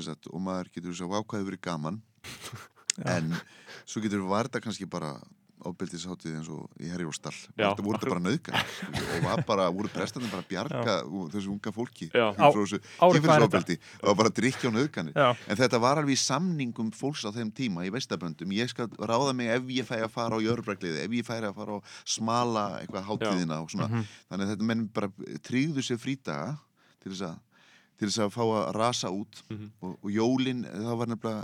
sagt, 0.02 0.28
og 0.28 0.42
maður 0.42 0.70
getur 0.74 0.92
þess 0.94 1.02
að 1.06 1.14
vákvæði 1.16 1.46
verið 1.50 1.62
gaman 1.62 2.02
en 3.06 3.36
svo 3.86 4.02
getur 4.02 4.26
varða 4.28 4.62
kannski 4.62 4.86
bara 4.90 5.16
ofbeldisháttið 5.68 6.36
eins 6.40 6.50
og 6.54 6.70
í 6.80 6.88
Herjóstall 6.92 7.36
þetta 7.58 7.84
voru 7.84 7.98
þetta 8.00 8.14
bara 8.14 8.24
nöðgar 8.24 8.56
og 9.16 9.24
var 9.26 9.44
bara, 9.48 9.66
voru 9.76 9.90
prestandi 9.92 10.30
bara 10.32 10.44
að 10.46 10.50
bjarga 10.54 10.96
þessu 11.34 11.52
unga 11.52 11.74
fólki 11.76 12.08
það 12.14 14.08
var 14.08 14.16
bara 14.22 14.32
drikja 14.40 14.70
á 14.70 14.74
nöðganir 14.76 15.18
Já, 15.20 15.28
en 15.50 15.60
þetta 15.60 15.80
var 15.84 16.00
alveg 16.02 16.16
í 16.16 16.22
samningum 16.22 16.92
fólks 16.96 17.26
á 17.28 17.32
þeim 17.36 17.52
tíma 17.56 17.86
í 17.88 17.92
vestaböndum, 17.94 18.54
ég 18.56 18.72
skal 18.72 18.88
ráða 19.00 19.34
mig 19.36 19.52
ef 19.54 19.68
ég 19.74 19.88
fæ 19.88 19.98
að 20.06 20.14
fara 20.14 20.40
á 20.40 20.46
jörbregliði 20.46 21.04
ef 21.06 21.18
ég 21.20 21.28
fæ 21.28 21.36
að 21.42 21.54
fara 21.60 21.78
á 21.78 21.80
smala 22.08 22.66
eitthvað 22.82 23.08
hátíðina 23.10 23.62
og 23.64 23.70
svona, 23.74 23.90
Mhm. 23.90 24.06
þannig 24.30 24.46
að 24.46 24.52
þetta 24.54 24.68
menn 24.70 24.88
bara 24.94 25.10
tryggðu 25.44 25.84
sér 25.84 26.00
frídaga 26.00 26.58
til 27.02 27.12
þess 27.12 27.26
að 27.30 27.38
til 28.00 28.08
þess 28.08 28.20
að 28.24 28.32
fá 28.32 28.44
að 28.48 28.74
rasa 28.80 29.10
út 29.12 29.44
Mhm. 29.50 29.72
og, 29.82 29.98
og 30.04 30.10
jólin, 30.12 30.64
það 30.66 30.98
var 30.98 31.08
nefnilega 31.08 31.44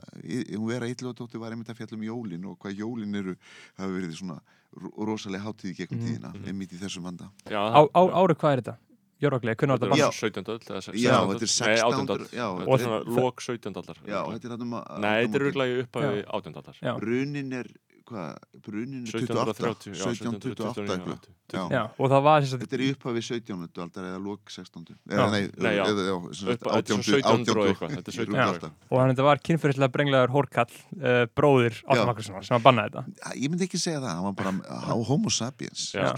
hún 0.56 0.68
vera 0.68 0.88
eitthvað 0.88 1.40
var 1.40 1.52
einmitt 1.52 1.70
að 1.70 1.78
fjalla 1.82 1.98
um 2.00 2.08
jólin 2.08 2.46
og 2.46 2.58
hvað 2.60 2.78
jólin 2.80 3.16
eru, 3.16 3.36
hafa 3.78 3.92
verið 3.92 4.16
svona 4.16 4.40
ro- 4.76 5.06
rosalega 5.12 5.44
hátíð 5.44 5.72
í 5.74 5.76
gegnum 5.76 6.00
Mhm. 6.00 6.08
tíðina 6.08 6.48
einmitt 6.48 6.72
í 6.74 6.80
þessum 6.80 7.04
vanda 7.04 7.30
Já, 7.50 7.60
á, 7.60 7.82
á, 7.94 8.02
árið 8.24 8.36
hvað 8.40 8.54
er 8.54 8.62
þetta? 8.62 8.78
Jörglega, 9.16 9.56
hvernig 9.56 9.72
var 9.72 9.80
Þetta 9.80 9.96
þetta 9.96 9.96
er 9.96 10.06
bara? 10.06 10.12
17. 10.12 10.44
öld 10.52 10.66
eða 10.66 10.76
Já, 10.76 10.92
16. 10.92 11.30
þetta 11.32 11.46
er 11.46 11.66
Nei, 11.66 11.80
18. 11.80 12.06
16. 12.06 12.10
öld 12.16 12.32
Já, 12.36 12.48
Þetta 12.56 12.68
Og 12.68 12.74
er 12.80 12.84
svona 12.86 13.00
þe- 13.06 13.16
lok 13.16 13.42
17. 13.42 13.76
aldar 13.76 13.96
já, 14.06 14.20
þetta 14.28 14.46
er 14.46 14.50
hann 14.52 14.62
um 14.62 14.74
að 14.76 15.00
Nei, 15.00 15.28
þetta 15.28 15.36
er 15.36 15.46
í 15.46 15.54
Já. 15.56 15.84
upphafi 15.86 16.24
18. 16.28 16.54
aldar 16.56 16.76
Já. 16.84 17.00
Brunin 17.00 17.54
er, 17.54 17.66
hvað, 18.10 18.38
brunin 18.66 19.04
er 19.06 19.12
28 19.12 19.56
1730 19.56 19.96
já, 19.96 20.06
1728 20.06 20.86
eitthvað 20.86 21.16
1729, 21.16 21.36
Já. 21.46 21.62
Já, 21.70 21.82
og 22.02 22.10
það 22.10 22.22
var 22.26 22.42
þess 22.42 22.56
að 22.56 22.62
Þetta 22.64 22.76
er 22.76 22.82
í 22.82 22.88
upphafi 22.96 23.22
17. 23.22 23.54
aldar 23.84 24.06
eða 24.10 24.20
lok 24.26 24.50
16. 24.50 24.86
Já. 24.90 24.96
Eða 25.14 25.26
nei, 25.30 25.44
eða, 25.46 25.74
já, 25.76 25.84
sem 25.86 26.34
sagt 26.40 26.50
Upp- 26.56 26.64
þetta 26.66 26.72
er 26.72 26.80
18. 26.82 27.04
svo 27.06 27.20
1700 27.20 27.54
og 27.54 27.62
18. 27.62 27.70
eitthvað, 27.70 27.90
þetta 27.96 28.10
er 28.10 28.16
í 28.16 28.18
1700 28.18 28.26
rúmlega 28.26 28.46
og 28.46 28.56
alltaf. 28.56 28.72
og 28.90 28.98
hann 29.02 29.12
þetta 29.14 29.26
var 29.28 29.38
kynferðislega 29.50 29.92
brenglegaður 29.96 30.34
Hórkall 30.36 30.74
uh, 30.74 31.24
bróðir 31.38 31.76
Áttum 31.86 32.02
Já. 32.02 32.08
Magnússonar 32.10 32.48
sem 32.50 32.58
að 32.58 32.66
banna 32.66 32.88
þetta 32.90 33.02
Ja, 33.22 33.30
Ég 33.36 33.54
myndi 33.54 33.68
ekki 33.70 33.82
segja 33.86 34.02
það, 34.02 34.14
hann 34.16 34.26
var 34.26 34.36
bara 34.42 34.52
á 34.66 34.96
homo 35.12 35.30
sapiens 35.30 35.86
hann 35.94 36.10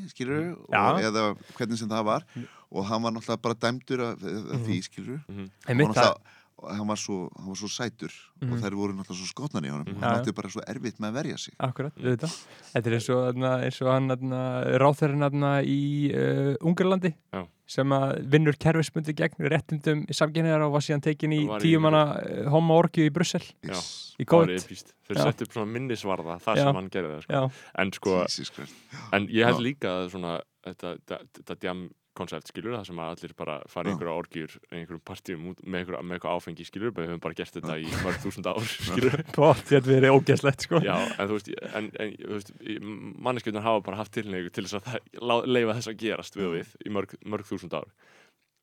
eða 1.11 1.27
hvernig 1.59 1.79
sem 1.81 1.91
það 1.91 2.07
var 2.07 2.23
og 2.71 2.87
hann 2.87 3.03
var 3.03 3.11
náttúrulega 3.17 3.43
bara 3.43 3.57
dæmdur 3.59 4.03
af, 4.07 4.21
því, 4.23 4.77
skilur 4.87 5.19
og 5.27 5.49
það 5.67 5.81
náttúrulega 5.81 6.39
hann 6.69 6.87
var 6.89 6.97
svo, 7.01 7.31
hann 7.39 7.49
var 7.53 7.57
svo 7.57 7.69
sætur 7.69 8.13
Mhm. 8.41 8.53
og 8.53 8.59
þær 8.63 8.75
voru 8.77 8.93
náttúrulega 8.97 9.21
svo 9.21 9.29
skotnar 9.29 9.63
í 9.65 9.71
honum 9.71 9.87
Já, 9.87 9.95
hann 10.01 10.15
já. 10.15 10.21
átti 10.21 10.33
bara 10.35 10.49
svo 10.49 10.63
erfitt 10.67 10.99
með 11.01 11.09
að 11.11 11.17
verja 11.21 11.39
sig 11.39 11.55
Akkurat, 11.61 11.95
þetta 11.95 12.29
Þetta 12.73 12.87
er 12.87 12.95
eins 12.97 13.09
og, 13.11 13.35
eins 13.65 13.81
og 13.83 13.89
hann 13.93 14.11
ráþærin 14.81 15.25
þarna 15.25 15.51
í 15.65 15.81
uh, 16.15 16.57
Ungarlandi 16.65 17.15
Já. 17.33 17.47
sem 17.67 17.89
að 17.93 18.15
vinnur 18.33 18.57
kerfismundi 18.59 19.15
gegn 19.15 19.49
réttindum 19.53 20.07
samkynniðar 20.11 20.65
og 20.67 20.73
var 20.73 20.81
síðan 20.81 21.03
tekin 21.03 21.33
í 21.33 21.43
í- 21.47 21.61
tíumanna 21.61 22.03
uh, 22.47 22.51
í 23.07 23.11
Brussel 23.13 23.43
yes. 23.63 24.17
í 24.19 24.25
Það 24.25 24.37
var 24.37 24.47
COVID 24.47 24.65
epíst 24.65 24.93
Þeir 25.11 25.17
Já. 25.17 25.23
settu 25.27 25.43
upp 25.49 25.53
svona 25.53 25.73
minnisvarða 25.75 26.41
þar 26.41 26.57
Já. 26.57 26.65
sem 26.65 26.75
hann 26.79 26.91
gerði 26.91 27.15
það 27.17 27.23
sko. 27.23 27.33
Já, 27.33 27.51
En 27.83 27.93
sko, 27.93 28.13
en 29.13 29.27
ég 29.29 29.45
held 29.45 29.59
Já. 29.59 29.67
líka 29.67 29.89
að 30.01 30.11
svona 30.15 30.41
þetta, 30.65 30.97
þetta, 30.99 31.19
þetta 31.41 31.57
djam 31.61 31.91
koncept 32.17 32.51
skilur 32.51 32.75
það 32.75 32.87
sem 32.89 33.01
að 33.01 33.13
allir 33.15 33.33
bara 33.39 33.57
fara 33.71 33.91
einhverja 33.93 34.15
orgjur 34.19 34.55
einhverjum 34.71 35.03
partíum 35.07 35.43
með 35.63 35.81
einhverja, 35.81 36.01
eitthvað 36.03 36.39
áfengi 36.39 36.67
skilur 36.67 36.95
við 36.97 37.11
höfum 37.11 37.23
bara 37.23 37.39
gert 37.39 37.57
þetta 37.57 37.77
í 37.79 37.91
mörg 38.05 38.23
þúsund 38.25 38.49
ár 38.51 38.71
skilur 38.89 39.17
bótt, 39.37 39.67
þetta 39.71 39.93
verið 39.93 40.17
ógeðslegt 40.17 40.67
sko. 40.67 40.81
Já, 40.85 40.97
en 40.97 41.31
þú 41.31 41.39
veist, 41.39 41.53
en, 41.71 41.91
en 42.03 42.17
þú 42.19 42.33
veist, 42.37 42.55
manneskjöndar 43.29 43.67
hafa 43.67 43.85
bara 43.87 44.01
haft 44.03 44.15
tilneigu 44.17 44.53
til 44.55 44.67
þess 44.67 44.81
að 44.81 45.47
leifa 45.47 45.79
þess 45.79 45.93
að 45.93 46.01
gerast 46.05 46.39
við 46.39 46.49
og 46.49 46.57
við 46.59 46.75
í 46.83 46.95
mörg, 46.99 47.17
mörg 47.25 47.51
þúsund 47.51 47.79
ár. 47.79 47.93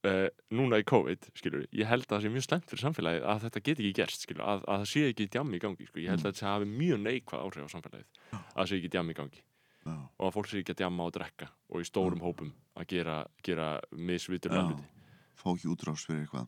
Uh, 0.05 0.27
núna 0.53 0.77
í 0.77 0.85
COVID, 0.87 1.31
skilur, 1.35 1.63
ég 1.73 1.89
held 1.89 2.05
að 2.05 2.11
það 2.13 2.23
sé 2.23 2.29
mjög 2.35 2.43
slemt 2.45 2.67
fyrir 2.69 2.83
samfélagið 2.83 3.23
að 3.27 3.45
þetta 3.47 3.61
get 3.65 3.79
ekki 3.81 3.95
gerst, 3.97 4.23
skilur, 4.27 4.43
að, 4.45 4.61
að 4.69 4.83
það 4.83 4.91
sé 4.91 5.03
ekki 5.09 5.25
djammi 5.33 5.57
í 5.57 5.63
gangi, 5.63 5.87
sko. 5.89 5.99
Ég 6.03 6.13
held 6.13 6.21
að 6.21 6.35
þetta 6.35 6.51
hafi 6.51 6.67
mjög 6.69 7.01
neikvað 7.01 7.47
áhrif 7.47 7.65
á 7.65 7.73
samfélagið, 7.73 8.21
að 8.37 8.51
það 8.53 8.69
sé 8.69 8.77
ekki 8.77 8.91
djammi 8.93 9.15
í 9.15 9.17
gangi 9.17 9.41
Já. 9.87 9.95
og 10.19 10.27
að 10.27 10.35
fólk 10.35 10.51
sé 10.51 10.61
ekki 10.61 10.75
að 10.75 10.81
djamma 10.83 11.07
og 11.07 11.15
drekka 11.15 11.49
og 11.71 11.81
í 11.83 11.87
stórum 11.87 12.21
hópum 12.23 12.53
að 12.77 12.87
gera, 12.93 13.17
gera 13.43 13.67
misviturlega 13.91 14.63
Já. 14.63 14.69
hluti. 14.71 14.87
fá 15.37 15.47
ekki 15.53 15.71
útrás 15.73 16.05
fyrir 16.07 16.25
eitthvað 16.25 16.47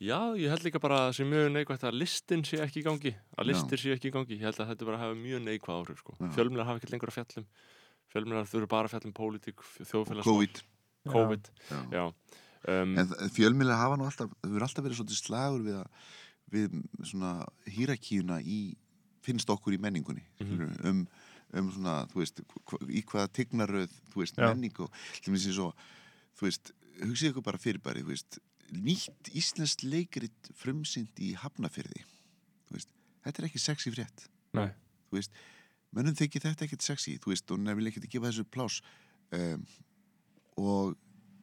Já, 0.00 0.18
ég 0.40 0.48
held 0.48 0.64
líka 0.64 0.80
bara 0.80 0.96
að 0.96 1.06
það 1.10 1.16
sé 1.18 1.24
mjög 1.28 1.48
neikvægt 1.54 1.84
að 1.84 1.98
listin 2.00 2.42
sé 2.48 2.60
ekki 2.64 2.80
í 2.80 2.84
gangi, 2.86 3.12
að 3.36 3.44
Já. 3.44 3.48
listir 3.50 3.80
sé 3.82 3.92
ekki 3.94 4.08
í 4.08 4.14
gangi, 4.14 4.38
ég 4.38 4.46
held 4.48 4.60
að 4.60 4.70
þetta 4.72 4.88
bara 4.88 5.00
hafi 5.02 5.18
mjög 5.20 5.42
neikvæð 5.44 5.76
áhrif, 5.76 5.98
sko. 6.00 6.14
Já. 6.16 6.30
Fjölmjölar 6.38 6.68
hafa 6.70 6.80
ekki 6.80 6.92
lengur 6.94 7.12
að 7.12 7.18
fjallum, 7.18 7.46
fjölmjölar 8.14 8.48
þurfa 8.48 8.70
bara 8.72 8.88
að 8.88 8.94
fjallum 8.94 9.14
pólitík, 9.20 9.64
þjóðfélagsmál, 9.76 10.24
COVID 10.30 10.62
COVID, 11.08 11.50
Já. 11.68 11.80
já. 11.92 12.04
Um, 12.68 12.96
En 12.98 13.08
fjölmiðlega 13.32 13.80
hafa 13.80 13.96
nú 13.96 14.04
alltaf, 14.08 14.32
þau 14.40 14.50
verður 14.50 14.66
alltaf 14.66 14.84
verið 14.84 14.98
svolítið 14.98 15.20
slagur 15.20 15.62
við, 15.64 15.78
að, 15.80 16.08
við 16.52 16.74
svona 17.08 17.30
hýrakíuna 17.76 18.40
í, 18.44 18.58
finnst 19.24 19.52
okkur 19.52 19.76
í 19.76 19.80
menningunni, 19.80 20.24
mm 20.40 20.88
um, 20.90 21.04
um 21.58 21.70
svona, 21.74 21.96
þú 22.10 22.22
veist, 22.22 22.42
í 22.86 23.02
hvaða 23.08 23.32
tignaröð, 23.38 23.96
þú 24.12 24.22
veist, 24.22 24.38
menning 24.40 24.82
og, 24.84 25.02
til 25.18 25.34
mér 25.34 25.42
svo, 25.46 25.70
þú 26.38 26.46
veist, 26.46 26.72
hugsið 27.00 27.32
ykkur 27.32 27.46
bara 27.46 27.60
fyrirbæri, 27.60 28.04
þú 28.06 28.14
veist, 28.14 28.40
nýtt 28.70 29.32
íslenskt 29.36 29.84
leikrit 29.86 30.52
frumsynd 30.60 31.22
í 31.22 31.32
hafnafyrði, 31.40 32.04
þú 32.68 32.78
veist, 32.78 32.94
þetta 33.26 33.42
er 33.42 33.48
ekki 33.50 33.62
sexy 33.62 33.94
frétt, 33.94 34.26
Nei. 34.56 34.68
þú 35.10 35.18
veist, 35.18 35.38
mönnum 35.96 36.18
þykir 36.18 36.46
þetta 36.46 36.66
ekkert 36.66 36.86
sexy, 36.86 37.16
þú 37.22 37.34
veist, 37.34 37.50
og 37.50 37.62
nefnilega 37.62 37.96
ekkert 37.96 38.08
að 38.08 38.14
gefa 38.14 38.30
þessu 38.30 38.46
plás 38.54 38.80
um, 39.34 39.64
og 40.60 40.98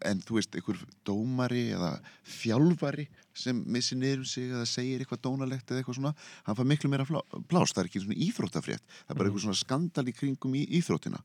en 0.05 0.21
þú 0.25 0.37
veist, 0.37 0.57
einhver 0.57 0.81
dómari 1.07 1.67
eða 1.75 1.95
þjálfari 2.37 3.07
sem 3.37 3.63
missi 3.69 3.97
niður 3.97 4.23
um 4.23 4.29
sig 4.29 4.51
eða 4.51 4.67
segir 4.69 5.01
eitthvað 5.03 5.23
dónalegt 5.25 5.71
eða 5.71 5.81
eitthvað 5.81 5.99
svona, 5.99 6.13
hann 6.47 6.57
fær 6.57 6.69
miklu 6.69 6.91
meira 6.91 7.07
pláss, 7.07 7.73
það 7.73 7.83
er 7.83 7.89
ekki 7.91 8.03
svona 8.03 8.21
íþróttafrétt 8.27 8.85
það 8.93 9.13
er 9.13 9.19
bara 9.19 9.29
eitthvað 9.29 9.45
svona 9.47 9.61
skandal 9.61 10.07
í 10.07 10.15
kringum 10.17 10.57
í 10.57 10.63
íþróttina. 10.79 11.23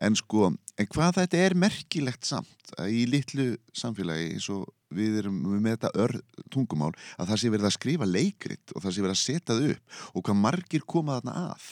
En 0.00 0.16
sko, 0.16 0.48
en 0.80 0.88
hvað 0.90 1.16
þetta 1.20 1.40
er 1.44 1.56
merkilegt 1.58 2.28
samt 2.28 2.74
í 2.88 3.04
litlu 3.10 3.52
samfélagi 3.76 4.30
eins 4.34 4.46
og 4.52 4.68
við 4.94 5.20
erum 5.20 5.36
með 5.62 5.76
þetta 5.76 5.90
ör 6.02 6.14
tungumál 6.50 6.90
að 7.20 7.30
það 7.30 7.40
sé 7.42 7.52
verið 7.54 7.68
að 7.68 7.74
skrifa 7.76 8.08
leikrit 8.08 8.74
og 8.74 8.82
það 8.82 8.94
sé 8.94 9.04
verið 9.04 9.14
að 9.14 9.20
setja 9.20 9.52
það 9.52 9.68
upp 9.74 10.00
og 10.16 10.24
hvað 10.26 10.40
margir 10.40 10.86
koma 10.94 11.18
þarna 11.18 11.36
að. 11.50 11.68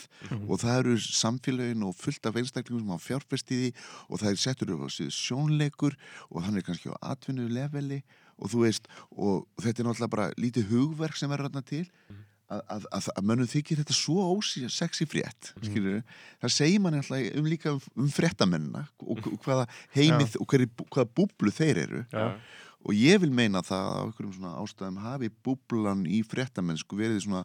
Og 0.46 0.62
það 0.62 0.78
eru 0.82 0.94
samfélagin 1.08 1.84
og 1.88 1.98
fullt 1.98 2.30
af 2.30 2.38
einstaklingum 2.38 2.84
sem 2.84 2.94
hafa 2.94 3.06
fjárfest 3.08 3.50
í 3.50 3.60
því 3.62 3.72
og 4.06 4.22
það 4.22 4.30
er 4.30 4.40
settur 4.44 4.72
upp 4.76 4.86
á 4.86 4.88
síðu 4.94 5.16
sjónleikur 5.18 5.98
og 6.30 6.40
hann 6.46 6.60
er 6.60 6.66
kannski 6.66 6.94
á 6.94 6.96
atvinnu 7.14 7.48
leveli 7.50 8.02
og 8.38 8.52
þú 8.52 8.64
veist, 8.68 8.86
og 9.10 9.48
þetta 9.58 9.82
er 9.82 9.88
náttúrulega 9.88 10.14
bara 10.14 10.30
lítið 10.38 10.68
hugverk 10.70 11.18
sem 11.18 11.32
er 11.34 11.42
þarna 11.42 11.64
til. 11.66 11.86
Að, 11.88 12.24
að, 12.48 12.86
að, 12.96 13.08
að 13.12 13.26
mönnum 13.28 13.48
þykir 13.50 13.80
þetta 13.82 13.96
svo 13.96 14.24
ósí 14.34 14.64
sexy 14.72 15.06
frétt, 15.08 15.52
skilur 15.60 16.00
það 16.40 16.54
segir 16.54 16.82
mann 16.84 16.96
alltaf 16.98 17.40
um 17.40 17.48
líka 17.48 17.74
um, 17.74 17.82
um 17.98 18.08
fréttamennina 18.12 18.86
og, 19.04 19.20
og 19.20 19.36
hvaða 19.44 19.66
heimið 19.96 20.38
og 20.40 20.48
hverju, 20.50 20.70
hvaða 20.86 21.10
búblu 21.20 21.52
þeir 21.54 21.82
eru. 21.84 22.04
Já. 22.12 22.38
og 22.84 22.96
ég 22.96 23.20
vil 23.24 23.32
meina 23.34 23.62
það 23.66 23.90
á 23.92 24.00
einhverjum 24.06 24.36
svona 24.38 24.54
ástæðum 24.62 25.02
hafi 25.04 25.32
búblan 25.44 26.06
í 26.08 26.22
fréttamennsku 26.26 26.98
verið 26.98 27.24
svona 27.26 27.44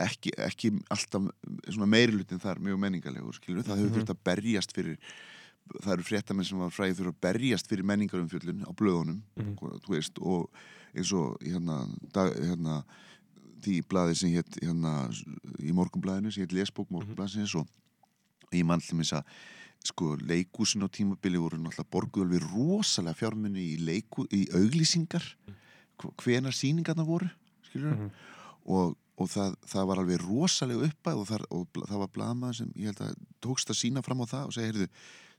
ekki, 0.00 0.32
ekki 0.38 0.72
alltaf 0.92 1.28
svona 1.66 1.90
meirilutin 1.90 2.42
þar 2.42 2.62
mjög 2.62 2.80
menningarlegur 2.84 3.36
skilur 3.36 3.66
það 3.66 3.82
hefur 3.82 3.96
þurft 3.98 4.14
að 4.14 4.24
berjast 4.30 4.74
fyrir 4.76 5.00
það 5.70 5.92
eru 5.96 6.06
fréttamenn 6.06 6.46
sem 6.46 6.60
var 6.60 6.74
fræðið 6.74 7.00
þurfa 7.00 7.14
að 7.14 7.22
berjast 7.26 7.70
fyrir 7.70 7.86
menningarumfjöllun 7.90 8.66
á 8.66 8.72
blöðunum 8.78 9.20
og, 9.58 9.78
þú 9.84 9.94
veist, 9.94 10.18
og 10.22 10.48
eins 10.94 11.12
og 11.14 11.36
hérna, 11.44 11.84
dag, 12.14 12.32
hérna 12.34 12.80
því 13.64 13.76
blaði 13.90 14.16
sem 14.18 14.34
hétt 14.34 14.58
hérna, 14.62 14.94
í 15.60 15.72
morgunblæðinu 15.76 16.32
sem 16.32 16.44
hétt 16.44 16.54
lesbók 16.56 16.90
morgunblæðsins 16.94 17.54
og 17.60 17.66
ég 18.52 18.64
mann 18.66 18.82
mér 18.92 19.12
að 19.20 19.34
sko 19.90 20.14
leikúsin 20.20 20.84
á 20.84 20.88
tímabili 20.92 21.40
voru 21.40 21.56
náttúrulega 21.56 21.88
borguð 21.92 22.26
alveg 22.26 22.42
rosalega 22.50 23.16
fjármunni 23.16 23.62
í, 23.74 23.76
leiku, 23.80 24.26
í 24.28 24.42
auglýsingar 24.52 25.24
hvenar 26.20 26.52
sýningarna 26.56 27.04
voru 27.06 27.28
skilur 27.68 27.94
Mhm. 27.94 28.10
og, 28.66 28.96
og 29.16 29.28
það, 29.28 29.54
það 29.68 29.86
var 29.88 30.02
alveg 30.02 30.20
rosalega 30.24 30.90
uppæð 30.90 31.22
og, 31.22 31.26
þar, 31.28 31.46
og 31.50 31.66
það 31.88 31.98
var 32.02 32.12
blamaður 32.16 32.56
sem 32.60 32.72
ég 32.76 32.90
held 32.90 33.00
að 33.06 33.14
tókst 33.40 33.72
að 33.72 33.80
sína 33.80 34.02
fram 34.04 34.20
á 34.20 34.26
það 34.28 34.44
og 34.46 34.52
segja, 34.56 34.68
heyrðu, 34.72 34.88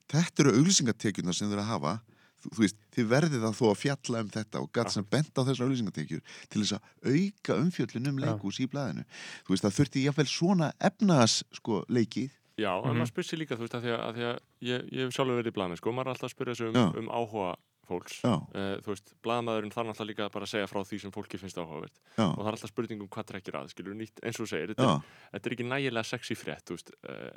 þetta 0.09 0.43
eru 0.43 0.55
auglýsingartekjurnar 0.57 1.37
sem 1.37 1.49
þeir 1.51 1.61
að 1.61 1.71
hafa 1.75 1.93
þú, 2.41 2.51
þú 2.57 2.63
veist, 2.65 2.77
þið 2.95 3.07
verðið 3.13 3.45
að 3.47 3.55
þó 3.59 3.65
að 3.71 3.79
fjalla 3.81 4.21
um 4.25 4.29
þetta 4.35 4.61
og 4.61 4.71
gatt 4.73 4.91
sem 4.91 5.05
bent 5.09 5.31
á 5.37 5.41
þessar 5.47 5.65
auglýsingartekjur 5.69 6.21
til 6.49 6.61
þess 6.61 6.75
að 6.77 7.15
auka 7.15 7.57
umfjöllun 7.61 8.11
um 8.11 8.19
Já. 8.19 8.25
leikús 8.27 8.59
í 8.61 8.67
blaðinu 8.71 9.05
þú 9.45 9.55
veist, 9.55 9.65
það 9.65 9.77
þurfti 9.79 10.05
jáfnvel 10.07 10.27
svona 10.31 10.71
efnaðas 10.79 11.41
sko, 11.61 11.83
leikið 11.89 12.29
Já, 12.59 12.75
en 12.77 12.91
Mhm. 12.91 12.97
maður 12.99 13.09
spyrir 13.13 13.25
sér 13.31 13.39
líka, 13.41 13.55
þú 13.57 13.63
veist, 13.65 13.73
að 13.79 13.83
því 13.85 13.91
að, 13.95 14.01
að, 14.05 14.15
því 14.17 14.23
að 14.27 14.39
ég, 14.67 14.81
ég 14.91 15.05
hef 15.07 15.13
sjálfur 15.15 15.37
verið 15.39 15.51
í 15.51 15.55
blaðinu, 15.55 15.77
sko, 15.79 15.91
maður 15.95 16.07
er 16.07 16.11
alltaf 16.13 16.27
að 16.27 16.33
spyrja 16.35 16.55
sig 16.59 16.67
um, 16.67 16.97
um 16.99 17.07
áhuga 17.09 17.55
fólks. 17.87 18.17
Já. 18.21 18.33
Eh, 18.53 18.75
þú 18.83 18.91
veist, 18.91 19.13
blaðmaðurinn 19.25 19.71
þarf 19.73 19.87
náttúrulega 19.87 20.11
líka 20.11 20.27
bara 20.35 20.45
að 20.45 20.51
segja 20.51 20.67
frá 20.69 20.79
því 20.85 20.99
sem 21.01 21.11
fólki 21.15 21.39
finnst 21.41 21.57
áhugavert. 21.57 21.95
Já, 22.19 22.25
Og 22.27 22.37
það 22.43 22.49
er 22.51 22.57
alltaf 22.59 22.69
spurning 22.73 23.01
um 23.01 23.07
hvað 23.07 23.25
trekkir 23.31 23.57
að, 23.57 23.71
skilur, 23.73 23.95
nýtt, 23.97 24.19
eins 24.21 24.37
og 24.37 24.45
þú 24.45 24.49
segir, 24.51 24.67
þetta, 24.75 24.89
er, 24.91 25.01
þetta 25.33 25.49
er 25.49 25.55
ekki 25.57 25.67
nægilega 25.71 26.05
sexy 26.11 26.35
frétt, 26.37 26.65
þú 26.67 26.77
veist. 26.77 26.91
Uh, 27.01 27.31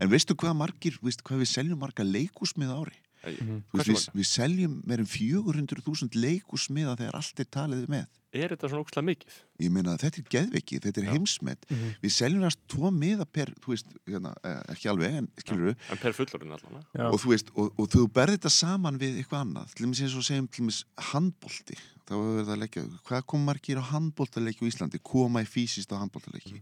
En 0.00 0.10
veistu 0.10 0.34
hvað 0.34 0.56
margir, 0.58 0.96
veistu 1.02 1.22
hvað 1.28 1.42
við 1.44 1.50
seljum 1.52 1.78
marga 1.78 2.02
leikús 2.06 2.56
með 2.56 2.72
ári? 2.78 2.96
Mhm. 3.24 3.62
Þú 3.72 3.78
veist, 3.80 4.08
við, 4.12 4.20
við 4.20 4.28
seljum 4.30 4.78
meir 4.86 5.00
en 5.02 5.06
400.000 5.10 6.14
leikusmiða 6.14 6.96
þegar 7.00 7.18
allt 7.18 7.40
er 7.40 7.48
talið 7.50 7.88
með. 7.88 8.06
Er 8.36 8.52
þetta 8.52 8.68
svona 8.68 8.84
ógslag 8.84 9.04
mikið? 9.08 9.36
ég 9.64 9.70
meina 9.72 9.94
þetta 9.96 10.20
er 10.20 10.26
geðveiki, 10.34 10.78
þetta 10.84 11.00
er 11.00 11.06
Já. 11.06 11.12
heimsmet. 11.14 11.64
Mhm. 11.70 11.94
við 12.02 12.12
seljum 12.12 12.42
næst 12.44 12.58
tvo 12.68 12.90
miða 12.92 13.24
per 13.24 13.46
þú 13.64 13.72
veist, 13.72 13.86
hérna, 14.06 14.34
eh, 14.44 14.62
ekki 14.74 14.90
alveg 14.92 15.14
en 15.18 15.28
skilur 15.40 15.74
En 15.90 15.96
per 15.96 16.12
fullorinn 16.12 16.52
allan 16.52 16.84
og 17.08 17.18
þú 17.18 17.32
veist, 17.32 17.48
og, 17.56 17.72
og 17.78 17.88
þú 17.88 18.04
berði 18.12 18.36
þetta 18.36 18.50
saman 18.52 18.98
við 18.98 19.16
eitthvað 19.22 19.46
annað, 19.46 19.72
til 19.74 19.86
dæmis 19.86 20.02
eins 20.04 20.14
og 20.14 20.22
segjum 20.28 20.48
til 20.48 20.64
dæmis 20.64 20.84
handbolti, 21.10 21.78
þá 22.06 22.12
er 22.12 22.36
verið 22.38 22.52
að 22.52 22.62
leggja 22.62 22.84
hvað 23.08 23.26
kom 23.26 23.44
margir 23.48 23.80
á 23.80 23.84
handboltaleiki 23.90 24.60
á 24.62 24.68
Íslandi? 24.70 25.00
Koma 25.02 25.40
í 25.42 25.48
fysiskt 25.48 25.90
á 25.90 25.96
handboltaleiki 25.98 26.60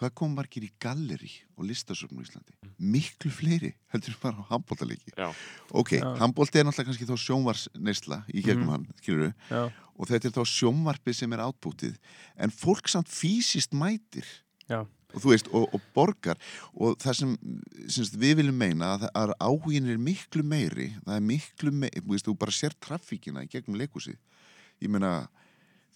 hvað 0.00 0.14
kom 0.16 0.32
margir 0.34 0.64
í 0.64 0.70
galleri 0.80 1.30
og 1.58 1.66
listasöfnum 1.68 2.22
á 2.22 2.24
Íslandi, 2.24 2.54
miklu 2.80 3.30
fleiri 3.32 3.74
heldur 3.92 4.16
bara 4.22 4.40
á 4.40 4.48
handboltaleiki. 4.54 5.12
Já, 5.16 5.28
ok, 5.76 5.90
Já. 6.00 6.06
handbolti 6.22 6.58
er 6.62 6.64
náttúrulega 6.64 6.88
kannski 6.88 7.08
þá 7.10 7.16
sjónvarsneisla 7.26 8.22
í 8.32 8.40
gegnum 8.46 8.64
Mhm. 8.64 8.70
hann, 8.70 8.86
skilur 9.02 9.34
Já, 9.50 9.66
og 9.98 10.08
þetta 10.08 10.30
er 10.30 10.36
þá 10.38 10.44
sjónvarpið 10.48 11.14
sem 11.20 11.32
er 11.36 11.44
átbútið 11.44 11.98
en 12.38 12.50
fólk 12.50 12.88
samt 12.88 13.08
fysiskt 13.12 13.72
mætir. 13.76 14.24
Já, 14.68 14.86
og 15.12 15.20
þú 15.20 15.28
veist, 15.34 15.48
og, 15.52 15.68
og 15.74 15.80
borgar. 15.92 16.38
Og 16.78 16.96
það 17.02 17.14
sem, 17.18 17.36
sem 17.88 18.04
við 18.14 18.36
viljum 18.40 18.56
meina 18.56 18.94
að, 18.96 19.08
að 19.12 19.32
áhugin 19.42 19.88
er 19.90 19.98
miklu 19.98 20.44
meiri. 20.46 20.94
Það 21.04 21.16
er 21.16 21.20
miklu 21.26 21.72
meiri, 21.74 22.00
þú 22.00 22.14
veist, 22.14 22.24
þú 22.28 22.36
bara 22.38 22.54
sér 22.54 22.72
traffíkina 22.80 23.42
í 23.44 23.48
gegnum 23.50 23.76
leikusið 23.76 24.16
ég 24.80 24.88
meina, 24.88 25.28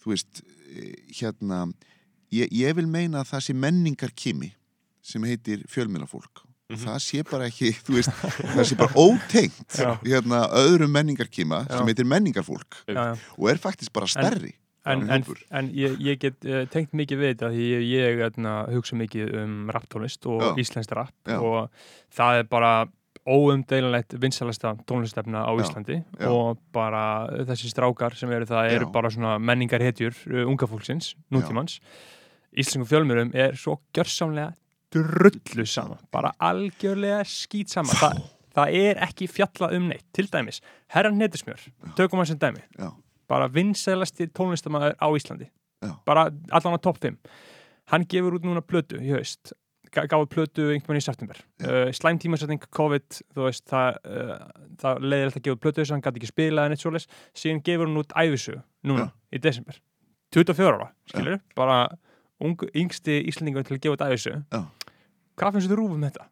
þú 0.03 0.11
veist 0.11 0.43
eh, 0.69 0.93
hérna 1.17 1.63
ég, 2.33 2.51
ég 2.51 2.75
vil 2.77 2.87
meina 2.89 3.21
að 3.21 3.31
það 3.33 3.45
sé 3.47 3.55
menningar 3.65 4.13
kimi 4.15 4.51
sem 5.05 5.23
heitir 5.27 5.63
fjölmiðlafólk 5.69 6.45
og 6.73 6.81
það 6.81 6.99
sé 7.05 7.23
bara 7.29 7.47
ekki, 7.49 7.71
þú 7.85 7.97
veist 7.99 8.13
það 8.55 8.63
sé 8.65 8.77
bara 8.79 8.97
ótengt 8.97 9.77
Já. 9.77 9.91
hérna, 10.01 10.45
öðrum 10.63 10.93
menningarkima 10.95 11.63
Já. 11.67 11.77
sem 11.77 11.91
heitir 11.91 12.07
menningarfólk 12.09 12.79
já, 12.89 13.11
já. 13.11 13.17
og 13.37 13.49
er 13.51 13.61
faktisk 13.61 13.93
bara 13.95 14.09
stærri 14.09 14.55
En, 14.85 15.01
en 15.09 15.23
en, 15.49 15.69
ég, 15.73 15.95
ég 15.97 16.19
get 16.21 16.43
uh, 16.45 16.59
tengt 16.69 16.91
mikið 16.93 17.17
við 17.17 17.31
þetta 17.31 17.47
því 17.55 17.63
ég, 17.71 17.85
ég 17.89 18.19
etna, 18.21 18.51
hugsa 18.69 18.93
mikið 18.99 19.31
um 19.41 19.55
rapptónlist 19.73 20.27
og 20.29 20.59
íslenskt 20.61 20.93
rapp 20.93 21.31
og 21.39 21.71
það 22.13 22.41
er 22.43 22.51
bara 22.51 22.69
óumdeilanlegt 23.25 24.13
vinsalasta 24.21 24.75
tónlistefna 24.85 25.45
á 25.45 25.51
Já. 25.57 25.63
Íslandi 25.63 25.95
Já. 26.19 26.27
og 26.29 26.59
bara 26.73 27.25
þessi 27.49 27.71
strákar 27.71 28.13
sem 28.17 28.31
eru 28.31 28.45
það 28.45 28.73
eru 28.75 28.85
Já. 28.85 28.91
bara 28.91 29.09
svona 29.09 29.37
menningarhetjur 29.39 30.13
uh, 30.29 30.43
unga 30.49 30.67
fólksins, 30.69 31.15
nútímans 31.33 31.79
Íslensku 32.55 32.87
fjölmjörnum 32.87 33.33
er 33.35 33.57
svo 33.59 33.79
gjörsamlega 33.95 34.53
drullu 34.93 35.65
sama, 35.67 35.97
bara 36.11 36.31
algjörlega 36.39 37.23
skýt 37.27 37.73
sama 37.73 37.97
Þa, 37.97 38.11
það 38.55 38.77
er 38.79 39.01
ekki 39.03 39.27
fjalla 39.27 39.71
um 39.75 39.89
neitt, 39.89 40.05
til 40.13 40.29
dæmis 40.31 40.61
Herran 40.93 41.17
Netusmjör, 41.19 41.65
tökum 41.97 42.21
hann 42.21 42.29
sem 42.29 42.39
dæmi 42.39 42.61
Já. 42.77 42.93
bara 43.27 43.49
vinsælasti 43.49 44.29
tónlistamæður 44.29 44.95
á 45.01 45.07
Íslandi 45.17 45.49
Já. 45.81 45.97
bara 46.05 46.29
allan 46.51 46.77
á 46.77 46.79
topp 46.79 47.01
5 47.01 47.17
hann 47.91 48.05
gefur 48.09 48.37
út 48.37 48.45
núna 48.45 48.61
plötu 48.61 49.01
í 49.01 49.11
haust 49.17 49.53
gáði 49.95 50.29
plötu 50.31 50.67
einhvern 50.69 50.93
veginn 50.93 51.01
í 51.01 51.05
september. 51.05 51.41
Já. 51.61 51.65
uh, 51.69 51.91
slæm 51.95 52.19
tímasetning, 52.21 52.67
COVID 52.75 53.19
veist, 53.39 53.65
það, 53.71 53.99
uh, 54.05 54.35
það 54.81 55.03
leiðir 55.05 55.29
alltaf 55.29 55.41
að 55.41 55.47
gefa 55.49 55.61
plötu 55.63 55.81
þess 55.81 55.91
að 55.91 55.95
hann 55.95 56.05
gæti 56.05 56.21
ekki 56.21 56.31
spilað 56.31 56.69
en 56.69 56.75
eitt 56.75 56.83
svoleiðis. 56.83 57.09
Síðan 57.41 57.63
gefur 57.65 57.89
hann 57.89 58.01
út 58.03 58.15
æfisögu 58.21 58.61
núna 58.91 59.09
í 59.31 59.41
desember. 59.43 59.81
24 60.35 60.75
ára, 60.75 60.91
skilur 61.09 61.41
bara 61.55 61.81
ung, 62.43 62.59
yngsti 62.75 63.21
Íslandingur 63.31 63.63
til 63.67 63.77
að 63.77 63.83
gefa 63.85 63.97
út 63.97 64.07
æfisögu 64.09 64.41
Já. 64.51 64.63
hvað 65.39 65.57
finnst 65.57 65.71
þú 65.71 65.79
rúfum 65.79 66.03
þetta? 66.03 66.27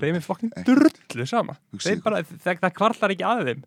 þeim 0.00 0.18
er 0.18 0.24
fokkin 0.24 0.52
drullu 0.66 1.26
sama. 1.28 1.56
Bara, 2.04 2.22
það, 2.26 2.60
það 2.62 2.74
kvarlar 2.78 3.14
ekki 3.14 3.26
að 3.28 3.44
þeim 3.50 3.62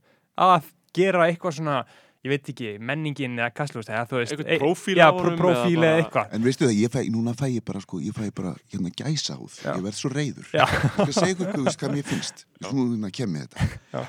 að 0.47 0.71
gera 0.97 1.27
eitthvað 1.27 1.57
svona 1.59 1.77
ég 2.25 2.31
veit 2.33 2.49
ekki, 2.51 2.69
menningin 2.81 3.37
eða 3.39 3.51
kastlust 3.55 3.89
eða 3.89 4.05
þú 4.09 4.17
veist, 4.19 4.31
Eitthvað 4.33 4.51
e- 4.55 4.59
prófíl 4.61 4.97
já, 4.97 5.05
á 5.07 5.11
honum 5.15 5.37
profíl 5.39 5.77
eða 5.85 5.99
eitthvað 6.01 6.33
En 6.37 6.43
veistu 6.47 6.65
það, 6.65 6.73
ég 6.81 6.91
fæ, 6.91 6.99
núna 7.13 7.33
fæ 7.37 7.45
ég 7.53 7.63
bara 7.67 7.81
sko, 7.83 7.99
ég 8.03 8.15
fæ 8.17 8.31
bara 8.35 8.53
hérna 8.73 8.91
gæsa 8.91 9.37
húð, 9.37 9.55
Já. 9.63 9.71
ég 9.77 9.83
verð 9.85 9.97
svo 10.01 10.09
reyður 10.11 10.47
Já. 10.53 10.65
Ég 10.67 11.11
skal 11.11 11.13
segja 11.13 11.35
ykkur 11.35 11.47
hvað, 11.47 11.57
þú 11.57 11.65
veist, 11.67 11.79
hvað 11.83 11.93
mér 11.97 12.07
finnst 12.11 12.45
Svo 12.57 12.85
hérna 12.87 13.11
kemur 13.13 13.45
þetta 13.45 13.67
Já. 13.93 14.01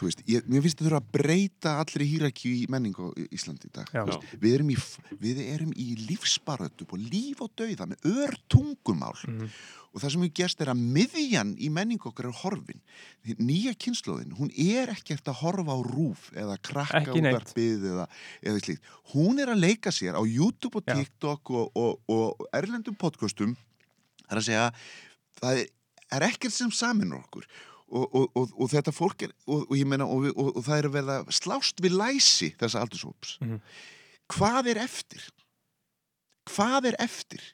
Þú 0.00 0.08
veist, 0.08 0.24
ég, 0.26 0.48
mér 0.50 0.64
finnst 0.66 0.78
það 0.82 0.88
þurfa 0.90 1.00
að 1.02 1.10
breyta 1.18 1.76
allri 1.84 2.08
hýrakju 2.12 2.54
í 2.58 2.64
menningu 2.74 3.06
á 3.06 3.10
Í- 3.16 3.28
Íslandi 3.38 3.70
í 3.70 3.74
dag 3.78 3.86
Já. 3.94 4.02
Þú 4.02 4.10
veist, 4.10 4.32
við, 4.42 4.56
erum 4.58 4.72
í, 4.74 4.76
við 5.22 5.44
erum 5.54 5.72
í 5.78 5.86
lífsbarötu 6.10 6.88
og 6.90 6.98
líf 6.98 7.40
og 7.46 7.54
dauða 7.56 7.86
með 7.94 8.10
ör 8.10 8.36
tungumál 8.50 9.14
Mhm. 9.22 9.48
Og 9.92 10.00
það 10.00 10.12
sem 10.14 10.22
við 10.24 10.32
gerst 10.40 10.62
er 10.64 10.70
að 10.72 10.84
miðjan 10.96 11.50
í 11.60 11.68
menningu 11.72 12.08
okkar 12.08 12.30
er 12.30 12.38
horfin. 12.40 12.80
Nýja 13.38 13.74
kynnslóðin, 13.76 14.32
hún 14.38 14.52
er 14.56 14.92
ekkert 14.94 15.28
að 15.28 15.42
horfa 15.42 15.76
á 15.76 15.80
rúf 15.84 16.30
eða 16.32 16.56
krakka 16.64 17.12
útvarpið 17.12 17.84
eða, 17.90 18.06
eða 18.40 18.62
slíkt. 18.64 18.88
Hún 19.12 19.42
er 19.42 19.52
að 19.52 19.60
leika 19.66 19.92
sér 19.92 20.16
á 20.16 20.22
YouTube 20.24 20.80
og. 20.80 20.88
TikTok 20.88 21.52
og, 21.52 21.76
og, 21.76 22.00
og 22.12 22.48
erlendum 22.56 22.96
podcastum. 22.96 23.52
Það 24.24 24.32
er 24.32 24.40
að 24.40 24.48
segja 24.48 24.64
það 25.42 25.60
er, 25.60 25.70
er 26.16 26.28
ekkert 26.30 26.56
sem 26.56 26.72
samin 26.72 27.12
okkur. 27.20 27.46
Og, 27.92 28.06
og, 28.08 28.28
og, 28.40 28.52
og 28.56 28.68
þetta 28.72 28.92
fólk 28.96 29.26
er 29.26 29.34
og, 29.44 29.66
og 29.66 29.74
ég 29.76 29.84
meina 29.84 30.06
og, 30.08 30.30
það 30.64 30.78
er 30.78 30.86
að 30.88 30.94
verða 30.94 31.16
slást 31.28 31.82
við 31.84 31.98
læsi 32.00 32.54
þessa 32.56 32.80
aldurshóps. 32.86 33.36
Mhm. 33.44 33.58
hvað 34.32 34.70
er 34.72 34.80
eftir? 34.80 35.26
Hvað 36.48 36.88
er 36.88 36.96
eftir 37.04 37.44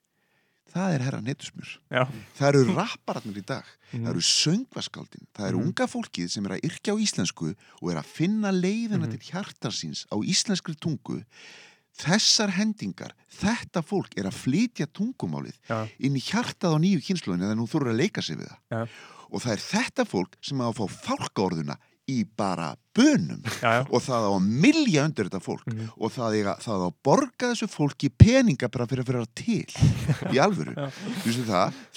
það 0.73 0.95
er 0.95 1.05
herra 1.07 1.21
netusmjör 1.25 1.71
Já. 1.91 2.05
það 2.39 2.49
eru 2.49 2.75
rappararnir 2.77 3.39
í 3.43 3.47
dag 3.47 3.65
Mhm. 3.93 4.05
það 4.05 4.11
eru 4.11 4.21
söngvaskáldin, 4.21 5.27
það 5.35 5.49
eru 5.49 5.59
Mhm. 5.59 5.67
unga 5.67 5.87
fólkið 5.89 6.29
sem 6.31 6.45
er 6.47 6.51
að 6.59 6.65
yrkja 6.69 6.93
á 6.93 6.97
íslensku 7.01 7.55
og 7.83 7.91
er 7.91 7.97
að 7.97 8.05
finna 8.05 8.51
leiðina 8.53 9.07
Mhm. 9.09 9.11
til 9.11 9.21
hjartarsins 9.33 10.07
á 10.13 10.17
íslenskri 10.21 10.75
tungu 10.77 11.25
þessar 11.99 12.51
hendingar 12.55 13.13
þetta 13.41 13.83
fólk 13.83 14.13
er 14.19 14.25
að 14.29 14.37
flytja 14.39 14.87
tungumálið 14.87 15.57
Já. 15.69 15.89
inn 15.99 16.15
í 16.15 16.21
hjartað 16.23 16.77
á 16.77 16.79
nýju 16.79 17.01
kynsluðinu 17.03 17.43
þegar 17.49 17.57
nú 17.59 17.67
þurfur 17.67 17.91
að 17.93 17.97
leika 18.03 18.23
sig 18.23 18.37
við 18.39 18.49
það 18.49 18.59
Já. 18.71 18.89
og 19.33 19.43
það 19.43 19.53
er 19.53 19.63
þetta 19.73 20.05
fólk 20.07 20.35
sem 20.43 20.59
á 20.61 20.67
að 20.71 20.77
fá 20.77 20.87
fálkaorðuna 21.09 21.77
í 22.09 22.23
bara 22.37 22.71
bönum 22.97 23.43
Já, 23.61 23.73
já. 23.79 23.83
og 23.93 24.01
það 24.03 24.25
á 24.27 24.31
að 24.33 24.47
milja 24.65 25.05
undir 25.05 25.29
þetta 25.29 25.43
fólk 25.45 25.67
Mhm. 25.69 25.91
og 26.01 26.13
það, 26.15 26.37
eiga, 26.39 26.55
það 26.65 26.79
á 26.81 26.87
að 26.89 26.95
borga 27.05 27.51
þessu 27.53 27.69
fólki 27.69 28.09
peninga 28.11 28.69
bara 28.73 28.87
fyrir 28.87 29.05
að 29.05 29.11
fyrir 29.11 29.23
að 29.23 29.35
til 29.35 30.33
í 30.33 30.41
alvöru 30.41 30.75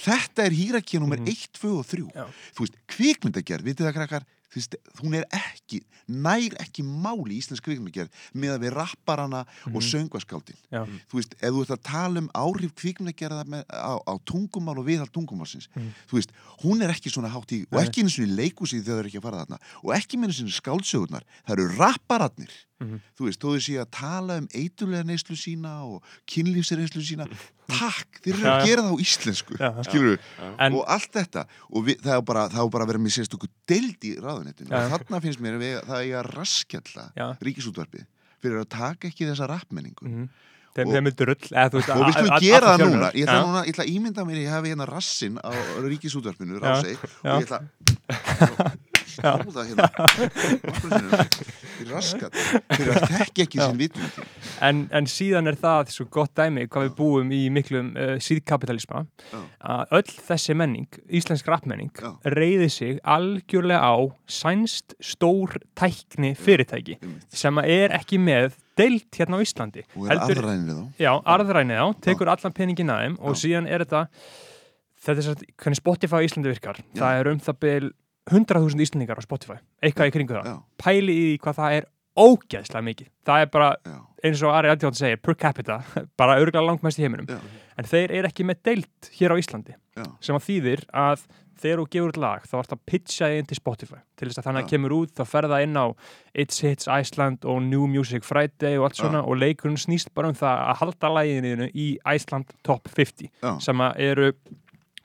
þetta 0.06 0.46
er 0.46 0.52
hýrakja 0.52 1.00
nummer 1.00 1.18
Mhm. 1.22 1.28
1, 1.32 1.48
2 1.62 1.78
og 1.80 1.86
3 1.88 2.08
Já. 2.16 2.26
þú 2.56 2.66
veist, 2.66 2.78
kvikmyndagerð, 2.88 3.64
vitið 3.72 3.88
það 3.88 3.98
krakkar 4.00 4.24
þú 4.52 4.60
veist, 4.60 4.76
hún 5.02 5.14
er 5.16 5.26
ekki, 5.32 5.82
nær 6.12 6.56
ekki 6.60 6.84
máli 6.84 7.38
í 7.38 7.40
íslensk 7.42 7.64
kvikmyndagerð 7.64 8.10
með 8.36 8.52
að 8.58 8.64
við 8.66 8.74
rapparana 8.76 9.46
og 9.72 9.82
söngvaskáldin 9.82 10.58
Mhm. 10.60 10.72
Já. 10.72 10.86
þú 11.10 11.16
veist, 11.20 11.34
ef 11.42 11.50
þú 11.56 11.62
ert 11.62 11.74
að 11.78 11.84
tala 11.84 12.20
um 12.20 12.30
áhrif 12.36 12.74
kvikmyndagerða 12.76 13.64
á, 13.72 13.94
á 14.04 14.14
tungumál 14.26 14.78
og 14.80 14.86
viðhald 14.86 15.12
tungumálsins, 15.12 15.68
Mhm. 15.76 15.94
þú 16.10 16.14
veist 16.20 16.32
hún 16.64 16.82
er 16.84 16.90
ekki 16.92 17.10
svona 17.10 17.30
hátt 17.32 17.52
í, 17.52 17.66
og 17.72 17.80
ekki 17.82 18.04
eins 18.04 18.20
og 18.20 18.28
í 18.28 18.36
leikúsið 18.36 18.84
þegar 18.84 18.96
það 18.96 19.00
er 19.00 19.08
ekki 19.10 19.20
að 19.20 19.28
fara 19.28 19.46
þarna, 19.46 19.60
og 19.84 19.90
ekki 19.96 20.18
með 20.20 20.28
eins 20.28 20.42
og 20.44 20.62
skáldsögurnar, 20.62 21.24
það 21.48 21.54
eru 21.58 21.68
rapparatnir 22.82 22.92
Mhm. 22.92 23.00
þú 23.18 23.26
veist, 23.28 23.40
þó 23.42 23.48
þau 23.54 23.62
séu 23.62 23.80
að 23.82 23.90
tala 23.92 24.38
um 24.42 24.48
eitulega 24.54 25.04
neyslu 25.06 25.36
sína 25.38 25.74
og 25.86 26.04
kynlífsreynslu 26.28 27.02
sína 27.06 27.28
takk, 27.72 28.22
þeir 28.24 28.34
eru 28.36 28.46
að 28.52 28.66
gera 28.66 28.82
það 28.82 28.92
á 28.92 28.98
íslensku 29.06 29.58
Já, 29.60 29.70
skilur 29.86 30.20
En- 30.60 30.74
og 30.74 30.84
allt 30.88 31.12
þetta 31.14 31.46
og 31.72 31.86
við, 31.86 32.02
það 32.02 32.18
er 32.18 32.22
bara, 32.22 32.50
það 32.50 32.66
er 32.66 32.70
bara 32.70 32.84
að 32.84 32.88
vera 32.88 33.00
með 33.00 33.14
sérst 33.18 33.34
okkur 33.38 33.50
deild 33.68 34.02
í 34.04 34.16
ráðunettinu 34.20 34.70
þarna 34.70 35.22
finnst 35.22 35.40
mér 35.42 35.54
að 35.56 35.62
við, 35.66 35.76
það 35.86 36.00
er 36.10 36.16
að 36.24 36.32
raskjalla 36.36 37.06
Já. 37.16 37.28
ríkisútvarpið 37.42 38.06
fyrir 38.42 38.58
að 38.64 38.70
taka 38.70 39.08
ekki 39.08 39.28
þessa 39.30 39.48
rappmenningu. 39.48 40.30
Þeim, 40.72 40.88
Og- 40.88 40.94
þeim 40.96 41.08
er 41.08 41.12
drull 41.20 41.36
eða, 41.36 41.70
þú 41.70 41.76
veist, 41.78 41.90
og 41.92 42.06
við 42.08 42.14
skulum 42.16 42.40
gera 42.42 42.68
það 42.72 42.80
núna 42.88 43.12
ég 43.14 43.26
ætla, 43.28 43.36
Já. 43.36 43.44
núna, 43.46 43.62
ég 43.68 43.72
ætla 43.76 43.84
að 43.86 43.92
ímynda 43.92 44.22
mér 44.26 44.38
ég 44.40 44.50
hefi 44.50 44.68
hérna 44.72 44.88
rassin 44.88 45.36
á 45.44 45.52
já. 45.52 46.80
og 46.82 47.38
ég 47.38 47.44
ætla 47.44 47.60
að 49.22 49.44
hóða 49.44 49.64
hérna 49.68 49.86
fyrir 51.82 51.96
raskat 51.98 52.38
fyrir 52.72 52.94
að 52.96 53.16
þekki 53.18 53.46
ekki 53.46 53.62
sín 53.62 53.80
vitund 53.82 54.22
en, 54.64 54.84
en 54.94 55.10
síðan 55.10 55.52
er 55.52 55.60
það 55.60 55.94
svo 55.96 56.08
gott 56.14 56.34
dæmi 56.38 56.68
hvað 56.72 56.88
við 56.88 56.96
búum 57.02 57.36
í 57.36 57.42
miklum 57.54 57.92
uh, 57.98 58.16
síðkapitalisma 58.22 59.06
að 59.62 59.96
öll 60.00 60.16
þessi 60.30 60.58
menning, 60.58 60.90
íslensk 61.10 61.50
rappmenning 61.52 62.04
reyði 62.24 62.70
sig 62.72 63.00
algjörlega 63.04 63.82
á 63.82 63.96
sænst 64.30 64.96
stór 65.04 65.60
tækni 65.78 66.34
fyrirtæki 66.40 66.98
sem 67.30 67.62
er 67.66 67.96
ekki 67.98 68.22
með 68.22 68.56
deilt 68.80 69.18
hérna 69.18 69.40
á 69.40 69.44
Íslandi. 69.44 69.84
Og 69.98 70.08
er 70.10 70.22
aðrænir 70.22 70.78
þá. 70.78 71.02
Já, 71.02 71.12
arðrænið 71.34 71.82
á, 71.84 71.88
tekur 72.06 72.32
allan 72.32 72.56
peningin 72.56 72.94
að 72.94 73.04
þeim 73.04 73.18
og 73.20 73.38
síðan 73.40 73.68
er 73.70 73.84
þetta 73.86 74.04
þetta 75.02 75.18
er 75.18 75.28
svo, 75.28 75.36
hvernig 75.64 75.80
Spotify 75.82 76.22
á 76.22 76.26
Íslandi 76.28 76.54
virkar. 76.54 76.82
Já. 76.92 77.02
það 77.02 77.20
er 77.20 77.32
um 77.32 77.42
það 77.48 77.60
byl 77.66 77.92
100.000 78.30 78.84
Íslandingar 78.86 79.18
á 79.18 79.24
Spotify, 79.26 79.58
eitthvað 79.82 80.12
í 80.12 80.16
kringu 80.18 80.38
það. 80.38 80.52
Já, 80.52 80.56
pæli 80.84 81.18
í 81.18 81.28
hvað 81.42 81.58
það 81.58 81.78
er 81.80 81.90
ógeðslega 82.22 82.86
mikið. 82.86 83.08
Það 83.26 83.44
er 83.46 83.52
bara 83.56 83.70
já, 83.88 83.98
eins 84.28 84.42
og 84.46 84.54
Ari 84.54 84.70
Aldjóðan 84.74 84.98
segir 85.00 85.22
per 85.24 85.38
capita, 85.40 85.80
bara 86.20 86.38
örgulega 86.42 86.66
langmest 86.68 87.00
í 87.00 87.06
heiminum. 87.08 87.30
Já. 87.32 87.40
en 87.80 87.88
þeir 87.88 88.12
eru 88.20 88.30
ekki 88.30 88.46
með 88.46 88.60
deilt 88.68 89.12
hér 89.18 89.34
á 89.34 89.40
Íslandi 89.42 89.74
já, 89.74 90.04
sem 90.22 90.36
að 90.38 90.44
þýðir 90.50 90.84
að 90.94 91.24
þegar 91.62 91.80
þú 91.82 91.86
gefur 91.94 92.12
út 92.12 92.18
lag 92.22 92.46
þá 92.50 92.54
ert 92.60 92.74
að 92.76 92.82
pitcha 92.90 93.28
þig 93.30 93.40
inn 93.40 93.48
til 93.50 93.58
Spotify 93.58 94.00
til 94.18 94.28
þess 94.28 94.42
að 94.42 94.46
þannig 94.48 94.64
að 94.66 94.70
kemur 94.74 94.96
út 94.98 95.12
þá 95.18 95.24
ferða 95.30 95.60
inn 95.62 95.78
á 95.78 95.86
It's 96.34 96.62
Hits 96.66 96.90
Iceland 96.90 97.46
og 97.46 97.62
New 97.66 97.86
Music 97.90 98.26
Friday 98.26 98.80
og 98.80 98.88
allt 98.90 98.98
svona 98.98 99.22
og 99.22 99.38
leikurinn 99.38 99.78
snýst 99.82 100.10
bara 100.18 100.32
um 100.34 100.38
það 100.38 100.64
að 100.68 100.80
halda 100.82 101.12
læginu 101.18 101.70
í 101.70 101.88
Iceland 102.02 102.54
Top 102.66 102.90
50 102.90 103.30
Já. 103.30 103.52
sem 103.62 103.86
að 103.88 104.02
eru 104.10 104.32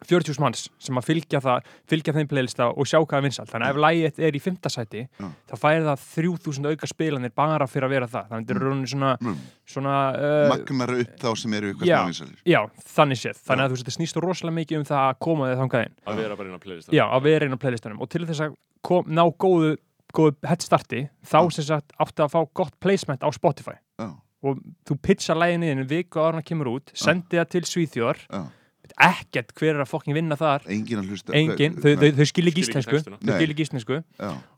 40 0.07 0.41
manns 0.43 0.67
sem 0.79 0.97
að 1.01 1.07
fylgja, 1.09 1.41
það, 1.45 1.67
fylgja 1.91 2.15
þeim 2.17 2.29
playlista 2.31 2.69
og 2.73 2.87
sjá 2.89 2.99
hvað 3.03 3.19
er 3.19 3.25
vinsalt 3.27 3.51
þannig 3.53 3.67
að 3.67 3.75
ef 3.77 3.81
lægið 3.85 4.21
er 4.29 4.37
í 4.39 4.43
5. 4.47 4.71
sæti 4.77 5.03
Já. 5.07 5.29
þá 5.51 5.55
færi 5.63 5.85
það 5.87 6.05
3000 6.17 6.71
auka 6.73 6.87
spilanir 6.91 7.33
bara 7.37 7.67
fyrir 7.71 7.87
að 7.89 7.95
vera 7.97 8.09
það. 8.11 8.29
Þannig 8.31 8.43
að 8.43 8.47
þetta 8.47 8.57
er 8.57 8.67
rauninni 8.67 8.91
svona, 8.93 9.13
Mm. 9.21 9.37
svona 9.67 9.95
uh, 10.17 10.49
magnar 10.53 10.93
upp 11.01 11.17
þá 11.23 11.29
sem 11.43 11.55
eru 11.59 11.73
ykkur 11.75 11.87
Já. 11.89 11.97
smávinsalir 12.03 12.37
já, 12.47 12.61
þannig 12.97 13.19
séð. 13.23 13.41
Þannig 13.47 13.65
að 13.65 13.69
þú 13.69 13.77
veist, 13.77 13.87
þetta 13.87 13.97
snýst 13.97 14.21
rosalega 14.23 14.57
mikið 14.61 14.79
um 14.79 14.85
það 14.91 15.03
að 15.11 15.19
koma 15.27 15.49
þig 15.51 15.59
þangað 15.63 15.87
inn. 15.87 15.95
Að 16.07 16.17
vera 16.23 16.37
bara 16.37 16.49
inn 16.49 16.57
á 16.59 16.63
playlist 16.67 16.93
já, 16.93 17.05
að 17.11 17.23
vera 17.27 17.47
inn 17.47 17.57
á 17.57 17.63
playlistanum. 17.65 18.01
Og 18.03 18.09
til 18.13 18.27
þess 18.27 18.41
að 18.47 18.55
kom, 18.87 19.05
ná 19.11 19.25
góðu, 19.37 19.73
góðu 20.15 20.37
headstarti 20.47 21.09
þá 21.27 21.39
Já. 21.43 21.51
sem 21.57 21.65
sagt 21.65 21.93
áttu 21.99 22.23
að 22.25 22.33
fá 22.37 22.41
gott 22.55 22.77
placement 22.81 23.21
á 23.27 23.29
Spotify. 23.35 23.75
Já, 23.99 24.13
og 24.47 24.61
þú 24.87 24.99
pitcha 25.03 25.35
læginni 25.35 25.73
ekkert 29.07 29.55
hver 29.57 29.75
er 29.75 29.83
að 29.85 29.91
fokkin 29.91 30.17
vinna 30.17 30.39
þar. 30.39 30.67
Engin 30.73 31.01
að 31.03 31.11
hlusta. 31.11 31.35
Engin, 31.37 31.81
þau, 31.81 31.91
þau, 32.01 32.07
þau 32.19 32.29
skilja 32.31 32.53
ekki 32.53 32.65
íslensku. 32.67 33.01
þau 33.07 33.19
skilja 33.33 33.57
ekki 33.57 33.67
íslensku. 33.67 33.99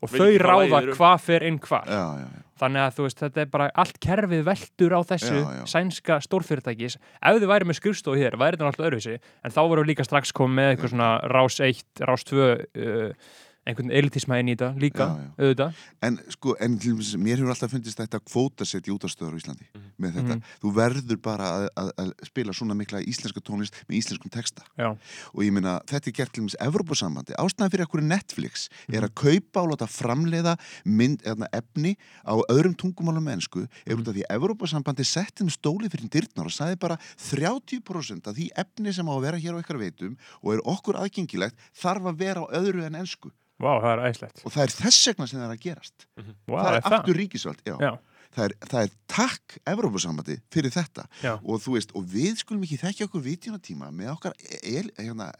Og 0.03 0.13
þau 0.13 0.29
ráða 0.43 0.83
hvað 0.93 1.25
fer 1.25 1.47
inn 1.49 1.59
hvar. 1.63 1.89
Já, 1.89 2.03
já, 2.21 2.29
já, 2.29 2.45
þannig 2.59 2.83
að 2.83 2.95
þú 2.97 3.05
veist, 3.07 3.21
þetta 3.23 3.43
er 3.43 3.51
bara 3.53 3.67
allt 3.83 3.99
kerfið 4.03 4.45
veldur 4.47 4.95
á 4.95 5.01
þessu 5.13 5.35
Já, 5.35 5.43
já. 5.59 5.63
sænska 5.73 6.19
stórfyrirtækis. 6.25 6.97
Ef 6.99 7.41
þau 7.41 7.51
væri 7.53 7.69
með 7.69 7.79
skrifstofu 7.79 8.19
hér, 8.19 8.39
væri 8.39 8.57
þetta 8.57 8.71
alltaf 8.71 8.89
öðruvísi. 8.89 9.19
En 9.45 9.55
þá 9.55 9.61
voru 9.71 9.85
líka 9.87 10.07
strax 10.07 10.33
komið 10.35 10.59
með 10.59 10.73
eitthvað 10.73 10.93
svona 10.95 11.11
rás 11.31 11.59
1, 11.69 11.85
rás 12.09 12.27
2 12.27 12.41
uh, 12.43 13.29
einhvern 13.69 13.91
elitisma 13.93 14.39
inn 14.41 14.49
í 14.51 14.55
þetta 14.57 14.69
líka 14.81 15.05
Já, 15.05 15.19
já. 15.19 15.29
auðvitað, 15.39 15.73
En 16.01 16.17
sko, 16.33 16.55
en 16.59 16.77
til 16.79 16.93
dæmis, 16.95 17.13
mér 17.19 17.37
hefur 17.39 17.51
alltaf 17.53 17.71
fundist 17.71 17.97
þetta 17.99 18.19
kvótasett 18.23 18.87
í 18.87 18.93
útastöður 18.95 19.35
á 19.35 19.39
Íslandi 19.39 19.65
Mhm. 19.75 19.91
með 19.99 20.13
þetta. 20.17 20.35
Mhm. 20.35 20.43
Þú 20.63 20.73
verður 20.75 21.21
bara 21.21 21.45
að, 21.59 21.67
að, 21.77 21.89
að 21.99 22.11
spila 22.25 22.53
svona 22.53 22.75
mikla 22.75 23.01
íslenska 23.03 23.41
tónlist 23.41 23.73
með 23.89 23.97
íslenskum 23.99 24.31
texta. 24.31 24.63
já, 24.77 24.97
Og 25.35 25.43
ég 25.43 25.51
meina, 25.51 25.79
þetta 25.85 26.07
er 26.07 26.11
gert 26.13 26.33
til 26.33 26.43
dæmis 26.43 26.55
Evrópusambandi. 26.59 27.33
Ástæðan 27.37 27.69
fyrir 27.71 27.85
ekkur 27.85 28.01
Netflix 28.01 28.69
er 28.89 29.01
Mhm. 29.01 29.09
að 29.09 29.13
kaupa 29.15 29.61
og 29.63 29.69
láta 29.71 29.87
framleiða 29.87 30.57
mynd, 30.85 31.21
eða, 31.23 31.47
efni 31.53 31.95
á 32.25 32.33
öðrum 32.49 32.75
tungumálum 32.75 33.23
mennsku 33.23 33.67
er 33.85 33.95
Mhm. 33.95 34.01
út 34.03 34.07
af 34.07 34.15
því 34.15 34.23
að 34.29 34.37
Evrópusambandi 34.39 35.05
setti 35.05 35.41
um 35.41 35.49
stóli 35.49 35.89
fyrir 35.89 36.09
dyrnar 36.09 36.45
og 36.45 36.51
sagði 36.51 36.79
bara 36.79 36.97
30% 37.17 38.27
af 38.27 38.35
því 38.35 38.49
efni 38.57 38.93
sem 38.93 39.05
á 39.05 39.11
að 39.11 39.21
vera 39.21 39.37
hér 39.37 39.55
á 39.55 39.61
ykkar 39.63 39.79
veitum 39.79 40.17
og 40.43 40.53
er 40.53 40.61
okkur 40.65 40.95
aðgengilegt 40.99 41.55
þarf 41.75 42.03
að 42.09 42.17
vera 42.17 42.41
á 42.41 42.47
öðru 42.59 42.85
en 42.85 42.95
ensku. 42.95 43.31
Vá, 43.59 43.71
það 43.83 43.91
er 43.95 44.03
æslegt 44.09 44.45
Og 44.45 44.51
það 44.55 44.63
er 44.63 44.75
þess 44.79 45.07
vegna 45.09 45.27
sem 45.27 45.39
það 45.39 45.47
er 45.49 45.55
að 45.57 45.63
gerast. 45.65 46.05
vá, 46.47 46.59
það 46.63 46.75
er 46.75 46.81
það? 46.85 46.93
aftur 46.99 47.19
ríkisvald, 47.19 47.61
já. 47.65 47.75
Já. 47.79 47.91
Það, 48.29 48.43
er, 48.45 48.53
það 48.69 48.83
er 48.85 48.91
takk 49.09 49.55
Evrópusambandi 49.65 50.35
fyrir 50.53 50.69
þetta 50.75 51.07
Já. 51.23 51.31
og 51.41 51.61
þú 51.63 51.71
veist, 51.73 51.91
og 51.97 52.03
við 52.05 52.35
skulum 52.43 52.61
ekki 52.67 52.77
þekkja 52.77 53.07
okkur 53.09 53.23
vitjunatíma 53.25 53.87
með 53.91 54.11
okkar 54.13 54.35
el, 54.61 54.91
hérna, 54.99 55.31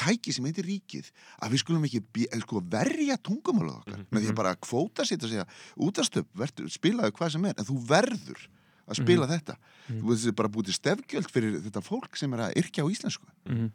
tæki 0.00 0.32
sem 0.32 0.46
heitir 0.48 0.64
ríkið 0.64 1.10
að 1.44 1.52
við 1.52 1.60
skulum 1.60 1.84
ekki 1.84 2.00
eh, 2.32 2.38
sko, 2.40 2.62
verja 2.72 3.18
tungumálað 3.20 3.82
okkar 3.82 3.98
Mhm. 4.00 4.06
með 4.10 4.24
því 4.24 4.30
að 4.32 4.38
bara 4.40 4.54
kvóta 4.56 5.04
sitt 5.04 5.20
að 5.20 5.28
segja 5.34 5.46
útastöp, 5.76 6.26
verður, 6.34 6.72
spilaðu 6.72 7.12
hvað 7.12 7.32
sem 7.36 7.44
er 7.44 7.54
en 7.58 7.64
þú 7.68 7.76
verður 7.86 8.40
að 8.88 8.96
spila 9.02 9.26
þetta 9.28 9.56
Mhm. 9.60 10.00
þú 10.00 10.06
veist, 10.08 10.22
þetta 10.24 10.32
er 10.32 10.40
bara 10.40 10.48
bútið 10.56 10.78
stefgjöld 10.80 11.28
fyrir 11.30 11.60
þetta 11.68 11.82
fólk 11.84 12.16
sem 12.16 12.32
er 12.32 12.38
að 12.48 12.54
yrkja 12.56 12.80
á 12.80 12.88
íslensku 12.88 13.28
Mhm. 13.44 13.70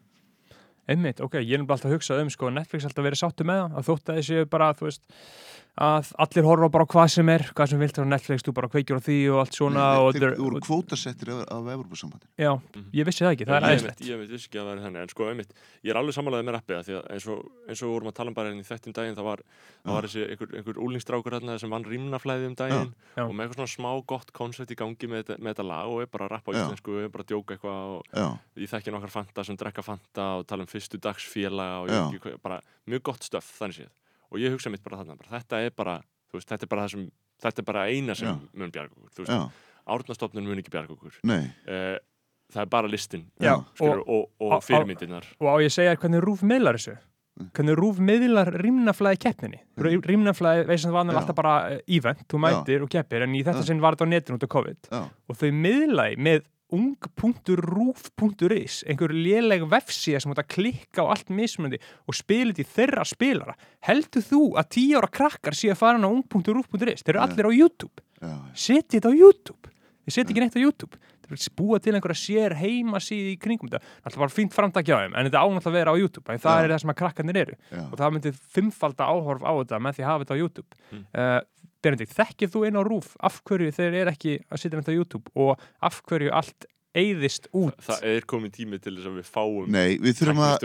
Einmitt, 0.88 1.20
ok, 1.22 1.40
ég 1.44 1.58
er 1.58 1.62
nefnilega 1.62 1.78
alltaf 1.78 1.92
að 1.92 1.98
hugsa 1.98 2.22
um 2.24 2.30
sko, 2.34 2.50
Netflix 2.54 2.88
alltaf 2.88 3.04
verið 3.08 3.22
sáttu 3.26 3.44
með 3.48 3.62
það 3.66 3.78
að 3.82 3.88
þótt 3.92 4.10
að 4.14 4.20
þessi 4.22 4.46
bara, 4.50 4.74
þú 4.80 4.88
veist 4.90 5.04
að 5.78 6.08
allir 6.24 6.46
horfa 6.48 6.68
bara 6.74 6.86
á 6.88 6.90
hvað 6.90 7.10
sem 7.14 7.30
er 7.30 7.44
hvað 7.54 7.68
sem 7.70 7.82
vilt 7.84 7.98
á 8.02 8.04
Netflix, 8.10 8.42
þú 8.42 8.54
bara 8.58 8.70
kveikjur 8.74 8.98
á 8.98 9.02
því 9.06 9.18
og 9.30 9.42
allt 9.44 9.54
svona 9.60 9.82
þeir- 10.16 10.38
voru 10.42 10.62
kvótasettir 10.66 11.30
af, 11.36 11.44
af 11.54 11.68
Evrópusambandi 11.76 12.26
já, 12.42 12.50
ég 12.98 13.06
vissi 13.06 13.22
það 13.28 13.36
ekki, 13.36 13.46
það 13.46 13.68
er 13.68 13.84
veit, 13.86 14.02
ég 14.08 14.18
veit 14.24 14.32
vissi 14.34 14.48
ekki 14.50 14.58
að 14.58 14.64
það 14.64 14.72
væri 14.72 14.86
þannig 14.88 15.04
en 15.06 15.12
sko, 15.14 15.28
einmitt, 15.30 15.52
ég 15.86 15.94
er 15.94 16.00
alveg 16.02 16.16
samanlegaði 16.18 16.48
með 16.50 16.56
rappið 16.58 16.80
af 16.80 16.88
því 16.88 16.96
að 16.98 17.12
eins 17.14 17.28
og, 17.36 17.44
eins 17.70 17.84
og 17.84 17.86
við 17.86 17.94
vorum 17.94 18.10
að 18.10 18.16
tala 18.18 18.34
um 18.34 18.38
bara 18.40 18.54
inn 18.56 18.64
í 18.64 18.66
þettum 18.72 18.96
daginn 18.98 19.20
það 19.20 19.28
var, 19.30 19.44
það 19.86 19.94
var 20.00 20.08
þessi 20.10 20.26
einhver, 20.34 20.56
einhver 20.58 20.82
úlingstrákur 20.88 21.38
hérna 21.38 21.60
sem 21.62 21.70
vann 21.78 21.86
rýmnaflæði 21.94 22.50
um 22.50 22.58
daginn 22.58 22.92
Já. 23.14 23.22
og 23.28 23.36
með 23.38 23.46
eitthvað 23.46 23.62
svona 23.62 23.76
smá 23.78 23.92
gott 24.10 24.34
koncept 24.34 24.74
í 24.74 24.80
gangi 24.82 25.12
með, 25.14 25.28
þetta- 25.30 25.38
með 25.46 25.54
þetta 25.54 25.68
lag 25.70 25.94
og 25.94 26.02
er 26.02 26.10
bara 26.10 26.26
að 26.26 26.34
rappa 26.34 26.50
á 26.50 26.58
íslensku 26.58 26.98
og 26.98 27.06
er 27.06 27.14
bara 27.14 27.28
að 27.28 27.30
djóka 27.36 27.54
eitthvað 27.54 27.94
og 27.94 28.58
ég 28.66 28.74
þekki 28.74 28.98
nokkar 28.98 29.14
fanta 29.14 29.46
sem 29.46 29.56
drekka 29.62 29.86
fanta 29.86 30.28
og 30.42 30.48
tala 30.50 30.66
um 30.66 30.74
fyrstu 30.78 31.02
dagsfélaga 31.04 31.84
og 31.84 31.90
Já. 31.92 32.02
ég, 32.16 32.42
bara 32.46 32.62
mjög 32.88 33.04
gott 33.12 33.26
stöf 33.28 33.50
þannig 33.60 33.82
séð. 33.82 33.94
Og 34.32 34.40
ég 34.44 34.52
hugsa 34.56 34.70
mitt 34.72 34.84
bara 34.84 35.02
þarna 35.04 35.18
bara, 35.18 35.40
þetta 35.40 35.62
er 35.66 35.72
bara, 35.76 35.98
veist, 36.34 36.50
þetta 36.50 36.64
er 36.68 36.72
bara 36.76 36.86
það 36.88 36.94
sem 36.98 37.08
þetta 37.44 37.62
er 37.64 37.68
bara 37.74 37.88
eina 37.92 38.16
sem 38.18 38.28
Já. 38.32 38.38
mun 38.58 38.72
bjarga 38.74 38.96
okkur 38.98 39.28
já, 39.30 39.42
árnastofnun 39.88 40.48
mun 40.48 40.60
ekki 40.62 40.72
bjarga 40.74 40.96
okkur. 40.98 41.20
Nei. 41.30 41.44
Uh, 41.68 41.98
það 42.54 42.64
er 42.64 42.72
bara 42.72 42.88
listin 42.92 43.26
Já, 43.44 43.54
skilur, 43.76 44.02
og, 44.08 44.30
og, 44.40 44.56
á- 44.58 44.64
fyrirmyndirnar. 44.64 45.26
og 45.40 45.48
á 45.52 45.56
ég 45.62 45.70
að 45.70 45.76
segja 45.78 45.96
hvernig 46.00 46.24
Rúf 46.24 46.42
miðlar 46.48 46.80
þessu? 46.80 46.98
Mm. 47.38 47.50
hvernig 47.54 47.76
Rúf 47.78 47.98
miðlar 48.02 48.50
rýmnaflæði 48.64 49.20
keppninni? 49.22 49.60
Rýmnaflæði, 49.78 50.64
veist 50.66 50.84
sem 50.88 50.92
það 50.92 50.98
var 50.98 51.14
Já. 51.14 51.20
alltaf 51.22 51.36
bara 51.38 51.56
eh, 51.76 51.82
event, 52.00 52.24
þú 52.32 52.40
mætir 52.42 52.86
og 52.86 52.90
keppir 52.90 53.26
en 53.28 53.36
í 53.38 53.44
þetta 53.46 53.62
Já. 53.62 53.68
sinn 53.70 53.82
var 53.84 53.94
þetta 53.98 54.08
á 54.10 54.14
netinu 54.14 54.40
út 54.40 54.46
af 54.48 54.52
COVID. 54.56 54.80
Já, 54.92 55.02
og 55.30 55.38
þau 55.38 55.52
miðlaði 55.54 56.18
með 56.18 56.48
ung.rúf.is 57.58 58.82
einhver 58.88 59.14
léleg 59.16 59.64
vefsíða 59.72 60.20
sem 60.24 60.34
átt 60.34 60.44
að 60.44 60.52
klikka 60.56 61.06
á 61.06 61.12
allt 61.14 61.30
mismunandi 61.32 61.80
og 62.06 62.18
spila 62.18 62.52
þetta 62.52 62.66
í 62.66 62.72
þeirra 62.76 63.04
spilara. 63.08 63.56
Heldur 63.88 64.26
þú 64.26 64.42
að 64.60 64.70
10 64.76 65.00
ára 65.00 65.10
krakkar 65.20 65.56
sé 65.58 65.72
að 65.72 65.82
fara 65.82 66.02
á 66.04 66.10
ung.rúf.is 66.12 67.04
þeir 67.04 67.16
eru 67.16 67.24
allir 67.24 67.48
á 67.48 67.52
YouTube. 67.56 67.98
Setja 68.58 68.98
þetta 68.98 69.14
á 69.14 69.16
YouTube. 69.16 69.74
Ég 70.08 70.16
setja 70.16 70.32
ekki 70.32 70.44
neitt 70.44 70.58
á 70.60 70.64
YouTube. 70.64 70.96
Það 71.28 71.34
er 71.36 71.56
búa 71.60 71.78
til 71.84 71.92
einhverja 71.98 72.20
sér 72.22 72.54
heimasíði 72.56 73.34
í 73.34 73.40
kringum 73.42 73.68
þetta. 73.68 73.84
Alltaf 74.08 74.22
var 74.22 74.32
fínt 74.32 74.54
framtak 74.56 74.88
hjá 74.88 74.96
þeim 75.02 75.16
en 75.18 75.28
þetta 75.28 75.42
ánátt 75.44 75.68
að 75.68 75.76
vera 75.76 75.92
á 75.92 76.00
YouTube 76.00 76.32
en 76.32 76.40
það 76.40 76.56
Já. 76.56 76.64
er 76.64 76.72
það 76.72 76.82
sem 76.84 76.94
að 76.94 77.00
krakkarnir 77.02 77.40
eru. 77.42 77.56
Já. 77.68 77.82
og 77.84 77.96
það 78.00 78.14
myndi 78.16 78.32
fimmfalda 78.56 79.10
áhorf 79.12 79.44
á 79.44 79.52
þetta 79.60 79.82
með 79.84 79.98
því 79.98 80.06
að 80.06 80.12
hafa 80.12 80.24
þetta 80.24 80.38
á 80.38 80.42
YouTube. 80.42 80.80
Mm. 80.88 81.04
uh, 81.12 81.42
Benedikt, 81.84 82.16
þekkið 82.18 82.50
þú 82.56 82.64
inn 82.68 82.80
á 82.80 82.84
rúf 82.88 83.14
af 83.22 83.42
hverju 83.44 83.72
þeir 83.76 83.94
eru 84.02 84.12
ekki 84.12 84.40
að 84.50 84.58
setja 84.64 84.80
þetta 84.82 84.92
á 84.92 84.98
YouTube? 84.98 85.30
Og 85.36 85.60
af 85.82 86.02
hverju 86.08 86.32
allt 86.34 86.66
eyðist 86.98 87.46
út? 87.54 87.76
það 87.86 88.04
er 88.10 88.22
komin 88.26 88.50
tími 88.52 88.80
til 88.82 88.96
þess 88.98 89.06
að 89.06 89.18
við 89.20 89.28
fáum 89.30 89.68
nei, 89.70 89.98
við 90.02 90.16
þurfum 90.18 90.40
að 90.42 90.56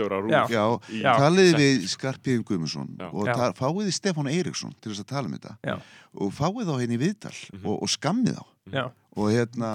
taliði 1.19 1.53
við 1.59 1.83
Skarpíðin 1.91 2.43
Guðmundsson 2.47 2.89
og 3.11 3.27
Já. 3.27 3.33
ta- 3.37 3.51
fáið 3.57 3.85
þið 3.87 3.95
Stefán 3.97 4.29
Eiríksson 4.31 4.73
til 4.81 4.91
þess 4.93 5.03
að 5.03 5.09
tala 5.13 5.27
um 5.29 5.35
þetta 5.37 5.53
Já. 5.63 5.75
og 6.17 6.33
fáið 6.33 6.65
þá 6.69 6.73
henni 6.81 6.97
í 6.97 7.01
viðtal 7.03 7.35
Mhm. 7.53 7.65
og, 7.65 7.83
og 7.83 7.89
skammið 7.89 8.35
þá. 8.39 8.43
Já, 8.73 8.85
og 9.17 9.29
hérna, 9.29 9.71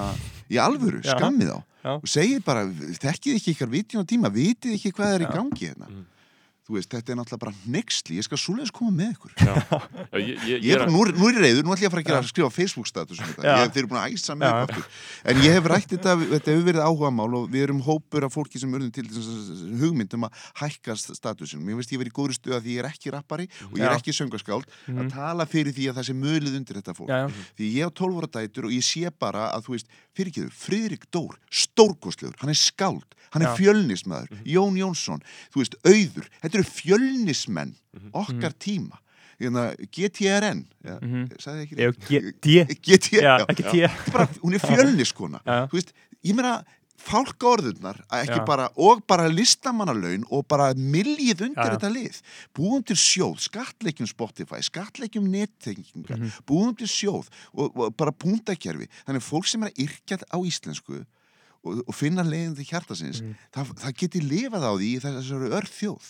í 0.50 0.56
alvöru, 0.58 1.02
skammið 1.04 1.50
þá. 1.52 1.62
Já. 1.84 1.92
og 1.94 2.08
segið 2.10 2.44
bara, 2.44 2.64
þekkið 2.66 3.34
ekki 3.38 3.52
ykkar 3.54 3.70
vitjum 3.70 4.02
á 4.02 4.06
tíma, 4.10 4.28
vitið 4.34 4.74
ekki 4.74 4.92
hvað 4.92 5.14
er 5.14 5.20
í 5.28 5.32
gangi 5.32 5.68
hérna? 5.70 5.86
Mhm. 5.88 6.04
Þú 6.68 6.76
veist, 6.76 6.90
þetta 6.92 7.12
er 7.14 7.16
náttúrulega 7.16 7.42
bara 7.46 7.54
nexli 7.72 8.18
ég 8.18 8.26
skal 8.26 8.38
svoleiðis 8.38 8.72
koma 8.76 8.92
með 8.92 9.14
ykkur. 9.14 9.32
Já. 9.40 9.52
Ég, 10.18 10.42
ég, 10.44 10.62
ég 10.66 10.72
er 10.74 10.82
bara, 10.84 10.90
nú, 10.92 11.00
er- 11.06 11.14
nú 11.16 11.28
er 11.30 11.38
ég 11.38 11.42
reyður, 11.46 11.64
nú 11.64 11.72
ætlum 11.72 11.86
ég 11.86 11.88
að 11.88 11.94
fara 11.94 12.02
að 12.02 12.08
gera 12.10 12.18
að 12.20 12.28
skrifa 12.28 12.50
Facebook 12.52 12.88
status 12.90 13.18
um 13.22 13.30
þetta, 13.30 13.54
ég, 13.62 13.72
þeir 13.72 13.82
eru 13.82 13.88
búin 13.88 14.00
að 14.02 14.12
æsa 14.18 14.34
upp 14.36 14.44
aftur. 14.68 14.84
en 15.32 15.40
ég 15.44 15.56
hef 15.56 15.68
rætt 15.72 15.88
þetta, 15.94 16.14
þetta 16.34 16.52
hefur 16.52 16.66
verið 16.68 16.82
áhuga 16.84 17.10
mál 17.18 17.28
og 17.38 17.48
við 17.52 17.64
erum 17.68 17.80
hópur 17.88 18.26
af 18.28 18.34
fólki 18.36 18.60
sem 18.60 18.74
urðum 18.76 18.92
til 18.92 19.06
þess 19.08 19.28
að 19.32 19.82
hugmynd 19.82 20.14
um 20.18 20.26
að 20.28 20.44
hækka 20.60 20.96
statusin, 21.00 21.64
mér 21.64 21.78
veist 21.80 21.92
ég 21.96 22.02
verið 22.02 22.12
í 22.12 22.16
góðri 22.20 22.36
stuð 22.36 22.58
að 22.58 22.62
því 22.68 22.76
ég 22.76 22.82
er 22.84 22.90
ekki 22.92 23.14
rappari 23.16 23.48
og 23.70 23.78
ég 23.80 23.86
er 23.88 23.96
ekki 23.96 24.12
söngaskáld. 24.16 24.68
Mhm. 24.88 24.98
að 25.08 25.12
tala 25.16 25.46
fyrir 25.48 25.72
því 25.72 25.88
að 25.88 25.98
það 26.02 26.08
sé 26.10 26.14
mölið 26.18 26.56
undir 26.60 26.76
þetta 26.82 26.94
fólk. 26.96 27.08
Já, 27.08 27.24
já, 27.24 27.28
því 27.56 27.72
ég 27.78 27.84
á 30.18 30.34
12 30.34 30.48
ára 30.48 30.58
dætur 30.58 31.38
og 31.38 31.44
ég 31.44 31.58
sé 31.58 31.68
bara 31.68 31.78
að 31.78 31.78
þú 31.78 31.88
veist, 31.88 31.88
fyrirgeðu, 31.88 32.10
Friðrik 32.10 32.10
Dór 32.18 32.28
stórkostlegur, 32.28 32.34
hann 32.40 32.50
er 32.50 32.58
skáld 32.58 33.04
hann 33.30 33.42
er 33.42 33.48
Já. 33.48 33.56
fjölnismæður, 33.58 34.28
Jón 34.44 34.76
Jónsson 34.78 35.20
þú 35.52 35.62
veist, 35.62 35.74
auður, 35.84 36.26
þetta 36.42 36.54
eru 36.54 36.64
fjölnismenn 36.64 37.74
Mhm. 37.98 38.10
okkar 38.12 38.52
tíma. 38.58 38.98
Hérna, 39.40 39.74
GTRN 39.90 40.66
ja, 40.84 40.98
Mhm. 41.00 41.28
sagði 41.38 41.66
ég 41.66 41.88
ekki 41.88 42.08
GTRN, 42.82 44.28
hún 44.42 44.54
er 44.54 44.58
fjölniskona 44.60 45.40
þú 45.44 45.72
veist, 45.72 45.92
ég 46.24 46.34
meina 46.34 46.64
ekki 48.10 48.38
Já. 48.40 48.44
bara 48.46 48.68
og 48.76 49.04
bara 49.06 49.28
listamannalaun 49.30 50.24
og 50.34 50.46
bara 50.50 50.72
miljið 50.74 51.44
undir 51.46 51.62
Já, 51.62 51.68
já. 51.70 51.76
þetta 51.76 51.90
lið 51.94 52.18
búum 52.58 52.82
til 52.84 52.96
sjóð, 52.98 53.38
skattleikjum 53.46 54.08
Spotify 54.10 54.60
skattleikjum 54.66 55.28
nettengingar 55.30 56.18
Mhm. 56.18 56.32
búum 56.46 56.74
til 56.76 56.86
sjóð 56.90 57.28
og, 57.54 57.76
og 57.78 57.96
bara 57.96 58.10
punktakerfi 58.12 58.88
þannig 59.06 59.22
að 59.22 59.28
fólk 59.30 59.46
sem 59.46 59.62
er 59.62 59.70
að 59.70 59.78
yrkja 59.86 60.18
á 60.26 60.38
íslensku 60.42 61.04
og, 61.64 61.82
og 61.86 61.94
finna 61.94 62.22
leiðin 62.26 62.56
til 62.56 62.64
hjartasins 62.66 63.22
Mhm. 63.22 63.34
það, 63.54 63.72
það 63.84 63.94
geti 64.02 64.20
lifað 64.20 64.66
á 64.66 64.72
því 64.74 64.90
þessari 65.06 65.52
örð 65.54 65.72
þjóð 65.78 66.04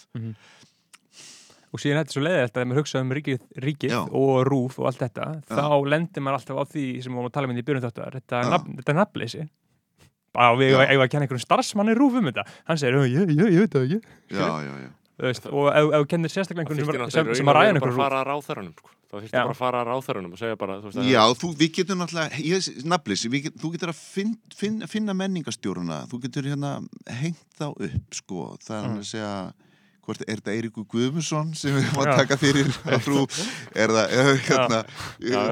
og 1.69 1.81
síðan 1.83 1.99
þetta 2.01 2.09
er 2.09 2.17
svo 2.17 2.23
leiðilegt 2.25 2.57
að 2.57 2.63
ef 2.65 2.69
maður 2.71 2.81
hugsa 2.81 3.01
um 3.05 3.11
ríkið, 3.13 3.41
ríkið 3.61 3.95
og 4.17 4.47
rúf 4.49 4.79
og 4.81 4.87
allt 4.89 5.03
þetta 5.05 5.25
Já. 5.45 5.53
þá 5.53 5.67
lendir 5.93 6.23
maður 6.25 6.39
alltaf 6.41 6.57
á 6.57 6.65
því 6.73 6.85
sem 7.05 7.13
við 7.13 7.17
vorum 7.21 7.29
að 7.29 7.35
tala 7.37 7.49
um 7.51 7.57
í 7.61 7.65
byrjun 7.69 7.85
þáttar 7.85 8.15
þetta, 8.17 8.41
þetta 8.81 8.95
nafnleysi 8.97 9.43
bara 10.37 10.55
við 10.59 10.75
Já. 10.75 10.85
eigum 10.89 11.05
að 11.07 11.11
kenna 11.15 11.27
einhverjum 11.27 11.47
starfsmanni 11.47 11.97
rúf 11.99 12.19
um 12.21 12.29
þetta 12.31 12.45
hann 12.69 12.79
segir, 12.79 12.95
"Ö, 12.99 13.07
ég, 13.09 13.33
ég, 13.33 13.49
ég 13.55 13.65
veit 13.65 13.75
það 13.75 13.87
ekki 13.89 14.01
já, 14.35 14.49
já, 14.67 14.75
já. 14.85 14.91
þú 15.19 15.27
veist, 15.29 15.47
og 15.49 15.67
ef 15.73 15.91
þú 15.95 16.07
kennir 16.13 16.31
sérstaklega 16.31 16.69
einhvern 16.69 17.11
sem, 17.11 17.35
sem, 17.35 17.49
að 17.49 17.55
og 17.55 17.59
ræða 17.59 17.75
einhvern 17.75 18.73
sko. 18.79 18.91
Það 19.09 19.23
þurfti 19.23 19.33
Já. 19.33 19.41
bara 19.41 19.55
að 19.55 19.57
fara 19.57 19.79
að 19.81 19.87
ráþæranum 19.89 20.33
og 20.35 20.39
segja 20.39 20.57
bara 20.61 20.75
þú 20.83 20.91
veist, 20.91 20.99
Já, 21.09 21.23
þú, 21.41 21.49
við 21.57 21.71
getum 21.79 22.01
náttúrulega, 22.03 22.41
ég, 22.45 22.67
naflis, 22.85 23.23
við 23.33 23.47
get, 23.47 23.55
þú 23.57 23.71
getur 23.73 23.93
að 23.95 24.01
finn, 24.03 24.35
finn, 24.53 24.83
finna 24.85 25.15
menningastjóruna, 25.17 26.01
þú 26.11 26.19
getur 26.27 26.49
hérna 26.51 26.73
hengt 27.09 27.41
þá 27.57 27.71
upp, 27.73 28.19
sko, 28.19 28.43
það 28.67 28.75
er 28.77 28.85
hann 28.85 28.99
að 29.01 29.09
segja, 29.09 29.31
hvort 30.09 30.23
er 30.25 30.39
þetta 30.39 30.53
Eiríkur 30.55 30.87
Guðmundsson 30.89 31.51
sem 31.59 31.75
við 31.77 31.85
erum 31.85 32.01
að 32.01 32.11
taka 32.23 32.39
fyrir 32.41 32.69
að 32.89 33.03
frú, 33.05 33.25
er 33.77 33.93
það, 33.93 34.15
hérna, 34.47 34.79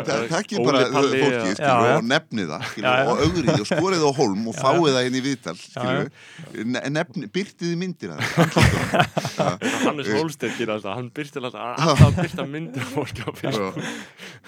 það 0.06 0.36
Óli 0.56 0.64
bara 0.64 0.82
Palli, 0.94 1.20
fólkið, 1.20 1.34
já. 1.36 1.56
skilur, 1.58 1.86
Já, 1.86 1.96
og 1.96 2.06
nefnið 2.08 2.52
það, 2.52 2.64
skilur, 2.70 2.88
Já, 2.88 3.10
og 3.10 3.22
augrið 3.26 3.50
og 3.56 3.68
skorið 3.70 4.06
á 4.06 4.10
hólm 4.16 4.46
og 4.48 4.56
fáið 4.56 4.96
það 4.96 5.08
inn 5.10 5.18
í 5.18 5.22
viðtal, 5.26 5.56
nefni, 6.96 7.30
byrtið 7.36 7.66
þið 7.66 7.76
myndir 7.82 8.14
að 8.14 8.24
það, 8.32 9.68
Hannes 9.86 10.10
alltaf, 10.80 10.88
hann 10.96 11.10
byrti 11.16 11.42
alltaf 11.42 12.50
myndir 12.54 12.88
fólki 12.94 13.26
á 13.28 13.30
Facebook. 13.36 13.80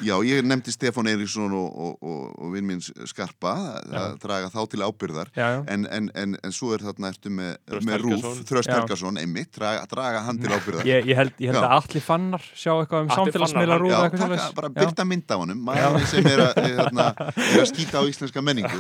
Já, 0.05 0.15
ég 0.25 0.47
nefndi 0.47 0.73
Stefán 0.73 1.11
Eiríksson 1.11 1.53
og, 1.59 1.69
og, 1.69 2.01
og, 2.01 2.25
og 2.39 2.55
vinn 2.55 2.69
minn 2.69 2.83
Skarpa 2.83 3.55
að, 3.85 4.17
draga 4.23 4.51
þá 4.53 4.61
til 4.73 4.85
ábyrðar 4.87 5.33
en, 5.37 5.85
en, 5.91 6.11
en, 6.17 6.37
en 6.41 6.55
svo 6.55 6.73
er 6.77 6.85
þarna 6.87 7.13
eftir 7.13 7.35
með, 7.35 7.57
Rúf. 7.99 8.29
Þröst. 8.49 8.71
Helgason 8.79 9.19
einmitt, 9.21 9.51
draga, 9.57 9.87
draga 9.99 10.23
hann 10.29 10.39
til 10.41 10.55
ábyrðar 10.55 10.87
Ég, 10.89 11.09
ég 11.11 11.19
held, 11.19 11.35
ég 11.43 11.51
held 11.53 11.61
að 11.67 11.75
allir 11.79 12.05
fannar 12.07 12.45
sjá 12.55 12.73
eitthvað 12.79 13.01
um 13.05 13.11
Atli 13.11 13.19
samfélagsmiðla 13.19 13.75
Fannar, 13.75 13.83
rúð 13.83 13.91
Já, 13.91 13.99
eða 13.99 14.09
eitthvað 14.09 14.35
taka, 14.39 14.57
bara 14.63 14.71
byrta 14.79 15.07
mynd 15.13 15.35
af 15.37 15.43
honum 15.43 15.61
maður 15.69 16.07
sem 16.13 16.29
er 16.33 16.43
að, 16.47 16.53
þarna, 16.79 17.07
er 17.53 17.63
að 17.65 17.69
skýta 17.73 17.97
á 17.99 18.03
íslenska 18.09 18.45
menningu. 18.47 18.79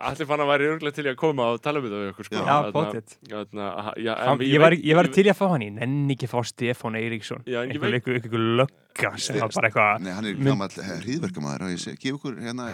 Allir 0.00 0.28
fann 0.28 0.40
að 0.44 0.48
væri 0.50 0.68
örglega 0.74 0.96
til 0.96 1.04
í 1.06 1.10
að 1.12 1.18
koma 1.20 1.46
og 1.54 1.60
tala 1.64 1.80
um 1.80 1.86
þetta 1.86 2.00
við 2.00 2.10
okkur 2.14 2.28
sko. 2.28 2.36
Já, 2.40 4.14
en 4.14 4.28
Hann, 4.30 4.38
við- 4.40 4.52
ég, 4.54 4.60
var, 4.62 4.74
veit- 4.76 4.84
ég 4.90 4.96
var 5.00 5.08
til 5.12 5.26
í 5.26 5.32
að 5.32 5.38
fá 5.40 5.46
hann 5.52 5.64
í 5.66 5.70
nenni 5.76 6.16
ekki 6.16 6.28
fá 6.30 6.38
Stefán 6.48 6.96
Eiríksson. 7.00 7.42
Einhver 7.46 8.44
lögga 8.60 9.12
sem 9.20 9.38
var 9.40 9.52
bara 9.54 9.70
eitthvað 9.70 10.04
Nei, 10.04 10.12
hann 10.16 10.28
er 10.30 10.38
gammal 10.40 10.68
hríðverkamæður 10.70 11.66
og 11.66 11.72
ég 11.74 11.82
segi, 11.84 12.00
gef 12.06 12.18
ykkur 12.18 12.38
hérna 12.44 12.70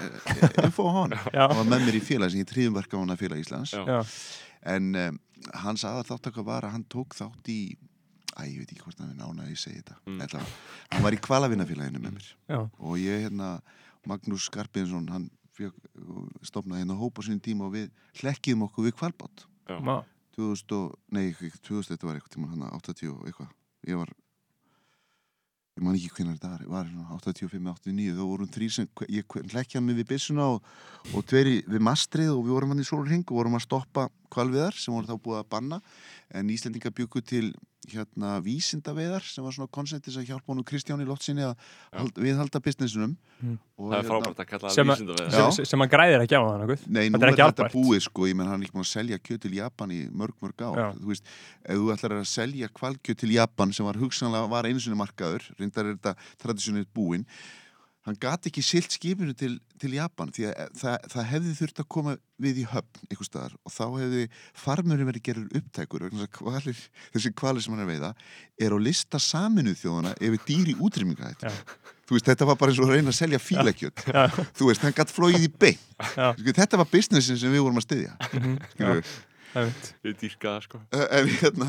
info 0.64 0.86
á 0.86 0.92
hann. 1.00 1.16
Hann 1.34 1.56
var 1.60 1.70
með 1.74 1.86
mér 1.88 1.98
í 1.98 2.02
félag 2.06 2.32
sem 2.34 2.42
ég 2.44 2.54
hríðverkamæna 2.54 3.18
félag 3.20 3.42
Íslands 3.44 3.74
en 4.66 4.86
um, 4.98 5.18
hans 5.54 5.84
aðal 5.84 6.04
þáttaka 6.08 6.44
var 6.46 6.64
að 6.66 6.74
hann 6.76 6.84
tók 6.92 7.14
þátt 7.18 7.48
í 7.52 7.76
æ, 8.36 8.42
ég 8.50 8.58
veit 8.60 8.72
ekki 8.72 8.82
hvort 8.84 8.98
hann 9.00 9.12
er 9.14 9.18
nána 9.20 9.46
að 9.46 9.52
ég 9.54 9.60
segi 9.62 9.80
þetta 9.82 9.96
Mm. 10.06 10.20
mm. 10.20 10.52
hann 10.92 11.02
var 11.06 11.16
í 11.16 11.20
kvalavinnafélaginu 11.24 12.00
með 12.02 12.12
mér 12.18 12.28
já, 12.48 12.58
og 12.78 12.98
ég 13.00 13.24
hérna 13.26 13.60
Magnús 14.06 14.46
Skarpinsson 14.50 15.08
hann 15.10 15.30
fjög, 15.56 15.72
stopnaði 16.44 16.84
hérna 16.84 16.96
hóp 17.00 17.18
á 17.18 17.22
sinni 17.26 17.40
tíma 17.40 17.66
og 17.66 17.72
við 17.74 17.90
hlekkiðum 18.20 18.66
okkur 18.68 18.84
við 18.90 18.96
kvalbátt 19.00 19.46
Já. 19.66 19.80
ma, 19.80 20.02
2000 20.36 20.76
og, 20.76 20.94
nei, 21.10 21.30
ekki 21.32 21.50
2000 21.64 21.94
þetta 21.96 22.06
var 22.06 22.18
eitthvað 22.18 22.34
tíma 22.36 22.50
hann 22.52 22.66
80 22.70 23.08
og 23.14 23.24
eitthvað 23.26 23.50
ég 23.88 23.96
var 24.02 24.12
ég 25.76 25.84
man 25.84 25.96
ekki 25.96 26.08
hvernig 26.16 26.38
þetta 26.38 26.50
var, 26.54 26.62
var 26.72 26.86
svona 26.88 27.18
85, 27.18 27.66
89 27.76 28.14
þá 28.16 28.22
vorum 28.24 28.48
þrý 28.54 28.68
sem, 28.72 28.86
ég 29.12 29.34
hlekkjaði 29.52 29.84
mig 29.84 29.98
við 29.98 30.08
byssuna 30.14 30.46
og, 30.54 30.70
og 31.12 31.26
tveri 31.28 31.58
við 31.68 31.84
mastrið 31.84 32.32
og 32.32 32.44
við 32.46 32.54
vorum 32.56 32.72
hann 32.72 32.80
í 32.80 32.86
sólring 32.88 33.24
og 33.26 33.36
vorum 33.36 33.58
að 33.58 33.66
stoppa 33.66 34.06
kvalviðar 34.32 34.78
sem 34.80 34.96
voru 34.96 35.10
þá 35.10 35.20
búið 35.26 35.40
að 35.42 35.50
banna. 35.52 35.80
En 36.32 36.48
Íslendinga 36.52 36.94
byggu 36.96 37.22
til 37.28 37.50
hérna 37.92 38.40
vísindaveðar 38.44 39.22
sem 39.22 39.44
var 39.44 39.52
svona 39.56 39.70
konceptis 39.72 40.16
að 40.18 40.26
hjálpa 40.30 40.52
honum 40.52 40.64
Kristjáni 40.66 41.06
Lottsinni 41.06 41.44
að 41.46 41.54
hald, 41.94 42.14
viðhalda 42.18 42.60
businessunum 42.64 43.16
Mm. 43.36 43.58
og 43.76 43.90
Það 43.92 43.98
er 43.98 44.06
frábært 44.08 44.38
að 44.40 44.46
kalla 44.48 44.70
Sem 44.72 44.86
það 44.86 44.90
að- 44.90 44.96
vísinda 44.96 45.14
við 45.16 45.34
Já. 45.36 45.50
sem, 45.52 45.64
sem, 45.68 45.80
hann 45.80 45.90
græðir 45.92 46.22
ekki 46.24 46.36
á 46.36 46.42
hann 46.48 46.60
nokkuð. 46.62 46.86
Nei, 46.88 47.02
Þetta 47.10 47.12
nú 47.12 47.22
er 47.22 47.26
er 47.28 47.32
ekki 47.34 47.44
þetta 47.52 47.72
búið 47.74 48.00
sko, 48.06 48.20
ég 48.26 48.34
menn 48.36 48.46
hann 48.48 48.62
er 48.62 48.64
ekki 48.66 48.72
búin 48.72 48.86
að 48.86 48.94
selja 48.96 49.18
kjöt 49.20 49.40
til 49.42 49.52
Japan 49.58 49.90
í 49.92 50.00
mörg 50.10 50.32
mörg 50.40 50.56
ár, 50.64 50.76
Já. 50.80 50.92
þú 50.96 51.06
veist 51.12 51.24
ef 51.66 51.76
þú 51.76 51.92
ætlar 51.92 52.14
að 52.16 52.26
selja 52.32 52.68
kvalkjöt 52.72 53.16
til 53.18 53.30
Japan 53.36 53.72
sem 53.76 53.84
var 53.84 53.94
hugsanlega, 54.00 54.48
var 54.48 54.64
einu 54.64 54.80
sinni 54.80 54.96
markaður 54.96 55.42
reyndar 55.60 55.84
er 55.84 55.94
þetta 55.96 56.16
tradisjónið 56.40 56.86
búinn 56.96 57.26
hann 58.06 58.18
gati 58.22 58.50
ekki 58.52 58.62
silt 58.62 58.94
skipinu 58.94 59.34
til, 59.36 59.56
til 59.82 59.96
Japan 59.96 60.30
því 60.34 60.46
að 60.52 60.76
það, 60.78 61.08
það 61.12 61.26
hefði 61.32 61.54
þurft 61.60 61.82
að 61.82 61.88
koma 61.96 62.14
við 62.42 62.60
í 62.62 62.66
höfn 62.70 63.02
einhver 63.10 63.28
staðar 63.28 63.56
og 63.66 63.74
þá 63.74 63.82
hefði 63.96 64.22
farmurinn 64.62 65.08
verið 65.10 65.24
gerður 65.26 65.58
upptækur 65.60 66.06
vegna 66.06 66.22
þess 66.22 66.28
að 66.30 66.36
kvalir, 66.38 66.84
þessi 67.16 67.32
kvalir 67.42 67.66
sem 67.66 67.74
hann 67.74 67.84
er 67.84 67.90
veiða 67.90 68.12
er 68.66 68.76
á 68.76 68.78
lista 68.86 69.20
saminuð 69.22 69.80
þjóðana 69.82 70.14
yfir 70.22 70.44
dýri 70.46 70.76
útrýminga 70.78 71.32
Já. 71.42 71.50
þú 72.06 72.16
veist, 72.16 72.30
þetta 72.30 72.48
var 72.52 72.60
bara 72.60 72.72
eins 72.72 72.80
og 72.80 72.86
að 72.86 72.94
reyna 72.94 73.10
að 73.10 73.18
selja 73.18 73.42
fílakjöt. 73.42 74.04
Já, 74.06 74.22
þú 74.54 74.70
veist, 74.70 74.84
hann 74.86 74.94
gætt 74.94 75.10
flóið 75.10 75.42
í 75.42 75.50
bein. 75.50 75.80
Sko, 76.06 76.52
þetta 76.60 76.78
var 76.78 76.90
businessin 76.92 77.40
sem 77.40 77.50
við 77.50 77.64
vorum 77.66 77.80
að 77.82 77.88
styðja. 77.88 78.14
Mhm. 78.30 79.00
Við 80.04 80.16
dýrka 80.20 80.50
það 80.50 80.64
sko. 80.66 80.78
Eh, 80.92 81.04
en 81.16 81.30
hérna 81.40 81.66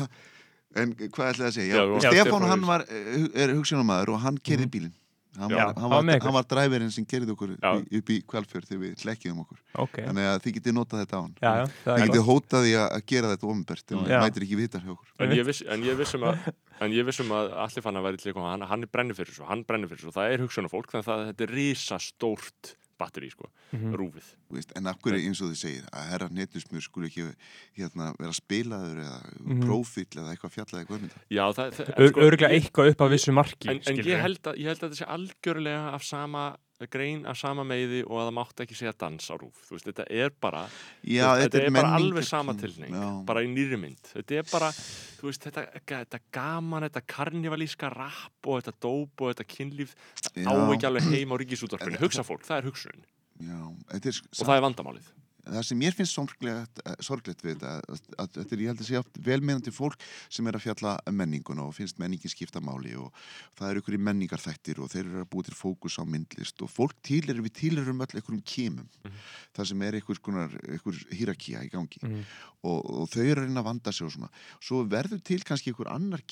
en 0.76 0.90
hvað 0.94 1.30
ætlaði 1.32 1.48
að 1.48 1.54
segja, 1.56 1.78
já, 1.78 1.84
Já, 2.04 2.10
Stefán 2.12 2.44
hann 2.50 2.66
var, 2.68 2.84
eh, 2.92 3.28
er 3.32 3.54
hugsunarmaður 3.56 4.12
og 4.14 4.20
hann 4.26 4.38
kerði 4.44 4.68
bílinn 4.74 4.96
hann 5.36 5.50
var, 5.52 5.74
hann 5.76 5.76
hann 5.76 5.90
var 6.32 6.32
var, 6.32 6.46
dræverinn 6.50 6.90
sem 6.90 7.04
kerði 7.04 7.34
okkur 7.34 7.52
Já. 7.60 7.72
í- 7.78 7.98
upp 8.00 8.08
í 8.10 8.16
kvalfjörð 8.26 8.68
þegar 8.70 8.80
við 8.84 9.02
hlekkjum 9.04 9.42
okkur. 9.44 9.58
Ok, 9.84 9.96
þannig 10.08 10.28
að 10.30 10.40
þið 10.46 10.54
getið 10.58 10.74
notað 10.78 11.02
þetta 11.04 11.16
á 11.18 11.20
hann. 11.22 11.34
Já, 11.42 11.52
já, 11.58 11.64
það 11.84 11.98
þið 11.98 12.06
getið 12.08 12.22
gott. 12.24 12.30
hótað 12.48 12.64
því 12.68 12.72
að 12.78 12.88
að 12.98 13.04
gera 13.12 13.30
þetta 13.34 13.48
ofinbært 13.52 13.86
Já. 13.92 13.96
hann 13.98 14.24
mætir 14.24 14.42
ekki 14.48 14.56
vitar 14.62 14.80
hjá 14.86 14.90
okkur. 14.96 15.08
En 15.20 15.30
ég, 15.36 15.44
viss, 15.46 15.62
en 15.68 15.82
ég 15.84 15.96
vissum 16.00 16.22
að 16.22 16.52
En 16.80 16.92
ég 16.94 17.04
vissum 17.04 17.30
að 17.34 17.52
allir 17.58 17.82
fann 17.82 17.96
að 17.98 18.04
væri 18.06 18.18
til 18.22 18.30
að 18.30 18.34
koma. 18.38 18.50
Hann, 18.54 18.62
hann 18.70 18.82
er 18.82 18.86
brennir 18.86 19.16
fyrir 19.18 19.34
svo, 19.34 19.44
hann 19.50 19.64
brennir 19.66 19.88
fyrir 19.90 19.98
svo 20.06 20.12
það 20.14 20.30
er 20.32 20.38
hugsunarfólk, 20.44 20.92
þannig 20.94 21.08
að 21.10 21.24
þetta 21.32 21.42
er 21.48 21.54
risastórt 21.58 22.74
batteri, 22.98 23.30
sko, 23.30 23.48
Mhm. 23.72 23.94
rúfið 23.94 24.28
Þú 24.50 24.56
veist, 24.58 24.72
en 24.76 24.86
af 24.86 24.98
hverju 25.02 25.24
eins 25.26 25.40
og 25.42 25.50
þið 25.52 25.56
segir 25.62 25.84
að 25.92 26.08
herra 26.10 26.28
netusmjör 26.28 26.82
skuli 26.82 27.06
ekki 27.10 27.34
hérna, 27.78 28.12
vera 28.18 28.32
spilaður 28.32 29.02
eða 29.04 29.18
Mhm. 29.40 29.62
prófíl 29.62 30.06
eða 30.16 30.34
eitthvað 30.36 30.54
fjallaði 30.56 30.84
eitthvað 30.84 31.00
þetta 31.06 31.20
Já, 31.30 31.44
það, 31.52 31.72
það 31.72 31.94
Ör- 31.98 32.18
Örgulega 32.28 32.54
eitthvað 32.58 32.90
upp 32.90 32.98
að 33.06 33.10
vissu 33.14 33.32
marki 33.32 33.68
en, 33.68 33.80
en 33.86 33.96
ég, 34.04 34.20
held 34.20 34.42
að, 34.42 34.56
ég 34.58 34.66
held 34.66 34.80
að 34.80 34.90
þetta 34.90 35.00
sé 35.02 35.06
algjörlega 35.06 35.94
af 35.94 36.02
sama 36.04 36.56
grein 36.86 37.26
af 37.26 37.36
sama 37.36 37.64
meiði 37.66 38.04
og 38.06 38.20
að 38.20 38.28
það 38.28 38.34
mátti 38.38 38.62
ekki 38.64 38.76
segja 38.78 38.92
dans 39.02 39.26
á 39.26 39.34
rúf 39.34 39.56
þú 39.66 39.74
veist, 39.74 39.86
þetta 39.90 40.04
er 40.14 40.30
bara 40.40 40.60
Já, 41.02 41.26
veist, 41.34 41.42
þetta 41.42 41.58
er 41.58 41.64
bara 41.64 41.70
menningar- 41.74 41.96
alveg 41.98 42.24
sama 42.24 42.54
tilning 42.54 42.94
Já. 42.94 43.24
bara 43.26 43.42
í 43.42 43.48
nýri 43.50 43.78
mynd. 43.80 43.98
Þetta 44.14 44.38
er 44.38 44.46
bara, 44.52 44.70
þú 45.18 45.26
veist, 45.26 45.42
þetta, 45.48 45.66
þetta 45.82 46.20
gaman 46.30 46.82
þetta 46.86 47.02
karnivalíska 47.06 47.90
rapp 47.90 48.46
og 48.46 48.62
þetta 48.62 48.76
dóp 48.80 49.20
og 49.26 49.34
þetta 49.34 49.48
kynlíf 49.50 49.94
á 50.38 50.52
Já. 50.54 50.72
ekki 50.76 50.86
alveg 50.86 51.02
heim 51.10 51.32
á 51.32 51.36
ríkisútvarpinu. 51.42 51.98
Hugsa 51.98 52.22
fólk, 52.22 52.46
það 52.46 52.58
er 52.62 52.68
hugsun 52.70 53.02
er 53.02 54.22
og 54.38 54.46
það 54.46 54.56
er 54.56 54.62
vandamálið 54.66 55.10
það 55.48 55.64
sem 55.68 55.78
mér 55.80 55.94
finnst 55.96 56.14
sorglegt, 56.16 56.80
eh, 56.84 56.94
sorglegt 57.04 57.42
við 57.44 57.56
þetta 57.56 57.72
að, 57.78 57.82
að, 57.88 58.00
að, 58.18 58.38
að 58.42 58.62
ég 58.64 58.70
held 58.72 58.82
að 58.82 58.88
átt 59.00 59.20
velmeinandi 59.28 59.72
fólk 59.74 59.96
sem 60.28 60.46
er 60.50 60.58
að 60.58 60.64
fjalla 60.66 60.94
um 61.08 61.16
menninguna 61.18 61.64
og 61.68 61.74
finnst 61.76 61.98
menningin 62.02 62.32
skipta 62.32 62.60
máli 62.64 62.94
og 62.98 63.12
það 63.58 63.70
eru 63.70 63.82
ykkur 63.82 63.96
í 63.98 64.02
menningarþættir 64.08 64.80
og 64.84 64.90
þeir 64.92 65.04
eru 65.06 65.22
að 65.24 65.30
búa 65.32 65.46
til 65.48 65.56
fókus 65.58 65.98
á 65.98 66.04
myndlist 66.08 66.62
og 66.64 66.70
fólk 66.72 66.96
týlir 67.06 67.40
við 67.44 67.54
týlirum 67.62 68.02
öll 68.04 68.14
einhverjum 68.18 68.44
kemum 68.44 68.88
Mhm. 68.98 69.14
það 69.56 69.66
sem 69.68 69.82
er 69.82 69.94
konar 70.22 70.50
einhver 70.68 70.96
hýrakía 71.14 71.62
í 71.64 71.70
gangi 71.72 71.98
Mhm. 72.02 72.24
og, 72.64 72.78
og 72.90 73.08
þau 73.10 73.22
eru 73.24 73.40
að 73.42 73.46
reyna 73.46 73.60
að 73.60 73.64
vanda 73.70 73.92
sig 73.92 74.06
og 74.06 74.12
svona 74.12 74.28
svo 74.60 74.84
verður 74.84 75.22
til 75.22 75.40
kannski 75.40 75.70
einhver 75.72 75.90
annar 75.92 76.22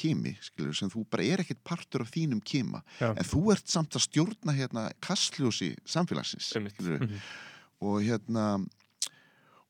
skilur, 0.43 0.74
sem 0.74 0.90
þú 0.90 1.06
bara 1.10 1.22
er 1.24 1.38
ekkert 1.40 1.62
partur 1.64 2.02
af 2.02 2.10
þínum 2.10 2.43
kema 2.44 2.82
Já. 3.01 3.10
en 3.16 3.24
þú 3.24 3.52
ert 3.52 3.68
samt 3.68 3.94
að 3.97 4.06
stjórna 4.09 4.52
hérna 4.56 4.90
kastljósi 5.01 5.76
samfélagsins. 5.86 6.52
Mhm. 6.56 7.20
og 7.80 8.01
hérna 8.02 8.66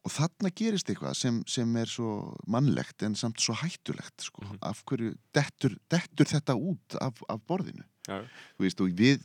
og 0.06 0.12
þarna 0.14 0.52
gerist 0.54 0.86
eitthvað 0.92 1.16
sem, 1.18 1.40
sem 1.50 1.76
er 1.80 1.90
svo 1.90 2.12
mannlegt 2.46 3.02
en 3.02 3.16
samt 3.18 3.40
svo 3.42 3.56
hættulegt 3.58 4.22
sko. 4.28 4.44
Mhm. 4.44 4.58
af 4.62 4.84
hverju 4.86 5.14
dettur, 5.34 5.74
dettur 5.90 6.30
þetta 6.30 6.54
út 6.54 6.98
af, 7.02 7.18
af 7.28 7.40
borðinu 7.48 7.82
Já. 8.06 8.22
þú 8.56 8.62
veist 8.68 8.80
og 8.84 8.92
við 8.94 9.18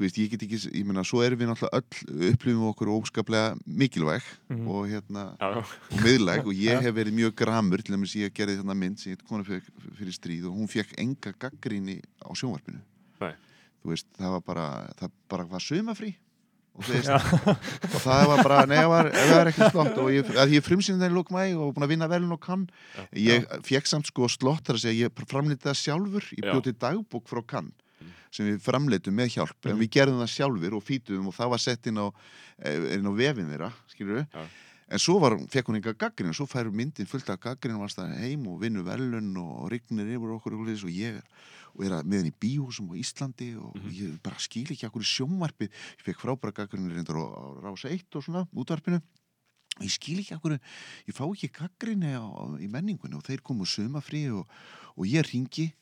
þú 0.00 0.04
veist 0.06 0.16
ég 0.22 0.30
get 0.32 0.42
ekki, 0.46 0.58
ég 0.78 0.86
meina 0.86 1.02
svo 1.04 1.20
erum 1.20 1.36
við 1.42 1.50
náttúrulega 1.50 1.80
öll 1.82 2.30
upplifum 2.30 2.68
okkur 2.70 2.88
óskaplega 2.94 3.58
mikilvæg 3.66 4.22
Mhm. 4.48 4.68
og 4.68 4.86
hérna 4.88 5.24
já, 5.36 5.56
og 5.58 5.98
miðlæg 6.06 6.46
og 6.46 6.54
ég 6.54 6.80
hef 6.80 6.94
verið 6.94 7.12
mjög 7.18 7.34
gramur 7.36 7.82
til 7.82 7.94
að 7.98 8.06
ég 8.22 8.32
gerði 8.32 8.56
þarna 8.62 8.76
mynd 8.76 8.98
sem 8.98 9.12
ég 9.16 9.26
kona 9.28 9.44
fyrir, 9.44 9.62
fyrir 9.98 10.14
stríð 10.14 10.46
og 10.46 10.56
hún 10.56 10.68
fekk 10.70 10.94
enga 10.96 11.32
gaggríni 11.36 12.00
á 12.22 12.30
sjónvarpinu 12.32 12.80
Nei. 13.20 13.34
þú 13.82 13.90
veist, 13.92 14.06
það 14.16 14.30
var 14.30 14.40
bara 14.40 14.66
það 14.96 15.10
bara 15.28 15.44
var 15.44 15.60
sumafrí 15.60 16.14
og, 16.74 16.84
og 17.90 17.96
það 18.04 18.22
var 18.30 18.42
bara, 18.46 18.60
nei, 18.70 18.78
það 18.80 18.90
var, 18.92 19.08
það 19.16 19.32
var 19.34 19.50
ekki 19.50 19.68
slott 19.74 19.98
og 20.00 20.10
ég, 20.14 20.30
að 20.44 20.54
ég 20.56 20.64
frumsýndi 20.66 21.08
í 21.10 21.12
lók 21.14 21.32
mæ 21.34 21.42
og 21.58 21.74
búin 21.76 21.86
að 21.86 21.92
vinna 21.94 22.08
velun 22.10 22.32
og 22.36 22.40
kann 22.44 22.66
Já. 22.96 23.04
ég 23.26 23.46
fekk 23.66 23.90
samt 23.90 24.06
sko 24.10 24.28
slott 24.32 24.64
þar 24.68 24.78
að 24.78 24.84
segja, 24.86 25.08
ég 25.10 25.24
framleiti 25.28 25.66
það 25.68 25.78
sjálfur. 25.82 26.28
Ég 26.38 26.46
bjóti 26.46 26.76
dagbók 26.78 27.28
frá 27.30 27.42
kann 27.46 27.72
Mm. 28.00 28.12
sem 28.32 28.46
við 28.46 28.62
framleitum 28.64 29.12
með 29.12 29.34
hjálp. 29.34 29.56
En 29.66 29.74
Mhm. 29.74 29.80
við 29.82 29.90
gerðum 29.92 30.20
það 30.22 30.30
sjálfur 30.32 30.72
og 30.78 30.82
fýtum 30.86 31.26
og 31.28 31.34
það 31.36 31.50
var 31.52 31.58
sett 31.60 31.86
inn 31.86 31.98
á, 32.00 32.08
eh, 32.64 32.94
inn 32.96 33.04
á 33.04 33.12
vefin 33.12 33.50
þeirra 33.52 33.72
skilur 33.92 34.22
við 34.22 34.26
Já. 34.32 34.46
En 34.90 34.98
svo 34.98 35.20
var, 35.20 35.36
fekk 35.52 35.66
hún 35.68 35.76
enga 35.76 35.92
gaggrin 35.94 36.30
og 36.30 36.34
svo 36.34 36.46
fær 36.48 36.66
myndin 36.72 37.06
fullt 37.06 37.28
af 37.30 37.38
gaggrin 37.40 37.76
og 37.76 37.82
varst 37.84 37.98
það 38.00 38.16
heim 38.24 38.46
og 38.48 38.58
vinnur 38.62 38.82
velun 38.88 39.36
og 39.36 39.68
rignir 39.70 40.08
yfir 40.16 40.32
okkur 40.34 40.56
og, 40.56 40.66
og 40.66 40.90
ég 40.90 41.20
er, 41.20 41.22
og 41.74 41.84
er 41.86 41.90
að 41.96 42.04
með 42.10 42.18
henni 42.20 42.32
í 42.32 42.40
bíósum 42.42 42.90
á 42.90 42.94
Íslandi 42.98 43.56
og 43.56 43.74
Mhm. 43.76 43.90
ég 43.92 44.22
bara 44.22 44.38
skil 44.38 44.64
ekki 44.66 44.86
okkur 44.88 45.02
í 45.02 45.10
sjónvarpið. 45.14 45.70
Ég 45.70 46.04
fekk 46.04 46.20
frábæra 46.20 46.52
gaggrin 46.52 46.90
reyndar 46.90 47.16
á, 47.16 47.24
á 47.30 47.44
Rás 47.62 47.84
1 47.84 48.14
og 48.16 48.22
svona, 48.24 48.46
útvarpinu 48.54 49.00
ég 49.80 49.90
skil 49.90 50.18
ekki 50.20 50.34
akkur 50.36 50.58
ég 51.08 51.14
fá 51.14 51.24
ekki 51.24 51.48
gaggrinni 51.52 52.12
á, 52.12 52.20
á, 52.20 52.44
í 52.60 52.68
menningunni 52.68 53.14
og 53.16 53.22
þeir 53.24 53.40
komu 53.42 53.64
sumafrí 53.64 54.28
og, 54.34 54.46
og 54.96 55.04
ég 55.06 55.24
ringi 55.32 55.72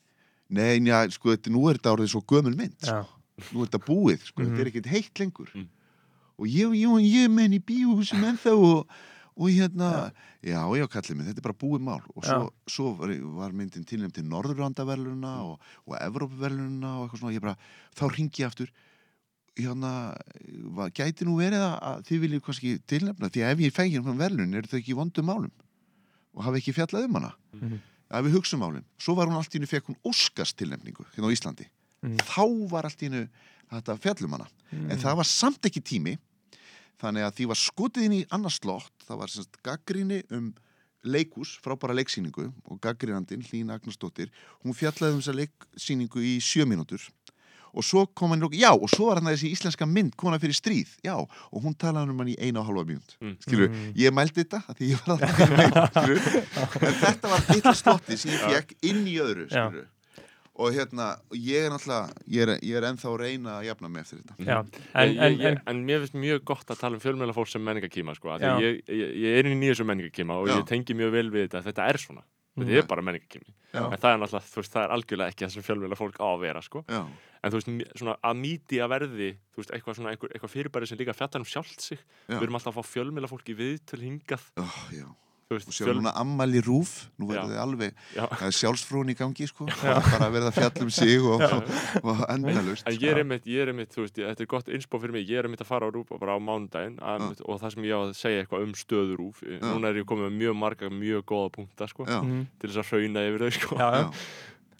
nei, 0.49 0.79
njá, 0.79 1.09
sko, 1.11 1.35
þetta, 1.35 1.49
nú 1.51 1.67
er 1.69 1.77
þetta 1.77 1.93
orðið 1.97 2.09
svo 2.13 2.21
gömul 2.25 2.55
mynd 2.55 2.79
Já, 2.81 3.05
nú 3.51 3.61
er 3.63 3.67
þetta 3.67 3.85
búið, 3.85 4.23
sko, 4.29 4.41
Mhm. 4.43 4.49
þetta 4.55 4.61
er 4.61 4.71
ekkert 4.71 4.85
heitt 4.93 5.13
lengur 5.19 5.49
Mm. 5.55 5.67
og 6.39 6.45
ég, 6.47 6.69
ég, 6.71 6.89
ég 7.11 7.29
menn 7.29 7.51
í 7.53 7.59
bíóhúsum 7.59 8.23
ennþá 8.23 8.53
og, 8.55 8.87
og 9.39 9.47
hérna, 9.55 9.89
já, 10.43 10.59
já, 10.75 10.85
kallið 10.91 11.15
mig 11.15 11.27
þetta 11.29 11.39
er 11.39 11.45
bara 11.47 11.57
búið 11.61 11.83
mál. 11.87 12.01
Og 12.15 12.25
svo, 12.27 12.49
svo 12.67 12.89
var, 12.99 13.13
var 13.39 13.53
myndin 13.55 13.85
tilnæmt 13.87 14.13
til 14.17 14.25
Norðurlandaverluna 14.27 15.31
og, 15.47 15.59
og 15.87 15.95
Evrópuverluna 16.01 16.91
og 16.99 17.05
eitthvað 17.07 17.21
svona, 17.23 17.35
ég 17.37 17.43
bara, 17.45 17.55
þá 17.95 18.03
ringi 18.17 18.43
ég 18.43 18.49
aftur. 18.49 18.71
Hérna, 19.59 19.93
va- 20.75 20.89
gæti 20.95 21.25
nú 21.27 21.37
verið 21.39 21.63
að, 21.65 22.03
þið 22.07 22.21
viljið 22.25 22.43
kannski 22.45 22.73
tilnæmna, 22.87 23.29
því 23.31 23.41
að 23.43 23.53
ef 23.55 23.63
ég 23.65 23.73
fengið 23.75 24.07
um 24.11 24.19
verlun, 24.19 24.53
eru 24.55 24.67
þau 24.71 24.77
ekki 24.79 24.95
vondum 24.99 25.27
málum? 25.27 25.51
Og 26.37 26.43
hafa 26.45 26.59
ekki 26.61 26.75
fjallað 26.77 27.07
um 27.09 27.17
hana? 27.19 27.33
Mhm. 27.55 27.79
að 28.09 28.25
við 28.25 28.33
hugsa 28.39 28.55
um 28.57 28.61
málin, 28.63 28.85
svo 28.97 29.13
var 29.13 29.27
hún 29.29 29.35
allt 29.37 29.53
í 29.53 29.59
hennu 29.59 29.67
fekk 29.69 29.85
hún 29.91 29.97
Óskars 30.09 30.55
tilnæmningu 30.57 31.03
hérna 31.13 31.29
á 31.29 31.35
Íslandi. 31.35 31.67
Mhm. 32.01 32.17
þá 32.25 32.69
var 32.71 32.83
allt 32.87 33.03
í 33.03 33.05
hennu 33.05 33.27
þetta 33.69 33.95
fjallum 34.01 34.31
hana, 34.33 34.47
en 34.71 34.97
það 34.97 35.15
var 35.19 35.27
samt 35.29 35.61
ekki 35.69 35.81
tími 35.85 36.17
þannig 37.01 37.23
að 37.27 37.35
því 37.39 37.47
var 37.51 37.59
skotið 37.61 38.03
inn 38.09 38.17
í 38.19 38.25
annars 38.35 38.59
slott, 38.61 38.91
það 39.07 39.17
var 39.23 39.27
semst 39.33 39.61
gaggríni 39.63 40.23
um 40.35 40.53
leikús, 41.07 41.53
frábæra 41.63 41.95
leiksýningu 41.95 42.49
og 42.67 42.79
gaggrínandinn, 42.83 43.45
Hlín 43.47 43.69
Agnarsdóttir 43.71 44.27
hún 44.65 44.75
fjallaði 44.75 45.15
um 45.15 45.21
þessa 45.23 45.37
leiksýningu 45.37 46.19
í 46.19 46.33
sjö 46.43 46.65
mínútur 46.67 46.99
og 47.69 47.85
svo 47.85 48.01
kom 48.17 48.31
hann, 48.33 48.41
já, 48.51 48.71
og 48.73 48.89
svo 48.89 49.05
var 49.11 49.19
hann 49.21 49.29
þessi 49.29 49.51
íslenska 49.53 49.85
mynd 49.85 50.15
kona 50.17 50.39
fyrir 50.41 50.57
stríð, 50.57 50.89
já, 51.05 51.13
og 51.15 51.61
hún 51.63 51.75
talaði 51.77 52.09
um 52.11 52.17
hann 52.23 52.31
í 52.33 52.35
eina 52.41 52.59
og 52.63 52.65
halva 52.65 52.83
mínút, 52.89 53.13
Mm. 53.21 53.35
skilju 53.45 53.67
Mm. 53.69 53.93
ég 53.95 54.11
mældi 54.11 54.41
þetta, 54.43 54.63
af 54.67 54.75
því 54.75 54.89
ég 54.89 55.05
var 55.05 55.19
að 55.19 55.93
það 55.93 56.87
en 56.89 56.97
þetta 57.03 57.29
var 57.29 57.45
litla 57.53 57.73
slotti 57.77 58.17
sem 58.17 58.31
ég 58.33 58.41
fekk 58.49 58.73
inn 58.89 59.05
í 59.07 59.15
öðru, 59.21 59.45
Já. 59.47 59.69
skilju 59.69 59.85
og 60.59 60.73
hérna, 60.75 61.05
ég 61.39 61.65
er 61.65 61.71
náttúrulega 61.71 62.25
ég 62.35 62.41
er, 62.45 62.51
ég 62.67 62.75
er 62.79 62.87
ennþá 62.89 63.07
að 63.13 63.19
reyna 63.23 63.53
að 63.59 63.67
jafna 63.69 63.89
mig 63.93 64.01
eftir 64.03 64.19
þetta. 64.19 64.35
Já, 64.43 64.57
En, 64.59 64.73
en, 64.99 65.13
ég, 65.13 65.21
en, 65.23 65.37
ég, 65.39 65.45
en 65.55 65.61
en 65.73 65.85
mér 65.87 66.01
finnst 66.03 66.17
mjög 66.19 66.43
gott 66.51 66.73
að 66.73 66.81
tala 66.81 66.99
um 66.99 67.03
fjölmjöla 67.03 67.35
sem 67.47 67.63
menningakíma 67.63 68.15
sko, 68.17 68.33
af 68.35 68.41
því 68.41 68.49
Já. 68.49 68.55
að 68.57 68.65
ég, 68.65 68.81
ég, 68.89 69.15
ég 69.23 69.37
er 69.39 69.47
inn 69.53 69.63
í 69.63 69.69
þessu 69.71 69.87
menningakíma 69.87 70.35
og 70.41 70.49
Já. 70.51 70.57
ég 70.59 70.67
tengi 70.67 70.97
mjög 70.99 71.11
vel 71.15 71.29
við 71.31 71.47
þetta 71.47 71.63
þetta 71.69 71.87
er 71.93 71.97
svona, 72.03 72.23
þetta 72.59 72.67
Mhm. 72.69 72.77
er 72.81 72.87
bara 72.91 73.01
menningakími 73.07 73.53
en 73.71 73.97
það 74.01 74.11
er 74.13 74.19
náttúrulega, 74.19 74.49
þú 74.51 74.59
veist, 74.59 74.73
það 74.73 74.83
er 74.83 74.93
algjörlega 74.97 75.29
ekki 75.31 75.45
það 75.45 75.51
sem 75.53 75.63
fjölmjöla 75.63 75.95
fólk 75.95 76.17
á 76.19 76.25
að 76.27 76.39
vera, 76.41 76.61
sko. 76.65 76.83
Já, 76.89 77.05
en 77.43 77.51
þú 77.53 77.59
veist, 77.59 77.69
svona 78.01 78.15
að 78.25 78.35
míti 78.41 78.79
að 78.83 78.89
verði 78.89 79.29
þú 79.53 79.61
veist, 79.61 79.71
eitthvað 79.77 79.95
svona, 79.95 80.11
eitthvað, 80.11 80.31
eitthvað 80.35 80.53
fyrirbæri 80.57 80.87
sem 80.89 80.97
líka 80.99 81.13
fjallar 81.15 81.39
um 81.39 81.45
sjálft 81.47 81.79
sig, 81.81 81.99
Já. 82.27 82.35
við 82.35 82.43
erum 82.49 82.57
alltaf 82.59 82.75
að 82.75 82.83
fá 82.83 82.89
fjölmjöla 82.97 83.29
fólk 83.31 83.47
í 83.47 83.55
viðtöl 83.55 84.01
hingað, 84.03 84.43
oh, 84.57 84.75
veist, 85.55 85.69
og 85.71 85.75
sjá 85.75 85.87
núna 85.97 86.13
ammali 86.19 86.61
rúf 86.61 86.91
nú 87.17 87.29
verður 87.29 87.53
þið 87.53 87.61
alveg, 87.63 88.01
er 88.19 88.55
sjálfsfrún 88.59 89.09
í 89.13 89.15
gangi 89.17 89.47
sko, 89.49 89.65
bara 89.81 90.27
að 90.27 90.35
verða 90.35 90.51
að 90.51 90.57
fjalla 90.59 90.85
um 90.85 90.91
sig 90.93 91.25
og, 91.25 91.41
og, 91.47 91.71
og 92.03 92.21
endalust 92.35 92.85
En 92.89 92.97
ég 92.99 93.09
er 93.13 93.21
einmitt, 93.23 93.47
ég 93.49 93.63
er 93.63 93.71
einmitt, 93.73 93.93
þú 93.95 94.05
veist, 94.05 94.19
ég, 94.21 94.29
þetta 94.29 94.45
er 94.45 94.51
gott 94.53 94.69
inspo 94.77 95.01
fyrir 95.01 95.17
mig, 95.17 95.25
ég 95.29 95.41
er 95.41 95.49
einmitt 95.49 95.63
að 95.65 95.71
fara 95.71 95.89
á 95.89 95.93
rúf 95.95 96.13
bara 96.13 96.37
á 96.37 96.39
mánudaginn 96.43 96.99
að, 97.01 97.25
og 97.45 97.61
það 97.63 97.75
sem 97.75 97.89
ég 97.89 97.97
á 97.97 98.01
að 98.03 98.13
segja 98.19 98.43
eitthvað 98.43 98.67
um 98.67 98.77
stöðu 98.77 99.17
rúf, 99.19 99.41
núna 99.63 99.89
er 99.89 100.01
ég 100.03 100.07
komið 100.09 100.29
með 100.29 100.37
mjög 100.43 100.59
marga, 100.65 100.93
mjög 100.93 101.25
góða 101.33 101.49
punkta, 101.57 101.89
sko, 101.89 102.05
Já, 102.09 102.21
til 102.61 102.69
þess 102.69 102.83
að 102.83 102.93
hrauna 102.93 103.25
yfir 103.29 103.45
þau, 103.47 103.51
sko. 103.57 103.81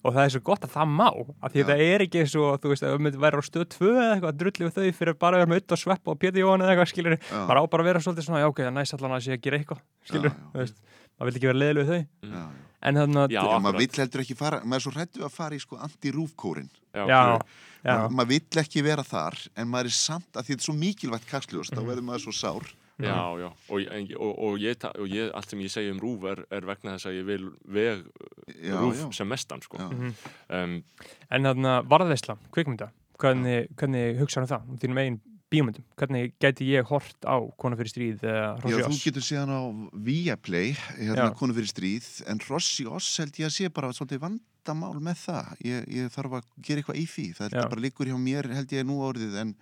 Og 0.03 0.13
það 0.15 0.23
er 0.25 0.31
svo 0.35 0.41
gott 0.47 0.63
að 0.67 0.73
það 0.77 0.91
má 0.95 1.07
af 1.09 1.51
því 1.53 1.59
Já. 1.59 1.65
það 1.69 1.81
er 1.85 2.03
ekki 2.05 2.21
svo, 2.31 2.45
þú 2.61 2.71
veist, 2.71 2.83
ef 2.87 2.93
við 2.95 3.03
myndum 3.05 3.23
væri 3.25 3.39
á 3.39 3.43
stöð 3.49 3.65
2 3.75 3.89
eða 3.89 4.13
eitthvað, 4.15 4.37
drullið 4.39 4.65
við 4.69 4.75
þau 4.77 4.97
fyrir 4.99 5.17
bara 5.19 5.35
að 5.35 5.39
vera 5.43 5.49
með 5.51 5.59
auðvitað 5.59 5.77
að 5.77 5.83
sveppa 5.83 6.11
og 6.13 6.19
Pétur 6.23 6.39
Jóhann 6.43 6.63
eða 6.63 6.71
eitthvað, 6.75 6.91
skilur 6.93 7.17
maður 7.49 7.59
á 7.59 7.63
bara 7.73 7.83
að 7.83 7.89
vera 7.89 8.03
svolítið 8.05 8.27
svona, 8.29 8.39
já 8.43 8.47
ok, 8.53 8.59
það 8.63 8.75
næst 8.79 8.95
allan 8.99 9.15
að 9.17 9.23
sé 9.27 9.31
að 9.35 9.43
gera 9.47 9.59
eitthvað, 9.59 9.81
skilur, 10.09 10.33
þú 10.53 10.59
veist. 10.63 10.77
Maður 11.19 11.27
vil 11.29 11.35
ekki 11.39 11.49
vera 11.49 11.59
leiðileg 11.59 11.83
við 11.83 11.89
þau, 11.91 12.03
já, 12.23 12.35
já. 12.39 12.43
en 12.89 12.95
þannig 13.01 13.19
að 13.25 13.33
Já, 13.35 13.41
maður 13.59 13.79
vill 13.83 13.97
heldur 13.99 14.21
ekki 14.23 14.35
fara, 14.39 14.59
maður 14.63 14.79
er 14.79 14.83
svo 14.85 14.93
hrættu 14.95 15.23
að 15.27 15.33
fara 15.35 15.55
í 15.55 15.59
sko 15.59 15.79
anti-rúfkórin. 15.83 16.69
Já, 16.95 17.03
já, 17.03 17.17
skilurðu. 17.19 17.57
já, 17.83 17.95
Ma, 17.99 18.07
maður 18.21 18.29
vill 18.31 18.61
ekki 18.63 18.83
vera 18.87 19.03
þar 19.03 19.35
en 19.59 19.67
maður 19.67 19.89
er 19.91 19.97
samt 19.99 20.31
að 20.39 20.47
því 20.47 20.53
þetta 20.55 20.63
er 20.63 20.67
svo 20.69 20.75
mikilvægt 20.79 21.27
kastljóst 21.27 21.73
Mhm. 21.75 21.79
þá 21.81 21.89
verður 21.91 22.07
maður 22.07 22.23
svo 22.23 22.31
sár 22.39 22.71
já, 23.07 23.39
já, 23.39 23.49
og, 23.69 23.79
en- 23.95 24.11
og, 24.17 24.33
og, 24.49 24.57
ég, 24.59 24.83
og 24.99 25.07
ég, 25.07 25.31
allt 25.33 25.49
sem 25.49 25.59
ég 25.63 25.71
segi 25.71 25.91
um 25.93 25.99
rúf 26.03 26.25
er, 26.31 26.43
er 26.51 26.65
vegna 26.67 26.97
þess 26.97 27.09
að 27.11 27.17
ég 27.21 27.25
vil 27.29 27.49
veg 27.65 28.03
já, 28.63 28.75
rúf 28.81 28.99
já, 28.99 29.07
sem 29.15 29.27
mestan, 29.27 29.61
sko. 29.61 29.77
já. 29.79 29.89
Mhm. 29.89 30.13
Um, 30.49 30.83
en 31.31 31.43
þannig 31.49 31.73
að 31.77 31.89
varðveisla, 31.95 32.37
kvikmynda 32.51 32.91
hvernig, 33.19 33.67
hvernig 33.75 34.19
hugsaðu 34.19 34.47
það, 34.53 34.69
um 34.69 34.77
þínum 34.79 34.99
eigin 35.03 35.19
bíómyndum, 35.49 35.83
hvernig 35.97 36.33
gæti 36.39 36.67
ég 36.69 36.85
hort 36.85 37.25
á 37.25 37.41
Kona 37.57 37.75
fyrir 37.75 37.89
stríð 37.89 38.21
eða 38.21 38.69
Já, 38.69 38.83
þú 38.85 38.99
getur 39.01 39.23
séðan 39.25 39.49
á 39.49 39.61
Viaplay, 39.97 40.75
hérna 40.99 41.25
Já. 41.31 41.33
konu 41.39 41.55
fyrir 41.57 41.71
stríð, 41.71 42.05
en 42.29 42.39
Rossi 42.45 42.85
Oss 42.85 43.17
held 43.17 43.33
ég 43.41 43.47
að 43.49 43.55
sé 43.55 43.69
bara 43.73 43.89
svolítið 43.89 44.21
vandamál 44.27 44.99
með 45.01 45.17
það. 45.25 45.49
Ég, 45.65 45.87
ég 45.89 46.11
þarf 46.13 46.35
að 46.37 46.51
gera 46.61 46.83
eitthvað 46.83 47.01
í 47.01 47.05
því. 47.09 47.25
Það 47.39 47.57
er 47.57 47.71
bara 47.73 47.81
liggur 47.81 48.11
hjá 48.11 48.17
mér 48.21 48.49
held 48.53 48.75
ég 48.77 48.85
nú 48.85 48.99
árið, 49.09 49.39
en 49.41 49.55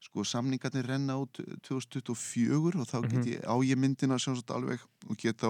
sko 0.00 0.22
samningarnir 0.24 0.86
renna 0.86 1.16
út 1.18 1.40
2024 1.66 2.80
og 2.80 2.86
þá 2.86 3.02
get 3.02 3.12
Mhm. 3.12 3.26
ég 3.32 3.40
á 3.44 3.54
ég 3.64 3.76
myndina 3.76 4.18
sjálfsagt 4.18 4.50
alveg 4.54 4.80
og 5.10 5.16
get 5.18 5.42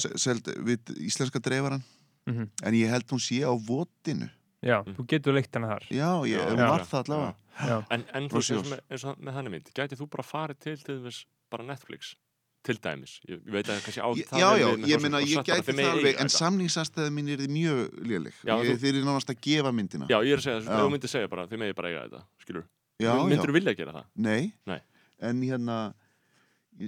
se- 0.00 0.18
seld 0.18 0.44
við 0.44 0.78
íslenska 1.00 1.40
dreifaran, 1.40 1.82
mm 2.26 2.48
en 2.62 2.74
ég 2.74 2.88
held 2.88 3.06
hún 3.08 3.18
sé 3.20 3.40
á 3.42 3.52
votinu. 3.56 4.30
já, 4.62 4.82
þú 4.84 5.06
getur 5.06 5.32
leikt 5.34 5.54
hana 5.54 5.68
þar 5.78 5.82
Já, 5.90 6.22
ég, 6.24 6.38
Já, 6.38 6.48
hún 6.50 6.58
já, 6.58 6.68
var 6.68 6.80
það 6.84 7.04
allavega. 7.04 7.34
já, 7.58 7.86
en, 7.90 8.04
en 8.14 8.28
þú 8.28 8.34
veist, 8.34 8.50
eins 8.50 8.58
og 8.58 8.64
Oss. 8.66 8.70
með, 8.70 8.80
eins 8.90 9.04
og 9.04 9.18
með 9.18 9.32
þannig 9.34 9.50
mynd, 9.50 9.70
gæti 9.74 9.96
þú 9.98 10.10
bara 10.10 10.22
farið 10.22 10.58
til 10.60 10.76
til 10.76 11.00
þess 11.02 11.24
bara 11.50 11.64
Netflix, 11.64 12.14
til 12.62 12.76
dæmis. 12.78 13.18
Ég, 13.28 13.40
veit 13.44 13.66
að 13.66 13.80
kannski 13.82 14.00
á 14.00 14.08
það 14.14 14.38
Já, 14.38 14.50
já, 14.54 14.68
ég 14.68 14.72
og 14.72 14.78
ég 14.78 15.42
gæti 15.42 15.72
það 15.74 15.90
alveg, 15.92 16.14
en 16.20 16.28
þetta. 16.28 16.38
samningsastæði 16.38 17.10
mín 17.10 17.28
er 17.28 17.36
þið 17.42 17.50
mjög 17.50 18.06
léleg. 18.06 18.32
Já, 18.44 18.54
Þeir 18.78 18.94
eru 18.94 19.04
nánast 19.04 19.30
að 19.34 19.40
gefa 19.42 19.72
myndina. 19.74 20.06
Já, 20.08 20.20
ég 20.22 20.32
er 20.32 20.38
að 20.38 20.42
segja, 20.46 20.60
Já. 20.62 20.78
þú 20.78 20.90
myndir 20.92 21.08
segja 21.10 21.28
bara, 21.28 21.46
þið 21.48 21.58
megið 21.58 21.74
bara 21.74 21.88
eiga 21.88 22.02
þetta, 22.08 22.22
skilur. 22.38 22.64
Myndir 23.02 23.50
þú 23.50 23.52
vilja 23.58 23.74
gera 23.76 23.92
það? 23.92 24.04
Nei. 24.16 24.52
Nei. 24.66 24.80
En 25.20 25.40
hérna, 25.42 25.76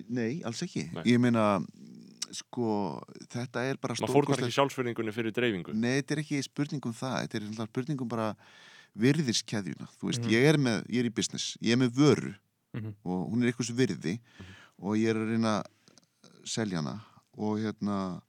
nei, 0.09 0.43
alls 0.45 0.63
ekki. 0.63 0.87
Nei. 0.95 1.03
Ég 1.05 1.21
meina, 1.23 1.61
sko, 2.35 3.01
þetta 3.31 3.63
er 3.71 3.77
bara 3.83 3.95
Maður 3.95 4.11
fórnar 4.11 4.35
stórkostlegt- 4.35 4.49
ekki 4.49 4.57
sjálfsfyrningunni 4.59 5.13
fyrir 5.15 5.33
dreifingu. 5.37 5.75
Nei, 5.75 6.01
þetta 6.01 6.17
er 6.17 6.23
ekki 6.25 6.43
spurning 6.43 6.87
um 6.87 6.93
það. 6.93 7.17
Þetta 7.29 7.35
er 7.35 7.41
náttúrulega 7.51 7.69
spurning 7.71 8.01
um 8.03 8.09
bara 8.09 8.29
virðiskeðjuna. 8.99 9.89
Þú 9.99 10.09
veist, 10.11 10.23
Mhm. 10.25 10.31
ég, 10.31 10.43
er 10.49 10.57
með, 10.59 10.87
ég 10.89 10.99
er 11.01 11.11
í 11.11 11.15
business, 11.15 11.57
ég 11.63 11.73
er 11.73 11.77
með 11.77 11.91
vöru 11.95 12.35
Mhm. 12.75 12.95
og 13.05 13.31
hún 13.33 13.43
er 13.43 13.53
einhvers 13.53 13.71
virði 13.71 14.21
og 14.81 14.97
ég 14.97 15.09
er 15.11 15.15
að 15.15 15.31
reyna 15.31 15.63
að 15.63 15.67
selja 16.45 16.77
hana 16.83 17.01
og 17.39 17.59
hérna, 17.59 18.23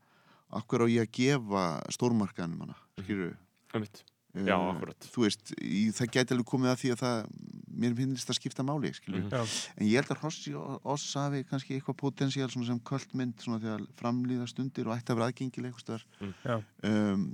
akkur 0.52 0.82
á 0.82 0.88
ég 0.88 1.02
að 1.02 1.12
gefa 1.12 1.82
stórmarkaðanum 1.90 2.60
hana, 2.60 2.76
skilur 3.00 3.36
Einmitt. 3.74 4.04
Já, 4.36 4.56
akkurat. 4.60 5.08
Þú 5.14 5.22
veist, 5.24 5.54
í, 5.62 5.84
það 5.96 6.10
gæti 6.12 6.34
alveg 6.36 6.46
komið 6.52 6.72
að 6.74 6.80
því 6.82 6.90
að 6.92 7.00
það, 7.04 7.28
mér 7.76 7.94
finnst 7.96 8.28
það 8.28 8.38
skipta 8.40 8.64
máli, 8.68 8.92
skilur 8.98 9.22
Mhm. 9.24 9.30
já, 9.32 9.44
En 9.78 9.88
ég 9.88 9.96
held 10.02 10.12
að 10.12 10.22
Rossi 10.24 10.54
og 10.60 10.82
Oss 10.86 11.14
hafi 11.16 11.44
kannski 11.48 11.76
eitthvað 11.80 11.98
potensiál 12.02 12.50
svona 12.52 12.66
sem 12.68 12.80
kvöldmynd 12.80 13.36
svona 13.40 13.60
þegar 13.64 13.86
framlýða 13.96 14.48
stundir 14.52 14.88
og 14.88 14.98
ætti 14.98 15.14
að 15.14 15.16
vera 15.22 15.30
aðgengileg 15.32 15.72
eitthvað 15.72 15.86
stöðar. 15.86 16.04
já. 16.44 16.64
Um, 16.84 17.34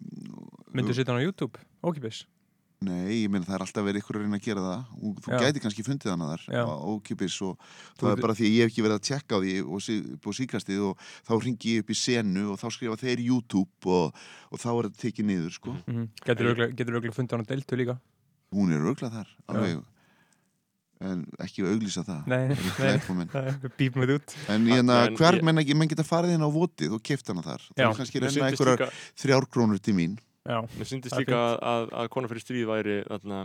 myndu 0.74 0.94
setja 0.94 1.14
hann 1.14 1.22
á 1.22 1.26
YouTube, 1.26 1.58
ókipis 1.84 2.26
Nei, 2.82 3.20
ég 3.22 3.30
meina 3.30 3.46
það 3.46 3.56
er 3.60 3.64
alltaf 3.68 3.84
verið 3.86 4.02
ykkur 4.02 4.18
að 4.18 4.24
reyna 4.26 4.38
að 4.40 4.46
gera 4.48 4.62
það 4.66 4.86
og 5.06 5.18
þú 5.22 5.32
Já. 5.36 5.40
gæti 5.44 5.62
kannski 5.62 5.84
fundið 5.86 6.10
hana 6.16 6.30
þar 6.32 6.46
Já. 6.50 6.62
á 6.66 6.76
ókipis 6.90 7.36
og 7.46 7.60
Þú- 7.62 8.02
það 8.02 8.14
er 8.16 8.22
bara 8.26 8.34
því 8.40 8.46
að 8.48 8.56
ég 8.56 8.64
hef 8.66 8.72
ekki 8.72 8.86
verið 8.88 8.98
að 8.98 9.04
tjekka 9.06 9.38
á 9.38 9.40
því 9.44 9.52
og 9.62 9.84
sí, 9.86 9.98
på 10.18 10.34
síkastið 10.34 10.80
og 10.88 11.04
þá 11.28 11.34
ringi 11.46 11.76
ég 11.76 11.84
upp 11.86 11.92
í 11.94 11.98
senu 12.02 12.46
og 12.50 12.58
þá 12.58 12.66
skrifa 12.74 12.98
þeir 13.04 13.22
YouTube 13.28 13.86
og, 13.86 14.18
og 14.50 14.58
þá 14.64 14.70
er 14.74 14.90
þetta 14.90 15.02
tekið 15.06 15.30
niður 15.30 15.54
sko. 15.60 15.76
mm 15.86 16.08
getur 16.26 16.50
auðvitað 16.50 16.74
getur 16.82 17.16
fundið 17.20 17.38
hann 17.38 17.46
á 17.46 17.52
deltu 17.54 17.78
líka 17.84 17.98
Hún 18.52 18.74
er 18.74 18.82
auglað 18.90 19.14
þar, 19.20 19.30
alveg 19.48 19.84
en 21.02 21.22
ekki 21.42 21.64
auglýsa 21.66 22.02
það 22.06 22.26
nei, 22.30 22.48
nei, 22.50 22.58
glæpamenn. 22.82 23.30
við 23.78 24.12
út 24.18 24.36
En 24.50 24.66
hérna, 24.66 24.98
En 25.06 25.16
hver 25.22 25.38
ég- 25.38 25.46
menn 25.46 25.62
ekki, 25.62 25.78
menn 25.78 25.90
geta 25.94 26.04
farið 26.06 26.34
inn 26.34 26.46
á 26.46 26.50
votið 26.50 26.98
og 26.98 27.02
keift 27.06 27.30
hana 27.30 27.42
þar. 27.46 27.62
Er 27.78 27.94
kannski 27.94 28.18
Mér 28.20 28.28
renna 28.28 28.34
sýndist 28.34 28.58
einhverjar 28.58 28.84
líka, 28.84 28.92
þrjár 29.22 29.48
krónur 29.54 29.80
til 29.82 29.94
mín. 29.98 30.18
Já, 30.48 30.58
mér 30.62 30.94
er 30.94 31.20
líka 31.22 31.42
að, 31.62 31.90
að 32.02 32.10
kona 32.14 32.32
fyrir 32.32 32.46
stríð 32.46 32.68
væri 32.72 32.98
þarna, 33.10 33.42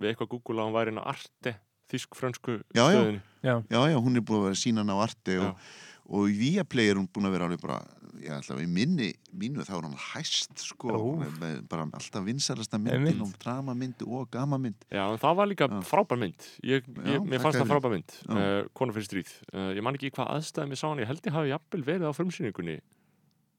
við 0.00 0.12
eitthvað 0.12 0.32
Google 0.36 0.60
að 0.62 0.68
hún 0.70 0.76
væri 0.78 0.94
inn 0.94 1.02
á 1.02 1.10
Arte, 1.14 1.56
þísk-frönsku 1.92 2.58
Já, 2.74 2.84
já. 2.88 3.00
stöðinni. 3.00 3.20
já, 3.44 3.54
Já, 3.70 3.80
já, 3.92 3.98
hún 4.00 4.16
er 4.16 4.24
búin 4.24 4.40
að 4.40 4.46
vera 4.50 4.62
sína 4.62 4.82
hana 4.84 4.96
á 4.96 5.04
arti 5.04 5.36
og, 5.42 5.66
og 6.08 6.30
í 6.32 6.38
Viaplay 6.40 6.88
er 6.90 6.98
hún 7.00 7.10
búin 7.12 7.28
að 7.28 7.34
vera 7.36 7.46
alveg 7.48 7.60
bara, 7.62 7.76
já, 8.24 8.32
alltaf 8.38 8.62
í 8.64 8.66
minni, 8.70 9.10
mínu 9.36 9.66
þá 9.68 9.74
er 9.76 9.84
hann 9.90 9.98
hæst, 10.08 10.56
sko, 10.64 10.94
hún 10.96 11.22
með, 11.42 11.60
bara 11.70 11.84
alltaf 11.86 12.24
vinsælasta 12.26 12.80
Einmitt. 12.80 12.96
myndin 13.04 13.22
og 13.28 13.36
dramamynd 13.44 14.02
og 14.08 14.26
gamamynd. 14.32 14.88
Já, 14.88 15.04
en 15.12 15.20
það 15.22 15.38
var 15.42 15.50
líka 15.52 15.68
Já. 15.70 15.78
frábær 15.92 16.20
mynd. 16.24 16.48
Ég, 16.64 16.88
Já, 16.88 17.06
ég, 17.14 17.28
mér 17.28 17.44
fannst 17.44 17.60
það 17.60 17.72
frábær 17.76 17.94
mynd, 17.94 18.16
Já. 18.24 18.34
uh, 18.34 18.68
kona 18.80 18.96
fyrir 18.96 19.08
stríð. 19.12 19.32
Uh, 19.52 19.70
ég 19.76 19.84
man 19.84 19.94
ekki 20.00 20.08
í 20.10 20.14
hvað 20.16 20.32
aðstæðum 20.38 20.74
ég 20.74 20.80
sá 20.80 20.86
hann, 20.88 21.04
ég 21.04 21.12
held 21.12 21.28
ég 21.28 21.36
hafi 21.36 21.52
jafnvel 21.52 21.84
verið 21.92 22.08
á 22.08 22.12
frumsýningunni. 22.16 22.78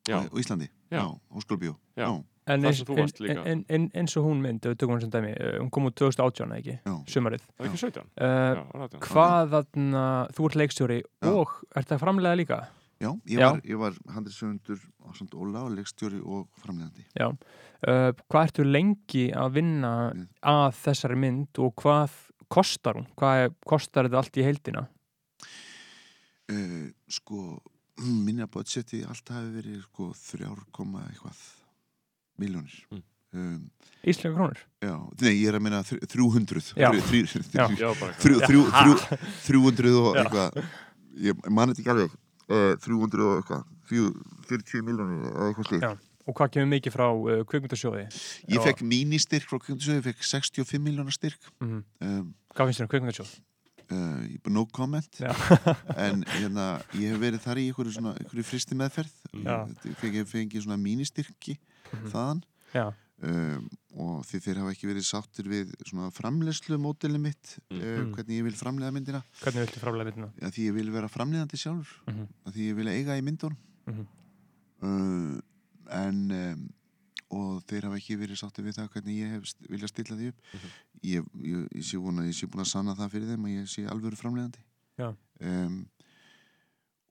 Já, 0.07 0.17
Á, 0.21 0.29
á 0.29 0.35
Íslandi. 0.39 0.69
Já. 0.91 0.99
Já, 1.01 1.05
Óskulbjó. 1.35 1.75
Já. 1.97 2.09
En 2.45 2.61
þar 2.61 2.67
eins, 2.69 2.77
sem 2.77 2.85
þú 2.85 2.93
en, 2.93 2.99
varst 3.01 3.19
líka. 3.23 3.43
en, 3.49 3.61
en, 3.73 3.85
eins 3.97 4.13
og 4.19 4.25
hún 4.27 4.41
mynd, 4.43 4.61
við 4.69 4.83
hún 4.85 5.09
dæmi, 5.09 5.31
uh, 5.33 5.55
hún 5.63 5.71
kom 5.73 5.87
út 5.89 5.95
2018 5.97 6.45
eða 6.45 6.59
ekki, 6.61 6.75
Já. 6.85 6.93
sumarið. 7.09 7.41
Það 7.57 7.65
er 7.65 7.69
ekki 7.71 7.81
17 7.81 8.03
Uh, 8.21 8.51
Já, 8.53 8.61
18. 8.85 8.99
hvað 9.07 9.49
þarna, 9.55 10.03
þú 10.37 10.45
ert 10.45 10.57
leikstjóri 10.61 10.99
Já. 11.01 11.29
og 11.31 11.55
ert 11.75 11.89
það 11.89 12.03
framlega 12.03 12.37
líka? 12.37 12.59
Já, 13.01 13.09
ég 13.25 13.39
Já. 13.41 13.49
var, 13.49 13.61
ég 13.65 13.77
var 13.81 13.97
handriðsöfundur 14.13 14.79
á 15.03 15.07
samt 15.17 15.33
Óla 15.33 15.65
og 15.65 15.73
leikstjóri 15.75 16.21
og 16.23 16.45
framlegandi. 16.61 17.03
Uh, 17.17 18.13
hvað 18.29 18.45
ertu 18.47 18.63
lengi 18.69 19.25
að 19.33 19.51
vinna 19.57 20.13
Mm. 20.13 20.27
að 20.45 20.77
þessari 20.85 21.17
mynd 21.17 21.59
og 21.59 21.73
hvað 21.81 22.11
kostar 22.47 22.93
hún? 22.93 23.07
Hvað 23.17 23.41
er, 23.43 23.49
kostar 23.65 24.05
þetta 24.05 24.21
allt 24.21 24.37
í 24.37 24.45
heildina? 24.45 24.85
Uh, 26.51 26.93
sko, 27.09 27.57
minna 28.27 28.47
budgeti 28.51 29.03
allt 29.07 29.29
hafi 29.33 29.51
verið 29.55 29.81
sko 29.87 30.09
þrjár 30.19 30.63
koma 30.75 31.03
eitthvað 31.09 31.43
miljónir. 32.41 32.79
Mm. 32.91 33.03
Um, 33.35 33.55
Íslenska 34.07 34.31
krónur? 34.37 34.59
já, 34.85 34.93
nei, 35.19 35.31
ég 35.41 35.49
er 35.49 35.57
að 35.57 35.63
minna 35.65 35.81
þrjú 35.83 36.27
hundruð. 36.37 36.69
Já. 36.79 36.87
Þrjú, 36.93 37.23
þrjú, 37.27 37.41
Já. 37.51 37.65
þrjú, 37.67 37.79
Já, 37.81 37.89
bara 37.99 38.17
þrjú, 38.21 38.41
þrjú, 38.45 38.61
þrjú, 38.71 39.21
þrjú 39.47 39.61
hundruð 39.65 39.97
og 40.01 40.07
Já. 40.15 40.19
eitthvað, 40.21 40.59
ég 41.25 41.47
man 41.51 41.71
þetta 41.73 41.83
ekki 41.83 41.91
alveg, 41.95 42.13
uh, 42.47 42.67
þrjú 42.85 42.99
hundruð 43.01 43.31
og 43.31 43.41
eitthvað, 43.41 43.65
þrjú, 43.89 44.05
40 44.51 44.85
miljónir 44.87 45.25
eða 45.31 45.49
eitthvað 45.49 45.71
slíkt. 45.71 45.87
Já. 45.89 46.11
Og 46.25 46.33
hvað 46.39 46.53
kemur 46.55 46.71
mikið 46.71 46.95
frá 46.95 47.05
uh, 47.11 47.41
kvikmyndasjóði? 47.51 48.05
Ég 48.55 48.63
fekk 48.65 48.79
mínistyrk 48.87 49.49
frá 49.51 49.59
Kjöndisöðu, 49.61 49.99
ég 49.99 50.05
fekk 50.07 50.23
65 50.31 50.81
miljónar 50.87 51.13
styrk. 51.13 51.51
Mm 51.61 51.83
Um, 52.01 52.31
Hvað 52.55 52.69
finnst 52.71 52.79
þér 52.79 52.87
um 52.87 52.91
kvikmyndasjóð? 52.95 53.33
Uh, 53.91 54.49
no 54.49 54.65
comment 54.65 55.09
Já. 55.19 55.31
en 56.05 56.23
hérna, 56.23 56.81
ég 56.93 57.11
hef 57.13 57.19
verið 57.21 57.41
þar 57.45 57.57
í 57.61 57.65
einhverju, 57.69 57.91
svona, 57.97 58.13
einhverju 58.19 58.43
fristi 58.43 58.75
meðferð 58.75 59.13
Já. 59.43 59.57
ég 59.85 59.95
fengi, 60.01 60.23
fengi 60.25 60.61
svona 60.65 60.77
mínistyrki 60.81 61.57
Mhm. 61.93 62.07
þaðan 62.11 62.39
Já. 62.73 62.85
um, 63.23 63.69
og 63.95 64.23
því 64.25 64.39
þeir 64.43 64.57
hafa 64.59 64.71
ekki 64.73 64.87
verið 64.89 65.05
sáttir 65.07 65.45
við 65.47 65.69
svona 65.87 66.09
framlegslu 66.11 66.77
mótili 66.81 67.19
mitt 67.21 67.57
Mm. 67.71 67.77
uh, 67.77 67.83
Mm. 68.03 68.11
hvernig 68.15 68.39
ég 68.39 68.43
vil 68.43 68.53
framlega 68.57 68.91
myndina 68.91 69.21
Hvernig 69.41 69.65
viltu 69.67 69.79
framlega 69.79 70.09
myndina? 70.11 70.31
ja, 70.41 70.47
því 70.49 70.65
ég 70.69 70.73
vil 70.73 70.91
vera 70.91 71.07
framlegandi 71.07 71.57
sjálfur 71.57 72.01
Mm 72.07 72.13
-hmm. 72.15 72.51
því 72.51 72.61
ég 72.71 72.75
vil 72.75 72.87
eiga 72.87 73.17
í 73.17 73.21
myndunum 73.21 73.57
Mhm. 73.87 74.07
uh, 74.81 75.39
en 75.91 76.31
um, 76.31 76.69
og 77.31 77.63
þeir 77.65 77.87
hafa 77.87 77.97
ekki 77.97 78.17
verið 78.21 78.37
sáttir 78.41 78.65
við 78.67 78.77
það 78.77 78.89
hvernig 78.93 79.15
ég 79.17 79.31
hef 79.33 79.53
viljað 79.71 79.91
stilla 79.93 80.15
því 80.19 80.27
upp 80.29 80.39
Mhm. 80.53 80.69
ég, 81.03 81.25
ég, 81.41 81.67
ég 81.75 81.83
sé 81.89 81.97
búin 81.97 82.19
að 82.21 82.27
ég 82.29 82.35
sé 82.37 82.47
búin 82.47 82.61
að 82.65 82.71
sanna 82.71 82.95
það 82.95 83.11
fyrir 83.15 83.31
þeim 83.33 83.45
að 83.49 83.55
ég 83.55 83.67
sé 83.73 83.85
alvöru 83.89 84.15
framlegandi 84.19 84.61
Já. 84.99 85.09
um, 85.41 85.85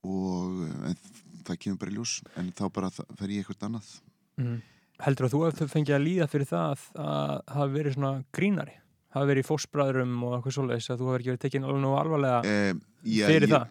og 0.05 0.63
en 0.89 0.97
það 1.45 1.59
kemur 1.63 1.79
bara 1.81 1.91
ljós 1.95 2.15
en 2.37 2.51
þá 2.55 2.63
bara 2.73 2.89
fer 2.91 3.29
ég 3.33 3.43
eitthvað 3.45 3.69
annað 3.69 3.93
Mm. 4.35 4.57
Heldur 4.99 5.25
að 5.29 5.31
þú 5.31 5.39
hefur 5.45 5.69
fengið 5.71 5.93
að 5.95 6.01
líða 6.03 6.25
fyrir 6.27 6.47
það 6.49 6.71
að, 6.73 6.81
að 6.99 7.53
hafa 7.55 7.67
verið 7.71 7.93
svona 7.95 8.09
grínari? 8.35 8.73
Hafa 9.15 9.29
verið 9.29 9.45
í 9.45 9.47
fósbræðurum 9.47 10.15
og 10.27 10.33
eitthvað 10.35 10.55
svoleiðis 10.57 10.89
að 10.91 10.99
þú 10.99 11.05
hefur 11.07 11.21
ekki 11.23 11.31
verið 11.31 11.43
tekinn 11.45 11.63
alveg 11.69 11.95
alvarlega? 12.01 12.41
um, 12.73 12.81
ég, 13.07 13.29
Fyrir 13.31 13.47
ég, 13.47 13.53
það? 13.53 13.69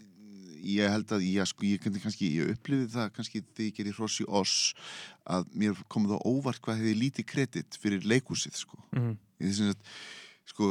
Ég 0.65 0.91
held 0.91 1.13
að 1.17 1.23
ég, 1.29 1.47
sko, 1.51 1.65
ég, 1.69 1.81
kannski, 2.03 2.29
ég 2.41 2.51
upplifið 2.57 2.91
það 2.97 3.13
kannski 3.17 3.41
þegar 3.45 3.69
ég 3.69 3.79
gerði 3.79 3.95
Rossi 3.99 4.27
Oss 4.29 4.75
að 5.31 5.49
mér 5.55 5.81
komið 5.93 6.17
á 6.17 6.19
óvart 6.29 6.61
hvað 6.65 6.83
hefði 6.83 6.95
lítið 7.01 7.29
kredit 7.33 7.79
fyrir 7.81 8.05
leikúsið 8.09 8.57
sko. 8.61 8.81
Mm. 8.97 9.17
ég 9.41 9.51
þess 9.51 9.75
að 9.75 9.97
sko, 10.45 10.67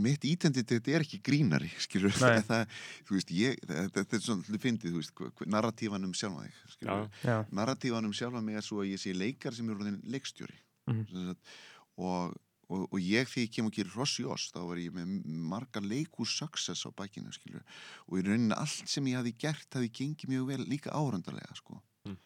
mitt 0.00 0.22
identitet 0.24 0.86
er 0.88 1.02
ekki 1.04 1.18
grínari 1.20 1.68
skilur 1.84 2.14
það, 2.48 2.62
veist, 3.10 3.32
ég, 3.36 3.58
það, 3.68 3.90
þetta 3.98 4.16
er 4.16 4.22
svona 4.24 4.46
hlut 4.48 4.62
fyndið, 4.64 4.94
þú 4.94 5.02
veist, 5.02 5.12
hva- 5.20 5.30
hva- 5.36 5.48
narratífan 5.52 6.06
um 6.08 6.14
sjálfa 6.16 6.46
þig 6.46 6.54
Já, 6.56 6.72
skilur, 6.72 7.08
Já. 7.28 7.36
narratífan 7.60 8.08
um 8.08 8.14
sjálfa 8.16 8.40
mig 8.46 8.56
er 8.56 8.64
svo 8.64 8.80
að 8.80 8.92
ég 8.94 9.02
sé 9.02 9.12
leikar 9.12 9.52
sem 9.56 9.68
er 9.68 9.76
orðin 9.76 10.00
leikstjóri. 10.08 10.56
Sem 10.88 11.04
sagt, 11.28 11.52
og, 12.00 12.32
og, 12.68 12.84
og 12.92 12.98
ég 13.00 13.28
þegar 13.28 13.44
ég 13.46 13.52
kem 13.54 13.68
og 13.68 13.74
gerir 13.74 13.96
Rossi 13.96 14.24
Oss 14.28 14.52
þá 14.52 14.60
var 14.68 14.80
ég 14.82 14.94
með 14.94 15.12
margar 15.50 15.84
leikús 15.84 16.36
success 16.38 16.84
á 16.84 16.90
bakinu 16.92 17.32
skilur 17.34 17.64
og 18.06 18.20
í 18.20 18.24
rauninni 18.26 18.56
allt 18.56 18.90
sem 18.90 19.08
ég 19.08 19.20
hafi 19.20 19.34
gert 19.40 19.78
hafi 19.78 19.90
gengið 20.00 20.32
mjög 20.34 20.48
vel 20.52 20.66
líka 20.68 20.92
árandarlega 20.92 21.56
sko. 21.58 21.80
Mm. 22.08 22.16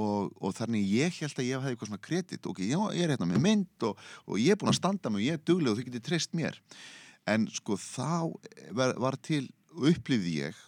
og, 0.00 0.32
og 0.40 0.56
þannig 0.56 0.88
ég 0.90 1.20
held 1.20 1.38
að 1.38 1.48
ég 1.48 1.60
hefði 1.60 1.74
eitthvað 1.76 1.92
svona 1.92 2.06
kredit. 2.08 2.50
Ok, 2.50 2.64
já, 2.66 2.80
ég 2.96 3.04
er 3.04 3.14
hérna 3.14 3.30
með 3.30 3.44
mynd 3.44 3.88
og, 3.88 4.04
og 4.26 4.40
ég 4.40 4.54
er 4.54 4.60
búin 4.60 4.72
að 4.72 4.80
standa 4.80 5.12
mig 5.12 5.22
og 5.22 5.28
ég 5.28 5.38
er 5.38 5.44
dugleg 5.44 5.72
og 5.72 5.80
þau 5.80 5.88
getið 5.90 6.06
treyst 6.08 6.36
mér. 6.36 6.60
En 7.30 7.46
sko 7.52 7.76
þá 7.80 8.32
var, 8.76 8.96
var 9.00 9.16
til 9.20 9.46
upplifði 9.74 10.38
ég 10.42 10.64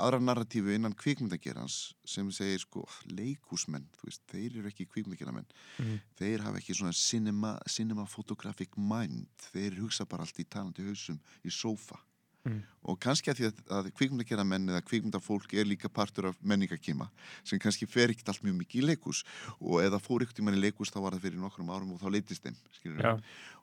aðra 0.00 0.18
narratífu 0.20 0.72
innan 0.74 0.94
kvikmyndagerans 0.98 1.94
sem 2.04 2.30
segir 2.34 2.58
sko 2.64 2.82
leikúsmenn, 3.14 3.86
þú 4.00 4.08
veist, 4.08 4.22
þeir 4.32 4.58
eru 4.58 4.68
ekki 4.72 4.88
kvikmyndageramenn 4.90 5.46
Mhm. 5.78 6.00
þeir 6.18 6.40
hafa 6.42 6.58
ekki 6.58 6.74
svona 6.74 6.92
cinema, 6.92 7.58
cinema 7.66 8.06
photographic 8.06 8.76
mind. 8.76 9.28
Þeir 9.52 9.78
hugsa 9.80 10.04
bara 10.08 10.22
allt 10.24 10.38
í 10.38 10.44
talandi 10.48 10.82
hausum 10.82 11.20
í 11.44 11.50
sófa 11.50 11.98
Mm. 12.40 12.60
og 12.88 12.96
kannski 12.96 13.28
að 13.28 13.36
því 13.36 13.46
að, 13.50 13.58
að 13.76 13.88
kvikmyndageramenn 13.98 14.70
eða 14.72 14.80
kvikmyndafólk 14.86 15.50
er 15.60 15.66
líka 15.68 15.90
partur 15.92 16.30
af 16.30 16.38
menningakíma 16.40 17.10
sem 17.44 17.60
kannski 17.60 17.84
fer 17.84 18.14
ekkert 18.14 18.30
allt 18.32 18.46
mjög 18.46 18.54
mikið 18.62 18.80
í 18.80 18.86
leikús 18.88 19.20
og 19.58 19.82
eða 19.82 19.98
fór 20.00 20.24
tímann 20.32 20.56
í 20.56 20.62
leikús 20.62 20.88
þá 20.88 21.02
var 21.02 21.18
það 21.18 21.26
fyrir 21.26 21.42
nokkrum 21.42 21.68
árum 21.68 21.92
og 21.92 22.00
þá 22.00 22.08
leitist 22.14 22.46
þeim. 22.46 22.56
Já. 22.96 23.12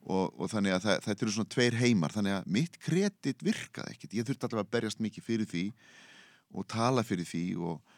og, 0.05 0.37
og 0.37 0.51
þannig 0.53 0.75
að 0.75 0.85
það, 0.85 1.01
þetta 1.07 1.25
eru 1.25 1.33
svona 1.33 1.53
tveir 1.55 1.79
heimar 1.81 2.13
þannig 2.13 2.37
að 2.37 2.53
mitt 2.59 2.77
kredit 2.85 3.41
virkaði 3.49 3.95
ekkert 3.95 4.13
ég 4.13 4.29
þurfti 4.29 4.45
allavega 4.45 4.67
að 4.67 4.73
berjast 4.77 5.01
mikið 5.07 5.27
fyrir 5.31 5.49
því 5.49 5.65
og 6.53 6.69
tala 6.69 7.05
fyrir 7.07 7.25
því 7.25 7.45
og, 7.57 7.96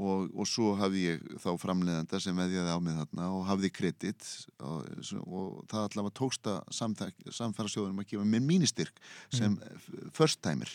og, 0.00 0.30
og 0.32 0.48
svo 0.48 0.74
hafði 0.80 1.04
ég 1.06 1.24
þá 1.42 1.50
framleiðanda 1.60 2.20
sem 2.22 2.36
veðjaði 2.40 2.74
á 2.74 2.78
mig 2.82 2.98
þarna 3.00 3.30
og 3.36 3.46
hafði 3.48 3.72
kredit 3.76 4.28
og, 4.58 4.86
og 5.26 5.64
það 5.70 5.86
allavega 5.86 6.16
tóksta 6.20 6.58
samfæra 6.72 7.68
sjóðunum 7.68 8.02
að 8.02 8.12
gefa 8.14 8.28
mér 8.28 8.44
mínistyrk 8.46 9.02
sem 9.28 9.56
mm. 9.56 10.12
first 10.16 10.40
timer 10.44 10.72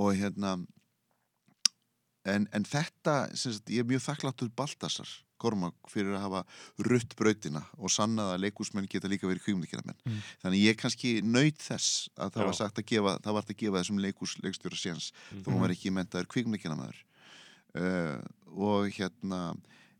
og 0.00 0.14
hérna 0.18 0.56
en, 2.24 2.48
en 2.50 2.66
þetta 2.66 3.28
sagt, 3.36 3.70
ég 3.70 3.84
er 3.84 3.88
mjög 3.88 4.04
þakkláttur 4.08 4.50
Baltasar 4.56 5.10
Kormak 5.44 5.76
fyrir 5.90 6.14
að 6.16 6.22
hafa 6.24 6.42
rutt 6.86 7.14
brautina 7.18 7.64
og 7.76 7.92
sannað 7.92 8.34
að 8.34 8.44
leikúsmenn 8.46 8.88
geta 8.88 9.10
líka 9.10 9.28
verið 9.28 9.44
kvímundikiramenn. 9.48 9.98
Mm. 10.06 10.20
Þannig 10.44 10.62
ég 10.62 10.78
kannski 10.80 11.10
nöyð 11.26 11.58
þess 11.60 12.06
að 12.14 12.36
það 12.36 12.44
Já. 12.44 12.46
var 12.46 12.58
sagt 12.60 12.80
að 12.80 12.86
gefa, 12.92 13.16
það 13.24 13.36
var 13.36 13.48
að 13.50 13.58
gefa 13.60 13.80
þessum 13.82 14.00
leikús 14.04 14.36
leikstjóra 14.44 14.78
séns 14.78 15.10
þó 15.42 15.50
hann 15.50 15.64
var 15.66 15.74
ekki 15.74 15.92
mentaður 15.92 16.30
kvímundikiramaður. 16.32 17.02
Uh, 17.74 18.20
og 18.54 18.86
hérna 18.94 19.54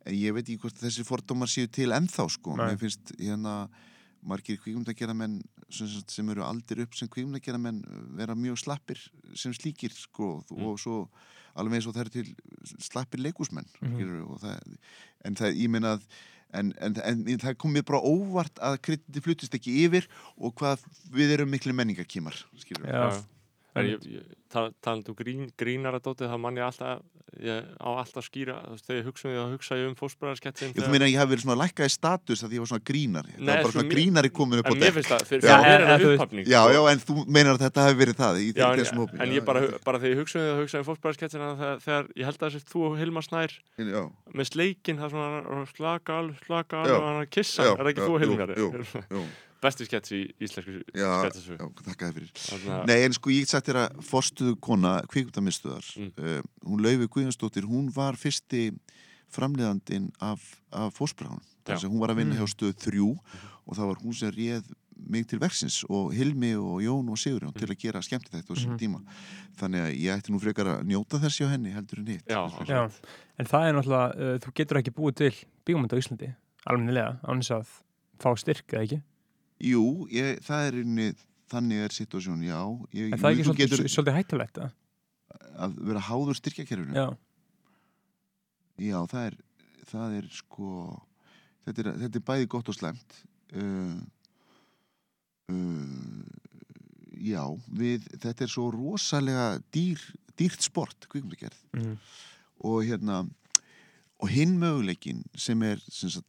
en 0.07 0.15
ég 0.15 0.35
veit 0.37 0.45
ekki 0.47 0.61
hvort 0.63 0.79
þessi 0.79 1.03
fordómar 1.09 1.49
séu 1.51 1.67
til 1.73 1.91
ennþá 1.97 2.27
sko. 2.31 2.55
Nei. 2.57 2.69
Mér 2.75 2.79
finnst 2.85 3.15
hérna 3.19 3.55
margir 4.25 4.57
kvíkmyndageramenn 4.63 5.41
sem, 5.73 5.89
sem 6.09 6.29
eru 6.33 6.45
aldir 6.47 6.85
upp 6.85 6.95
sem 6.97 7.09
kvíkmyndageramenn 7.09 7.81
vera 8.17 8.37
mjög 8.39 8.61
slappir 8.63 9.01
sem 9.37 9.53
slíkir 9.57 9.93
sko 9.97 10.37
og 10.55 10.79
svo 10.81 11.09
alveg 11.59 11.81
eins 11.81 11.89
og 11.91 11.95
það 11.97 12.05
eru 12.07 12.15
til 12.15 12.79
slappir 12.85 13.21
leikúsmenn 13.25 13.67
Mhm. 13.81 13.99
mm 14.01 14.31
og 14.31 14.41
það, 14.41 14.79
en 15.25 15.35
það, 15.37 15.59
ég 15.61 15.69
meina 15.71 15.93
að 15.99 16.07
en, 16.55 16.73
en, 16.81 16.97
en 17.03 17.39
það 17.43 17.57
kom 17.59 17.73
mér 17.75 17.85
bara 17.85 18.01
óvart 18.07 18.59
að 18.63 18.79
krediti 18.87 19.21
flutist 19.25 19.55
ekki 19.59 19.75
yfir 19.85 20.07
og 20.39 20.55
hvað 20.61 20.85
við 21.13 21.33
erum 21.37 21.51
miklu 21.51 21.75
menningarkímar 21.75 22.37
skilur 22.63 22.87
Já. 22.89 23.09
Já. 23.75 23.81
En 23.81 23.87
ég, 23.91 24.05
ég, 24.07 24.23
ta- 24.55 24.71
talandi 24.81 25.11
um 25.11 25.17
grín, 25.19 25.49
grínara 25.59 25.99
dótið, 25.99 26.29
það 26.31 26.39
mann 26.41 26.57
ég 26.61 26.63
alltaf 26.63 27.01
ég 27.43 27.65
á 27.83 27.89
alltaf 27.99 28.23
skýra, 28.29 28.55
þegar 28.79 28.99
ég 29.01 29.07
hugsa 29.09 29.27
um 29.27 29.33
því 29.35 29.39
að 29.43 29.55
hugsa 29.57 29.75
ég 29.81 29.89
um 29.91 29.97
fósbræðarsketsin 29.99 30.71
Ég 30.71 30.85
þú 30.85 30.91
meina 30.93 31.05
að 31.09 31.11
ég 31.11 31.19
hafi 31.19 31.31
verið 31.35 31.43
svona 31.43 31.57
lækkað 31.65 31.89
í 31.91 31.95
status 31.97 32.45
að 32.47 32.53
ég 32.55 32.61
var 32.63 32.69
svona 32.71 32.85
grínari. 32.87 33.33
Það 33.35 33.41
Nei, 33.43 33.51
var 33.51 33.57
bara 33.59 33.65
svo 33.67 33.73
svona 33.75 33.89
mér- 33.89 33.95
grínari 33.97 34.31
komin 34.31 34.59
upp 34.63 34.67
á 34.67 34.71
En 34.71 34.79
mér 34.79 34.85
dekk. 34.87 34.95
finnst 34.95 35.11
það, 35.11 35.25
fyrir, 35.27 35.43
er 35.43 35.51
það 35.51 35.99
þú 35.99 36.07
veist- 36.07 36.15
upphafning 36.15 36.47
Já, 36.47 36.61
sko. 36.63 36.71
já, 36.71 36.81
en 36.93 36.99
þú 37.03 37.15
meinar 37.27 37.55
að 37.59 37.63
þetta 37.67 37.81
hafi 37.89 37.97
verið 38.05 38.17
það 38.23 38.35
í 38.39 38.47
Já, 38.55 38.67
en, 38.71 38.79
þessum 38.79 38.99
hópi. 39.03 39.17
en 39.27 39.29
ég 39.35 39.43
bara, 39.45 39.61
bara 39.85 39.99
þegar 39.99 40.13
ég 40.15 40.19
hugsa 40.23 40.39
um 40.39 40.45
því 40.45 40.51
að 40.55 40.61
hugsa 40.63 40.79
um 40.79 40.87
fósbræðarsketsin 40.95 41.43
þegar, 41.43 41.77
þegar 41.83 42.05
ég 42.15 42.25
held 42.31 42.39
að 42.39 42.47
þessi 42.55 42.71
þú 42.71 42.79
og 42.87 42.93
Hilmar 43.03 43.25
Snær 43.27 43.51
Já, 43.83 44.03
með 44.31 44.47
sleikin, 44.55 44.97
það 45.03 45.05
er 45.05 45.11
svona 45.11 45.67
slaka 45.75 46.13
al, 46.23 46.31
slaka 46.47 46.75
al 46.87 47.25
Besti 49.65 49.87
skets 49.89 50.13
í 50.13 50.21
íslensku 50.45 50.83
Já, 50.93 51.11
sketsisögu. 51.25 51.57
já, 51.57 51.85
þakka 51.89 52.09
þér 52.11 52.15
fyrir 52.19 52.31
Þannig 52.37 52.73
að- 52.77 52.87
Nei, 52.91 52.99
en 53.09 53.13
sko 53.17 53.31
ég 53.33 53.49
sagt 53.49 53.67
þér 53.71 53.79
að 53.85 54.03
forstuðu 54.11 54.59
kona 54.61 54.95
kvikmyndamistuðar 55.09 55.87
Mm. 55.97 56.13
uh, 56.19 56.43
hún 56.69 56.83
Laufi 56.85 57.09
Guðjónsdóttir, 57.09 57.65
hún 57.65 57.89
var 57.95 58.15
fyrsti 58.21 58.71
framleiðandinn 59.35 60.11
af, 60.23 60.41
af 60.73 60.95
fósbráðun 60.99 61.43
þess 61.65 61.85
að 61.87 61.91
hún 61.95 62.01
var 62.03 62.13
að 62.13 62.21
vinna 62.21 62.35
Mm. 62.35 62.41
hjá 62.45 62.49
stöð 62.53 62.75
þrjú 62.85 63.09
og 63.67 63.77
það 63.77 63.87
var 63.89 64.03
hún 64.05 64.15
sem 64.15 64.31
réð 64.31 64.73
mig 65.11 65.27
til 65.27 65.39
verksins 65.41 65.83
og 65.91 66.13
Hilmi 66.15 66.53
og 66.55 66.79
Jón 66.85 67.09
og 67.11 67.19
Sigurjón 67.19 67.55
til 67.57 67.67
að 67.67 67.79
gera 67.81 68.01
skemmti 68.05 68.31
þetta 68.31 68.47
á 68.47 68.55
þessum 68.55 68.77
Mhm. 68.77 68.79
tíma 68.79 69.01
þannig 69.59 69.81
að 69.83 69.97
ég 69.99 70.13
ætti 70.15 70.31
nú 70.31 70.39
frekar 70.41 70.67
að 70.71 70.85
njóta 70.87 71.19
þessi 71.19 71.45
á 71.45 71.49
henni 71.51 71.73
heldur 71.75 71.99
en 71.99 72.07
hitt 72.07 72.27
Já, 72.29 72.47
Já. 72.69 72.91
En 73.39 73.47
það 73.47 73.65
er 73.69 73.73
náttúrulega, 73.75 74.15
uh, 74.15 74.39
þú 74.39 74.53
getur 74.55 74.79
ekki 74.79 74.95
búið 74.95 75.15
til 75.17 75.35
bíómynd 75.67 75.91
á 75.93 75.99
Íslandi, 75.99 76.35
almennilega, 76.67 77.19
án 77.25 77.41
þess 77.43 77.51
að 77.51 77.67
fá 78.21 78.31
styrk 78.39 78.67
eða 78.69 78.83
ekki. 78.87 79.03
Jú, 79.65 79.85
ég, 80.13 80.41
það 80.45 80.67
er 80.69 80.79
inni 80.83 81.07
þannig 81.53 81.85
er 81.87 81.95
situasjón, 81.95 82.43
já 82.45 82.59
ég, 82.97 83.13
En 83.15 83.19
það 83.21 83.29
er 83.29 83.35
ekki 83.37 83.47
svolítið, 83.49 83.71
getur 83.75 83.93
svolítið 83.93 84.17
hættulegt, 84.19 84.59
eða? 84.59 84.73
að 85.65 85.75
vera 85.89 86.01
háður 86.09 86.37
styrkjakerfinu 86.39 86.95
Já. 86.99 87.07
Já, 88.83 88.99
það 89.11 89.27
er, 89.29 89.37
það 89.91 90.17
er 90.19 90.29
sko, 90.35 90.69
þetta 91.67 91.85
er, 91.85 91.91
þetta 92.05 92.19
er 92.21 92.25
bæði 92.31 92.49
gott 92.55 92.71
og 92.73 92.77
slæmt 92.79 93.17
uh, 93.55 93.95
uh, 95.53 96.25
já 97.25 97.45
við, 97.79 98.09
þetta 98.21 98.45
er 98.47 98.53
svo 98.53 98.67
rosalega 98.75 99.47
dýr, 99.75 100.03
dýrt 100.39 100.65
sport 100.67 101.07
kvikmyndagerð 101.13 101.61
Mhm. 101.79 101.97
og 102.65 102.83
hérna 102.89 103.23
og 104.23 104.29
hinn 104.31 104.57
möguleikin 104.59 105.23
sem 105.37 105.63
er 105.67 105.79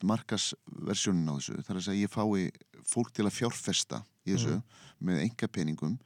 markasversjónin 0.04 1.30
á 1.30 1.36
þessu 1.38 1.62
þar 1.64 1.78
að 1.80 1.86
segja 1.88 2.06
ég 2.08 2.14
fái 2.14 2.52
fólk 2.86 3.12
til 3.14 3.26
að 3.26 3.34
fjárfesta 3.40 4.04
í 4.26 4.34
þessu 4.36 4.62
með 5.06 5.22
enga 5.26 5.48
peningum 5.48 5.98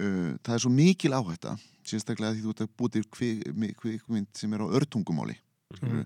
uh, 0.00 0.32
það 0.42 0.54
er 0.54 0.62
svo 0.64 0.70
mikil 0.72 1.12
áhætta 1.16 1.56
sérstaklega 1.86 2.34
því 2.34 2.42
þú 2.42 2.50
ert 2.50 2.64
að 2.66 3.54
mi- 3.54 3.74
kvikmynd 3.78 4.26
sem 4.34 4.52
er 4.56 4.64
á 4.64 4.74
örtungumáli 4.80 5.36
mm. 5.82 6.02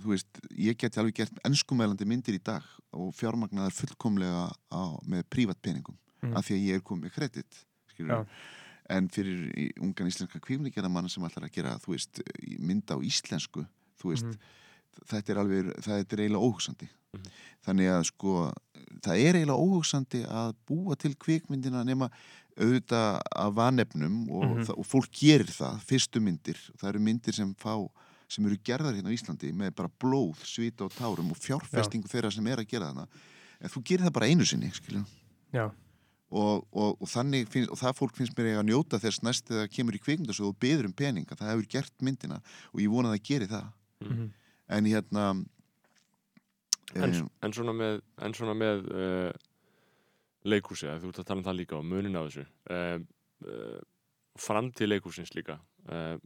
þú 0.00 0.12
veist, 0.14 0.40
ég 0.54 0.76
geti 0.78 1.00
alveg 1.00 1.14
gert 1.18 1.40
ennskumælandi 1.44 2.06
myndir 2.06 2.36
í 2.38 2.42
dag 2.44 2.62
og 2.94 3.10
fjármagnaðar 3.18 3.74
fullkomlega 3.74 4.46
á, 4.70 4.82
með 5.06 5.24
prívat 5.30 5.60
peningum 5.62 5.96
Mhm. 6.20 6.36
af 6.36 6.44
því 6.44 6.52
að 6.52 6.64
ég 6.68 6.74
er 6.76 6.82
komið 6.84 7.12
kredit 7.14 7.60
Já. 7.96 8.26
en 8.92 9.06
fyrir 9.08 9.72
ungan 9.80 10.06
íslenska 10.10 10.36
kvikmyndagerðamann 10.38 11.08
sem 11.08 11.24
ætlar 11.24 11.46
að 11.48 11.52
gera, 11.54 11.78
þú 11.80 11.94
veist, 11.94 12.20
mynda 12.60 12.92
á 12.92 13.00
íslensku, 13.00 13.64
þú 13.96 14.10
veist 14.12 14.26
Mhm. 14.28 14.36
Þetta 15.10 15.32
er 15.34 15.40
alveg, 15.44 15.70
það 15.84 15.98
er 15.98 16.24
eiginlega 16.24 16.46
óhugsandi. 16.48 16.88
Mhm. 17.10 17.30
þannig 17.66 17.88
að 17.92 18.04
sko 18.06 18.32
það 19.04 19.18
er 19.20 19.34
eiginlega 19.36 19.64
óhugsandi 19.64 20.20
að 20.30 20.52
búa 20.70 20.94
til 20.96 21.14
kvikmyndina 21.16 21.82
nema 21.84 22.06
auðvitað 22.60 23.20
af 23.36 23.54
vanefnum 23.54 24.30
og, 24.30 24.44
Mhm. 24.44 24.62
það, 24.68 24.78
og 24.78 24.86
fólk 24.86 25.10
gerir 25.12 25.50
það, 25.50 25.80
fyrstu 25.84 26.20
myndir. 26.20 26.58
Það 26.78 26.88
eru 26.88 26.98
myndir 27.00 27.34
sem 27.34 27.54
fá 27.54 27.88
sem 28.28 28.46
eru 28.46 28.56
gerðar 28.62 28.94
hérna 28.94 29.10
á 29.10 29.16
Íslandi 29.16 29.52
með 29.52 29.74
bara 29.74 29.90
blóð, 30.00 30.36
svita 30.46 30.84
og 30.84 30.92
tárum 30.94 31.30
og 31.30 31.36
fjárfestingu 31.36 32.06
þeirra 32.08 32.32
sem 32.32 32.46
er 32.46 32.58
að 32.58 32.68
gera 32.68 32.92
þarna. 32.92 33.08
En 33.60 33.68
þú 33.68 33.82
gerir 33.84 34.04
það 34.06 34.12
bara 34.12 34.26
einu 34.26 34.44
sinni 34.46 34.70
Já, 35.52 35.70
og, 36.30 36.64
og, 36.72 36.96
og 37.02 37.08
þannig 37.08 37.48
finnst, 37.48 37.70
og 37.70 37.78
það 37.78 37.96
fólk 37.98 38.14
finnst 38.14 38.34
mér 38.38 38.52
eiga 38.52 38.62
að 38.62 38.68
njóta 38.70 39.00
þess 39.02 39.22
næst 39.26 39.46
þegar 39.48 39.66
það 39.66 39.72
kemur 39.74 39.94
í 39.94 40.00
kvikmyndasögu 40.04 40.46
og 40.48 40.58
beður 40.60 40.84
um 40.86 40.92
peninga, 40.92 41.34
það 41.34 41.50
hefur 41.50 41.68
gert 41.68 41.92
myndina 42.00 42.40
og 42.72 42.80
ég 42.80 42.88
vona 42.88 43.10
að 43.10 43.18
það 43.18 43.24
geri 43.24 43.46
það. 43.50 43.72
Mhm. 44.06 44.30
En 44.70 44.88
hérna 44.90 45.24
en, 46.94 47.14
um, 47.22 47.30
en 47.46 47.54
svona 47.54 47.74
með, 47.76 48.00
en 48.26 48.34
svona 48.36 48.54
með 48.58 48.88
uh, 48.90 49.30
leikhúsi, 50.50 50.88
að 50.90 51.04
þú 51.04 51.12
ert 51.12 51.22
að 51.22 51.28
tala 51.30 51.42
um 51.42 51.46
það 51.50 51.58
líka 51.60 51.78
og 51.78 51.86
munin 51.86 52.18
á 52.18 52.22
þessu 52.26 52.46
uh, 52.46 52.96
uh, 53.46 53.78
framtíð 54.40 54.92
leikhúsins 54.94 55.34
líka 55.36 55.58
uh, 55.90 56.16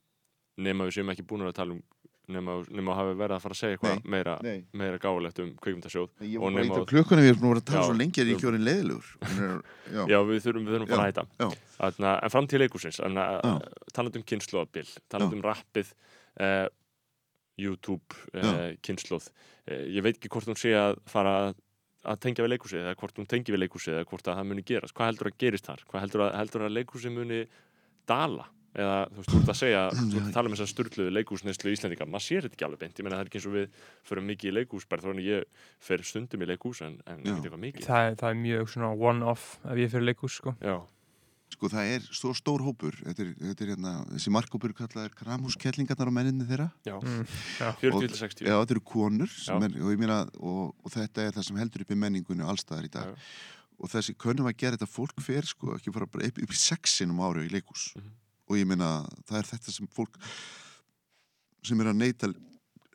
nema 0.61 0.87
við 0.89 1.01
séum 1.01 1.12
ekki 1.12 1.27
búin 1.27 1.45
að 1.49 1.57
tala 1.59 1.77
um 1.77 1.83
nema, 2.31 2.55
nema 2.73 2.95
að 2.95 2.99
hafa 3.01 3.16
verið 3.21 3.37
að 3.37 3.43
fara 3.45 3.55
að 3.55 3.59
segja 3.61 3.77
eitthvað 3.77 4.07
meira, 4.15 4.35
meira 4.81 5.01
gáulegt 5.03 5.41
um 5.45 5.51
kveikmyndasjóð 5.61 6.23
ég 6.25 6.41
var 6.41 6.55
bara 6.57 6.85
á- 6.87 6.89
klukkunum 6.93 7.25
við 7.25 7.33
erum 7.35 7.43
búin 7.43 7.61
að 7.61 7.66
tala 7.69 7.83
Já, 7.83 7.89
svo 7.91 7.97
lengi 7.99 8.23
að 8.23 8.31
ég 8.31 8.39
ekki 8.39 8.49
Hún 9.25 9.43
er, 9.45 9.59
já, 9.93 10.01
Já, 10.15 10.19
við 10.31 10.41
þurfum, 10.47 10.65
við 10.65 10.77
þurfum 10.77 10.87
að 10.87 10.95
fara 10.95 11.05
að 11.05 11.11
hætta. 11.11 12.16
En 12.25 12.33
framtíð 12.33 12.62
leikhúsins 12.65 13.01
en, 13.05 13.21
Já. 13.21 13.51
uh, 13.51 13.85
talandi 13.93 14.21
um 14.23 14.27
kynnslóðabil 14.33 14.87
talandi 15.12 15.39
um 15.39 15.45
rappið 15.45 15.93
uh, 16.41 16.66
YouTube 17.61 18.17
uh, 18.35 18.73
kynnslóð 18.83 19.29
uh, 19.31 19.85
ég 19.95 20.03
veit 20.03 20.17
ekki 20.19 20.31
hvort 20.33 20.49
hún 20.51 20.59
sé 20.59 20.73
að 20.79 20.99
fara 21.11 21.35
að, 21.45 21.55
að 22.15 22.19
tengja 22.27 22.45
við 22.47 22.55
leikhúsið 22.57 22.83
eða 22.83 22.97
hvort 23.01 23.21
hún 23.23 23.31
tengi 23.31 23.55
við 23.55 23.63
leikhúsið 23.65 23.95
eða 24.01 24.09
hvort 24.11 24.27
að 24.29 24.41
það 24.41 24.51
muni 24.51 24.67
gerast. 24.67 24.95
Hvað 24.97 25.13
heldur 25.13 25.31
að 25.31 25.39
gerist 25.45 25.71
þar? 25.71 25.85
Hvað 25.89 26.05
heldur 26.07 26.25
að, 26.27 26.35
heldur 26.43 26.67
að 26.69 26.77
leikhúsið 26.81 27.17
muni 27.21 27.45
dala? 28.11 28.51
eða 28.75 28.95
þú 29.07 29.21
veist, 29.21 29.29
þú 29.31 29.39
ert 29.39 29.51
að 29.53 29.59
segja 29.61 29.83
þú 29.95 30.17
ert 30.19 30.25
að 30.27 30.33
tala 30.35 30.51
um 30.51 30.55
þessar 30.57 30.69
sturgluðu 30.73 31.11
leikhúsneislu 31.15 31.71
Íslendinga. 31.77 32.07
Maður 32.11 32.25
sér 32.25 32.41
þetta 32.49 32.57
ekki 32.59 32.65
alveg 32.67 32.81
beint, 32.81 32.97
ég 32.99 33.07
meina 33.07 33.19
það 33.21 33.23
er 33.23 33.29
ekki 33.31 33.39
eins 33.39 33.47
og 33.47 33.55
við 33.55 33.77
förum 34.11 34.27
mikið 34.33 34.51
í 34.51 34.55
leikhúsberð, 34.57 35.05
þannig 35.07 35.29
ég 35.29 35.61
fer 35.87 36.03
stundum 36.11 36.43
í 36.43 36.49
leikhús 36.51 36.81
en, 36.83 36.97
en 37.07 37.21
ekki 37.23 37.37
eitthvað 37.45 37.63
mikið. 37.69 37.87
Það, 37.87 38.09
er- 38.09 38.19
það 38.25 38.33
er 38.35 38.41
mjög 38.43 38.73
svona 38.75 38.91
one-off 39.13 39.45
ef 39.63 39.79
ég 39.85 39.93
fyrir 39.95 40.09
leikus 40.11 40.41
sko. 40.41 40.57
Já, 40.59 40.75
sko 41.55 41.71
það 41.73 41.91
er 41.95 42.05
svo 42.11 42.33
stór 42.37 42.63
hópur. 42.67 42.97
Þetta 43.07 43.25
er, 43.25 43.31
þetta 43.49 43.65
er 43.65 43.73
hérna, 43.75 43.93
þessi 44.13 44.33
markhópur 44.35 44.75
kallaðir 44.77 45.15
kramhúskellingarnar 45.23 46.11
og 46.11 46.17
menninni 46.19 46.47
þeirra. 46.51 46.69
Já, 46.87 46.95
mm, 46.99 47.25
já. 47.63 47.69
40-60 47.81 48.47
Já, 48.51 48.55
þetta 48.61 48.77
eru 48.77 48.85
konur 48.93 49.31
er, 49.31 49.77
og, 49.81 49.91
ég 49.95 50.01
meina, 50.03 50.21
og, 50.39 50.75
og 50.85 50.95
þetta 50.95 51.29
er 51.29 51.37
það 51.39 51.49
sem 51.49 51.61
heldur 51.63 51.87
upp 51.87 51.95
í 51.95 52.01
menningunni 52.05 52.45
allstaðar 52.47 52.89
í 52.91 52.93
dag. 52.99 53.15
Já. 53.15 53.29
og 53.85 53.91
þessi 53.91 54.13
könnum 54.23 54.47
að 54.47 54.55
gera 54.63 54.77
þetta 54.79 54.87
fólk 54.87 55.19
fer 55.25 55.43
sko 55.49 55.73
ekki 55.75 55.91
fara 55.93 56.07
bara 56.07 56.29
upp, 56.29 56.37
upp 56.45 56.53
í 56.55 56.59
sexinum 56.61 57.19
ári 57.27 57.49
í 57.49 57.51
leikús 57.51 57.89
Mhm. 57.99 58.13
og 58.49 58.57
ég 58.61 58.69
meina 58.71 58.91
það 59.27 59.39
er 59.41 59.49
þetta 59.51 59.73
sem 59.75 59.89
fólk 59.91 60.15
sem 61.65 61.81
er 61.83 61.91
að 61.91 61.97
neyta 61.99 62.29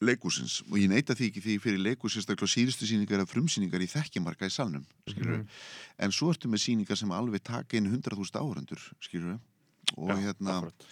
leikúsins 0.01 0.61
og 0.69 0.77
ég 0.79 0.87
neyta 0.91 1.15
því 1.17 1.27
ekki 1.29 1.41
því 1.43 1.55
fyrir 1.63 1.81
leikús 1.83 2.15
sérstaklega 2.15 2.51
síðustu 2.53 2.87
síningar 2.87 3.19
eða 3.19 3.31
frumsýningar 3.33 3.83
í 3.83 3.89
þekkjamarka 3.91 4.47
í 4.47 4.53
salnum 4.53 4.85
Mhm. 5.07 5.47
en 5.99 6.11
svo 6.11 6.31
ertu 6.31 6.47
með 6.47 6.63
síningar 6.63 6.97
sem 6.97 7.11
alveg 7.11 7.43
taka 7.43 7.77
inn 7.77 7.89
100.000 7.91 8.39
áhundur 8.39 8.79
og 9.97 10.09
Já, 10.09 10.15
hérna 10.21 10.57
akkurat. 10.59 10.85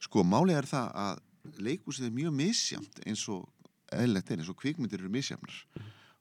Sko, 0.00 0.22
málið 0.24 0.56
er 0.58 0.66
það 0.66 0.94
að 0.94 1.18
leikhúsið 1.58 2.06
er 2.06 2.10
mjög 2.16 2.32
misjamt 2.34 3.00
eins 3.06 3.28
og 3.28 3.48
eðlilegt 3.92 4.30
er, 4.30 4.38
eins 4.38 4.48
og 4.48 4.56
kvikmyndir 4.56 5.00
eru 5.00 5.08
misjamnar 5.08 5.54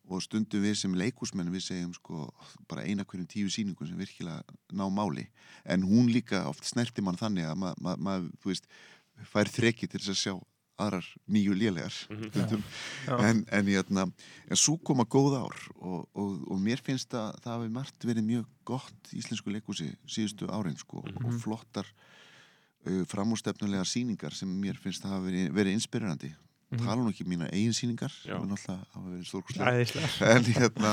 og 0.09 0.21
stundum 0.23 0.61
við 0.63 0.75
sem 0.79 0.93
leikhúsmenn 0.95 1.51
við 1.51 1.63
segjum 1.65 1.93
sko 1.93 2.33
bara 2.67 2.83
eina 2.87 3.03
hverjum 3.03 3.27
tíu 3.27 3.49
sýningum 3.51 3.87
sem 3.87 3.97
virkilega 3.97 4.41
ná 4.71 4.87
máli. 4.89 5.27
En 5.65 5.81
hún 5.83 6.07
líka 6.11 6.45
oft 6.47 6.63
snerti 6.63 7.01
mann 7.01 7.17
þannig 7.17 7.43
að 7.43 7.57
maður, 7.57 7.81
ma 7.81 7.95
ma 7.97 8.29
fær 9.33 9.49
þrekki 9.51 9.89
til 9.89 9.99
þess 9.99 10.09
að 10.13 10.21
sjá 10.21 10.35
aðrar 10.77 11.07
mjög 11.25 11.57
lélegar 11.57 11.93
stundum. 12.31 12.63
Já. 13.07 13.15
en, 13.17 13.43
en, 13.51 13.71
hérna, 13.71 14.05
en 14.47 14.59
svo 14.59 14.77
koma 14.77 15.07
góð 15.09 15.39
ár 15.41 15.61
og, 15.77 16.07
og, 16.13 16.35
og 16.47 16.61
mér 16.61 16.83
finnst 16.85 17.13
að 17.17 17.39
það 17.43 17.55
hafi 17.55 17.71
margt 17.79 18.07
verið 18.09 18.27
mjög 18.29 18.49
gott 18.67 19.13
íslensku 19.17 19.53
leikhúsi 19.53 19.89
síðustu 20.05 20.49
árin 20.53 20.77
sko 20.79 21.03
og 21.03 21.39
flottar 21.41 21.87
uh, 21.89 23.03
framústefnulega 23.09 23.85
sýningar 23.87 24.35
sem 24.37 24.49
mér 24.49 24.79
finnst 24.81 25.05
að 25.05 25.17
hafa 25.17 25.29
verið, 25.29 25.49
verið 25.57 25.79
inspirerandi 25.79 26.33
Mhm. 26.71 26.83
tala 26.83 27.01
nú 27.03 27.09
ekki 27.13 27.23
um 27.23 27.29
mína 27.31 27.47
eigin 27.53 27.71
sýningar 27.73 28.11
Já. 28.25 28.35
sem 28.35 28.43
er 28.43 28.49
náttúrulega 28.51 28.83
en, 30.35 30.43
hérna, 30.43 30.91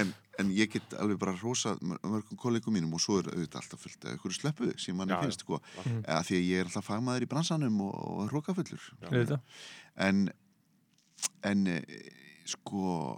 en, 0.00 0.14
en 0.38 0.50
ég 0.56 0.70
get 0.72 0.94
alveg 0.96 1.18
bara 1.20 1.34
rosa 1.42 1.74
mörgum 1.82 2.38
kollegum 2.40 2.72
mínum 2.72 2.94
og 2.96 3.00
svo 3.04 3.18
er 3.20 3.28
auðvitað 3.28 3.60
alltaf 3.60 3.80
fullt 3.84 4.04
af 4.08 4.14
ykkur 4.16 4.32
sleppu 4.32 4.70
sem 4.80 4.96
manni 4.96 5.12
finnst 5.20 5.44
sko, 5.44 5.60
Mhm. 5.84 6.00
eða 6.08 6.22
því 6.24 6.38
að 6.40 6.48
ég 6.48 6.60
er 6.60 6.64
alltaf 6.70 6.88
fagmaður 6.88 7.22
í 7.26 7.28
bransanum 7.28 7.80
og, 7.84 7.94
og 7.94 8.30
hrókafullur 8.32 8.80
en 9.96 10.30
en 11.44 11.66
eh, 11.66 11.82
sko 12.46 13.16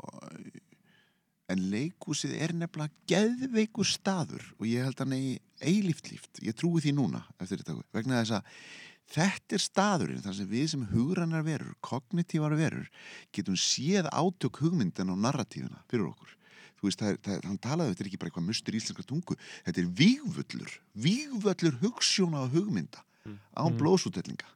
en 1.49 1.61
leikúsið 1.71 2.33
er 2.43 2.53
nefnilega 2.59 2.91
geðveikur 3.07 3.87
staður 3.87 4.43
og 4.59 4.67
ég 4.67 4.83
held 4.83 4.99
hann 4.99 5.15
eigi 5.15 5.37
eilíft 5.63 6.11
líft, 6.11 6.41
ég 6.43 6.53
trúi 6.59 6.83
því 6.83 6.93
núna 6.99 7.23
eftir 7.41 7.63
þetta, 7.63 7.79
vegna 7.95 8.19
þess 8.25 8.35
að 8.41 8.43
þetta 9.13 9.55
er 9.57 9.63
staðurinn 9.63 10.23
þar 10.25 10.35
sem 10.35 10.49
við 10.51 10.67
sem 10.73 10.87
hugrannar 10.93 11.45
verur, 11.47 11.75
kognitívar 11.81 12.57
verur 12.59 12.89
getum 13.33 13.55
séð 13.57 14.09
átök 14.13 14.59
hugmyndin 14.65 15.13
á 15.13 15.17
narratífuna 15.17 15.83
fyrir 15.91 16.09
okkur 16.11 16.33
þú 16.77 16.89
veist, 16.91 17.01
það 17.01 17.19
það 17.25 17.45
hann 17.49 17.59
talaði, 17.59 17.93
þetta 17.95 18.03
er 18.05 18.09
ekki 18.11 18.19
bara 18.21 18.31
eitthvað 18.31 18.49
mustur 18.51 18.75
íslenska 18.77 19.07
tungu, 19.09 19.37
þetta 19.65 19.81
er 19.81 19.87
vígvöllur 20.03 20.75
vígvöllur 21.07 21.79
hugssjóna 21.81 22.43
og 22.47 22.53
hugmynda 22.57 23.01
á 23.57 23.65
Mm. 23.67 23.79
blóðsútellinga 23.81 24.47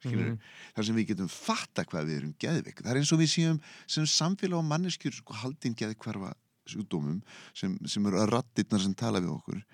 skilur, 0.00 0.28
Mhm. 0.30 0.38
þar 0.76 0.84
sem 0.86 0.96
við 0.96 1.06
getum 1.08 1.28
fatta 1.28 1.84
hvað 1.84 2.06
við 2.06 2.16
erum 2.20 2.34
geðveik. 2.38 2.78
Það 2.82 2.90
er 2.90 2.96
eins 3.00 3.12
og 3.12 3.18
við 3.18 3.30
séum 3.34 3.60
sem 3.86 4.04
samfélag 4.04 4.58
og 4.58 4.64
manneskjur 4.64 5.12
sko, 5.12 5.34
haldin 5.34 5.74
geðkvarfa 5.74 6.34
sjúkdómum 6.66 7.22
sem, 7.52 7.76
sem 7.86 8.06
eru 8.06 8.16
að 8.16 8.30
rattirnar 8.30 8.80
sem 8.80 8.94
tala 8.94 9.20
við 9.20 9.34
okkur 9.34 9.64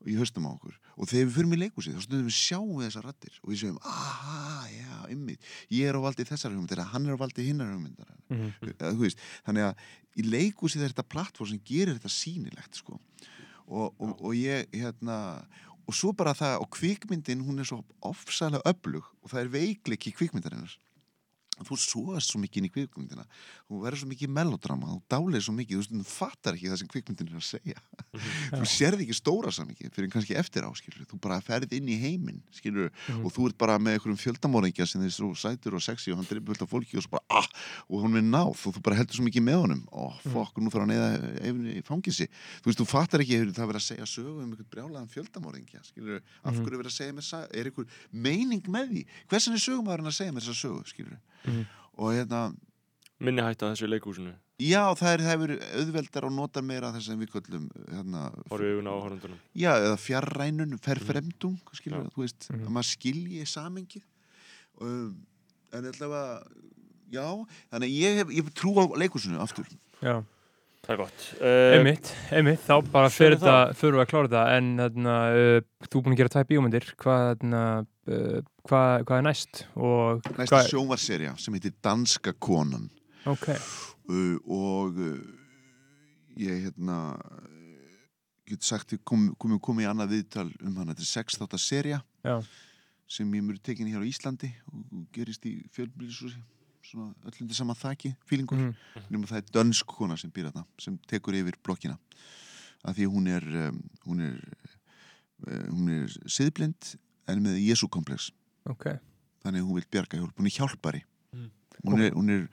og 0.00 0.10
í 0.10 0.16
höstum 0.18 0.48
á 0.48 0.50
okkur. 0.50 0.76
Og 0.96 1.08
þegar 1.10 1.28
við 1.28 1.34
förum 1.36 1.54
í 1.54 1.60
leikhúsið 1.60 1.96
þá 1.96 2.04
stundum 2.06 2.28
við 2.28 2.36
sjáum 2.36 2.74
við 2.78 2.86
þessar 2.88 3.06
rattir 3.08 3.38
og 3.40 3.52
við 3.52 3.60
séum, 3.62 3.78
aha, 3.84 4.66
já, 4.72 4.94
ymmið 5.14 5.50
ég 5.76 5.90
er 5.90 5.98
á 5.98 6.00
valdi 6.06 6.26
þessar 6.28 6.54
hugmyndar, 6.54 6.84
hann 6.92 7.08
er 7.08 7.16
á 7.16 7.22
valdi 7.22 7.46
hinnar 7.46 7.72
hugmyndar. 7.74 8.12
Eða, 8.30 8.92
þú 8.94 9.04
veist, 9.04 9.24
þannig 9.46 9.68
að 9.68 9.84
í 10.16 10.26
leikhúsið 10.26 10.84
er 10.84 10.94
þetta 10.94 11.08
plattform 11.14 11.50
sem 11.52 11.64
gerir 11.66 11.96
þetta 11.98 12.12
sýnilegt 12.14 12.80
sko. 12.80 13.00
og, 13.66 13.94
og, 14.00 14.14
og 14.18 14.32
ég 14.34 14.66
hérna 14.74 15.18
og 15.90 15.96
svo 15.96 16.12
bara 16.14 16.34
það, 16.36 16.60
og 16.62 16.70
kvikmyndin 16.76 17.42
hún 17.42 17.60
er 17.60 17.66
svo 17.66 17.80
ofsalega 18.06 18.62
öflug 18.70 19.06
og 19.22 19.32
það 19.32 19.42
er 19.42 19.52
veikleik 19.54 20.06
í 20.06 20.14
kvikmyndarinnar 20.14 20.76
þú 21.68 21.76
svoast 21.78 22.30
svo 22.30 22.40
mikið 22.40 22.56
inn 22.62 22.68
í 22.68 22.72
kvikmyndina. 22.74 23.24
Þú 23.68 23.80
verður 23.84 24.00
svo 24.02 24.08
mikið 24.10 24.28
melodrama, 24.34 24.86
þú 24.94 25.00
dálir 25.10 25.42
svo 25.44 25.54
mikið 25.54 25.86
þú 25.90 26.04
fattar 26.06 26.54
ekki 26.56 26.70
það 26.70 26.78
sem 26.82 26.88
kvikmyndin 26.88 27.28
er 27.30 27.38
að 27.40 27.46
segja. 27.46 27.78
Þú 28.50 28.64
sérði 28.66 29.04
ekki 29.06 29.16
stóra 29.18 29.50
samikið 29.54 29.92
fyrir 29.94 30.10
kannski 30.10 30.34
eftir 30.40 30.64
á, 30.66 30.70
skilur 30.74 31.06
þú 31.10 31.20
bara 31.20 31.40
ferð 31.40 31.72
inn 31.76 31.88
í 31.88 31.98
heiminn, 32.00 32.42
skilur 32.52 32.90
Mhm. 33.08 33.24
og 33.26 33.32
þú 33.32 33.46
ert 33.50 33.58
bara 33.58 33.78
með 33.78 33.98
einhverjum 33.98 34.18
fjöldamóringja 34.18 34.86
sem 34.86 35.02
er 35.02 35.10
svo 35.10 35.30
sætur 35.34 35.74
og 35.74 35.82
sexy 35.82 36.10
og 36.12 36.18
hann 36.18 36.26
drifur 36.26 36.46
fullt 36.54 36.62
af 36.62 36.70
fólki 36.70 36.96
og 36.96 37.02
svo 37.04 37.10
bara, 37.10 37.24
ah, 37.30 37.46
og 37.88 38.02
hún 38.04 38.16
er 38.16 38.22
náð 38.22 38.50
og 38.66 38.74
þú 38.74 38.82
bara 38.82 38.96
heldur 38.96 39.14
svo 39.16 39.24
mikið 39.24 39.42
með 39.42 39.60
honum. 39.60 39.82
Og 39.92 40.14
fokk, 40.32 40.58
nú 40.58 40.70
þarf 40.70 40.86
hann 40.86 40.96
eða 40.96 41.82
fangisi 41.86 42.26
þú 42.62 42.66
veist, 42.70 42.78
þú 42.80 42.86
fattar 42.86 43.20
ekki 43.20 43.38
hefur 43.38 43.52
það 43.54 43.70
verið 43.70 43.80
að 43.80 43.88
segja 43.90 44.06
sögu 44.10 44.42
um 44.42 44.50
einhvern 44.52 44.70
brjálaðan 44.70 45.10
fjöldamóringja 45.10 45.82
skilur, 45.84 46.20
af 46.44 46.54
Mhm. 46.54 46.64
hverju 46.64 46.74
er 46.74 46.82
verið 46.82 46.92
að 46.92 46.98
segja 47.00 47.22
sa- 47.22 47.46
er 47.52 47.64
einhver 47.70 47.86
meining 48.12 48.62
með 48.62 48.88
því, 48.90 49.06
hversin 49.28 49.52
er 49.52 49.58
sögumæðurinn 49.58 50.06
að 50.10 50.18
segja 50.18 50.32
mér 50.32 50.42
þessa 50.42 50.60
sögu, 50.64 50.84
skilur 50.86 51.18
Mhm. 51.46 51.66
og 52.00 52.12
hérna, 52.14 52.42
minni 53.20 53.42
hætta 53.42 53.72
þessu 53.72 53.88
í 53.88 53.92
leikhúsinu 53.94 54.34
Já, 54.60 54.82
það 54.92 55.12
er, 55.14 55.20
það 55.24 55.30
hefur 55.32 55.52
auðveldar 55.80 56.24
og 56.28 56.32
notar 56.36 56.62
meira 56.68 56.90
þess 56.92 57.08
að 57.14 57.20
við 57.22 57.30
köllum 57.32 57.62
hérna, 57.88 58.26
horfið 58.50 58.74
augun 58.74 58.90
á 58.90 58.94
áhörundunum 58.98 59.38
Já, 59.56 59.70
eða 59.80 59.96
fjarrænun, 60.04 60.74
ferfremdung 60.84 61.56
skilur, 61.72 62.02
Já. 62.04 62.10
þú 62.12 62.24
veist, 62.26 62.50
Mhm. 62.50 62.66
að 62.66 62.74
maður 62.76 62.90
skilji 62.90 63.46
samengið 63.48 64.02
um, 64.80 65.16
en 65.72 65.84
allavega 65.84 66.42
já, 67.12 67.24
þannig 67.72 67.88
að 67.88 67.96
ég 68.00 68.20
hef, 68.20 68.28
ég 68.36 68.44
hef 68.44 68.52
trú 68.54 68.74
á 68.76 68.84
leikursinu 69.00 69.40
aftur 69.40 69.64
Já, 70.02 70.20
það 70.84 70.92
er 70.94 71.00
gott 71.00 71.24
uh, 71.40 71.72
einmitt, 71.78 72.12
einmitt, 72.32 72.60
þá 72.68 72.76
bara 72.92 73.08
fyrir 73.08 73.36
það. 73.40 73.72
þetta, 73.72 73.80
fyrir 73.80 74.00
að 74.04 74.10
klára 74.12 74.28
þetta 74.28 74.44
en 74.58 74.70
þarna, 74.84 75.16
uh, 75.32 75.60
þú 75.88 75.96
er 75.96 76.04
búin 76.04 76.14
að 76.16 76.20
gera 76.20 76.34
tvær 76.36 76.48
bíómyndir 76.52 76.86
hvað, 77.00 77.24
þarna, 77.40 77.64
uh, 78.12 78.40
hvað, 78.68 79.04
hvað 79.08 79.20
er 79.20 79.26
næst? 79.26 79.62
Og 79.76 80.24
næsta 80.36 80.54
hvað, 80.54 80.70
sjónvarserja 80.72 81.34
sem 81.40 81.56
heitir 81.56 81.76
Danska 81.84 82.34
konan. 82.38 82.88
Ok, 83.28 83.50
uh, 83.52 84.36
og 84.48 85.00
uh, 85.00 85.16
ég 86.40 86.66
hérna 86.66 87.00
get 88.50 88.64
sagt, 88.66 88.94
ég 88.96 89.02
kom, 89.06 89.28
kom, 89.38 89.58
kom 89.62 89.82
í 89.82 89.86
annað 89.88 90.16
viðtal 90.16 90.48
um 90.64 90.78
hana, 90.80 90.94
þetta 90.94 91.06
er 91.06 91.10
sex 91.10 91.38
þátt 91.38 91.56
að 91.56 91.62
serja 91.62 92.00
já, 92.26 92.34
sem 93.10 93.36
ég 93.36 93.44
mjög 93.46 93.60
tekin 93.66 93.90
hér 93.90 94.02
á 94.02 94.10
Íslandi 94.10 94.50
og, 94.72 95.04
gerist 95.14 95.46
í 95.46 95.60
fjölbýlisúsi 95.74 96.40
svona 96.90 97.12
öllundi 97.28 97.54
sama 97.54 97.76
þaki, 97.76 98.14
fílingur. 98.26 98.58
Mm, 98.58 99.04
nema 99.12 99.28
það 99.28 99.42
er 99.42 99.50
dönsk 99.54 99.92
kona 99.94 100.16
sem 100.18 100.32
býr 100.32 100.48
þarna 100.48 100.64
sem 100.80 100.96
tekur 101.10 101.36
yfir 101.38 101.58
blokkina. 101.62 101.98
Af 102.88 102.96
því 102.96 103.08
hún 103.12 103.28
er 103.30 103.46
um, 103.68 103.80
hún 104.06 104.24
er 104.24 104.38
uh, 105.46 105.66
hún 105.68 105.92
er 105.92 106.16
siðblind 106.24 106.94
en 107.30 107.44
með 107.44 107.60
Jésu 107.60 107.88
komplex 107.92 108.30
ok 108.70 108.86
þannig 109.44 109.62
að 109.62 109.66
hún 109.68 109.78
vil 109.78 109.88
bjarga 109.90 110.18
hjálp, 110.20 110.36
hún 110.36 110.48
er 110.50 110.56
hjálpari. 110.56 111.04
Hún 111.84 112.04
er, 112.04 112.14
hún 112.16 112.34
er 112.34 112.44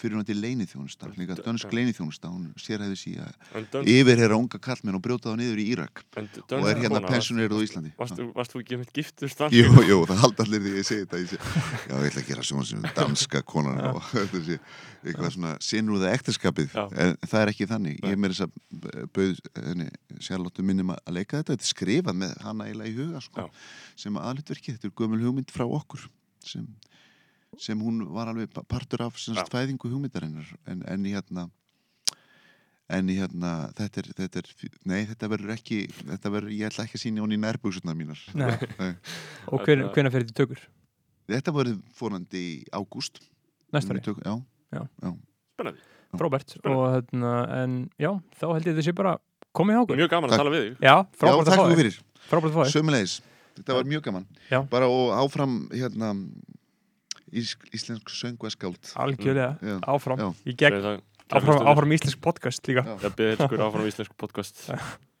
fyrir 0.00 0.18
hún 0.18 0.26
til 0.26 0.40
leinithjónusta, 0.42 1.08
líka 1.16 1.36
dönsk 1.38 1.70
leinithjónusta 1.72 2.28
hún 2.28 2.48
sérhæði 2.60 2.96
sí 2.98 3.12
að 3.22 3.86
yfirherra 3.88 4.36
unga 4.36 4.58
kallmenn 4.62 4.98
og 4.98 5.02
brjóta 5.04 5.30
það 5.30 5.38
niður 5.40 5.60
í 5.62 5.66
Írak. 5.74 6.02
Og 6.18 6.66
er 6.68 6.80
hérna 6.82 7.02
pensionerið 7.04 7.54
á 7.54 7.64
Íslandi. 7.68 7.92
varst, 7.98 8.52
þú 8.52 8.62
ekki 8.64 8.80
með 8.80 8.90
giftust 8.98 9.38
dans 9.40 9.54
Jú, 9.54 9.70
jú, 9.86 10.00
það 10.10 10.22
halda 10.24 10.46
allir 10.46 10.64
því 10.64 10.74
ég 10.74 10.88
segi 10.88 11.04
þetta 11.04 11.22
ég 11.22 11.30
segi, 11.30 11.52
Já, 11.86 11.94
ég 11.94 12.08
ætla 12.10 12.24
að 12.24 12.28
gera 12.32 12.46
svona 12.50 12.66
sem 12.70 12.88
danska 12.98 13.44
konan 13.46 13.80
og 13.92 14.10
sé 14.48 14.58
eitthvað 15.04 15.34
svona 15.36 15.54
sinnrúða 15.62 16.12
ekterskapið 16.16 16.76
en 16.80 17.16
það 17.22 17.40
er 17.40 17.54
ekki 17.54 17.70
þannig. 17.70 18.02
Nei. 18.02 18.10
ég 18.14 18.20
meira 18.20 18.34
þess 18.34 18.48
að 18.48 19.08
bauð 19.14 19.42
Charlotte 20.24 20.64
minnum 20.64 20.94
að 20.96 21.04
að 21.04 21.18
leika 21.18 21.40
þetta. 21.40 21.54
Þetta 21.54 21.66
er 21.68 21.70
skrifað 21.70 22.18
með 22.22 22.34
hana 22.44 22.68
eiginlega 22.68 22.90
í 22.90 22.96
huga 22.98 23.22
sko, 23.24 23.46
sem 24.00 24.18
aðlutverki, 24.20 24.74
þetta 24.74 24.88
er 24.90 24.94
gömul 25.00 25.20
hugmynd 25.22 25.52
frá 25.54 25.66
okkur 25.68 26.08
sem, 26.44 26.66
sem 27.60 27.78
hún 27.80 28.02
var 28.14 28.28
alveg 28.32 28.50
pa- 28.54 28.62
partur 28.68 29.02
af 29.06 29.18
sem 29.18 29.34
sagt, 29.34 29.52
fæðingu 29.52 29.90
hugmyndarinnar. 29.92 30.46
En, 30.66 30.82
en 30.86 31.04
hérna 31.04 31.50
en 32.94 33.08
hérna 33.08 33.50
þetta 33.78 34.02
er, 34.02 34.08
þetta 34.18 34.40
er, 34.42 34.48
nei 34.84 35.04
þetta 35.08 35.28
verður 35.32 35.52
ekki 35.54 35.78
þetta 36.04 36.30
verður, 36.34 36.52
ég 36.52 36.68
ætla 36.68 36.84
ekki 36.84 36.98
að 36.98 37.04
sína 37.06 37.22
hún 37.24 37.32
í 37.32 37.38
nærbúksunar 37.40 37.96
mínar. 37.96 38.20
Og 39.52 39.62
hven, 39.64 39.86
hvenær 39.94 40.12
fyrir 40.12 40.28
þetta 40.28 40.42
tökur? 40.44 40.64
Þetta 41.32 41.54
verður 41.56 41.78
fórandi 41.96 42.42
í 42.44 42.56
ágúst. 42.76 43.22
Næstari, 43.72 44.02
Tök- 44.04 44.20
Já, 44.24 44.34
spennandi, 45.54 45.80
frábært. 46.18 46.52
Spennandi. 46.58 46.74
og 46.74 46.90
þarna, 46.98 47.30
en 47.62 47.76
já, 47.98 48.10
þá 48.38 48.44
held 48.52 48.68
ég 48.68 48.76
þessi 48.78 48.92
bara 48.98 49.16
komið 49.56 49.80
okkur. 49.84 49.98
Mjög 50.02 50.10
gaman 50.12 50.28
að 50.28 50.34
Takk. 50.34 50.42
tala 50.44 50.52
við 50.54 50.64
þig. 50.66 50.74
Já, 50.84 50.92
já 50.92 50.96
frábært 51.22 51.48
að 51.48 51.56
fá 51.58 51.64
þig. 51.70 51.78
fyrir. 51.80 51.96
Frábært 52.28 52.50
að 52.52 52.56
fá 52.58 52.62
þig. 52.66 52.74
Sömulegis, 52.76 53.14
þetta 53.58 53.76
var 53.78 53.88
mjög 53.94 54.02
gaman. 54.08 54.26
Já. 54.50 54.58
Bara 54.70 54.88
og 54.92 55.12
áfram 55.22 55.54
hérna 55.72 56.12
íslensk 57.34 58.08
söngvaskáld 58.08 58.92
algjörlega, 58.94 59.58
Já. 59.60 59.78
áfram. 59.94 60.18
Já. 60.22 60.28
í 60.46 60.54
gegn, 60.54 60.80
það- 60.84 61.02
áfram, 61.40 61.66
áfram 61.72 61.92
íslensk 61.96 62.20
podcast 62.20 62.66
líka. 62.70 62.84
Ég 63.02 63.14
byrði 63.18 63.36
ykkur 63.48 63.64
áfram 63.68 63.86
íslensku 63.90 64.14
podcast 64.16 64.64